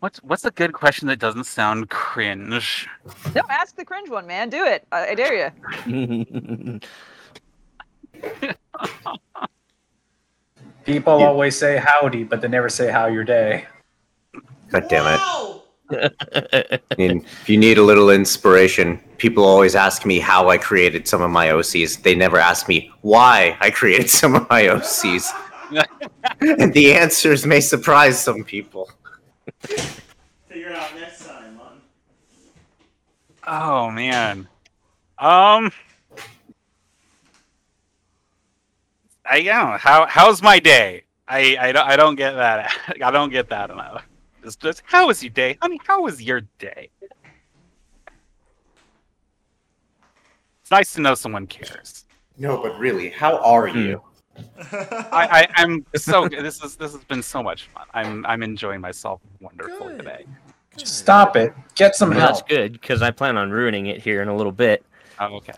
what's 0.00 0.18
what's 0.22 0.44
a 0.44 0.50
good 0.50 0.74
question 0.74 1.08
that 1.08 1.18
doesn't 1.18 1.44
sound 1.44 1.88
cringe? 1.88 2.86
No, 3.34 3.42
ask 3.48 3.74
the 3.76 3.84
cringe 3.84 4.10
one, 4.10 4.26
man. 4.26 4.50
Do 4.50 4.64
it. 4.64 4.86
I, 4.92 5.08
I 5.08 5.14
dare 5.14 5.52
you. 5.86 6.80
People 10.84 11.14
always 11.14 11.58
say 11.58 11.78
howdy, 11.78 12.24
but 12.24 12.42
they 12.42 12.48
never 12.48 12.68
say 12.68 12.90
how 12.90 13.06
your 13.06 13.24
day. 13.24 13.64
God 14.68 14.86
damn 14.88 15.06
it. 15.06 15.18
Wow! 15.18 15.62
I 15.90 16.80
mean, 16.98 17.24
if 17.40 17.48
you 17.48 17.56
need 17.56 17.78
a 17.78 17.82
little 17.82 18.10
inspiration, 18.10 18.98
people 19.18 19.44
always 19.44 19.74
ask 19.74 20.04
me 20.04 20.18
how 20.18 20.48
I 20.48 20.58
created 20.58 21.08
some 21.08 21.22
of 21.22 21.30
my 21.30 21.48
OCs. 21.48 22.02
They 22.02 22.14
never 22.14 22.38
ask 22.38 22.68
me 22.68 22.90
why 23.02 23.56
I 23.60 23.70
created 23.70 24.10
some 24.10 24.34
of 24.34 24.48
my 24.50 24.64
OCs. 24.64 25.30
And 26.40 26.72
the 26.72 26.94
answers 26.94 27.46
may 27.46 27.60
surprise 27.60 28.22
some 28.22 28.44
people. 28.44 28.90
Figure 29.60 30.68
it 30.68 30.76
out 30.76 30.94
next 30.96 31.26
time, 31.26 31.56
man. 31.56 31.80
Oh 33.46 33.90
man. 33.90 34.48
Um. 35.18 35.72
I 39.26 39.42
don't 39.42 39.70
know. 39.70 39.78
How 39.78 40.06
how's 40.06 40.42
my 40.42 40.58
day? 40.58 41.04
I 41.28 41.56
I 41.58 41.72
don't 41.72 41.86
I 41.86 41.96
don't 41.96 42.16
get 42.16 42.32
that. 42.32 42.72
I 43.02 43.10
don't 43.10 43.30
get 43.30 43.48
that 43.48 43.70
enough. 43.70 44.04
It's 44.42 44.56
just 44.56 44.82
how 44.84 45.06
was 45.06 45.22
your 45.22 45.30
day, 45.30 45.56
honey? 45.62 45.80
How 45.86 46.02
was 46.02 46.22
your 46.22 46.42
day? 46.58 46.90
It's 50.60 50.70
nice 50.70 50.92
to 50.94 51.00
know 51.00 51.14
someone 51.14 51.46
cares. 51.46 52.06
No, 52.38 52.60
but 52.60 52.78
really, 52.78 53.10
how 53.10 53.38
are 53.38 53.68
you? 53.68 54.02
I, 54.72 55.06
I 55.12 55.48
I'm 55.56 55.84
so 55.96 56.28
this 56.28 56.62
is 56.62 56.76
this 56.76 56.92
has 56.92 57.04
been 57.04 57.22
so 57.22 57.42
much 57.42 57.64
fun. 57.68 57.86
I'm 57.94 58.24
I'm 58.26 58.42
enjoying 58.42 58.80
myself 58.80 59.20
wonderful 59.40 59.88
Good. 59.88 59.98
today. 59.98 60.26
Stop 60.76 61.36
it. 61.36 61.54
Get 61.76 61.94
some 61.94 62.10
Well, 62.10 62.18
that's 62.18 62.42
good 62.42 62.72
because 62.72 63.02
I 63.02 63.10
plan 63.10 63.36
on 63.36 63.50
ruining 63.50 63.86
it 63.86 64.00
here 64.00 64.22
in 64.22 64.28
a 64.28 64.36
little 64.36 64.52
bit. 64.52 64.84
Oh, 65.20 65.36
okay. 65.36 65.52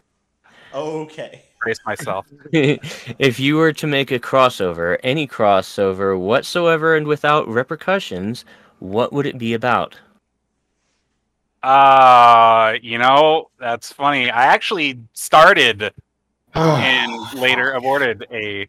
okay. 0.75 1.43
Brace 1.61 1.79
myself. 1.87 2.27
if 2.53 3.41
you 3.41 3.57
were 3.57 3.73
to 3.73 3.87
make 3.87 4.11
a 4.11 4.19
crossover, 4.19 4.99
any 5.03 5.27
crossover 5.27 6.19
whatsoever 6.19 6.97
and 6.97 7.07
without 7.07 7.49
repercussions, 7.49 8.45
what 8.79 9.13
would 9.13 9.25
it 9.25 9.39
be 9.39 9.55
about? 9.55 9.99
Uh, 11.63 12.75
you 12.83 12.99
know, 12.99 13.51
that's 13.59 13.91
funny. 13.91 14.31
I 14.31 14.45
actually 14.45 15.01
started 15.15 15.93
and 16.57 17.41
later 17.41 17.73
aborted 17.73 18.27
a 18.33 18.69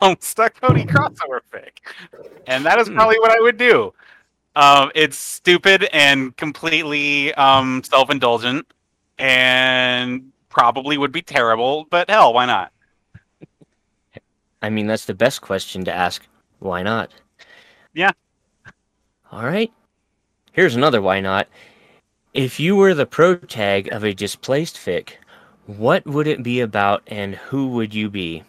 Homestuck 0.00 0.60
Pony 0.60 0.84
crossover 0.84 1.40
fic. 1.52 1.78
And 2.46 2.64
that 2.64 2.78
is 2.78 2.88
Hmm. 2.88 2.94
probably 2.94 3.18
what 3.18 3.30
I 3.30 3.40
would 3.40 3.56
do. 3.56 3.92
Um, 4.56 4.92
it's 4.94 5.18
stupid 5.18 5.88
and 5.92 6.36
completely 6.36 7.34
um, 7.34 7.82
self 7.82 8.10
indulgent 8.10 8.66
and 9.18 10.30
probably 10.48 10.98
would 10.98 11.10
be 11.12 11.22
terrible, 11.22 11.86
but 11.90 12.08
hell, 12.08 12.32
why 12.32 12.46
not? 12.46 12.70
I 14.62 14.70
mean, 14.70 14.86
that's 14.86 15.04
the 15.04 15.14
best 15.14 15.42
question 15.42 15.84
to 15.84 15.92
ask. 15.92 16.26
Why 16.60 16.82
not? 16.82 17.10
Yeah. 17.92 18.12
All 19.32 19.44
right. 19.44 19.72
Here's 20.52 20.76
another 20.76 21.02
why 21.02 21.20
not. 21.20 21.48
If 22.32 22.58
you 22.60 22.76
were 22.76 22.94
the 22.94 23.06
pro 23.06 23.36
tag 23.36 23.92
of 23.92 24.04
a 24.04 24.14
displaced 24.14 24.76
fic, 24.76 25.14
what 25.66 26.04
would 26.06 26.26
it 26.26 26.42
be 26.42 26.60
about 26.60 27.02
and 27.06 27.34
who 27.34 27.68
would 27.68 27.94
you 27.94 28.10
be? 28.10 28.42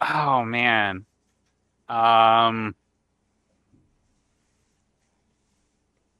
Oh 0.00 0.44
man. 0.44 1.04
Um 1.88 2.74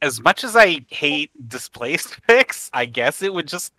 as 0.01 0.21
much 0.21 0.45
as 0.45 0.57
I 0.57 0.85
hate 0.89 1.31
displaced 1.49 2.21
fics, 2.29 2.71
I 2.73 2.87
guess 2.87 3.23
it 3.23 3.33
would 3.33 3.49
just 3.49 3.73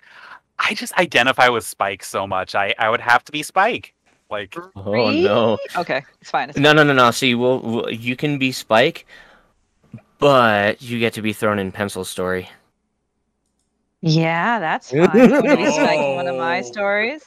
I 0.58 0.74
just 0.74 0.94
identify 0.98 1.48
with 1.50 1.66
Spike 1.66 2.04
so 2.04 2.26
much. 2.28 2.56
I 2.56 2.74
I 2.78 2.90
would 2.90 3.02
have 3.02 3.24
to 3.26 3.32
be 3.32 3.44
Spike. 3.44 3.94
Like 4.30 4.56
Oh 4.76 5.12
no. 5.12 5.58
Okay, 5.76 6.04
it's 6.22 6.30
fine. 6.30 6.50
It's 6.50 6.58
No, 6.58 6.72
no, 6.72 6.84
no, 6.84 6.94
no. 6.94 7.12
See, 7.12 7.36
we'll, 7.36 7.60
we'll, 7.60 7.90
you 7.90 8.16
can 8.16 8.38
be 8.38 8.52
Spike, 8.52 9.06
but 10.20 10.82
you 10.82 11.00
get 11.00 11.14
to 11.14 11.22
be 11.22 11.34
thrown 11.34 11.60
in 11.60 11.72
Pencil 11.72 12.06
Story. 12.06 12.50
Yeah, 14.02 14.60
that's 14.60 14.92
fine. 14.92 15.00
You 15.14 15.30
want 15.32 15.46
to 15.46 15.58
be 15.58 15.72
spiking 15.72 16.16
one 16.16 16.28
of 16.28 16.36
my 16.38 16.62
stories? 16.62 17.24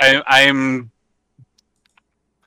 I 0.00 0.22
I'm 0.26 0.90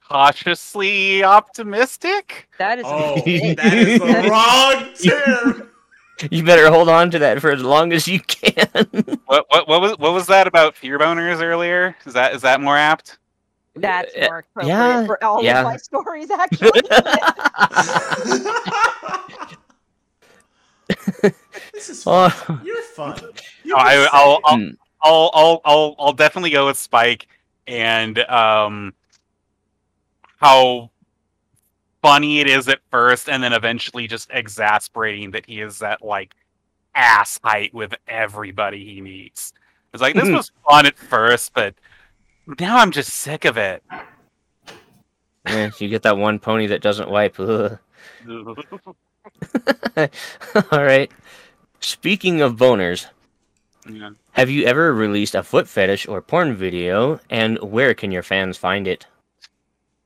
cautiously 0.08 1.24
optimistic. 1.24 2.50
That 2.60 2.80
is. 2.80 2.86
Oh, 2.88 3.16
that 3.26 3.74
is 3.74 4.00
the 4.00 4.30
wrong 4.30 4.94
term. 4.96 5.70
You 6.30 6.44
better 6.44 6.70
hold 6.70 6.90
on 6.90 7.10
to 7.12 7.20
that 7.20 7.42
for 7.42 7.52
as 7.52 7.62
long 7.64 7.92
as 7.92 8.08
you 8.08 8.20
can. 8.20 8.68
What 9.26 9.46
what 9.50 9.68
what 9.68 9.82
was 9.82 9.98
what 9.98 10.14
was 10.14 10.28
that 10.28 10.46
about 10.46 10.76
fear 10.76 11.00
boners 11.00 11.42
earlier? 11.42 11.96
Is 12.06 12.14
that 12.14 12.36
is 12.36 12.42
that 12.44 12.62
more 12.62 12.78
apt? 12.78 13.18
That's 13.76 14.14
Uh, 14.16 14.28
more 14.28 14.40
appropriate 14.40 14.68
yeah, 14.76 15.06
for 15.08 15.24
all 15.24 15.44
yeah. 15.44 15.60
of 15.62 15.66
my 15.66 15.78
stories, 15.88 16.30
actually. 16.30 16.82
This 21.74 21.90
is 21.90 22.04
fun. 22.04 22.32
oh, 22.50 22.62
You're 22.64 22.82
fun. 22.82 23.20
You 23.64 23.72
No, 23.72 23.78
I, 23.78 23.94
can 23.94 24.08
I'll, 24.12 24.40
I'll, 24.44 24.58
mm, 24.58 24.78
I'll, 25.02 25.32
I'll, 25.34 25.62
I'll, 25.66 25.96
I'll 26.00 26.14
definitely 26.14 26.50
go 26.50 26.68
with 26.68 26.78
Spike 26.78 27.28
and 27.68 28.20
um, 28.20 28.94
how 30.38 30.90
funny 32.02 32.40
it 32.42 32.48
is 32.48 32.68
at 32.68 32.80
first, 32.92 33.30
and 33.30 33.42
then 33.42 33.54
eventually 33.54 34.08
just 34.08 34.30
exasperating 34.32 35.32
that 35.32 35.46
he 35.46 35.62
is 35.62 35.82
at 35.82 36.02
like 36.04 36.36
ass 36.96 37.40
height 37.44 37.74
with 37.74 37.94
everybody 38.08 38.84
he 38.86 39.02
meets. 39.02 39.54
It's 39.94 40.02
like 40.02 40.16
this 40.16 40.30
was 40.30 40.52
fun 40.68 40.86
at 40.86 40.98
first, 40.98 41.54
but 41.54 41.76
now 42.60 42.78
I'm 42.78 42.92
just 42.92 43.14
sick 43.14 43.46
of 43.46 43.58
it. 43.58 43.84
yeah, 45.48 45.72
you 45.78 45.88
get 45.88 46.04
that 46.04 46.18
one 46.18 46.40
pony 46.40 46.68
that 46.68 46.82
doesn't 46.82 47.10
wipe. 47.10 47.40
All 47.40 47.78
right. 50.72 51.12
Speaking 51.84 52.40
of 52.40 52.56
boners, 52.56 53.08
Yeah. 53.86 54.12
have 54.32 54.50
you 54.50 54.66
ever 54.66 54.94
released 54.94 55.36
a 55.36 55.44
foot 55.44 55.68
fetish 55.68 56.08
or 56.08 56.22
porn 56.22 56.56
video, 56.56 57.20
and 57.30 57.60
where 57.60 57.94
can 57.94 58.10
your 58.10 58.24
fans 58.24 58.58
find 58.58 58.88
it? 58.88 59.06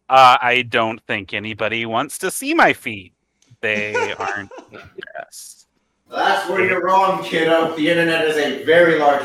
Uh, 0.09 0.37
I 0.41 0.63
don't 0.63 0.99
think 1.05 1.35
anybody 1.35 1.85
wants 1.85 2.17
to 2.19 2.31
see 2.31 2.55
my 2.55 2.73
feet. 2.73 3.13
They 3.61 3.93
aren't 4.19 4.51
impressed. 4.71 5.67
That's 6.09 6.49
where 6.49 6.65
you're 6.65 6.81
wrong, 6.83 7.23
kiddo. 7.23 7.75
The 7.75 7.89
internet 7.89 8.25
is 8.25 8.37
a 8.37 8.63
very 8.63 8.97
large. 8.97 9.23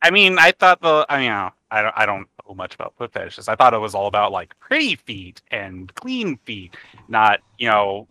I 0.00 0.10
mean, 0.12 0.38
I 0.38 0.52
thought 0.52 0.80
the 0.80 1.04
I 1.08 1.18
mean, 1.18 1.32
uh, 1.32 1.50
I 1.72 1.82
don't 1.82 1.94
I 1.96 2.06
don't 2.06 2.28
know 2.46 2.54
much 2.54 2.74
about 2.76 2.94
foot 2.96 3.12
fetishes. 3.12 3.48
I 3.48 3.56
thought 3.56 3.74
it 3.74 3.78
was 3.78 3.96
all 3.96 4.06
about 4.06 4.30
like 4.30 4.56
pretty 4.60 4.94
feet 4.94 5.42
and 5.50 5.92
clean 5.96 6.36
feet, 6.44 6.76
not 7.08 7.40
you 7.58 7.68
know 7.68 8.06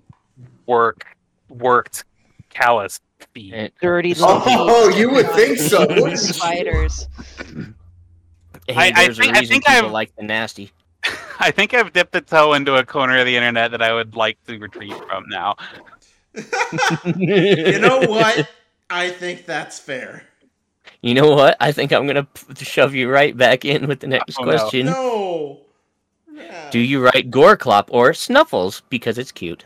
work 0.65 1.05
worked 1.49 2.03
callous 2.53 2.99
feet. 3.33 3.53
And- 3.53 3.71
Dirty 3.81 4.13
little 4.13 4.41
Oh, 4.45 4.89
you 4.89 5.09
would 5.11 5.29
think 5.31 5.57
so. 5.57 5.85
spiders. 6.15 7.07
Hey, 8.67 8.75
I- 8.75 8.93
I 8.95 9.09
think- 9.13 9.35
a 9.35 9.39
I 9.39 9.45
think 9.45 9.65
people 9.65 9.85
I've- 9.85 9.87
like 9.89 10.15
the 10.15 10.23
nasty. 10.23 10.71
I 11.39 11.51
think 11.51 11.73
I've 11.73 11.91
dipped 11.91 12.15
a 12.15 12.21
toe 12.21 12.53
into 12.53 12.75
a 12.75 12.85
corner 12.85 13.17
of 13.19 13.25
the 13.25 13.35
internet 13.35 13.71
that 13.71 13.81
I 13.81 13.93
would 13.93 14.15
like 14.15 14.37
to 14.45 14.57
retreat 14.57 14.93
from 15.09 15.25
now. 15.27 15.55
you 17.17 17.79
know 17.79 17.99
what? 17.99 18.47
I 18.89 19.09
think 19.09 19.45
that's 19.45 19.79
fair. 19.79 20.23
You 21.01 21.13
know 21.15 21.29
what? 21.31 21.57
I 21.59 21.71
think 21.71 21.91
I'm 21.91 22.07
gonna 22.07 22.23
p- 22.23 22.63
shove 22.63 22.95
you 22.95 23.09
right 23.09 23.35
back 23.35 23.65
in 23.65 23.87
with 23.87 23.99
the 23.99 24.07
next 24.07 24.37
Oh, 24.39 24.43
no. 24.43 24.51
question. 24.51 24.85
No. 24.85 25.59
Yeah. 26.33 26.69
Do 26.71 26.79
you 26.79 27.03
write 27.03 27.29
Goreclop 27.29 27.85
or 27.89 28.13
Snuffles 28.13 28.81
because 28.89 29.17
it's 29.17 29.31
cute? 29.31 29.65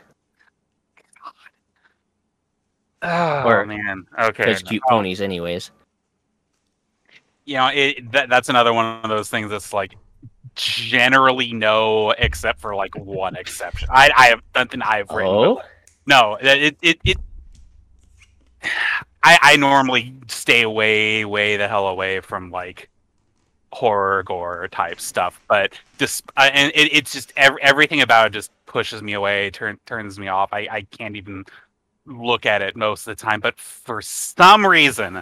Oh 3.01 3.43
Or- 3.43 3.65
man. 3.65 4.05
Okay. 4.19 4.45
Because 4.45 4.63
cute 4.63 4.81
Oh, 4.87 4.89
ponies, 4.89 5.21
anyways. 5.21 5.71
you 7.45 7.55
know, 7.55 7.67
it 7.73 8.11
that, 8.11 8.29
that's 8.29 8.49
another 8.49 8.73
one 8.73 8.85
of 9.03 9.09
those 9.09 9.29
things 9.29 9.49
that's 9.49 9.71
like 9.73 9.95
generally 10.55 11.53
no, 11.53 12.11
except 12.17 12.59
for 12.59 12.75
like 12.75 12.95
one 12.95 13.35
exception. 13.35 13.87
I 13.91 14.09
I 14.17 14.27
have 14.27 14.41
nothing 14.55 14.81
I've 14.81 15.09
written. 15.11 15.33
Oh, 15.33 15.53
like, 15.53 15.65
no, 16.07 16.37
it 16.41 16.75
it 16.81 16.99
it. 17.03 17.17
I 19.23 19.37
I 19.41 19.55
normally 19.57 20.13
stay 20.27 20.65
way 20.65 21.23
way 21.25 21.57
the 21.57 21.67
hell 21.67 21.87
away 21.87 22.19
from 22.21 22.49
like 22.51 22.89
horror 23.71 24.23
gore 24.23 24.67
type 24.69 24.99
stuff, 24.99 25.39
but 25.47 25.73
just 25.99 26.23
uh, 26.37 26.49
and 26.51 26.71
it, 26.73 26.89
it's 26.91 27.11
just 27.13 27.33
ev- 27.37 27.57
everything 27.61 28.01
about 28.01 28.27
it 28.27 28.33
just 28.33 28.51
pushes 28.65 29.01
me 29.03 29.13
away, 29.13 29.51
turn, 29.51 29.77
turns 29.85 30.17
me 30.19 30.27
off. 30.27 30.51
I 30.53 30.67
I 30.71 30.81
can't 30.89 31.15
even 31.15 31.45
look 32.07 32.45
at 32.45 32.61
it 32.61 32.75
most 32.75 33.07
of 33.07 33.17
the 33.17 33.23
time. 33.23 33.39
But 33.39 33.59
for 33.59 34.01
some 34.01 34.65
reason, 34.65 35.21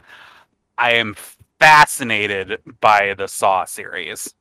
I 0.77 0.93
am 0.93 1.15
fascinated 1.59 2.59
by 2.81 3.13
the 3.15 3.27
Saw 3.27 3.65
series. 3.65 4.33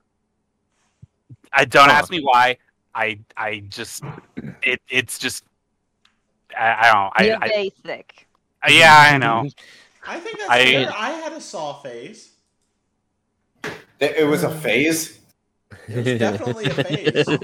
I 1.52 1.64
don't 1.64 1.90
Huh. 1.90 1.96
ask 1.98 2.10
me 2.10 2.20
why. 2.20 2.58
I 2.94 3.20
I 3.36 3.60
just 3.68 4.04
it 4.62 4.80
it's 4.88 5.18
just 5.18 5.44
I, 6.58 6.74
I 6.88 6.92
don't 6.92 7.12
You're 7.26 7.36
I, 7.42 7.46
I 7.46 7.70
thick. 7.84 8.26
Uh, 8.66 8.70
yeah 8.72 9.10
I 9.12 9.18
know 9.18 9.48
I 10.06 10.20
think 10.20 10.38
that's 10.38 10.50
I- 10.50 10.64
fair. 10.70 10.92
I 10.96 11.10
had 11.12 11.32
a 11.32 11.40
saw 11.40 11.80
phase. 11.80 12.32
It 14.00 14.16
it 14.18 14.24
was 14.24 14.44
a 14.44 14.50
um, 14.50 14.58
phase. 14.58 15.20
It 15.88 15.96
was 15.96 16.12
definitely 16.12 16.68
a 16.68 16.74
phase. 16.74 17.38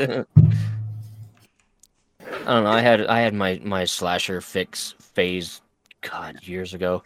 I 2.46 2.54
don't 2.54 2.64
know. 2.64 2.70
I 2.70 2.80
had 2.80 3.06
I 3.06 3.20
had 3.20 3.34
my 3.34 3.60
my 3.62 3.84
slasher 3.84 4.40
fix 4.40 4.94
phase, 4.98 5.60
God, 6.00 6.38
years 6.42 6.74
ago. 6.74 7.02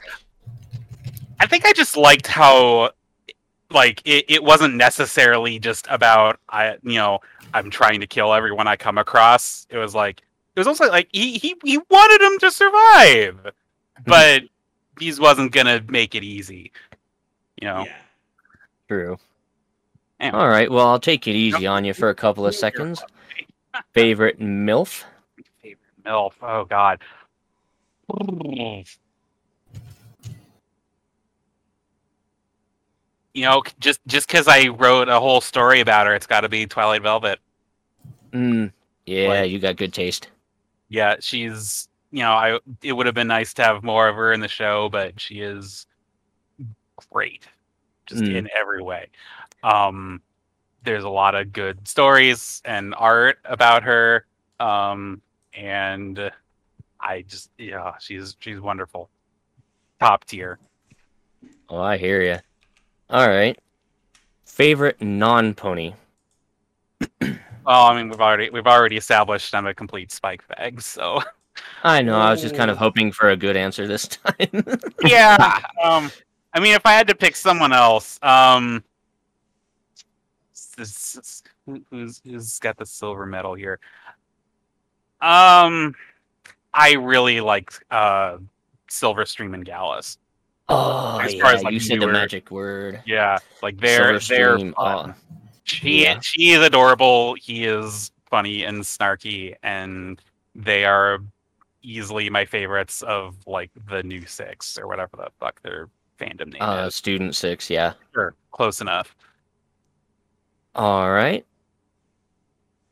I 1.41 1.47
think 1.47 1.65
I 1.67 1.73
just 1.73 1.97
liked 1.97 2.27
how 2.27 2.91
like 3.71 4.01
it, 4.05 4.25
it 4.29 4.43
wasn't 4.43 4.77
necessarily 4.77 5.59
just 5.59 5.87
about 5.91 6.39
I 6.49 6.77
you 6.83 6.95
know 6.95 7.19
I'm 7.53 7.71
trying 7.71 8.01
to 8.01 8.07
kill 8.07 8.33
everyone 8.33 8.67
I 8.67 8.77
come 8.77 8.99
across. 8.99 9.67
It 9.71 9.79
was 9.79 9.95
like 9.95 10.23
it 10.55 10.61
was 10.61 10.67
also 10.67 10.89
like 10.89 11.09
he 11.13 11.39
he, 11.39 11.55
he 11.65 11.79
wanted 11.91 12.21
him 12.23 12.39
to 12.39 12.51
survive, 12.51 13.53
but 14.07 14.43
he 14.99 15.13
wasn't 15.19 15.53
gonna 15.53 15.83
make 15.89 16.15
it 16.15 16.23
easy. 16.23 16.73
You 17.61 17.69
know. 17.69 17.85
Yeah. 17.85 17.97
True. 18.89 19.19
Anyway. 20.21 20.39
All 20.39 20.49
right. 20.49 20.71
Well, 20.71 20.87
I'll 20.87 21.01
take 21.01 21.27
it 21.27 21.35
easy 21.35 21.67
on 21.67 21.85
you 21.85 21.95
for 21.95 22.11
a 22.11 22.15
couple 22.15 22.47
of 22.47 22.55
seconds. 22.55 23.03
Favorite 23.93 24.39
MILF? 24.41 25.05
Favorite 26.05 26.13
MILF. 26.13 26.33
Oh 26.43 26.65
God. 26.65 27.01
You 33.33 33.43
know, 33.45 33.63
just 33.81 34.01
just 34.07 34.29
because 34.29 34.47
I 34.47 34.69
wrote 34.69 35.09
a 35.09 35.19
whole 35.19 35.41
story 35.41 35.81
about 35.81 36.07
her, 36.07 36.15
it's 36.15 36.27
got 36.27 36.43
to 36.43 36.49
be 36.49 36.67
Twilight 36.67 37.03
Velvet. 37.03 37.41
Mm, 38.33 38.73
yeah, 39.07 39.29
Like- 39.29 39.51
you 39.51 39.59
got 39.59 39.77
good 39.77 39.93
taste. 39.93 40.29
Yeah, 40.89 41.17
she's. 41.21 41.89
You 42.13 42.21
know, 42.21 42.31
I 42.33 42.59
it 42.83 42.93
would 42.93 43.07
have 43.07 43.15
been 43.17 43.27
nice 43.27 43.53
to 43.55 43.65
have 43.65 43.83
more 43.83 44.07
of 44.07 44.15
her 44.15 44.33
in 44.33 44.39
the 44.39 44.47
show, 44.47 44.89
but 44.89 45.21
she 45.21 45.41
is 45.41 45.87
great, 47.13 47.49
just 48.07 48.23
Mm. 48.23 48.37
in 48.37 48.49
every 48.57 48.81
way. 48.83 49.09
Um, 49.65 50.23
there's 50.85 51.03
a 51.03 51.09
lot 51.09 51.35
of 51.35 51.53
good 51.53 51.89
stories 51.89 52.63
and 52.65 52.95
art 52.97 53.39
about 53.45 53.83
her, 53.83 54.27
um, 54.61 55.21
and 55.57 56.31
I 57.01 57.23
just 57.23 57.51
yeah, 57.59 57.95
she's 57.99 58.37
she's 58.41 58.61
wonderful, 58.61 59.11
top 60.01 60.25
tier. 60.25 60.59
Oh, 61.69 61.81
I 61.81 61.97
hear 61.97 62.23
you. 62.23 62.39
All 63.11 63.29
right. 63.29 63.59
Favorite 64.45 65.01
non-pony? 65.01 65.95
Well, 67.67 67.87
I 67.87 67.97
mean, 67.97 68.11
we've 68.11 68.21
already 68.21 68.51
we've 68.51 68.67
already 68.67 68.97
established 68.97 69.55
I'm 69.55 69.67
a 69.67 69.73
complete 69.73 70.13
spike 70.13 70.47
bag, 70.49 70.83
so 70.83 71.23
I 71.83 72.03
know. 72.03 72.19
I 72.19 72.31
was 72.31 72.43
just 72.43 72.55
kind 72.55 72.71
of 72.71 72.77
hoping 72.77 73.11
for 73.11 73.31
a 73.31 73.37
good 73.37 73.57
answer 73.57 73.87
this 73.87 74.07
time. 74.07 74.65
yeah. 75.05 75.61
Um, 75.83 76.11
I 76.53 76.61
mean, 76.61 76.75
if 76.75 76.85
I 76.85 76.93
had 76.93 77.09
to 77.09 77.15
pick 77.15 77.37
someone 77.37 77.73
else, 77.73 78.19
um, 78.23 78.85
who's 80.77 82.21
who's 82.25 82.59
got 82.59 82.77
the 82.77 82.87
silver 82.87 83.25
medal 83.25 83.55
here? 83.55 83.81
Um, 85.25 85.95
I 86.75 86.93
really 86.93 87.41
like 87.41 87.73
uh 87.91 88.39
Silverstream 88.91 89.55
and 89.55 89.65
Gallus. 89.65 90.19
oh, 90.69 91.19
As 91.19 91.35
yeah. 91.35 91.53
as, 91.53 91.63
like, 91.63 91.73
you 91.73 91.81
said 91.81 92.01
the 92.01 92.07
magic 92.09 92.51
word. 92.51 93.03
Yeah, 93.07 93.39
like 93.63 93.79
they're 93.79 94.19
they're 94.19 94.59
fun. 94.59 94.75
oh, 94.77 95.15
She 95.65 96.03
Yeah. 96.03 96.19
she 96.21 96.51
is 96.53 96.61
adorable. 96.65 97.35
He 97.35 97.65
is 97.65 98.13
funny 98.29 98.65
and 98.65 98.83
snarky, 98.83 99.55
and 99.63 100.21
they 100.55 100.85
are 100.85 101.19
easily 101.83 102.29
my 102.31 102.45
favorites 102.45 103.03
of 103.03 103.35
like 103.47 103.71
the 103.89 104.03
new 104.03 104.27
six 104.27 104.79
or 104.79 104.87
whatever 104.87 105.17
the 105.17 105.29
fuck 105.41 105.61
their 105.63 105.89
fandom 106.19 106.53
name 106.53 106.63
uh, 106.63 106.87
is. 106.87 106.95
student 106.95 107.35
six, 107.35 107.69
yeah. 107.71 107.95
Sure, 108.13 108.35
close 108.53 108.81
enough. 108.81 109.17
All 110.75 111.11
right. 111.11 111.45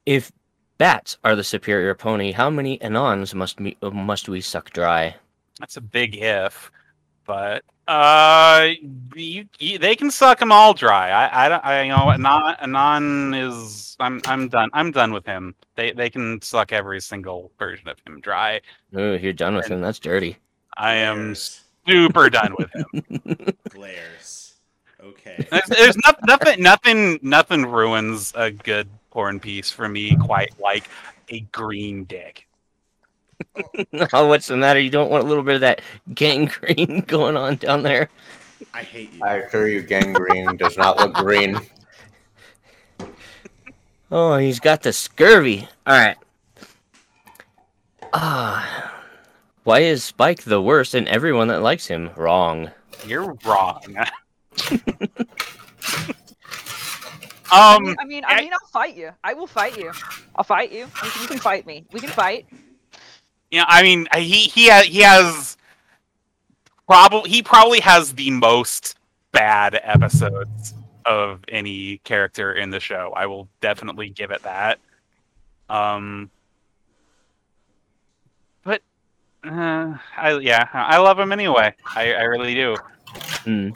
If 0.07 0.31
bats 0.78 1.19
are 1.24 1.36
the 1.36 1.44
superior 1.44 1.94
pony, 1.94 2.32
how 2.32 2.51
many 2.51 2.78
anons 2.78 3.35
must 3.35 3.61
we 3.61 3.77
must 3.82 4.28
we 4.28 4.40
suck 4.40 4.70
dry? 4.70 5.15
That's 5.61 5.77
a 5.77 5.81
big 5.81 6.16
if, 6.16 6.70
but 7.24 7.65
uh, 7.89 8.70
you, 9.15 9.47
you, 9.59 9.78
they 9.78 9.97
can 9.97 10.11
suck 10.11 10.39
them 10.39 10.53
all 10.53 10.73
dry. 10.73 11.11
I, 11.11 11.49
I, 11.49 11.57
I 11.57 11.82
you 11.82 11.89
know, 11.90 12.11
Anon, 12.11 12.57
Anon 12.61 13.35
is. 13.35 13.97
I'm, 13.99 14.20
I'm 14.27 14.49
done. 14.49 14.70
I'm 14.73 14.90
done 14.93 15.12
with 15.12 15.27
him. 15.27 15.55
They, 15.77 15.93
they 15.93 16.09
can 16.09 16.40
suck 16.43 16.73
every 16.73 17.01
single 17.01 17.51
version 17.59 17.89
of 17.89 17.99
him 18.07 18.20
dry. 18.20 18.61
Ooh, 18.97 19.16
you're 19.16 19.32
done 19.32 19.55
with 19.55 19.66
him. 19.66 19.81
That's 19.81 19.99
dirty. 19.99 20.36
I 20.77 20.94
am 20.94 21.35
super 21.35 22.31
done 22.31 22.55
with 22.59 22.70
him. 22.73 23.55
Glares. 23.69 24.55
Okay. 25.03 25.47
There's, 25.51 25.66
there's 25.66 25.97
no, 25.97 26.12
nothing, 26.24 26.62
nothing, 26.62 27.19
nothing 27.23 27.66
ruins 27.66 28.32
a 28.36 28.51
good 28.51 28.89
porn 29.13 29.39
piece 29.39 29.71
for 29.71 29.89
me 29.89 30.17
quite 30.21 30.59
like 30.59 30.89
a 31.29 31.41
green 31.53 32.05
dick. 32.05 32.47
oh, 34.13 34.29
what's 34.29 34.47
the 34.47 34.57
matter? 34.57 34.81
You 34.81 34.91
don't 34.91 35.11
want 35.11 35.25
a 35.25 35.27
little 35.27 35.43
bit 35.43 35.57
of 35.57 35.61
that 35.61 35.83
gangrene 36.15 37.01
going 37.07 37.37
on 37.37 37.57
down 37.57 37.83
there? 37.83 38.09
I 38.73 38.83
hate 38.83 39.13
you. 39.13 39.25
I 39.25 39.35
assure 39.35 39.69
you, 39.69 39.83
gangrene 39.83 40.57
does 40.57 40.79
not 40.79 40.97
look 40.97 41.15
green. 41.15 41.61
Oh, 44.11 44.37
he's 44.37 44.61
got 44.61 44.83
the 44.83 44.93
scurvy. 44.93 45.69
All 45.87 45.95
right. 45.95 46.17
Ah, 48.13 48.93
why 49.65 49.81
is 49.81 50.05
Spike 50.05 50.43
the 50.43 50.61
worst 50.61 50.95
and 50.95 51.09
everyone 51.09 51.49
that 51.49 51.63
likes 51.63 51.87
him 51.87 52.11
wrong? 52.17 52.71
You're 53.07 53.35
wrong. 53.45 53.83
I 57.53 57.77
um, 57.77 57.85
mean, 57.85 57.97
I 57.99 58.05
mean, 58.07 58.24
I 58.27 58.41
mean, 58.41 58.53
I'll 58.53 58.69
fight 58.70 58.97
you. 58.97 59.11
I 59.23 59.35
will 59.35 59.47
fight 59.47 59.77
you. 59.77 59.93
I'll 60.35 60.45
fight 60.45 60.73
you. 60.73 60.81
You 60.81 61.11
can, 61.11 61.23
you 61.23 61.29
can 61.29 61.39
fight 61.39 61.66
me. 61.66 61.85
We 61.93 62.01
can 62.01 62.09
fight. 62.09 62.47
you 63.51 63.59
know, 63.59 63.66
I 63.69 63.83
mean, 63.83 64.09
he 64.16 64.45
he 64.49 64.70
ha- 64.70 64.85
he 64.87 65.01
has 65.01 65.59
probably 66.87 67.29
he 67.29 67.43
probably 67.43 67.81
has 67.81 68.15
the 68.15 68.31
most 68.31 68.97
bad 69.33 69.79
episodes 69.83 70.74
of 71.05 71.41
any 71.49 71.99
character 71.99 72.55
in 72.55 72.70
the 72.70 72.81
show. 72.81 73.12
I 73.15 73.27
will 73.27 73.49
definitely 73.61 74.09
give 74.09 74.31
it 74.31 74.43
that. 74.45 74.79
Um, 75.69 76.31
but 78.65 78.83
uh, 79.45 79.95
I 80.16 80.39
yeah, 80.41 80.69
I 80.73 80.97
love 80.99 81.19
him 81.19 81.33
anyway. 81.33 81.74
I 81.85 82.15
I 82.15 82.23
really 82.23 82.55
do. 82.55 82.77
Hmm. 83.45 83.70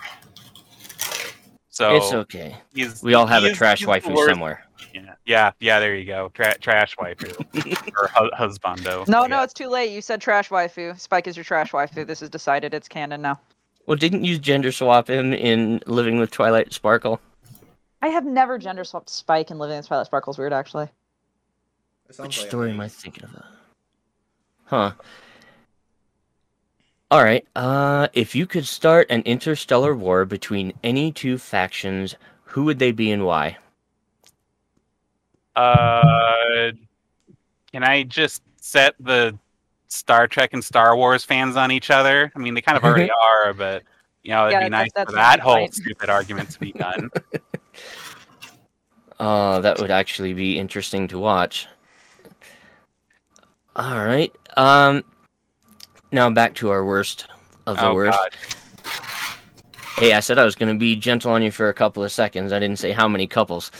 So 1.77 1.95
It's 1.97 2.11
okay. 2.11 2.57
he's, 2.75 3.03
We 3.03 3.13
all 3.13 3.27
have 3.27 3.45
a 3.45 3.53
trash 3.53 3.85
waifu 3.85 4.17
somewhere. 4.27 4.65
Yeah, 4.95 5.15
yeah, 5.27 5.53
yeah. 5.61 5.79
There 5.79 5.95
you 5.95 6.07
go. 6.07 6.31
Tra- 6.33 6.57
trash 6.57 6.97
waifu 6.97 7.29
or 7.99 8.09
hu- 8.09 8.31
husbando. 8.31 9.07
No, 9.07 9.23
Yeah. 9.23 9.27
no, 9.27 9.43
it's 9.43 9.53
too 9.53 9.69
late. 9.69 9.91
You 9.93 10.01
said 10.01 10.23
trash 10.23 10.49
waifu. 10.49 10.99
Spike 10.99 11.27
is 11.27 11.37
your 11.37 11.45
trash 11.45 11.73
waifu. 11.73 12.07
This 12.07 12.23
is 12.23 12.31
decided. 12.31 12.73
It's 12.73 12.89
canon 12.89 13.21
now. 13.21 13.39
Well, 13.85 13.99
didn't 13.99 14.25
you 14.25 14.39
gender 14.39 14.73
swap 14.73 15.11
him 15.11 15.35
in 15.35 15.83
Living 15.87 16.19
with 16.19 16.31
Twilight 16.31 16.73
Sparkle? 16.73 17.21
I 18.01 18.09
have 18.09 18.25
never 18.25 18.57
gender 18.57 18.85
swapped 18.85 19.11
Spike 19.11 19.51
in 19.51 19.59
Living 19.59 19.77
with 19.77 19.87
Twilight 19.87 20.07
Sparkle's 20.07 20.39
weird, 20.39 20.55
actually. 20.55 20.89
Which 22.07 22.19
like 22.19 22.33
story 22.33 22.69
thing. 22.69 22.77
am 22.77 22.81
I 22.81 22.89
thinking 22.89 23.25
of? 23.25 23.43
Huh. 24.65 24.93
All 27.11 27.23
right. 27.23 27.47
Uh, 27.55 28.09
if 28.15 28.35
you 28.35 28.47
could 28.47 28.67
start 28.67 29.07
an 29.11 29.23
interstellar 29.23 29.95
war 29.95 30.25
between 30.25 30.73
any 30.83 31.13
two 31.13 31.39
factions, 31.39 32.17
who 32.45 32.65
would 32.65 32.79
they 32.79 32.91
be 32.93 33.13
and 33.13 33.25
why? 33.25 33.59
Uh, 35.55 36.73
can 37.73 37.85
I 37.85 38.03
just 38.03 38.43
set 38.61 38.95
the 38.99 39.39
Star 39.89 40.27
Trek 40.27 40.53
and 40.53 40.65
Star 40.65 40.97
Wars 40.97 41.25
fans 41.25 41.57
on 41.57 41.71
each 41.71 41.91
other? 41.91 42.33
I 42.35 42.39
mean, 42.39 42.55
they 42.55 42.61
kind 42.61 42.77
of 42.77 42.85
already 42.89 43.11
are, 43.11 43.53
but 43.55 43.85
you 44.23 44.31
know, 44.31 44.49
it'd 44.49 44.61
Yeah, 44.61 44.65
be 44.67 44.71
nice 44.71 44.91
for 44.93 45.13
that 45.13 45.39
whole 45.39 45.55
point. 45.59 45.75
stupid 45.75 46.11
argument 46.11 46.51
to 46.51 46.61
be 46.61 46.73
done. 46.73 47.11
Uh, 49.19 49.61
that 49.61 49.79
would 49.79 49.91
actually 49.91 50.35
be 50.35 50.59
interesting 50.59 51.09
to 51.09 51.19
watch. 51.19 51.67
All 53.75 54.05
right. 54.05 54.31
Um, 54.59 55.05
now 56.17 56.31
back 56.31 56.55
to 56.57 56.71
our 56.71 56.85
worst 56.85 57.27
of 57.67 57.77
the 57.77 57.87
oh 57.89 57.95
worst. 57.95 58.19
God. 58.19 58.35
Hey, 59.99 60.13
I 60.15 60.21
said 60.21 60.39
I 60.39 60.45
was 60.45 60.57
going 60.57 60.73
to 60.75 60.79
be 60.79 60.97
gentle 60.97 61.31
on 61.31 61.43
you 61.43 61.51
for 61.51 61.69
a 61.69 61.75
couple 61.75 62.03
of 62.03 62.11
seconds. 62.11 62.53
I 62.53 62.59
didn't 62.59 62.79
say 62.79 62.91
how 62.93 63.07
many 63.07 63.27
couples. 63.27 63.71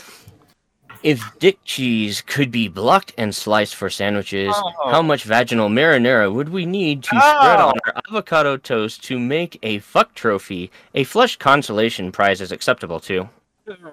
If 1.03 1.21
dick 1.39 1.59
cheese 1.63 2.21
could 2.21 2.49
be 2.51 2.67
blocked 2.67 3.13
and 3.17 3.33
sliced 3.35 3.75
for 3.75 3.89
sandwiches, 3.89 4.53
Oh. 4.55 4.89
how 4.91 5.01
much 5.01 5.23
vaginal 5.25 5.69
marinara 5.69 6.31
would 6.33 6.49
we 6.49 6.65
need 6.65 7.03
to 7.03 7.09
spread 7.09 7.59
Oh. 7.59 7.69
on 7.69 7.73
our 7.85 8.01
avocado 8.07 8.57
toast 8.57 9.03
to 9.05 9.19
make 9.19 9.59
a 9.63 9.79
fuck 9.79 10.13
trophy? 10.15 10.71
A 10.95 11.03
flush 11.03 11.35
consolation 11.37 12.11
prize 12.11 12.41
is 12.41 12.51
acceptable 12.51 12.99
too. 12.99 13.29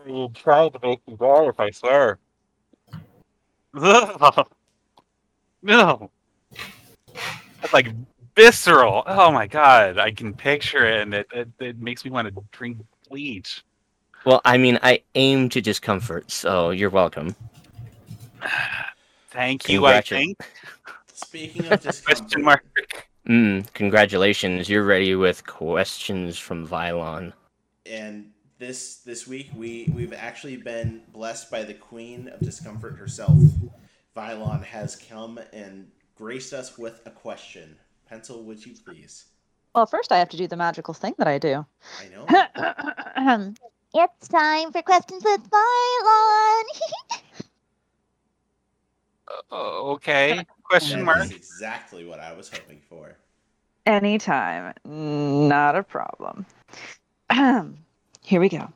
You 0.07 0.31
tried 0.35 0.73
to 0.75 0.79
make 0.83 1.07
me 1.09 1.17
barf, 1.17 1.55
I 1.59 1.71
swear. 1.71 2.19
No. 5.63 6.11
That's 7.63 7.73
like 7.73 7.87
visceral. 8.37 9.03
Oh 9.07 9.31
my 9.31 9.47
god, 9.47 9.99
I 9.99 10.11
can 10.11 10.35
picture 10.35 10.85
it, 10.87 11.03
and 11.03 11.15
it, 11.15 11.27
it, 11.33 11.49
it 11.61 11.79
makes 11.79 12.05
me 12.05 12.11
want 12.11 12.29
to 12.35 12.43
drink 12.53 12.79
bleach. 13.09 13.63
Well, 14.25 14.41
I 14.45 14.57
mean, 14.59 14.79
I 14.83 15.03
aim 15.15 15.49
to 15.51 15.61
discomfort, 15.61 16.31
so 16.31 16.71
you're 16.71 16.91
welcome. 16.91 17.37
Thank 19.31 19.69
you, 19.69 19.85
I 19.87 19.95
Congratu- 20.01 20.09
think. 20.09 20.39
Speaking 21.13 21.67
of 21.67 21.81
discomfort, 21.83 22.19
Question 22.19 22.43
mark. 22.43 22.65
Mm, 23.29 23.73
congratulations, 23.73 24.69
you're 24.69 24.85
ready 24.85 25.15
with 25.15 25.47
questions 25.47 26.39
from 26.39 26.67
Vylon. 26.67 27.33
and 27.87 28.31
this 28.59 28.99
this 28.99 29.27
week 29.27 29.51
we 29.57 29.91
we've 29.95 30.13
actually 30.13 30.57
been 30.57 31.03
blessed 31.13 31.51
by 31.51 31.65
the 31.65 31.75
Queen 31.75 32.29
of 32.29 32.41
Discomfort 32.41 32.97
herself. 32.97 33.37
Vylon 34.17 34.63
has 34.63 34.95
come 34.95 35.41
and 35.53 35.89
graced 36.15 36.53
us 36.53 36.79
with 36.79 37.01
a 37.05 37.11
question. 37.11 37.77
Pencil, 38.15 38.45
would 38.45 38.65
you 38.65 38.75
please? 38.87 39.25
Well, 39.75 39.87
first 39.87 40.13
I 40.13 40.19
have 40.19 40.29
to 40.29 40.37
do 40.37 40.47
the 40.47 40.57
magical 40.57 40.95
thing 40.95 41.15
that 41.19 41.27
I 41.27 41.39
do. 41.39 41.67
I 42.01 42.09
know. 42.15 43.55
It's 43.97 44.27
time 44.29 44.71
for 44.73 44.83
questions 44.83 45.25
with 45.25 45.41
Vylon. 45.51 46.65
Oh, 49.51 49.93
okay. 49.95 50.45
Question 50.65 50.99
That 51.01 51.05
mark. 51.07 51.25
is 51.25 51.31
exactly 51.33 52.05
what 52.05 52.21
I 52.21 52.35
was 52.35 52.49
hoping 52.51 52.81
for. 52.89 53.17
Anytime. 53.87 54.75
Not 54.85 55.75
a 55.77 55.83
problem. 55.83 56.45
Here 58.23 58.41
we 58.41 58.49
go. 58.49 58.69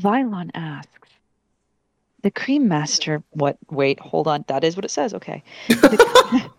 Vylon 0.00 0.50
asks 0.54 1.08
The 2.22 2.30
cream 2.30 2.68
master. 2.68 3.22
What? 3.30 3.56
Wait, 3.70 3.98
hold 4.00 4.28
on. 4.28 4.44
That 4.48 4.64
is 4.64 4.76
what 4.76 4.84
it 4.84 4.90
says. 4.90 5.14
Okay. 5.14 5.42
The, 5.68 6.50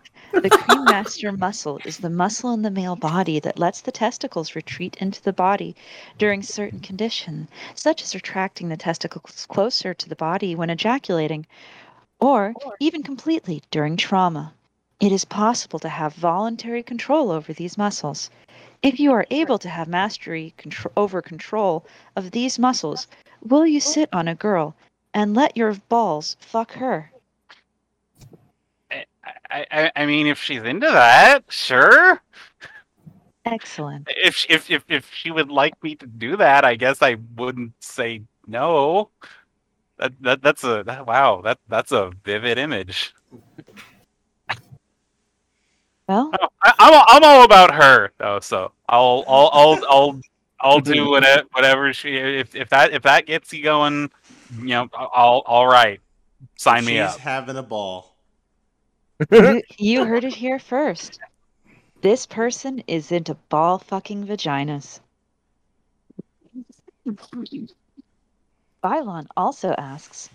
the 0.42 0.50
cream 0.50 0.84
master 0.84 1.30
muscle 1.30 1.78
is 1.84 1.98
the 1.98 2.10
muscle 2.10 2.52
in 2.52 2.62
the 2.62 2.70
male 2.70 2.96
body 2.96 3.38
that 3.40 3.58
lets 3.58 3.80
the 3.80 3.92
testicles 3.92 4.56
retreat 4.56 4.96
into 5.00 5.22
the 5.22 5.32
body 5.32 5.76
during 6.18 6.42
certain 6.42 6.80
conditions, 6.80 7.48
such 7.74 8.02
as 8.02 8.14
retracting 8.14 8.68
the 8.68 8.76
testicles 8.76 9.46
closer 9.48 9.94
to 9.94 10.08
the 10.08 10.16
body 10.16 10.54
when 10.54 10.70
ejaculating, 10.70 11.46
or 12.20 12.52
even 12.80 13.02
completely 13.02 13.62
during 13.70 13.96
trauma. 13.96 14.52
It 15.00 15.12
is 15.12 15.24
possible 15.24 15.78
to 15.80 15.88
have 15.88 16.14
voluntary 16.14 16.82
control 16.82 17.30
over 17.30 17.52
these 17.52 17.78
muscles. 17.78 18.30
If 18.82 18.98
you 18.98 19.12
are 19.12 19.26
able 19.30 19.58
to 19.58 19.68
have 19.68 19.88
mastery 19.88 20.54
over 20.96 21.22
control 21.22 21.84
of 22.16 22.30
these 22.32 22.58
muscles, 22.58 23.06
will 23.42 23.66
you 23.66 23.80
sit 23.80 24.08
on 24.12 24.28
a 24.28 24.34
girl 24.34 24.74
and 25.12 25.34
let 25.34 25.56
your 25.56 25.74
balls 25.88 26.36
fuck 26.40 26.72
her? 26.72 27.10
I, 29.50 29.66
I, 29.70 29.92
I 29.96 30.06
mean, 30.06 30.26
if 30.26 30.40
she's 30.42 30.62
into 30.62 30.86
that, 30.86 31.44
sure. 31.48 32.20
Excellent. 33.44 34.08
If 34.10 34.46
if 34.48 34.70
if 34.70 34.84
if 34.88 35.10
she 35.12 35.30
would 35.30 35.50
like 35.50 35.80
me 35.82 35.94
to 35.96 36.06
do 36.06 36.36
that, 36.36 36.64
I 36.64 36.76
guess 36.76 37.02
I 37.02 37.16
wouldn't 37.36 37.72
say 37.80 38.22
no. 38.46 39.10
That 39.98 40.12
that 40.22 40.42
that's 40.42 40.64
a 40.64 40.82
that, 40.86 41.06
wow. 41.06 41.42
That 41.42 41.58
that's 41.68 41.92
a 41.92 42.10
vivid 42.24 42.58
image. 42.58 43.14
Well, 46.08 46.30
Oh, 46.40 46.48
I, 46.62 46.74
I'm 46.78 46.94
all- 46.94 47.04
I'm 47.08 47.24
all 47.24 47.44
about 47.44 47.74
her 47.74 48.12
though, 48.18 48.40
so 48.40 48.72
I'll 48.88 49.24
I'll 49.26 49.50
I'll 49.52 49.84
I'll, 49.88 50.20
I'll 50.60 50.80
do 50.80 51.10
whatever 51.10 51.42
whatever 51.52 51.92
she 51.92 52.16
if 52.16 52.54
if 52.54 52.68
that 52.70 52.92
if 52.92 53.02
that 53.02 53.26
gets 53.26 53.52
you 53.52 53.62
going, 53.62 54.10
you 54.58 54.66
know, 54.68 54.88
I'll 54.94 55.42
all 55.46 55.66
right. 55.66 56.00
Sign 56.56 56.84
me 56.84 56.98
up. 56.98 57.10
She's 57.10 57.16
up. 57.16 57.20
having 57.22 57.56
a 57.56 57.62
ball. 57.62 58.13
You, 59.30 59.62
you 59.78 60.04
heard 60.04 60.24
it 60.24 60.34
here 60.34 60.58
first. 60.58 61.20
This 62.02 62.26
person 62.26 62.82
is 62.86 63.12
into 63.12 63.34
ball 63.48 63.78
fucking 63.78 64.26
vaginas. 64.26 65.00
Vylon 68.84 69.26
also 69.36 69.74
asks, 69.78 70.28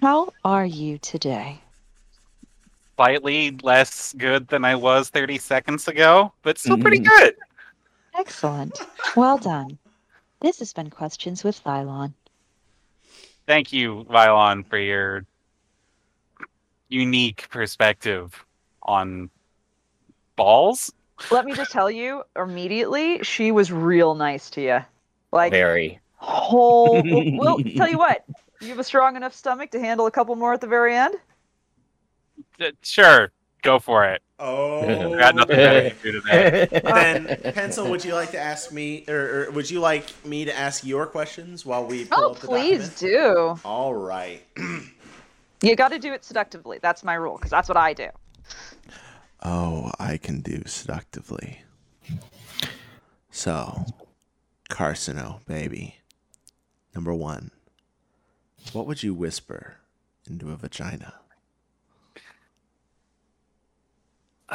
How 0.00 0.32
are 0.44 0.66
you 0.66 0.98
today? 0.98 1.60
Slightly 2.96 3.56
less 3.62 4.12
good 4.14 4.48
than 4.48 4.64
I 4.64 4.74
was 4.74 5.08
30 5.08 5.38
seconds 5.38 5.86
ago, 5.88 6.32
but 6.42 6.58
still 6.58 6.76
pretty 6.78 6.98
Mm. 6.98 7.04
good. 7.04 7.36
Excellent. 8.14 8.78
Well 9.16 9.38
done. 9.38 9.78
This 10.40 10.58
has 10.58 10.72
been 10.72 10.90
Questions 10.90 11.44
with 11.44 11.62
Vylon. 11.62 12.12
Thank 13.46 13.72
you, 13.72 14.04
Vylon, 14.10 14.66
for 14.66 14.78
your 14.78 15.24
unique 16.88 17.48
perspective 17.50 18.44
on 18.82 19.30
balls. 20.36 20.92
Let 21.30 21.44
me 21.44 21.54
just 21.54 21.70
tell 21.72 21.90
you 21.90 22.22
immediately, 22.36 23.22
she 23.22 23.50
was 23.52 23.70
real 23.72 24.14
nice 24.14 24.50
to 24.50 24.60
you. 24.62 24.78
Like, 25.32 25.52
Very. 25.52 26.00
whole. 26.16 27.02
well, 27.36 27.58
tell 27.76 27.88
you 27.88 27.98
what, 27.98 28.24
you 28.60 28.68
have 28.70 28.78
a 28.78 28.84
strong 28.84 29.16
enough 29.16 29.34
stomach 29.34 29.70
to 29.72 29.80
handle 29.80 30.06
a 30.06 30.10
couple 30.10 30.36
more 30.36 30.52
at 30.54 30.60
the 30.60 30.66
very 30.66 30.96
end? 30.96 31.14
Uh, 32.60 32.70
Sure, 32.82 33.32
go 33.62 33.78
for 33.78 34.04
it. 34.04 34.22
Oh, 34.40 35.12
I 35.14 35.18
got 35.18 35.34
nothing 35.34 35.56
better 35.56 35.82
to 35.90 35.94
do 36.02 36.12
today. 36.20 36.68
then 36.84 37.36
pencil. 37.52 37.90
Would 37.90 38.04
you 38.04 38.14
like 38.14 38.30
to 38.32 38.38
ask 38.38 38.70
me, 38.70 39.04
or, 39.08 39.46
or 39.46 39.50
would 39.50 39.68
you 39.68 39.80
like 39.80 40.06
me 40.24 40.44
to 40.44 40.56
ask 40.56 40.84
your 40.86 41.06
questions 41.06 41.66
while 41.66 41.84
we 41.84 42.04
pull 42.04 42.24
Oh, 42.24 42.30
up 42.34 42.40
the 42.40 42.46
please 42.46 42.88
document? 42.88 43.00
do. 43.00 43.58
All 43.64 43.94
right. 43.94 44.42
You 45.62 45.74
got 45.74 45.88
to 45.88 45.98
do 45.98 46.12
it 46.12 46.24
seductively. 46.24 46.78
That's 46.80 47.02
my 47.02 47.14
rule, 47.14 47.36
because 47.36 47.50
that's 47.50 47.68
what 47.68 47.76
I 47.76 47.92
do. 47.92 48.08
Oh, 49.42 49.90
I 49.98 50.16
can 50.16 50.40
do 50.40 50.62
seductively. 50.66 51.62
So, 53.30 53.84
Carcino, 54.70 55.44
baby. 55.46 55.96
Number 56.94 57.14
one. 57.14 57.50
What 58.72 58.86
would 58.86 59.02
you 59.02 59.14
whisper 59.14 59.76
into 60.28 60.50
a 60.50 60.56
vagina? 60.56 61.14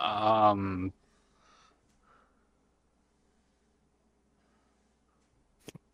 Um. 0.00 0.92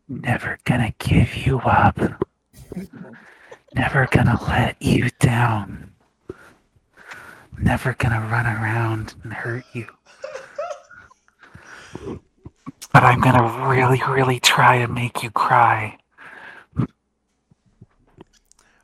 Never 0.08 0.58
gonna 0.64 0.92
give 0.98 1.34
you 1.34 1.60
up. 1.60 1.98
Never 3.74 4.06
gonna 4.10 4.38
let 4.46 4.80
you 4.80 5.08
down. 5.18 5.92
Never 7.58 7.94
gonna 7.94 8.20
run 8.20 8.46
around 8.46 9.14
and 9.22 9.32
hurt 9.32 9.64
you. 9.72 9.86
but 12.92 13.02
I'm 13.02 13.20
gonna 13.20 13.68
really, 13.68 14.02
really 14.06 14.40
try 14.40 14.78
to 14.78 14.88
make 14.88 15.22
you 15.22 15.30
cry. 15.30 15.96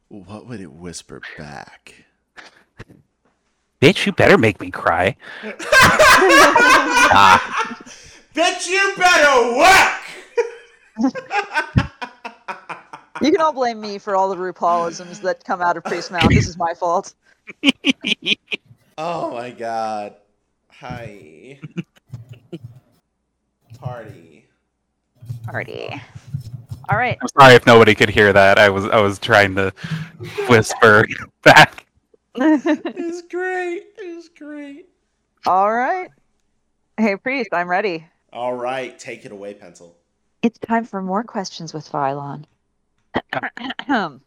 What 0.09 0.47
would 0.47 0.61
it 0.61 0.73
whisper 0.73 1.21
back? 1.37 2.07
Bitch, 3.81 4.07
you 4.07 4.13
better 4.13 4.39
make 4.39 4.61
me 4.61 4.71
cry. 4.71 5.17
Ah, 7.13 7.85
Bitch, 8.35 8.69
you 8.69 8.95
better 8.97 9.57
work! 9.57 10.00
You 13.23 13.31
can 13.31 13.41
all 13.43 13.53
blame 13.53 13.81
me 13.81 13.99
for 13.99 14.17
all 14.17 14.31
the 14.31 14.37
RuPaulisms 14.37 15.21
that 15.21 15.45
come 15.45 15.61
out 15.61 15.77
of 15.77 15.85
Priest 15.85 16.11
Mouth. 16.11 16.31
This 16.31 16.49
is 16.49 16.57
my 16.57 16.73
fault. 16.73 17.13
oh 18.97 19.33
my 19.33 19.51
god. 19.51 20.15
Hi. 20.71 21.61
Party. 23.79 24.47
Party. 25.45 26.01
All 26.89 26.97
right. 26.97 27.19
I'm 27.21 27.29
sorry 27.39 27.55
if 27.57 27.67
nobody 27.67 27.95
could 27.95 28.09
hear 28.09 28.33
that. 28.33 28.59
I 28.59 28.71
was 28.71 28.87
I 28.87 29.01
was 29.01 29.19
trying 29.19 29.55
to 29.57 29.71
whisper 30.49 31.07
back. 31.43 31.85
It 32.37 32.97
was 32.97 33.23
great. 33.31 33.83
It 33.99 34.17
was 34.17 34.31
great. 34.31 34.89
all 35.47 35.71
right. 35.71 36.09
Hey, 36.97 37.17
Priest, 37.17 37.51
I'm 37.53 37.69
ready. 37.69 38.07
All 38.33 38.55
right, 38.55 38.99
take 38.99 39.25
it 39.25 39.33
away, 39.33 39.55
pencil. 39.55 39.97
It's 40.43 40.59
time 40.59 40.85
for 40.85 41.01
more 41.03 41.23
questions 41.23 41.75
with 41.75 41.91
Vylon. 41.91 42.45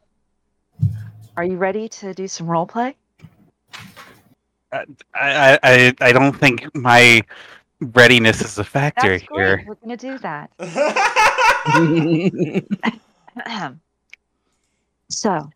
Are 1.36 1.44
you 1.44 1.58
ready 1.58 1.90
to 1.90 2.14
do 2.14 2.28
some 2.28 2.46
role 2.48 2.68
play? 2.68 2.96
Uh, 4.72 4.86
I, 5.16 5.54
I 5.54 5.60
I 5.64 5.94
I 6.02 6.14
don't 6.14 6.34
think 6.34 6.68
my 6.76 7.24
readiness 7.80 8.42
is 8.42 8.60
a 8.60 8.64
factor 8.64 9.18
That's 9.18 9.24
here. 9.32 9.56
great. 9.58 9.68
We're 9.68 9.76
gonna 9.76 9.98
do 9.98 10.20
that. 10.20 10.52
so, 15.10 15.50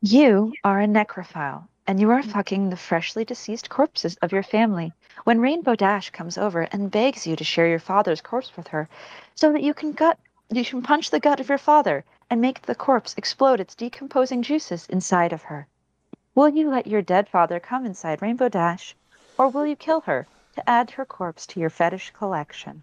you 0.00 0.54
are 0.64 0.80
a 0.80 0.86
necrophile, 0.86 1.68
and 1.86 2.00
you 2.00 2.10
are 2.10 2.22
fucking 2.22 2.70
the 2.70 2.76
freshly 2.76 3.26
deceased 3.26 3.68
corpses 3.68 4.16
of 4.22 4.32
your 4.32 4.42
family. 4.42 4.94
When 5.28 5.42
Rainbow 5.42 5.74
Dash 5.74 6.08
comes 6.08 6.38
over 6.38 6.62
and 6.62 6.90
begs 6.90 7.26
you 7.26 7.36
to 7.36 7.44
share 7.44 7.68
your 7.68 7.78
father's 7.78 8.22
corpse 8.22 8.56
with 8.56 8.68
her, 8.68 8.88
so 9.34 9.52
that 9.52 9.62
you 9.62 9.74
can 9.74 9.92
gut, 9.92 10.18
you 10.50 10.64
can 10.64 10.80
punch 10.80 11.10
the 11.10 11.20
gut 11.20 11.38
of 11.38 11.50
your 11.50 11.58
father 11.58 12.02
and 12.30 12.40
make 12.40 12.62
the 12.62 12.74
corpse 12.74 13.14
explode 13.18 13.60
its 13.60 13.74
decomposing 13.74 14.40
juices 14.40 14.86
inside 14.86 15.34
of 15.34 15.42
her. 15.42 15.66
Will 16.34 16.48
you 16.48 16.70
let 16.70 16.86
your 16.86 17.02
dead 17.02 17.28
father 17.28 17.60
come 17.60 17.84
inside 17.84 18.22
Rainbow 18.22 18.48
Dash, 18.48 18.96
or 19.36 19.50
will 19.50 19.66
you 19.66 19.76
kill 19.76 20.00
her 20.00 20.26
to 20.54 20.66
add 20.66 20.92
her 20.92 21.04
corpse 21.04 21.46
to 21.48 21.60
your 21.60 21.68
fetish 21.68 22.10
collection? 22.14 22.82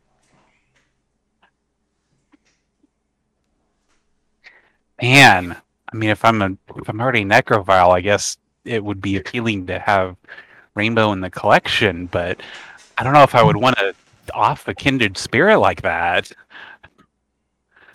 Man, 5.01 5.57
I 5.91 5.95
mean, 5.97 6.11
if 6.11 6.23
I'm 6.23 6.43
a 6.43 6.51
if 6.75 6.87
I'm 6.87 7.01
already 7.01 7.25
necrophile, 7.25 7.89
I 7.89 8.01
guess 8.01 8.37
it 8.63 8.83
would 8.83 9.01
be 9.01 9.17
appealing 9.17 9.65
to 9.65 9.79
have 9.79 10.15
rainbow 10.75 11.11
in 11.11 11.21
the 11.21 11.29
collection. 11.29 12.07
But 12.07 12.41
I 12.97 13.03
don't 13.03 13.13
know 13.13 13.23
if 13.23 13.35
I 13.35 13.43
would 13.43 13.57
want 13.57 13.77
to 13.77 13.93
off 14.33 14.67
a 14.67 14.73
kindred 14.73 15.17
spirit 15.17 15.59
like 15.59 15.81
that. 15.81 16.31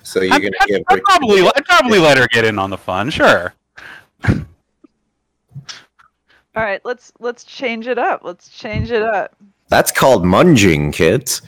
So 0.02 0.20
you're 0.22 0.34
I'd, 0.34 0.42
gonna 0.42 0.56
I'd- 0.60 0.72
give 0.72 0.82
I'd 0.88 1.02
probably 1.02 1.40
I'd 1.42 1.64
probably 1.64 1.98
let 1.98 2.18
her 2.18 2.26
get 2.28 2.44
in 2.44 2.58
on 2.58 2.70
the 2.70 2.78
fun. 2.78 3.10
Sure. 3.10 3.54
All 6.56 6.64
right, 6.64 6.80
let's 6.84 7.12
let's 7.20 7.44
change 7.44 7.86
it 7.86 7.98
up. 7.98 8.22
Let's 8.24 8.48
change 8.48 8.90
it 8.90 9.02
up. 9.02 9.36
that's 9.68 9.92
called 9.92 10.24
munging, 10.24 10.92
kids. 10.92 11.42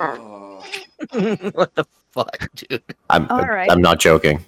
Oh. 0.00 0.64
what 1.52 1.74
the 1.76 1.84
fuck, 2.10 2.48
dude? 2.56 2.82
I'm 3.10 3.28
All 3.30 3.42
right. 3.42 3.70
I'm 3.70 3.80
not 3.80 4.00
joking. 4.00 4.44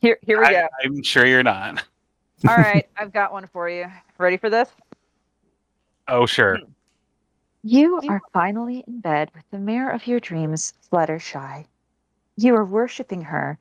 Here 0.00 0.18
here 0.22 0.40
we 0.40 0.46
I, 0.46 0.52
go. 0.52 0.68
I'm 0.84 1.02
sure 1.02 1.26
you're 1.26 1.44
not. 1.44 1.84
All 2.48 2.56
right, 2.56 2.86
I've 2.96 3.12
got 3.12 3.32
one 3.32 3.46
for 3.52 3.68
you. 3.68 3.86
Ready 4.18 4.36
for 4.36 4.50
this? 4.50 4.68
Oh, 6.08 6.26
sure. 6.26 6.58
Hmm. 6.58 6.70
You 7.62 8.00
are 8.08 8.20
finally 8.32 8.84
in 8.86 9.00
bed 9.00 9.30
with 9.34 9.44
the 9.50 9.58
mirror 9.58 9.90
of 9.90 10.06
your 10.06 10.20
dreams, 10.20 10.74
Fluttershy. 10.90 11.66
You 12.36 12.54
are 12.56 12.64
worshipping 12.64 13.22
her 13.22 13.58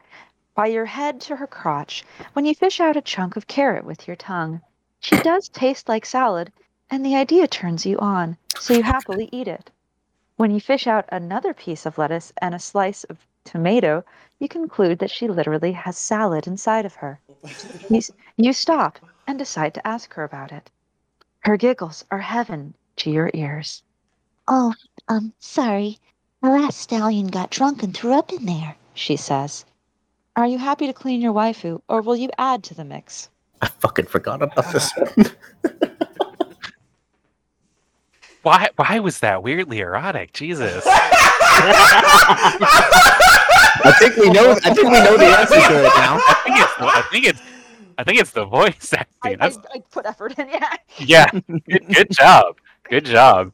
by 0.56 0.68
your 0.68 0.86
head 0.86 1.22
to 1.22 1.38
her 1.38 1.48
crotch 1.48 2.04
when 2.34 2.46
you 2.46 2.54
fish 2.54 2.82
out 2.82 2.98
a 2.98 3.02
chunk 3.02 3.38
of 3.38 3.48
carrot 3.48 3.86
with 3.86 4.08
your 4.08 4.18
tongue. 4.18 4.62
She 5.00 5.16
does 5.18 5.48
taste 5.48 5.88
like 5.88 6.06
salad, 6.06 6.52
and 6.90 7.06
the 7.06 7.16
idea 7.16 7.48
turns 7.48 7.86
you 7.86 7.98
on, 8.00 8.38
so 8.60 8.74
you 8.74 8.84
happily 8.84 9.30
eat 9.32 9.48
it. 9.48 9.72
When 10.36 10.52
you 10.52 10.60
fish 10.60 10.86
out 10.86 11.06
another 11.10 11.54
piece 11.54 11.86
of 11.86 11.98
lettuce 11.98 12.34
and 12.42 12.54
a 12.54 12.60
slice 12.60 13.06
of 13.06 13.26
tomato, 13.46 14.04
you 14.40 14.50
conclude 14.50 15.00
that 15.00 15.12
she 15.12 15.28
literally 15.30 15.72
has 15.72 15.98
salad 15.98 16.46
inside 16.46 16.86
of 16.86 16.96
her. 16.96 17.20
You, 17.90 18.02
you 18.36 18.52
stop 18.52 19.00
and 19.28 19.40
decide 19.40 19.74
to 19.76 19.88
ask 19.88 20.14
her 20.16 20.24
about 20.24 20.52
it. 20.52 20.70
Her 21.44 21.58
giggles 21.58 22.06
are 22.10 22.20
heaven 22.20 22.74
to 22.98 23.12
your 23.12 23.30
ears. 23.34 23.84
Oh, 24.48 24.74
um, 25.10 25.34
sorry. 25.40 25.98
The 26.42 26.50
last 26.50 26.80
stallion 26.80 27.28
got 27.28 27.50
drunk 27.52 27.84
and 27.84 27.94
threw 27.96 28.14
up 28.14 28.32
in 28.32 28.46
there. 28.46 28.76
she 28.94 29.16
says. 29.18 29.66
Are 30.36 30.48
you 30.48 30.58
happy 30.58 30.88
to 30.88 30.94
clean 30.94 31.22
your 31.22 31.34
waifu, 31.34 31.82
or 31.88 32.02
will 32.02 32.16
you 32.16 32.30
add 32.38 32.64
to 32.64 32.74
the 32.74 32.84
mix? 32.84 33.30
I 33.62 33.68
fucking 33.68 34.06
forgot 34.06 34.42
about 34.42 34.72
this 34.72 34.92
one. 34.98 35.26
Why 38.42 38.70
why 38.76 39.00
was 39.00 39.20
that 39.20 39.42
weirdly 39.44 39.80
erotic? 39.80 40.34
Jesus. 40.34 40.84
I 43.86 43.94
think 44.00 44.18
we 44.18 44.30
know. 44.32 44.52
I 44.52 44.74
think 44.74 44.90
we 44.90 45.00
know 45.00 45.16
the 45.18 45.26
answer 45.26 45.56
to 45.56 45.80
it 45.86 45.94
now. 45.96 46.20
I 46.28 46.34
think 46.44 46.58
it's 46.60 46.74
I 46.80 47.02
think 47.10 47.26
it's 47.26 47.42
I 47.98 48.04
think 48.04 48.20
it's 48.20 48.32
the 48.32 48.46
voice 48.46 48.94
I, 48.94 48.98
acting. 48.98 49.34
I, 49.34 49.36
That's, 49.36 49.58
I 49.74 49.80
put 49.92 50.06
effort 50.06 50.38
in, 50.38 50.48
yeah. 50.50 50.76
yeah. 50.98 51.30
Good, 51.68 51.88
good 51.94 52.12
job. 52.12 52.58
Good 52.90 53.06
job. 53.06 53.54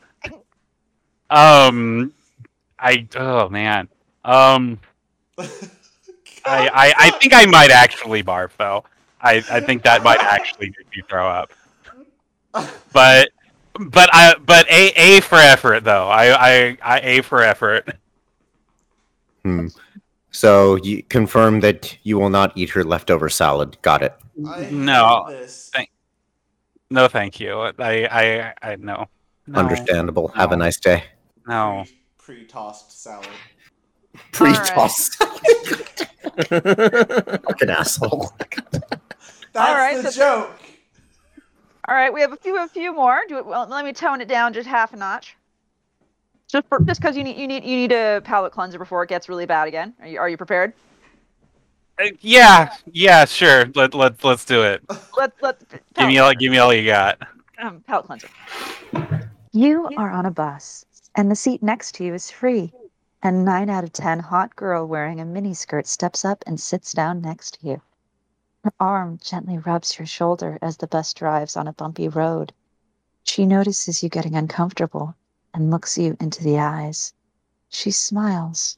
Um, 1.29 2.13
I 2.79 3.07
oh 3.15 3.49
man. 3.49 3.87
Um, 4.25 4.79
I, 5.37 5.47
I 6.45 6.93
I 6.97 7.09
think 7.19 7.33
I 7.33 7.45
might 7.45 7.71
actually 7.71 8.23
barf 8.23 8.51
though. 8.57 8.83
I 9.21 9.43
I 9.49 9.59
think 9.59 9.83
that 9.83 10.03
might 10.03 10.19
actually 10.19 10.67
make 10.67 10.95
you 10.95 11.03
throw 11.03 11.27
up. 11.27 11.51
But 12.91 13.29
but 13.79 14.09
I 14.11 14.35
but 14.45 14.69
a 14.69 14.91
a 14.95 15.21
for 15.21 15.35
effort 15.35 15.83
though. 15.83 16.07
I 16.07 16.49
I 16.49 16.77
I 16.81 16.99
a 17.01 17.21
for 17.21 17.43
effort. 17.43 17.87
Hmm. 19.43 19.67
So 20.31 20.75
you 20.77 21.03
confirm 21.03 21.59
that 21.61 21.97
you 22.03 22.19
will 22.19 22.29
not 22.29 22.51
eat 22.55 22.69
her 22.71 22.83
leftover 22.83 23.29
salad. 23.29 23.77
Got 23.81 24.03
it. 24.03 24.13
I 24.47 24.69
No, 24.71 25.25
thank- 25.47 25.89
No, 26.89 27.07
thank 27.07 27.39
you. 27.39 27.59
I 27.59 27.73
I 27.79 28.53
I 28.61 28.75
no. 28.75 29.07
no 29.47 29.59
Understandable. 29.59 30.27
Have 30.29 30.51
a 30.51 30.57
nice 30.57 30.79
day. 30.79 31.03
No. 31.47 31.85
Pre 32.17 32.45
tossed 32.45 33.01
salad. 33.01 33.27
Pre-toss. 34.31 35.15
Fucking 36.49 37.69
asshole. 37.69 38.31
Oh 38.33 38.97
That's 39.53 39.73
right, 39.77 40.01
the 40.03 40.11
so- 40.11 40.19
joke. 40.19 40.59
All 41.87 41.95
right, 41.95 42.13
we 42.13 42.21
have 42.21 42.31
a 42.33 42.35
few 42.37 42.57
a 42.63 42.67
few 42.67 42.93
more. 42.93 43.21
Do 43.27 43.37
it, 43.37 43.45
well, 43.45 43.67
let 43.67 43.83
me 43.85 43.93
tone 43.93 44.21
it 44.21 44.27
down 44.27 44.53
just 44.53 44.67
half 44.67 44.93
a 44.93 44.95
notch. 44.97 45.35
Just 46.49 46.67
for, 46.67 46.79
just 46.81 46.99
because 46.99 47.15
you 47.15 47.23
need 47.23 47.37
you 47.37 47.47
need 47.47 47.63
you 47.63 47.75
need 47.75 47.91
a 47.91 48.21
palate 48.23 48.51
cleanser 48.51 48.79
before 48.79 49.03
it 49.03 49.09
gets 49.09 49.29
really 49.29 49.45
bad 49.45 49.67
again. 49.67 49.93
Are 50.01 50.07
you 50.07 50.19
are 50.19 50.27
you 50.27 50.35
prepared? 50.35 50.73
Uh, 51.99 52.07
yeah, 52.21 52.73
yeah, 52.91 53.25
sure. 53.25 53.65
Let 53.75 53.93
let 53.93 54.23
let's 54.23 54.45
do 54.45 54.63
it. 54.63 54.81
Let 55.15 55.31
let 55.43 55.59
Give 55.93 56.07
me 56.07 56.17
all 56.17 56.33
give 56.33 56.51
me 56.51 56.57
all 56.57 56.73
you 56.73 56.87
got. 56.87 57.19
um, 57.61 57.83
palate 57.85 58.07
cleanser. 58.07 58.29
You 59.51 59.89
are 59.95 60.09
on 60.09 60.25
a 60.25 60.31
bus, 60.31 60.85
and 61.15 61.29
the 61.29 61.35
seat 61.35 61.61
next 61.61 61.93
to 61.95 62.03
you 62.03 62.15
is 62.15 62.31
free. 62.31 62.73
And 63.21 63.45
nine 63.45 63.69
out 63.69 63.83
of 63.83 63.93
ten 63.93 64.19
hot 64.19 64.55
girl 64.55 64.87
wearing 64.87 65.19
a 65.19 65.25
miniskirt 65.25 65.85
steps 65.85 66.25
up 66.25 66.43
and 66.47 66.59
sits 66.59 66.93
down 66.93 67.21
next 67.21 67.59
to 67.59 67.67
you. 67.67 67.81
Her 68.63 68.73
arm 68.79 69.19
gently 69.21 69.59
rubs 69.59 69.99
your 69.99 70.05
shoulder 70.07 70.57
as 70.63 70.77
the 70.77 70.87
bus 70.87 71.13
drives 71.13 71.55
on 71.55 71.67
a 71.67 71.73
bumpy 71.73 72.07
road. 72.07 72.53
She 73.23 73.45
notices 73.45 74.01
you 74.01 74.09
getting 74.09 74.35
uncomfortable 74.35 75.15
and 75.53 75.71
looks 75.71 75.97
you 75.97 76.15
into 76.19 76.43
the 76.43 76.59
eyes. 76.59 77.13
She 77.69 77.91
smiles. 77.91 78.77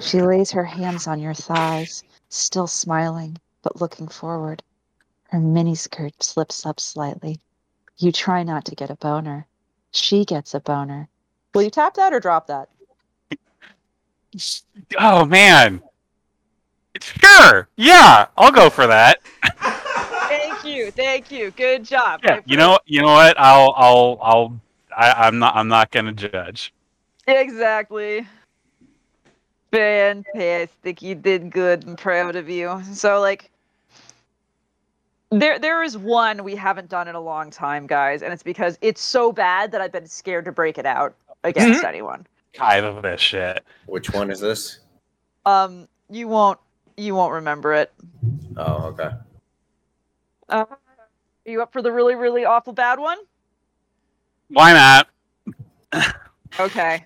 She 0.00 0.20
lays 0.20 0.50
her 0.50 0.64
hands 0.64 1.06
on 1.06 1.20
your 1.20 1.34
thighs, 1.34 2.04
still 2.28 2.66
smiling, 2.66 3.38
but 3.62 3.80
looking 3.80 4.08
forward. 4.08 4.62
Her 5.28 5.38
miniskirt 5.38 6.22
slips 6.22 6.64
up 6.66 6.80
slightly. 6.80 7.40
You 7.98 8.12
try 8.12 8.42
not 8.42 8.64
to 8.66 8.74
get 8.74 8.90
a 8.90 8.96
boner. 8.96 9.46
She 9.90 10.24
gets 10.24 10.54
a 10.54 10.60
boner. 10.60 11.08
Will 11.54 11.62
you 11.62 11.70
tap 11.70 11.94
that 11.94 12.12
or 12.12 12.20
drop 12.20 12.46
that? 12.48 12.68
Oh 14.98 15.24
man. 15.24 15.80
Sure. 17.00 17.68
Yeah, 17.76 18.26
I'll 18.36 18.52
go 18.52 18.70
for 18.70 18.86
that. 18.86 19.20
Thank 20.28 20.64
you, 20.64 20.90
thank 20.90 21.30
you. 21.30 21.52
Good 21.52 21.84
job. 21.84 22.20
Yeah. 22.24 22.40
You 22.44 22.56
know 22.56 22.78
you 22.84 23.00
know 23.00 23.12
what? 23.12 23.38
I'll 23.38 23.72
I'll 23.76 24.18
I'll 24.20 24.60
I, 24.96 25.26
I'm 25.26 25.38
not 25.38 25.54
I'm 25.54 25.68
not 25.68 25.90
gonna 25.90 26.12
judge. 26.12 26.72
exactly. 27.28 28.26
Fantastic. 29.70 31.02
You 31.02 31.14
did 31.14 31.50
good. 31.50 31.84
I'm 31.86 31.96
proud 31.96 32.34
of 32.34 32.48
you. 32.48 32.82
So 32.92 33.20
like 33.20 33.50
there 35.30 35.58
there 35.58 35.82
is 35.82 35.98
one 35.98 36.42
we 36.44 36.56
haven't 36.56 36.88
done 36.88 37.08
in 37.08 37.14
a 37.14 37.20
long 37.20 37.50
time, 37.50 37.86
guys, 37.86 38.22
and 38.22 38.32
it's 38.32 38.42
because 38.42 38.78
it's 38.80 39.02
so 39.02 39.32
bad 39.32 39.70
that 39.72 39.80
I've 39.80 39.92
been 39.92 40.06
scared 40.06 40.46
to 40.46 40.52
break 40.52 40.78
it 40.78 40.86
out 40.86 41.14
against 41.44 41.84
anyone. 41.84 42.26
Kind 42.54 42.86
of 42.86 43.02
this 43.02 43.20
shit. 43.20 43.64
Which 43.84 44.10
one 44.10 44.30
is 44.30 44.40
this? 44.40 44.80
Um 45.44 45.88
you 46.08 46.26
won't 46.26 46.58
you 46.96 47.14
won't 47.14 47.34
remember 47.34 47.74
it. 47.74 47.92
Oh, 48.56 48.86
okay. 48.86 49.10
Uh, 50.48 50.64
are 50.70 50.78
you 51.44 51.60
up 51.60 51.72
for 51.72 51.82
the 51.82 51.92
really, 51.92 52.14
really 52.14 52.44
awful 52.44 52.72
bad 52.72 52.98
one? 52.98 53.18
Why 54.48 54.72
not? 54.72 55.08
Okay. 56.58 57.04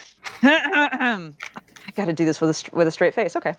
I 0.42 1.32
got 1.94 2.04
to 2.06 2.12
do 2.12 2.24
this 2.24 2.40
with 2.40 2.50
a 2.50 2.76
with 2.76 2.86
a 2.86 2.90
straight 2.90 3.14
face. 3.14 3.36
Okay, 3.36 3.54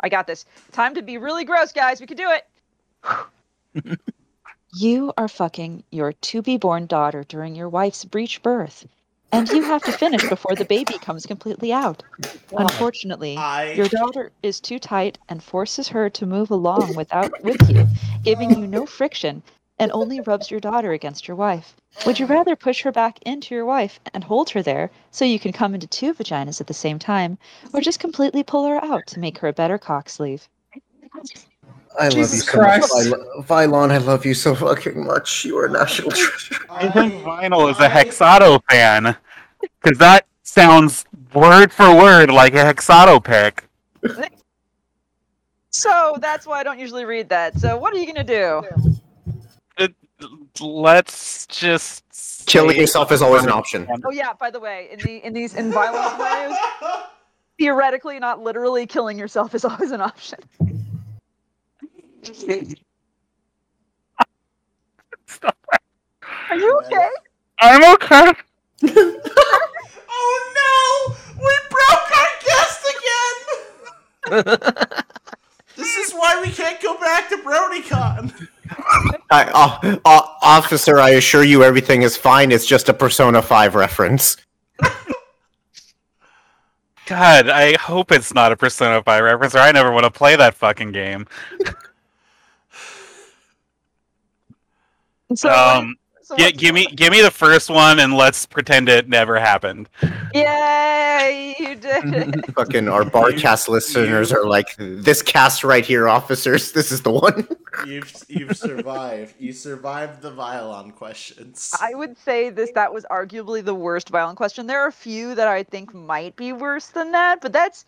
I 0.00 0.08
got 0.08 0.26
this. 0.26 0.44
Time 0.72 0.94
to 0.94 1.02
be 1.02 1.18
really 1.18 1.44
gross, 1.44 1.72
guys. 1.72 2.00
We 2.00 2.06
can 2.06 2.16
do 2.16 2.30
it. 2.30 3.98
you 4.74 5.12
are 5.16 5.28
fucking 5.28 5.84
your 5.90 6.12
to 6.12 6.42
be 6.42 6.56
born 6.58 6.86
daughter 6.86 7.24
during 7.24 7.54
your 7.54 7.68
wife's 7.68 8.04
breech 8.04 8.42
birth, 8.42 8.86
and 9.32 9.48
you 9.48 9.62
have 9.62 9.82
to 9.84 9.92
finish 9.92 10.28
before 10.28 10.54
the 10.54 10.64
baby 10.66 10.98
comes 10.98 11.26
completely 11.26 11.72
out. 11.72 12.02
Unfortunately, 12.56 13.36
I 13.36 13.72
your 13.72 13.88
daughter 13.88 14.32
is 14.42 14.60
too 14.60 14.78
tight 14.78 15.18
and 15.28 15.42
forces 15.42 15.88
her 15.88 16.10
to 16.10 16.26
move 16.26 16.50
along 16.50 16.94
without 16.94 17.42
with 17.42 17.70
you, 17.70 17.86
giving 18.22 18.50
you 18.58 18.66
no 18.66 18.86
friction 18.86 19.42
and 19.78 19.90
only 19.92 20.20
rubs 20.20 20.50
your 20.50 20.60
daughter 20.60 20.92
against 20.92 21.26
your 21.26 21.36
wife. 21.36 21.74
Would 22.06 22.18
you 22.18 22.26
rather 22.26 22.56
push 22.56 22.82
her 22.82 22.92
back 22.92 23.18
into 23.22 23.54
your 23.54 23.64
wife 23.64 24.00
and 24.12 24.22
hold 24.22 24.50
her 24.50 24.62
there 24.62 24.90
so 25.10 25.24
you 25.24 25.38
can 25.38 25.52
come 25.52 25.74
into 25.74 25.86
two 25.86 26.14
vaginas 26.14 26.60
at 26.60 26.66
the 26.66 26.74
same 26.74 26.98
time, 26.98 27.38
or 27.72 27.80
just 27.80 28.00
completely 28.00 28.42
pull 28.42 28.66
her 28.66 28.84
out 28.84 29.06
to 29.08 29.20
make 29.20 29.38
her 29.38 29.48
a 29.48 29.52
better 29.52 29.78
cock 29.78 30.08
sleeve? 30.08 30.48
I 31.98 32.08
Jesus 32.08 32.48
Christ. 32.48 32.92
Vylon, 33.40 33.90
I 33.90 33.98
love 33.98 34.26
you 34.26 34.34
so 34.34 34.54
fucking 34.54 35.04
much. 35.04 35.44
You 35.44 35.58
are 35.58 35.66
a 35.66 35.70
national 35.70 36.10
treasure. 36.10 36.56
I 36.68 36.88
think 36.90 37.14
Vinyl 37.24 37.70
is 37.70 37.78
a 37.78 37.88
Hexado 37.88 38.60
fan. 38.68 39.16
Because 39.82 39.98
that 39.98 40.26
sounds 40.42 41.04
word 41.32 41.72
for 41.72 41.94
word 41.94 42.30
like 42.30 42.54
a 42.54 42.64
Hexado 42.64 43.22
pick. 43.22 43.68
So 45.70 46.16
that's 46.20 46.46
why 46.46 46.60
I 46.60 46.62
don't 46.62 46.78
usually 46.78 47.04
read 47.04 47.28
that. 47.28 47.58
So 47.58 47.76
what 47.76 47.92
are 47.94 47.98
you 47.98 48.06
gonna 48.06 48.24
do? 48.24 48.62
Let's 50.60 51.46
just. 51.46 52.04
Killing 52.46 52.76
yourself 52.76 53.10
is 53.10 53.22
always 53.22 53.42
an 53.42 53.50
option. 53.50 53.88
Oh 54.04 54.10
yeah, 54.10 54.34
by 54.38 54.50
the 54.50 54.60
way, 54.60 54.88
in 54.92 55.00
the 55.00 55.24
in 55.24 55.32
these 55.32 55.54
in 55.54 55.72
violent 55.72 56.04
scenarios, 56.12 56.58
theoretically, 57.58 58.18
not 58.18 58.42
literally, 58.42 58.86
killing 58.86 59.18
yourself 59.18 59.54
is 59.54 59.64
always 59.64 59.92
an 59.92 60.02
option. 60.02 60.38
Are 66.50 66.56
you 66.56 66.80
okay? 66.84 67.08
I'm 67.60 67.94
okay. 67.94 68.32
Oh 70.16 70.52
no! 70.56 71.42
We 71.42 71.54
broke 71.70 72.10
our 72.18 72.32
guest 72.46 72.80
again! 72.94 73.36
this 75.76 75.96
is 75.96 76.12
why 76.12 76.40
we 76.40 76.50
can't 76.50 76.80
go 76.80 76.96
back 76.98 77.28
to 77.30 77.36
BronyCon. 77.36 78.48
I, 79.30 79.50
uh, 79.52 79.98
uh, 80.04 80.22
officer, 80.42 80.98
I 81.00 81.10
assure 81.10 81.44
you 81.44 81.62
everything 81.64 82.02
is 82.02 82.16
fine. 82.16 82.50
It's 82.52 82.66
just 82.66 82.88
a 82.88 82.94
Persona 82.94 83.42
5 83.42 83.74
reference. 83.74 84.36
God, 87.06 87.50
I 87.50 87.76
hope 87.76 88.12
it's 88.12 88.32
not 88.32 88.50
a 88.52 88.56
Persona 88.56 89.02
5 89.02 89.22
reference, 89.24 89.54
or 89.54 89.58
I 89.58 89.72
never 89.72 89.92
want 89.92 90.04
to 90.04 90.10
play 90.10 90.36
that 90.36 90.54
fucking 90.54 90.92
game. 90.92 91.26
So, 95.34 95.50
Um, 95.50 95.96
so 96.24 96.36
gi- 96.36 96.42
what's- 96.44 96.56
give 96.58 96.74
me, 96.74 96.86
give 96.86 97.10
me 97.12 97.20
the 97.22 97.30
first 97.30 97.70
one, 97.70 98.00
and 98.00 98.14
let's 98.16 98.46
pretend 98.46 98.88
it 98.88 99.08
never 99.08 99.38
happened. 99.38 99.88
Yay, 100.34 101.54
you 101.58 101.74
did 101.76 102.04
it. 102.14 102.54
Fucking 102.54 102.88
our 102.88 103.04
barcast 103.04 103.68
listeners 103.68 104.32
are 104.32 104.44
like, 104.46 104.74
this 104.78 105.22
cast 105.22 105.64
right 105.64 105.84
here, 105.84 106.08
officers. 106.08 106.72
This 106.72 106.90
is 106.90 107.02
the 107.02 107.10
one. 107.10 107.46
You've 107.86 108.12
you've 108.28 108.56
survived. 108.56 109.34
You 109.38 109.52
survived 109.52 110.22
the 110.22 110.30
Vylon 110.30 110.94
questions. 110.94 111.74
I 111.80 111.94
would 111.94 112.16
say 112.16 112.48
this 112.50 112.70
that 112.72 112.92
was 112.94 113.04
arguably 113.10 113.64
the 113.64 113.74
worst 113.74 114.08
violent 114.10 114.36
question. 114.36 114.66
There 114.68 114.80
are 114.80 114.86
a 114.88 114.92
few 114.92 115.34
that 115.34 115.48
I 115.48 115.64
think 115.64 115.92
might 115.92 116.36
be 116.36 116.52
worse 116.52 116.86
than 116.86 117.10
that, 117.12 117.40
but 117.40 117.52
that's 117.52 117.84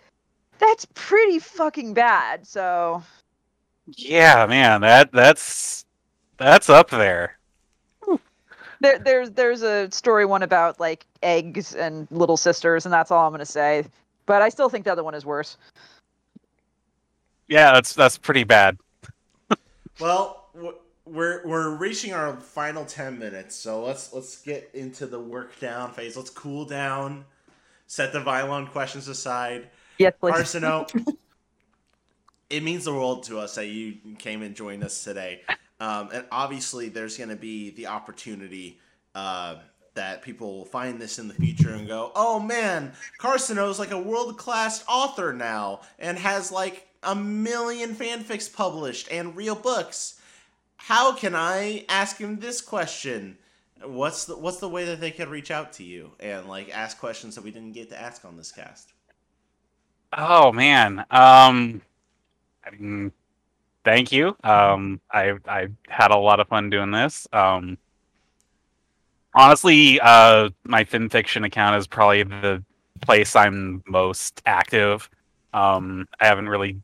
that's 0.58 0.86
pretty 0.94 1.38
fucking 1.38 1.94
bad. 1.94 2.44
So 2.46 3.02
Yeah, 3.86 4.44
man, 4.46 4.80
that 4.80 5.12
that's 5.12 5.84
that's 6.36 6.68
up 6.68 6.90
there. 6.90 7.38
There 8.80 8.98
there's 8.98 9.30
there's 9.30 9.62
a 9.62 9.90
story 9.90 10.26
one 10.26 10.42
about 10.42 10.78
like 10.80 11.06
eggs 11.22 11.74
and 11.74 12.06
little 12.10 12.36
sisters, 12.36 12.86
and 12.86 12.92
that's 12.92 13.10
all 13.10 13.26
I'm 13.26 13.32
gonna 13.32 13.44
say. 13.44 13.84
But 14.26 14.42
I 14.42 14.48
still 14.48 14.68
think 14.68 14.84
the 14.84 14.92
other 14.92 15.04
one 15.04 15.14
is 15.14 15.24
worse. 15.24 15.56
Yeah, 17.48 17.72
that's 17.72 17.94
that's 17.94 18.18
pretty 18.18 18.44
bad. 18.44 18.78
Well, 19.98 20.50
we're 21.06 21.40
we're 21.46 21.74
reaching 21.74 22.12
our 22.12 22.36
final 22.36 22.84
ten 22.84 23.18
minutes, 23.18 23.54
so 23.54 23.82
let's 23.82 24.12
let's 24.12 24.42
get 24.42 24.70
into 24.74 25.06
the 25.06 25.18
work 25.18 25.58
down 25.58 25.92
phase. 25.92 26.18
Let's 26.18 26.28
cool 26.28 26.66
down, 26.66 27.24
set 27.86 28.12
the 28.12 28.18
Vylon 28.20 28.70
questions 28.70 29.08
aside. 29.08 29.70
Yes, 29.96 30.12
please. 30.20 30.34
Arseno, 30.34 30.86
it 32.50 32.62
means 32.62 32.84
the 32.84 32.92
world 32.92 33.22
to 33.24 33.38
us 33.38 33.54
that 33.54 33.68
you 33.68 33.96
came 34.18 34.42
and 34.42 34.54
joined 34.54 34.84
us 34.84 35.02
today. 35.02 35.40
Um, 35.80 36.10
and 36.12 36.24
obviously, 36.30 36.88
there's 36.88 37.16
going 37.16 37.30
to 37.30 37.36
be 37.36 37.70
the 37.70 37.86
opportunity 37.88 38.78
uh, 39.14 39.56
that 39.94 40.22
people 40.22 40.58
will 40.58 40.64
find 40.64 41.00
this 41.00 41.18
in 41.18 41.28
the 41.28 41.34
future 41.34 41.70
and 41.70 41.86
go, 41.86 42.12
"Oh 42.14 42.40
man, 42.40 42.92
Carcino's 43.18 43.78
like 43.78 43.90
a 43.90 43.98
world 43.98 44.38
class 44.38 44.84
author 44.88 45.32
now 45.32 45.80
and 45.98 46.18
has 46.18 46.50
like 46.50 46.88
a 47.02 47.14
million 47.14 47.94
fanfics 47.94 48.52
published 48.52 49.08
and 49.10 49.36
real 49.36 49.54
books. 49.54 50.20
How 50.76 51.14
can 51.14 51.34
I 51.34 51.84
ask 51.88 52.18
him 52.18 52.38
this 52.38 52.60
question?" 52.60 53.38
What's 53.84 54.24
the 54.24 54.36
what's 54.38 54.58
the 54.58 54.70
way 54.70 54.86
that 54.86 55.00
they 55.00 55.10
could 55.10 55.28
reach 55.28 55.50
out 55.50 55.74
to 55.74 55.84
you 55.84 56.12
and 56.18 56.48
like 56.48 56.70
ask 56.70 56.98
questions 56.98 57.34
that 57.34 57.44
we 57.44 57.50
didn't 57.50 57.72
get 57.72 57.90
to 57.90 58.00
ask 58.00 58.24
on 58.24 58.36
this 58.36 58.50
cast? 58.50 58.92
Oh 60.16 60.50
man. 60.50 61.00
Um 61.10 61.82
I 62.64 62.70
mean 62.70 63.12
thank 63.86 64.12
you. 64.12 64.36
Um 64.44 65.00
I 65.10 65.34
I 65.48 65.68
had 65.88 66.10
a 66.10 66.16
lot 66.16 66.40
of 66.40 66.48
fun 66.48 66.68
doing 66.68 66.90
this. 66.90 67.26
Um 67.32 67.78
honestly, 69.34 69.98
uh 70.00 70.50
my 70.64 70.84
FimFiction 70.84 71.46
account 71.46 71.76
is 71.76 71.86
probably 71.86 72.24
the 72.24 72.62
place 73.00 73.34
I'm 73.36 73.82
most 73.86 74.42
active. 74.44 75.08
Um 75.54 76.06
I 76.20 76.26
haven't 76.26 76.48
really 76.48 76.78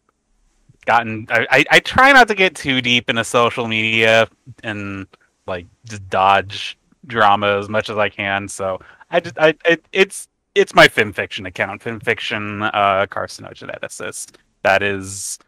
gotten 0.86 1.26
I, 1.28 1.46
I, 1.50 1.64
I 1.72 1.80
try 1.80 2.12
not 2.12 2.28
to 2.28 2.34
get 2.34 2.54
too 2.54 2.80
deep 2.80 3.10
into 3.10 3.24
social 3.24 3.68
media 3.68 4.28
and 4.62 5.06
like 5.46 5.66
just 5.84 6.08
dodge 6.08 6.78
drama 7.06 7.58
as 7.58 7.68
much 7.68 7.90
as 7.90 7.98
I 7.98 8.08
can. 8.08 8.48
So 8.48 8.80
I 9.10 9.20
just 9.20 9.38
I 9.38 9.54
it, 9.64 9.84
it's 9.92 10.28
it's 10.54 10.74
my 10.74 10.86
FimFiction 10.86 11.46
account, 11.48 11.82
FimFiction 11.82 12.70
uh, 12.74 13.06
carcinogeneticist. 13.06 14.36
That 14.62 14.82
is 14.82 15.38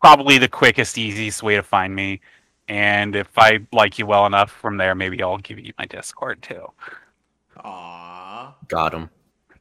probably 0.00 0.38
the 0.38 0.48
quickest, 0.48 0.98
easiest 0.98 1.42
way 1.42 1.56
to 1.56 1.62
find 1.62 1.94
me. 1.94 2.20
And 2.68 3.14
if 3.14 3.28
I 3.36 3.60
like 3.72 3.98
you 3.98 4.06
well 4.06 4.26
enough 4.26 4.50
from 4.50 4.76
there, 4.76 4.94
maybe 4.94 5.22
I'll 5.22 5.38
give 5.38 5.58
you 5.58 5.72
my 5.78 5.86
Discord 5.86 6.42
too. 6.42 6.66
Aww. 7.64 8.54
Got 8.68 8.94
him. 8.94 9.10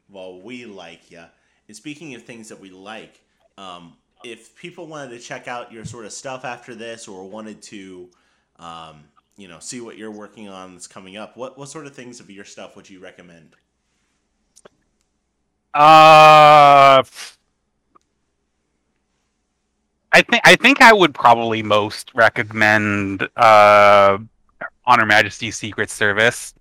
Well, 0.10 0.42
we 0.42 0.66
like 0.66 1.12
you. 1.12 1.24
And 1.68 1.76
speaking 1.76 2.16
of 2.16 2.24
things 2.24 2.50
that 2.50 2.60
we 2.60 2.70
like, 2.70 3.20
um, 3.58 3.94
if 4.24 4.56
people 4.56 4.88
wanted 4.88 5.12
to 5.12 5.20
check 5.20 5.48
out 5.48 5.72
your 5.72 5.86
sort 5.86 6.06
of 6.06 6.12
stuff 6.12 6.46
after 6.46 6.74
this, 6.76 7.08
or 7.08 7.28
wanted 7.30 7.62
to, 7.64 8.10
um, 8.58 9.04
you 9.38 9.48
know, 9.48 9.60
see 9.60 9.82
what 9.82 9.98
you're 9.98 10.12
working 10.12 10.50
on 10.50 10.74
that's 10.74 10.88
coming 10.88 11.18
up, 11.18 11.38
what 11.38 11.58
what 11.58 11.70
sort 11.70 11.86
of 11.86 11.94
things 11.94 12.20
of 12.20 12.30
your 12.30 12.46
stuff 12.46 12.76
would 12.76 12.90
you 12.90 13.00
recommend? 13.00 13.56
Uh, 15.74 17.04
I 20.16 20.22
think 20.22 20.42
I 20.46 20.56
think 20.56 20.82
I 20.82 20.94
would 20.94 21.14
probably 21.14 21.62
most 21.62 22.10
recommend 22.16 23.28
uh, 23.36 24.18
Honor 24.86 25.06
Majesty's 25.06 25.58
Secret 25.58 25.90
Service, 25.90 26.54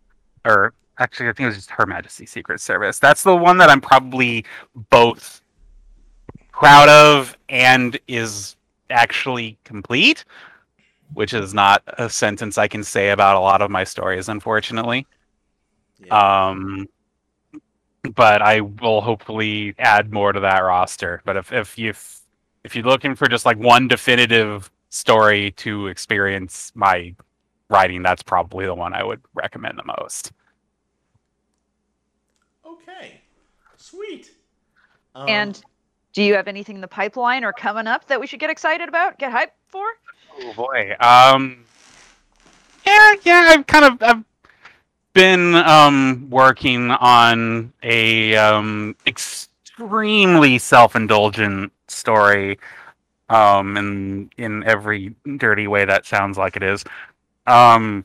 or 0.45 0.75
actually 0.99 1.29
I 1.29 1.35
think 1.35 1.45
it 1.45 1.47
was 1.51 1.57
just 1.59 1.71
Her 1.71 1.87
Majesty's 1.87 2.33
Secret 2.33 2.61
Service. 2.61 2.99
That's 2.99 3.23
the 3.23 3.37
one 3.37 3.57
that 3.59 3.71
I'm 3.71 3.81
probably 3.81 4.45
both 4.91 5.41
proud 6.51 6.89
of 6.89 7.39
and 7.49 7.97
is 8.09 8.57
actually 8.91 9.57
complete, 9.63 10.25
which 11.13 11.33
is 11.33 11.55
not 11.55 11.85
a 11.87 12.11
sentence 12.11 12.59
I 12.59 12.67
can 12.67 12.83
say 12.83 13.11
about 13.11 13.37
a 13.37 13.41
lot 13.41 13.63
of 13.63 13.71
my 13.71 13.85
stories, 13.85 14.29
unfortunately. 14.29 15.07
Yeah. 16.05 16.49
Um, 16.49 16.89
but 18.17 18.43
I 18.43 18.63
will 18.63 19.01
hopefully 19.01 19.77
add 19.79 20.13
more 20.13 20.33
to 20.33 20.41
that 20.41 20.59
roster. 20.59 21.23
But 21.25 21.37
if 21.37 21.53
if 21.53 21.79
you 21.79 21.91
if 21.91 22.24
you're 22.75 22.85
looking 22.85 23.15
for 23.15 23.29
just 23.29 23.45
like 23.45 23.59
one 23.59 23.89
definitive 23.89 24.71
story 24.89 25.51
to 25.53 25.89
experience 25.89 26.73
my 26.75 27.15
writing, 27.69 28.03
that's 28.03 28.23
probably 28.23 28.67
the 28.67 28.75
one 28.75 28.95
I 28.95 29.03
would 29.03 29.21
recommend 29.35 29.79
the 29.79 29.85
most. 29.99 30.33
Okay, 32.65 33.21
sweet. 33.77 34.31
Um, 35.15 35.29
and 35.29 35.63
do 36.13 36.23
you 36.23 36.35
have 36.35 36.49
anything 36.49 36.77
in 36.77 36.81
the 36.81 36.89
pipeline 36.89 37.45
or 37.45 37.53
coming 37.53 37.87
up 37.87 38.07
that 38.07 38.21
we 38.21 38.27
should 38.27 38.41
get 38.41 38.51
excited 38.51 38.89
about, 38.89 39.19
get 39.19 39.33
hyped 39.33 39.51
for? 39.69 39.85
Oh 40.41 40.53
boy. 40.55 40.97
Um. 41.01 41.65
Yeah, 42.87 43.15
yeah. 43.25 43.47
I've 43.51 43.67
kind 43.67 43.85
of 43.85 44.03
I've 44.03 44.25
been 45.13 45.55
um 45.55 46.29
working 46.31 46.91
on 46.91 47.73
a 47.83 48.37
um 48.37 48.97
extremely 49.07 50.59
self-indulgent 50.59 51.73
story, 51.89 52.59
um, 53.29 53.77
in 53.77 54.31
in 54.37 54.65
every 54.65 55.15
dirty 55.39 55.67
way 55.67 55.85
that 55.85 56.07
sounds 56.07 56.39
like 56.39 56.57
it 56.57 56.63
is. 56.63 56.85
Um, 57.47 58.05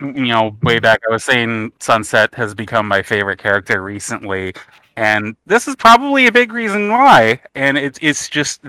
you 0.00 0.26
know, 0.26 0.56
way 0.62 0.78
back 0.78 1.00
I 1.08 1.12
was 1.12 1.24
saying 1.24 1.72
Sunset 1.80 2.34
has 2.34 2.54
become 2.54 2.86
my 2.88 3.02
favorite 3.02 3.38
character 3.38 3.82
recently, 3.82 4.54
and 4.96 5.36
this 5.46 5.68
is 5.68 5.76
probably 5.76 6.26
a 6.26 6.32
big 6.32 6.52
reason 6.52 6.88
why. 6.88 7.40
And 7.54 7.78
it's 7.78 7.98
it's 8.02 8.28
just 8.28 8.62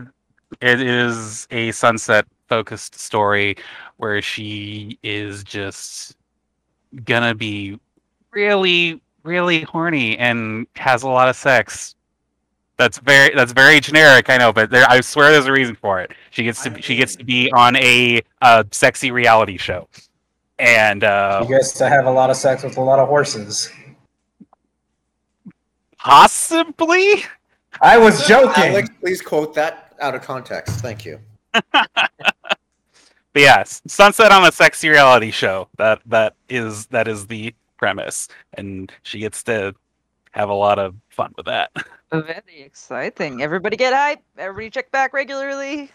it 0.61 0.81
is 0.81 1.47
a 1.51 1.71
Sunset 1.71 2.25
focused 2.47 2.99
story 2.99 3.55
where 3.97 4.21
she 4.21 4.99
is 5.03 5.43
just 5.43 6.15
gonna 7.05 7.35
be 7.35 7.79
really 8.31 9.01
really 9.23 9.61
horny 9.63 10.17
and 10.17 10.65
has 10.75 11.03
a 11.03 11.09
lot 11.09 11.29
of 11.29 11.35
sex 11.35 11.95
that's 12.81 12.97
very 12.97 13.33
that's 13.35 13.51
very 13.51 13.79
generic 13.79 14.29
i 14.29 14.37
know 14.37 14.51
but 14.51 14.69
there 14.71 14.85
i 14.89 14.99
swear 14.99 15.31
there's 15.31 15.45
a 15.45 15.51
reason 15.51 15.75
for 15.75 16.01
it 16.01 16.11
she 16.31 16.43
gets 16.43 16.63
to 16.63 16.81
she 16.81 16.95
gets 16.95 17.15
to 17.15 17.23
be 17.23 17.51
on 17.51 17.75
a 17.75 18.21
uh, 18.41 18.63
sexy 18.71 19.11
reality 19.11 19.55
show 19.55 19.87
and 20.57 21.03
uh 21.03 21.45
You 21.47 21.57
guys 21.57 21.73
to 21.73 21.87
have 21.87 22.05
a 22.05 22.11
lot 22.11 22.29
of 22.31 22.37
sex 22.37 22.63
with 22.63 22.77
a 22.77 22.81
lot 22.81 22.97
of 22.97 23.07
horses. 23.07 23.71
possibly 25.97 27.23
I 27.81 27.97
was 27.97 28.27
joking. 28.27 28.71
Alex, 28.75 28.89
please 28.99 29.21
quote 29.21 29.55
that 29.55 29.95
out 30.01 30.13
of 30.13 30.21
context. 30.21 30.81
Thank 30.81 31.05
you. 31.05 31.19
But 33.33 33.43
yes, 33.43 33.81
Sunset 33.87 34.31
on 34.31 34.45
a 34.45 34.51
sexy 34.51 34.89
reality 34.89 35.31
show. 35.31 35.69
That 35.77 36.01
that 36.07 36.35
is 36.49 36.87
that 36.87 37.07
is 37.07 37.27
the 37.27 37.55
premise, 37.77 38.27
and 38.55 38.91
she 39.03 39.19
gets 39.19 39.41
to 39.43 39.73
have 40.31 40.49
a 40.49 40.53
lot 40.53 40.79
of 40.79 40.95
fun 41.09 41.33
with 41.37 41.45
that. 41.45 41.71
Very 42.11 42.61
exciting. 42.61 43.41
Everybody 43.41 43.77
get 43.77 43.93
hype. 43.93 44.21
Everybody 44.37 44.69
check 44.69 44.91
back 44.91 45.13
regularly. 45.13 45.89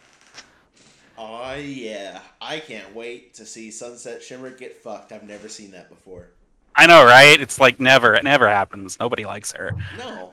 Oh 1.19 1.55
yeah, 1.55 2.21
I 2.41 2.59
can't 2.59 2.95
wait 2.95 3.35
to 3.35 3.47
see 3.47 3.71
Sunset 3.71 4.23
Shimmer 4.23 4.51
get 4.51 4.77
fucked. 4.83 5.13
I've 5.13 5.23
never 5.25 5.49
seen 5.49 5.71
that 5.73 5.89
before. 5.89 6.29
I 6.75 6.87
know, 6.87 7.05
right? 7.05 7.41
It's 7.41 7.59
like 7.59 7.81
never. 7.81 8.15
It 8.15 8.25
never 8.25 8.49
happens. 8.49 8.99
Nobody 9.01 9.25
likes 9.25 9.53
her. 9.53 9.73
No, 9.99 10.33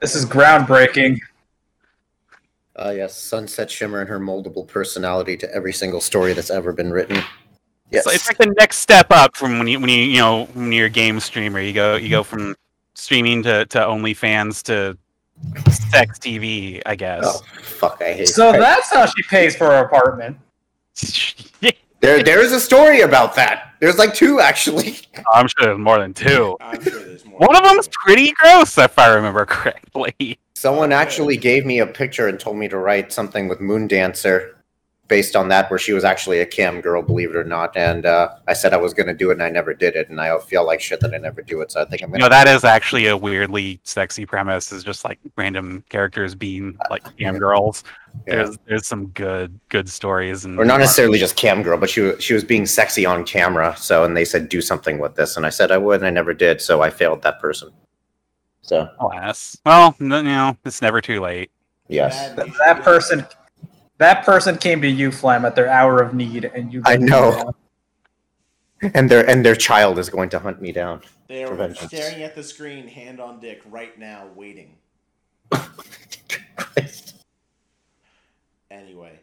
This 0.00 0.14
is 0.14 0.24
groundbreaking. 0.26 1.18
Uh, 2.76 2.92
yes, 2.94 3.16
Sunset 3.16 3.70
Shimmer 3.70 4.00
and 4.00 4.08
her 4.08 4.20
moldable 4.20 4.66
personality 4.66 5.36
to 5.38 5.52
every 5.54 5.72
single 5.72 6.00
story 6.00 6.32
that's 6.32 6.50
ever 6.50 6.72
been 6.72 6.90
written. 6.90 7.22
Yes. 7.90 8.04
So 8.04 8.10
it's 8.10 8.28
like 8.28 8.38
the 8.38 8.54
next 8.58 8.78
step 8.78 9.08
up 9.10 9.36
from 9.36 9.58
when 9.58 9.66
you 9.66 9.80
when 9.80 9.88
you 9.88 10.02
you 10.02 10.18
know 10.18 10.44
when 10.54 10.72
you're 10.72 10.86
a 10.86 10.90
game 10.90 11.20
streamer. 11.20 11.60
You 11.60 11.72
go 11.72 11.96
you 11.96 12.10
go 12.10 12.22
from 12.22 12.54
streaming 12.94 13.42
to 13.44 13.66
to 13.66 13.78
OnlyFans 13.78 14.62
to 14.64 14.96
sex 15.90 16.18
TV, 16.18 16.82
I 16.86 16.94
guess. 16.96 17.22
oh, 17.24 17.40
fuck, 17.62 18.02
I 18.02 18.12
hate 18.12 18.28
So 18.28 18.52
that's 18.52 18.90
how 18.90 19.06
she 19.06 19.22
pays 19.24 19.56
for 19.56 19.66
her 19.66 19.84
apartment. 19.84 20.38
There, 22.00 22.22
there 22.22 22.40
is 22.40 22.52
a 22.52 22.60
story 22.60 23.00
about 23.00 23.34
that. 23.34 23.74
There's 23.80 23.98
like 23.98 24.14
two, 24.14 24.38
actually. 24.40 24.98
I'm 25.32 25.48
sure 25.48 25.66
there's 25.66 25.78
more 25.78 25.98
than 25.98 26.14
two. 26.14 26.56
I'm 26.60 26.80
sure 26.80 26.92
there's 26.92 27.24
more. 27.24 27.40
One 27.40 27.56
of 27.56 27.64
them's 27.64 27.88
pretty 27.88 28.32
gross, 28.32 28.78
if 28.78 28.96
I 29.00 29.08
remember 29.12 29.44
correctly. 29.44 30.38
Someone 30.54 30.92
actually 30.92 31.36
gave 31.36 31.66
me 31.66 31.80
a 31.80 31.86
picture 31.86 32.28
and 32.28 32.38
told 32.38 32.56
me 32.56 32.68
to 32.68 32.78
write 32.78 33.12
something 33.12 33.48
with 33.48 33.58
Moondancer 33.58 34.52
based 35.08 35.34
on 35.34 35.48
that, 35.48 35.70
where 35.70 35.78
she 35.78 35.92
was 35.92 36.04
actually 36.04 36.40
a 36.40 36.46
cam 36.46 36.80
girl, 36.80 37.02
believe 37.02 37.30
it 37.30 37.36
or 37.36 37.44
not. 37.44 37.76
And 37.76 38.06
uh, 38.06 38.28
I 38.46 38.52
said 38.52 38.72
I 38.72 38.76
was 38.76 38.94
going 38.94 39.06
to 39.06 39.14
do 39.14 39.30
it, 39.30 39.34
and 39.34 39.42
I 39.42 39.50
never 39.50 39.74
did 39.74 39.96
it. 39.96 40.08
And 40.10 40.20
I 40.20 40.38
feel 40.38 40.64
like 40.64 40.80
shit 40.80 41.00
that 41.00 41.14
I 41.14 41.18
never 41.18 41.42
do 41.42 41.60
it. 41.60 41.72
So 41.72 41.80
I 41.80 41.84
think 41.86 42.02
I'm 42.02 42.10
You 42.10 42.18
going 42.18 42.20
know, 42.20 42.28
that 42.28 42.46
is 42.46 42.64
actually 42.64 43.06
a 43.06 43.16
weirdly 43.16 43.80
sexy 43.84 44.26
premise. 44.26 44.70
Is 44.70 44.84
just 44.84 45.04
like 45.04 45.18
random 45.36 45.82
characters 45.88 46.34
being 46.34 46.78
like 46.90 47.16
cam 47.18 47.38
girls. 47.38 47.84
There's 48.26 48.58
there's 48.66 48.86
some 48.86 49.06
good 49.08 49.58
good 49.68 49.88
stories 49.88 50.44
and 50.44 50.58
or 50.58 50.64
not 50.64 50.80
necessarily 50.80 51.18
just 51.18 51.36
cam 51.36 51.62
girl, 51.62 51.78
but 51.78 51.88
she 51.90 52.00
was, 52.00 52.22
she 52.22 52.34
was 52.34 52.44
being 52.44 52.66
sexy 52.66 53.06
on 53.06 53.24
camera. 53.24 53.74
So, 53.78 54.04
and 54.04 54.16
they 54.16 54.24
said 54.24 54.48
do 54.48 54.60
something 54.60 54.98
with 54.98 55.14
this, 55.14 55.36
and 55.36 55.46
I 55.46 55.50
said 55.50 55.70
I 55.70 55.78
would, 55.78 56.00
and 56.00 56.06
I 56.06 56.10
never 56.10 56.34
did. 56.34 56.60
So 56.60 56.82
I 56.82 56.90
failed 56.90 57.22
that 57.22 57.40
person. 57.40 57.70
So 58.62 58.88
Alas. 59.00 59.56
Well, 59.64 59.96
you 59.98 60.08
know, 60.08 60.56
it's 60.64 60.82
never 60.82 61.00
too 61.00 61.20
late. 61.20 61.50
yes, 61.88 62.34
That, 62.34 62.48
that 62.66 62.82
person, 62.82 63.26
that 63.98 64.24
person 64.24 64.56
came 64.58 64.80
to 64.82 64.88
you, 64.88 65.12
Flam, 65.12 65.44
at 65.44 65.54
their 65.54 65.68
hour 65.68 66.00
of 66.00 66.14
need, 66.14 66.44
and 66.44 66.72
you. 66.72 66.82
I 66.84 66.96
know. 66.96 67.52
and 68.94 69.10
their 69.10 69.28
and 69.28 69.44
their 69.44 69.56
child 69.56 69.98
is 69.98 70.08
going 70.08 70.30
to 70.30 70.38
hunt 70.38 70.62
me 70.62 70.72
down. 70.72 71.02
They 71.28 71.44
are 71.44 71.74
staring 71.74 72.22
at 72.22 72.34
the 72.34 72.42
screen, 72.42 72.88
hand 72.88 73.20
on 73.20 73.40
dick, 73.40 73.60
right 73.66 73.96
now, 73.98 74.28
waiting. 74.34 74.76
Anyway, 78.70 79.18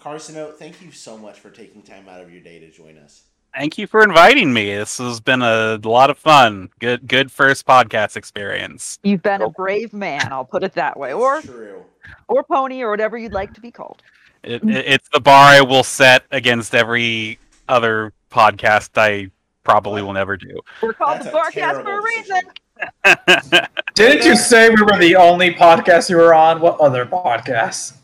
Carsonote, 0.00 0.56
thank 0.56 0.80
you 0.80 0.90
so 0.90 1.18
much 1.18 1.38
for 1.38 1.50
taking 1.50 1.82
time 1.82 2.08
out 2.08 2.20
of 2.20 2.32
your 2.32 2.40
day 2.40 2.58
to 2.58 2.70
join 2.70 2.96
us. 2.96 3.24
Thank 3.54 3.78
you 3.78 3.86
for 3.86 4.02
inviting 4.02 4.52
me. 4.52 4.74
This 4.74 4.98
has 4.98 5.20
been 5.20 5.42
a 5.42 5.78
lot 5.84 6.10
of 6.10 6.18
fun. 6.18 6.70
Good 6.78 7.06
good 7.06 7.30
first 7.30 7.66
podcast 7.66 8.16
experience. 8.16 8.98
You've 9.02 9.22
been 9.22 9.42
a 9.42 9.50
brave 9.50 9.92
man. 9.92 10.32
I'll 10.32 10.44
put 10.44 10.64
it 10.64 10.72
that 10.74 10.98
way, 10.98 11.12
or 11.12 11.40
True. 11.42 11.84
Or 12.28 12.42
pony, 12.44 12.82
or 12.82 12.90
whatever 12.90 13.16
you'd 13.16 13.32
like 13.32 13.54
to 13.54 13.60
be 13.60 13.70
called. 13.70 14.02
It, 14.42 14.62
it, 14.62 14.86
it's 14.86 15.08
the 15.12 15.20
bar 15.20 15.54
I 15.54 15.60
will 15.60 15.84
set 15.84 16.24
against 16.30 16.74
every 16.74 17.38
other 17.68 18.12
podcast 18.30 18.90
I 18.96 19.30
probably 19.64 20.02
will 20.02 20.12
never 20.12 20.36
do. 20.36 20.60
We're 20.82 20.92
called 20.92 21.20
That's 21.20 21.30
the 21.30 21.36
a 21.36 21.42
Barcast 21.42 21.82
for 21.82 21.98
a 21.98 22.02
reason. 22.02 23.68
Didn't 23.94 24.24
you 24.24 24.36
say 24.36 24.68
we 24.68 24.82
were 24.82 24.98
the 24.98 25.16
only 25.16 25.54
podcast 25.54 26.10
you 26.10 26.16
were 26.16 26.34
on? 26.34 26.60
What 26.60 26.78
other 26.80 27.06
podcasts? 27.06 27.94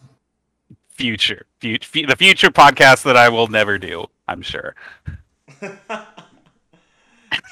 future, 1.02 1.46
future, 1.58 2.06
the 2.06 2.14
future 2.16 2.50
podcast 2.50 3.02
that 3.02 3.16
I 3.16 3.28
will 3.28 3.48
never 3.48 3.76
do. 3.76 4.06
I'm 4.28 4.40
sure. 4.40 4.76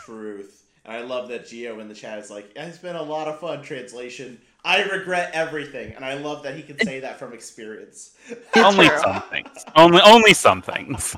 Truth. 0.05 0.67
And 0.85 0.95
I 0.95 1.01
love 1.01 1.29
that 1.31 1.49
Geo 1.49 1.81
in 1.81 1.89
the 1.89 1.95
chat 1.95 2.19
is 2.19 2.31
like, 2.31 2.53
it's 2.55 2.79
been 2.79 2.95
a 2.95 3.03
lot 3.03 3.27
of 3.27 3.41
fun, 3.41 3.63
translation. 3.63 4.41
I 4.65 4.83
regret 4.83 5.31
everything. 5.33 5.95
And 5.95 6.05
I 6.05 6.15
love 6.15 6.43
that 6.43 6.55
he 6.55 6.63
can 6.63 6.79
say 6.81 7.01
that 7.01 7.19
from 7.19 7.33
experience. 7.33 8.17
only 8.57 8.89
true. 8.89 8.99
some 8.99 9.23
things. 9.23 9.65
Only 9.77 10.01
only 10.03 10.35
some 10.35 10.63
things. 10.63 11.17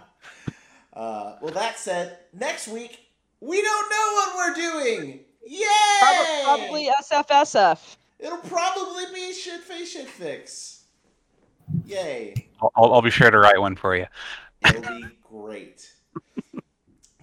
Uh, 0.92 1.36
well, 1.40 1.54
that 1.54 1.78
said, 1.78 2.18
next 2.32 2.68
week, 2.68 3.00
we 3.40 3.62
don't 3.62 3.90
know 3.90 4.12
what 4.12 4.36
we're 4.36 4.54
doing! 4.54 5.20
Yay! 5.44 5.66
Prob- 6.00 6.58
Probably 6.58 6.90
SFSF. 7.02 7.96
It'll 8.20 8.38
probably 8.38 9.04
be 9.12 9.32
shit 9.32 9.60
face 9.62 9.92
shit 9.92 10.06
fics. 10.06 10.82
Yay. 11.86 12.34
I'll, 12.60 12.70
I'll, 12.76 12.94
I'll 12.94 13.02
be 13.02 13.10
sure 13.10 13.30
to 13.30 13.38
write 13.38 13.58
one 13.58 13.74
for 13.74 13.96
you. 13.96 14.06
It'll 14.66 14.82
be 14.82 15.06
great. 15.28 15.90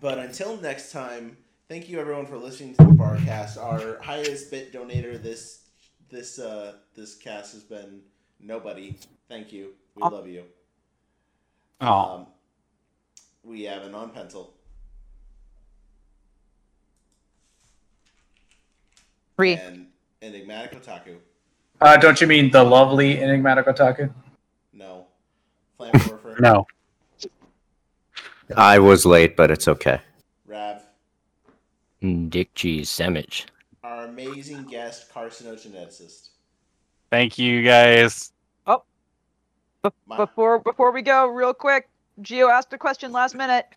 But 0.01 0.17
until 0.17 0.57
next 0.57 0.91
time, 0.91 1.37
thank 1.67 1.89
you 1.89 1.99
everyone 1.99 2.25
for 2.25 2.37
listening 2.37 2.73
to 2.75 2.83
the 2.83 2.91
Barcast. 2.91 3.61
Our 3.61 4.01
highest 4.01 4.49
bit 4.51 4.73
donator 4.73 5.21
this 5.21 5.58
this 6.09 6.39
uh 6.39 6.73
this 6.95 7.15
cast 7.15 7.53
has 7.53 7.63
been 7.63 8.01
nobody. 8.39 8.95
Thank 9.27 9.51
you. 9.53 9.73
We 9.95 10.03
love 10.03 10.27
you. 10.27 10.43
Oh, 11.81 11.87
Um, 12.15 12.27
we 13.43 13.63
have 13.63 13.83
an 13.83 13.95
on 13.95 14.09
pencil. 14.09 14.53
Three. 19.37 19.53
And 19.53 19.87
Enigmatic 20.21 20.81
Otaku. 20.81 21.15
Uh, 21.81 21.95
don't 21.95 22.19
you 22.19 22.27
mean 22.27 22.51
the 22.51 22.61
lovely 22.61 23.21
enigmatic 23.21 23.65
otaku? 23.65 24.11
No. 24.73 25.07
Flamethrower. 25.79 26.37
no. 26.41 26.67
I 28.57 28.79
was 28.79 29.05
late, 29.05 29.37
but 29.37 29.49
it's 29.49 29.67
okay. 29.67 30.01
Rav. 30.45 30.81
Dick 32.27 32.53
cheese 32.53 32.89
sandwich. 32.89 33.45
Our 34.09 34.13
amazing 34.13 34.63
guest, 34.63 35.11
carcinogeneticist. 35.13 36.29
Thank 37.11 37.37
you 37.37 37.61
guys. 37.63 38.31
Oh. 38.65 38.83
Be- 39.83 39.89
My- 40.07 40.17
before 40.17 40.59
before 40.59 40.91
we 40.91 41.01
go, 41.01 41.27
real 41.27 41.53
quick, 41.53 41.87
Geo 42.21 42.49
asked 42.49 42.73
a 42.73 42.77
question 42.77 43.11
last 43.11 43.35
minute. 43.35 43.67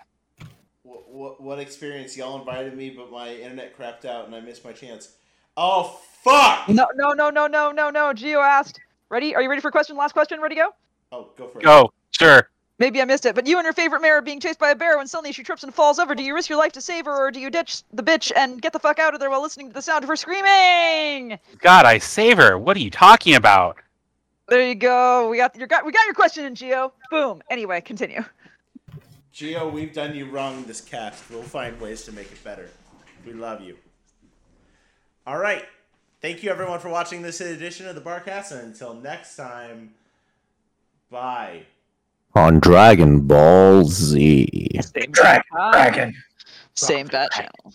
what, 0.83 1.41
what 1.41 1.59
experience? 1.59 2.17
Y'all 2.17 2.39
invited 2.39 2.77
me, 2.77 2.91
but 2.91 3.11
my 3.11 3.35
internet 3.35 3.77
crapped 3.77 4.05
out 4.05 4.27
and 4.27 4.35
I 4.35 4.41
missed 4.41 4.65
my 4.65 4.73
chance. 4.73 5.17
Oh 5.57 6.01
fuck! 6.23 6.69
No, 6.69 6.87
no, 6.95 7.13
no, 7.13 7.29
no, 7.31 7.47
no, 7.47 7.71
no, 7.71 7.91
no. 7.91 8.13
Geo 8.15 8.41
asked. 8.41 8.81
Ready? 9.11 9.35
Are 9.35 9.43
you 9.43 9.51
ready 9.51 9.61
for 9.61 9.69
a 9.69 9.73
question? 9.73 9.97
Last 9.97 10.13
question. 10.13 10.41
Ready? 10.41 10.55
To 10.55 10.61
go. 10.63 10.69
Oh, 11.13 11.29
go 11.37 11.49
for 11.49 11.59
it. 11.59 11.65
Go. 11.65 11.93
Sure. 12.13 12.49
Maybe 12.83 13.01
I 13.01 13.05
missed 13.05 13.27
it, 13.27 13.37
but 13.37 13.47
you 13.47 13.59
and 13.59 13.65
your 13.65 13.73
favorite 13.73 14.03
mare 14.03 14.19
are 14.19 14.23
being 14.23 14.41
chased 14.41 14.59
by 14.59 14.71
a 14.71 14.75
bear 14.75 14.99
when 14.99 15.07
suddenly 15.07 15.31
she 15.31 15.45
trips 15.45 15.63
and 15.63 15.73
falls 15.73 16.01
over. 16.01 16.17
Do 16.17 16.25
you 16.25 16.35
risk 16.35 16.49
your 16.49 16.59
life 16.59 16.73
to 16.73 16.81
save 16.81 17.05
her, 17.05 17.29
or 17.29 17.31
do 17.31 17.39
you 17.39 17.49
ditch 17.49 17.85
the 17.93 18.03
bitch 18.03 18.33
and 18.35 18.61
get 18.61 18.73
the 18.73 18.81
fuck 18.81 18.99
out 18.99 19.15
of 19.15 19.21
there 19.21 19.31
while 19.31 19.41
listening 19.41 19.69
to 19.69 19.73
the 19.73 19.81
sound 19.81 20.03
of 20.03 20.09
her 20.09 20.17
screaming? 20.17 21.39
God, 21.61 21.87
I 21.87 21.99
save 21.99 22.39
her. 22.39 22.59
What 22.59 22.77
are 22.77 22.81
you 22.81 22.91
talking 22.91 23.37
about? 23.37 23.77
There 24.49 24.67
you 24.67 24.75
go. 24.75 25.29
We 25.29 25.37
got 25.37 25.55
your 25.55 25.69
got 25.69 25.87
we 25.87 25.93
got 25.93 26.05
your 26.07 26.15
question 26.15 26.45
in 26.45 26.57
Geo. 26.57 26.93
Boom. 27.09 27.41
Anyway, 27.53 27.81
continue. 27.83 28.25
Geo, 29.31 29.69
we've 29.69 29.93
done 29.93 30.17
you 30.17 30.29
wrong 30.29 30.57
in 30.57 30.65
this 30.65 30.81
cast. 30.81 31.31
We'll 31.31 31.45
find 31.45 31.81
ways 31.81 32.03
to 32.07 32.13
make 32.13 32.33
it 32.33 32.43
better. 32.43 32.69
We 33.25 33.33
love 33.33 33.61
you. 33.61 33.77
All 35.25 35.39
right. 35.39 35.67
Thank 36.21 36.43
you, 36.43 36.51
everyone, 36.51 36.81
for 36.81 36.89
watching 36.89 37.23
this 37.23 37.41
edition 37.41 37.87
of 37.87 37.95
the 37.95 38.01
Barcast. 38.01 38.51
And 38.51 38.73
until 38.73 38.93
next 38.93 39.37
time, 39.37 39.95
bye. 41.13 41.67
On 42.35 42.59
Dragon 42.61 43.21
Ball 43.21 43.85
Z. 43.85 44.49
Same 44.81 45.11
Dragon, 45.11 45.43
ah. 45.59 45.71
dragon. 45.73 46.15
Same 46.75 47.07
bat 47.09 47.31
channel. 47.33 47.75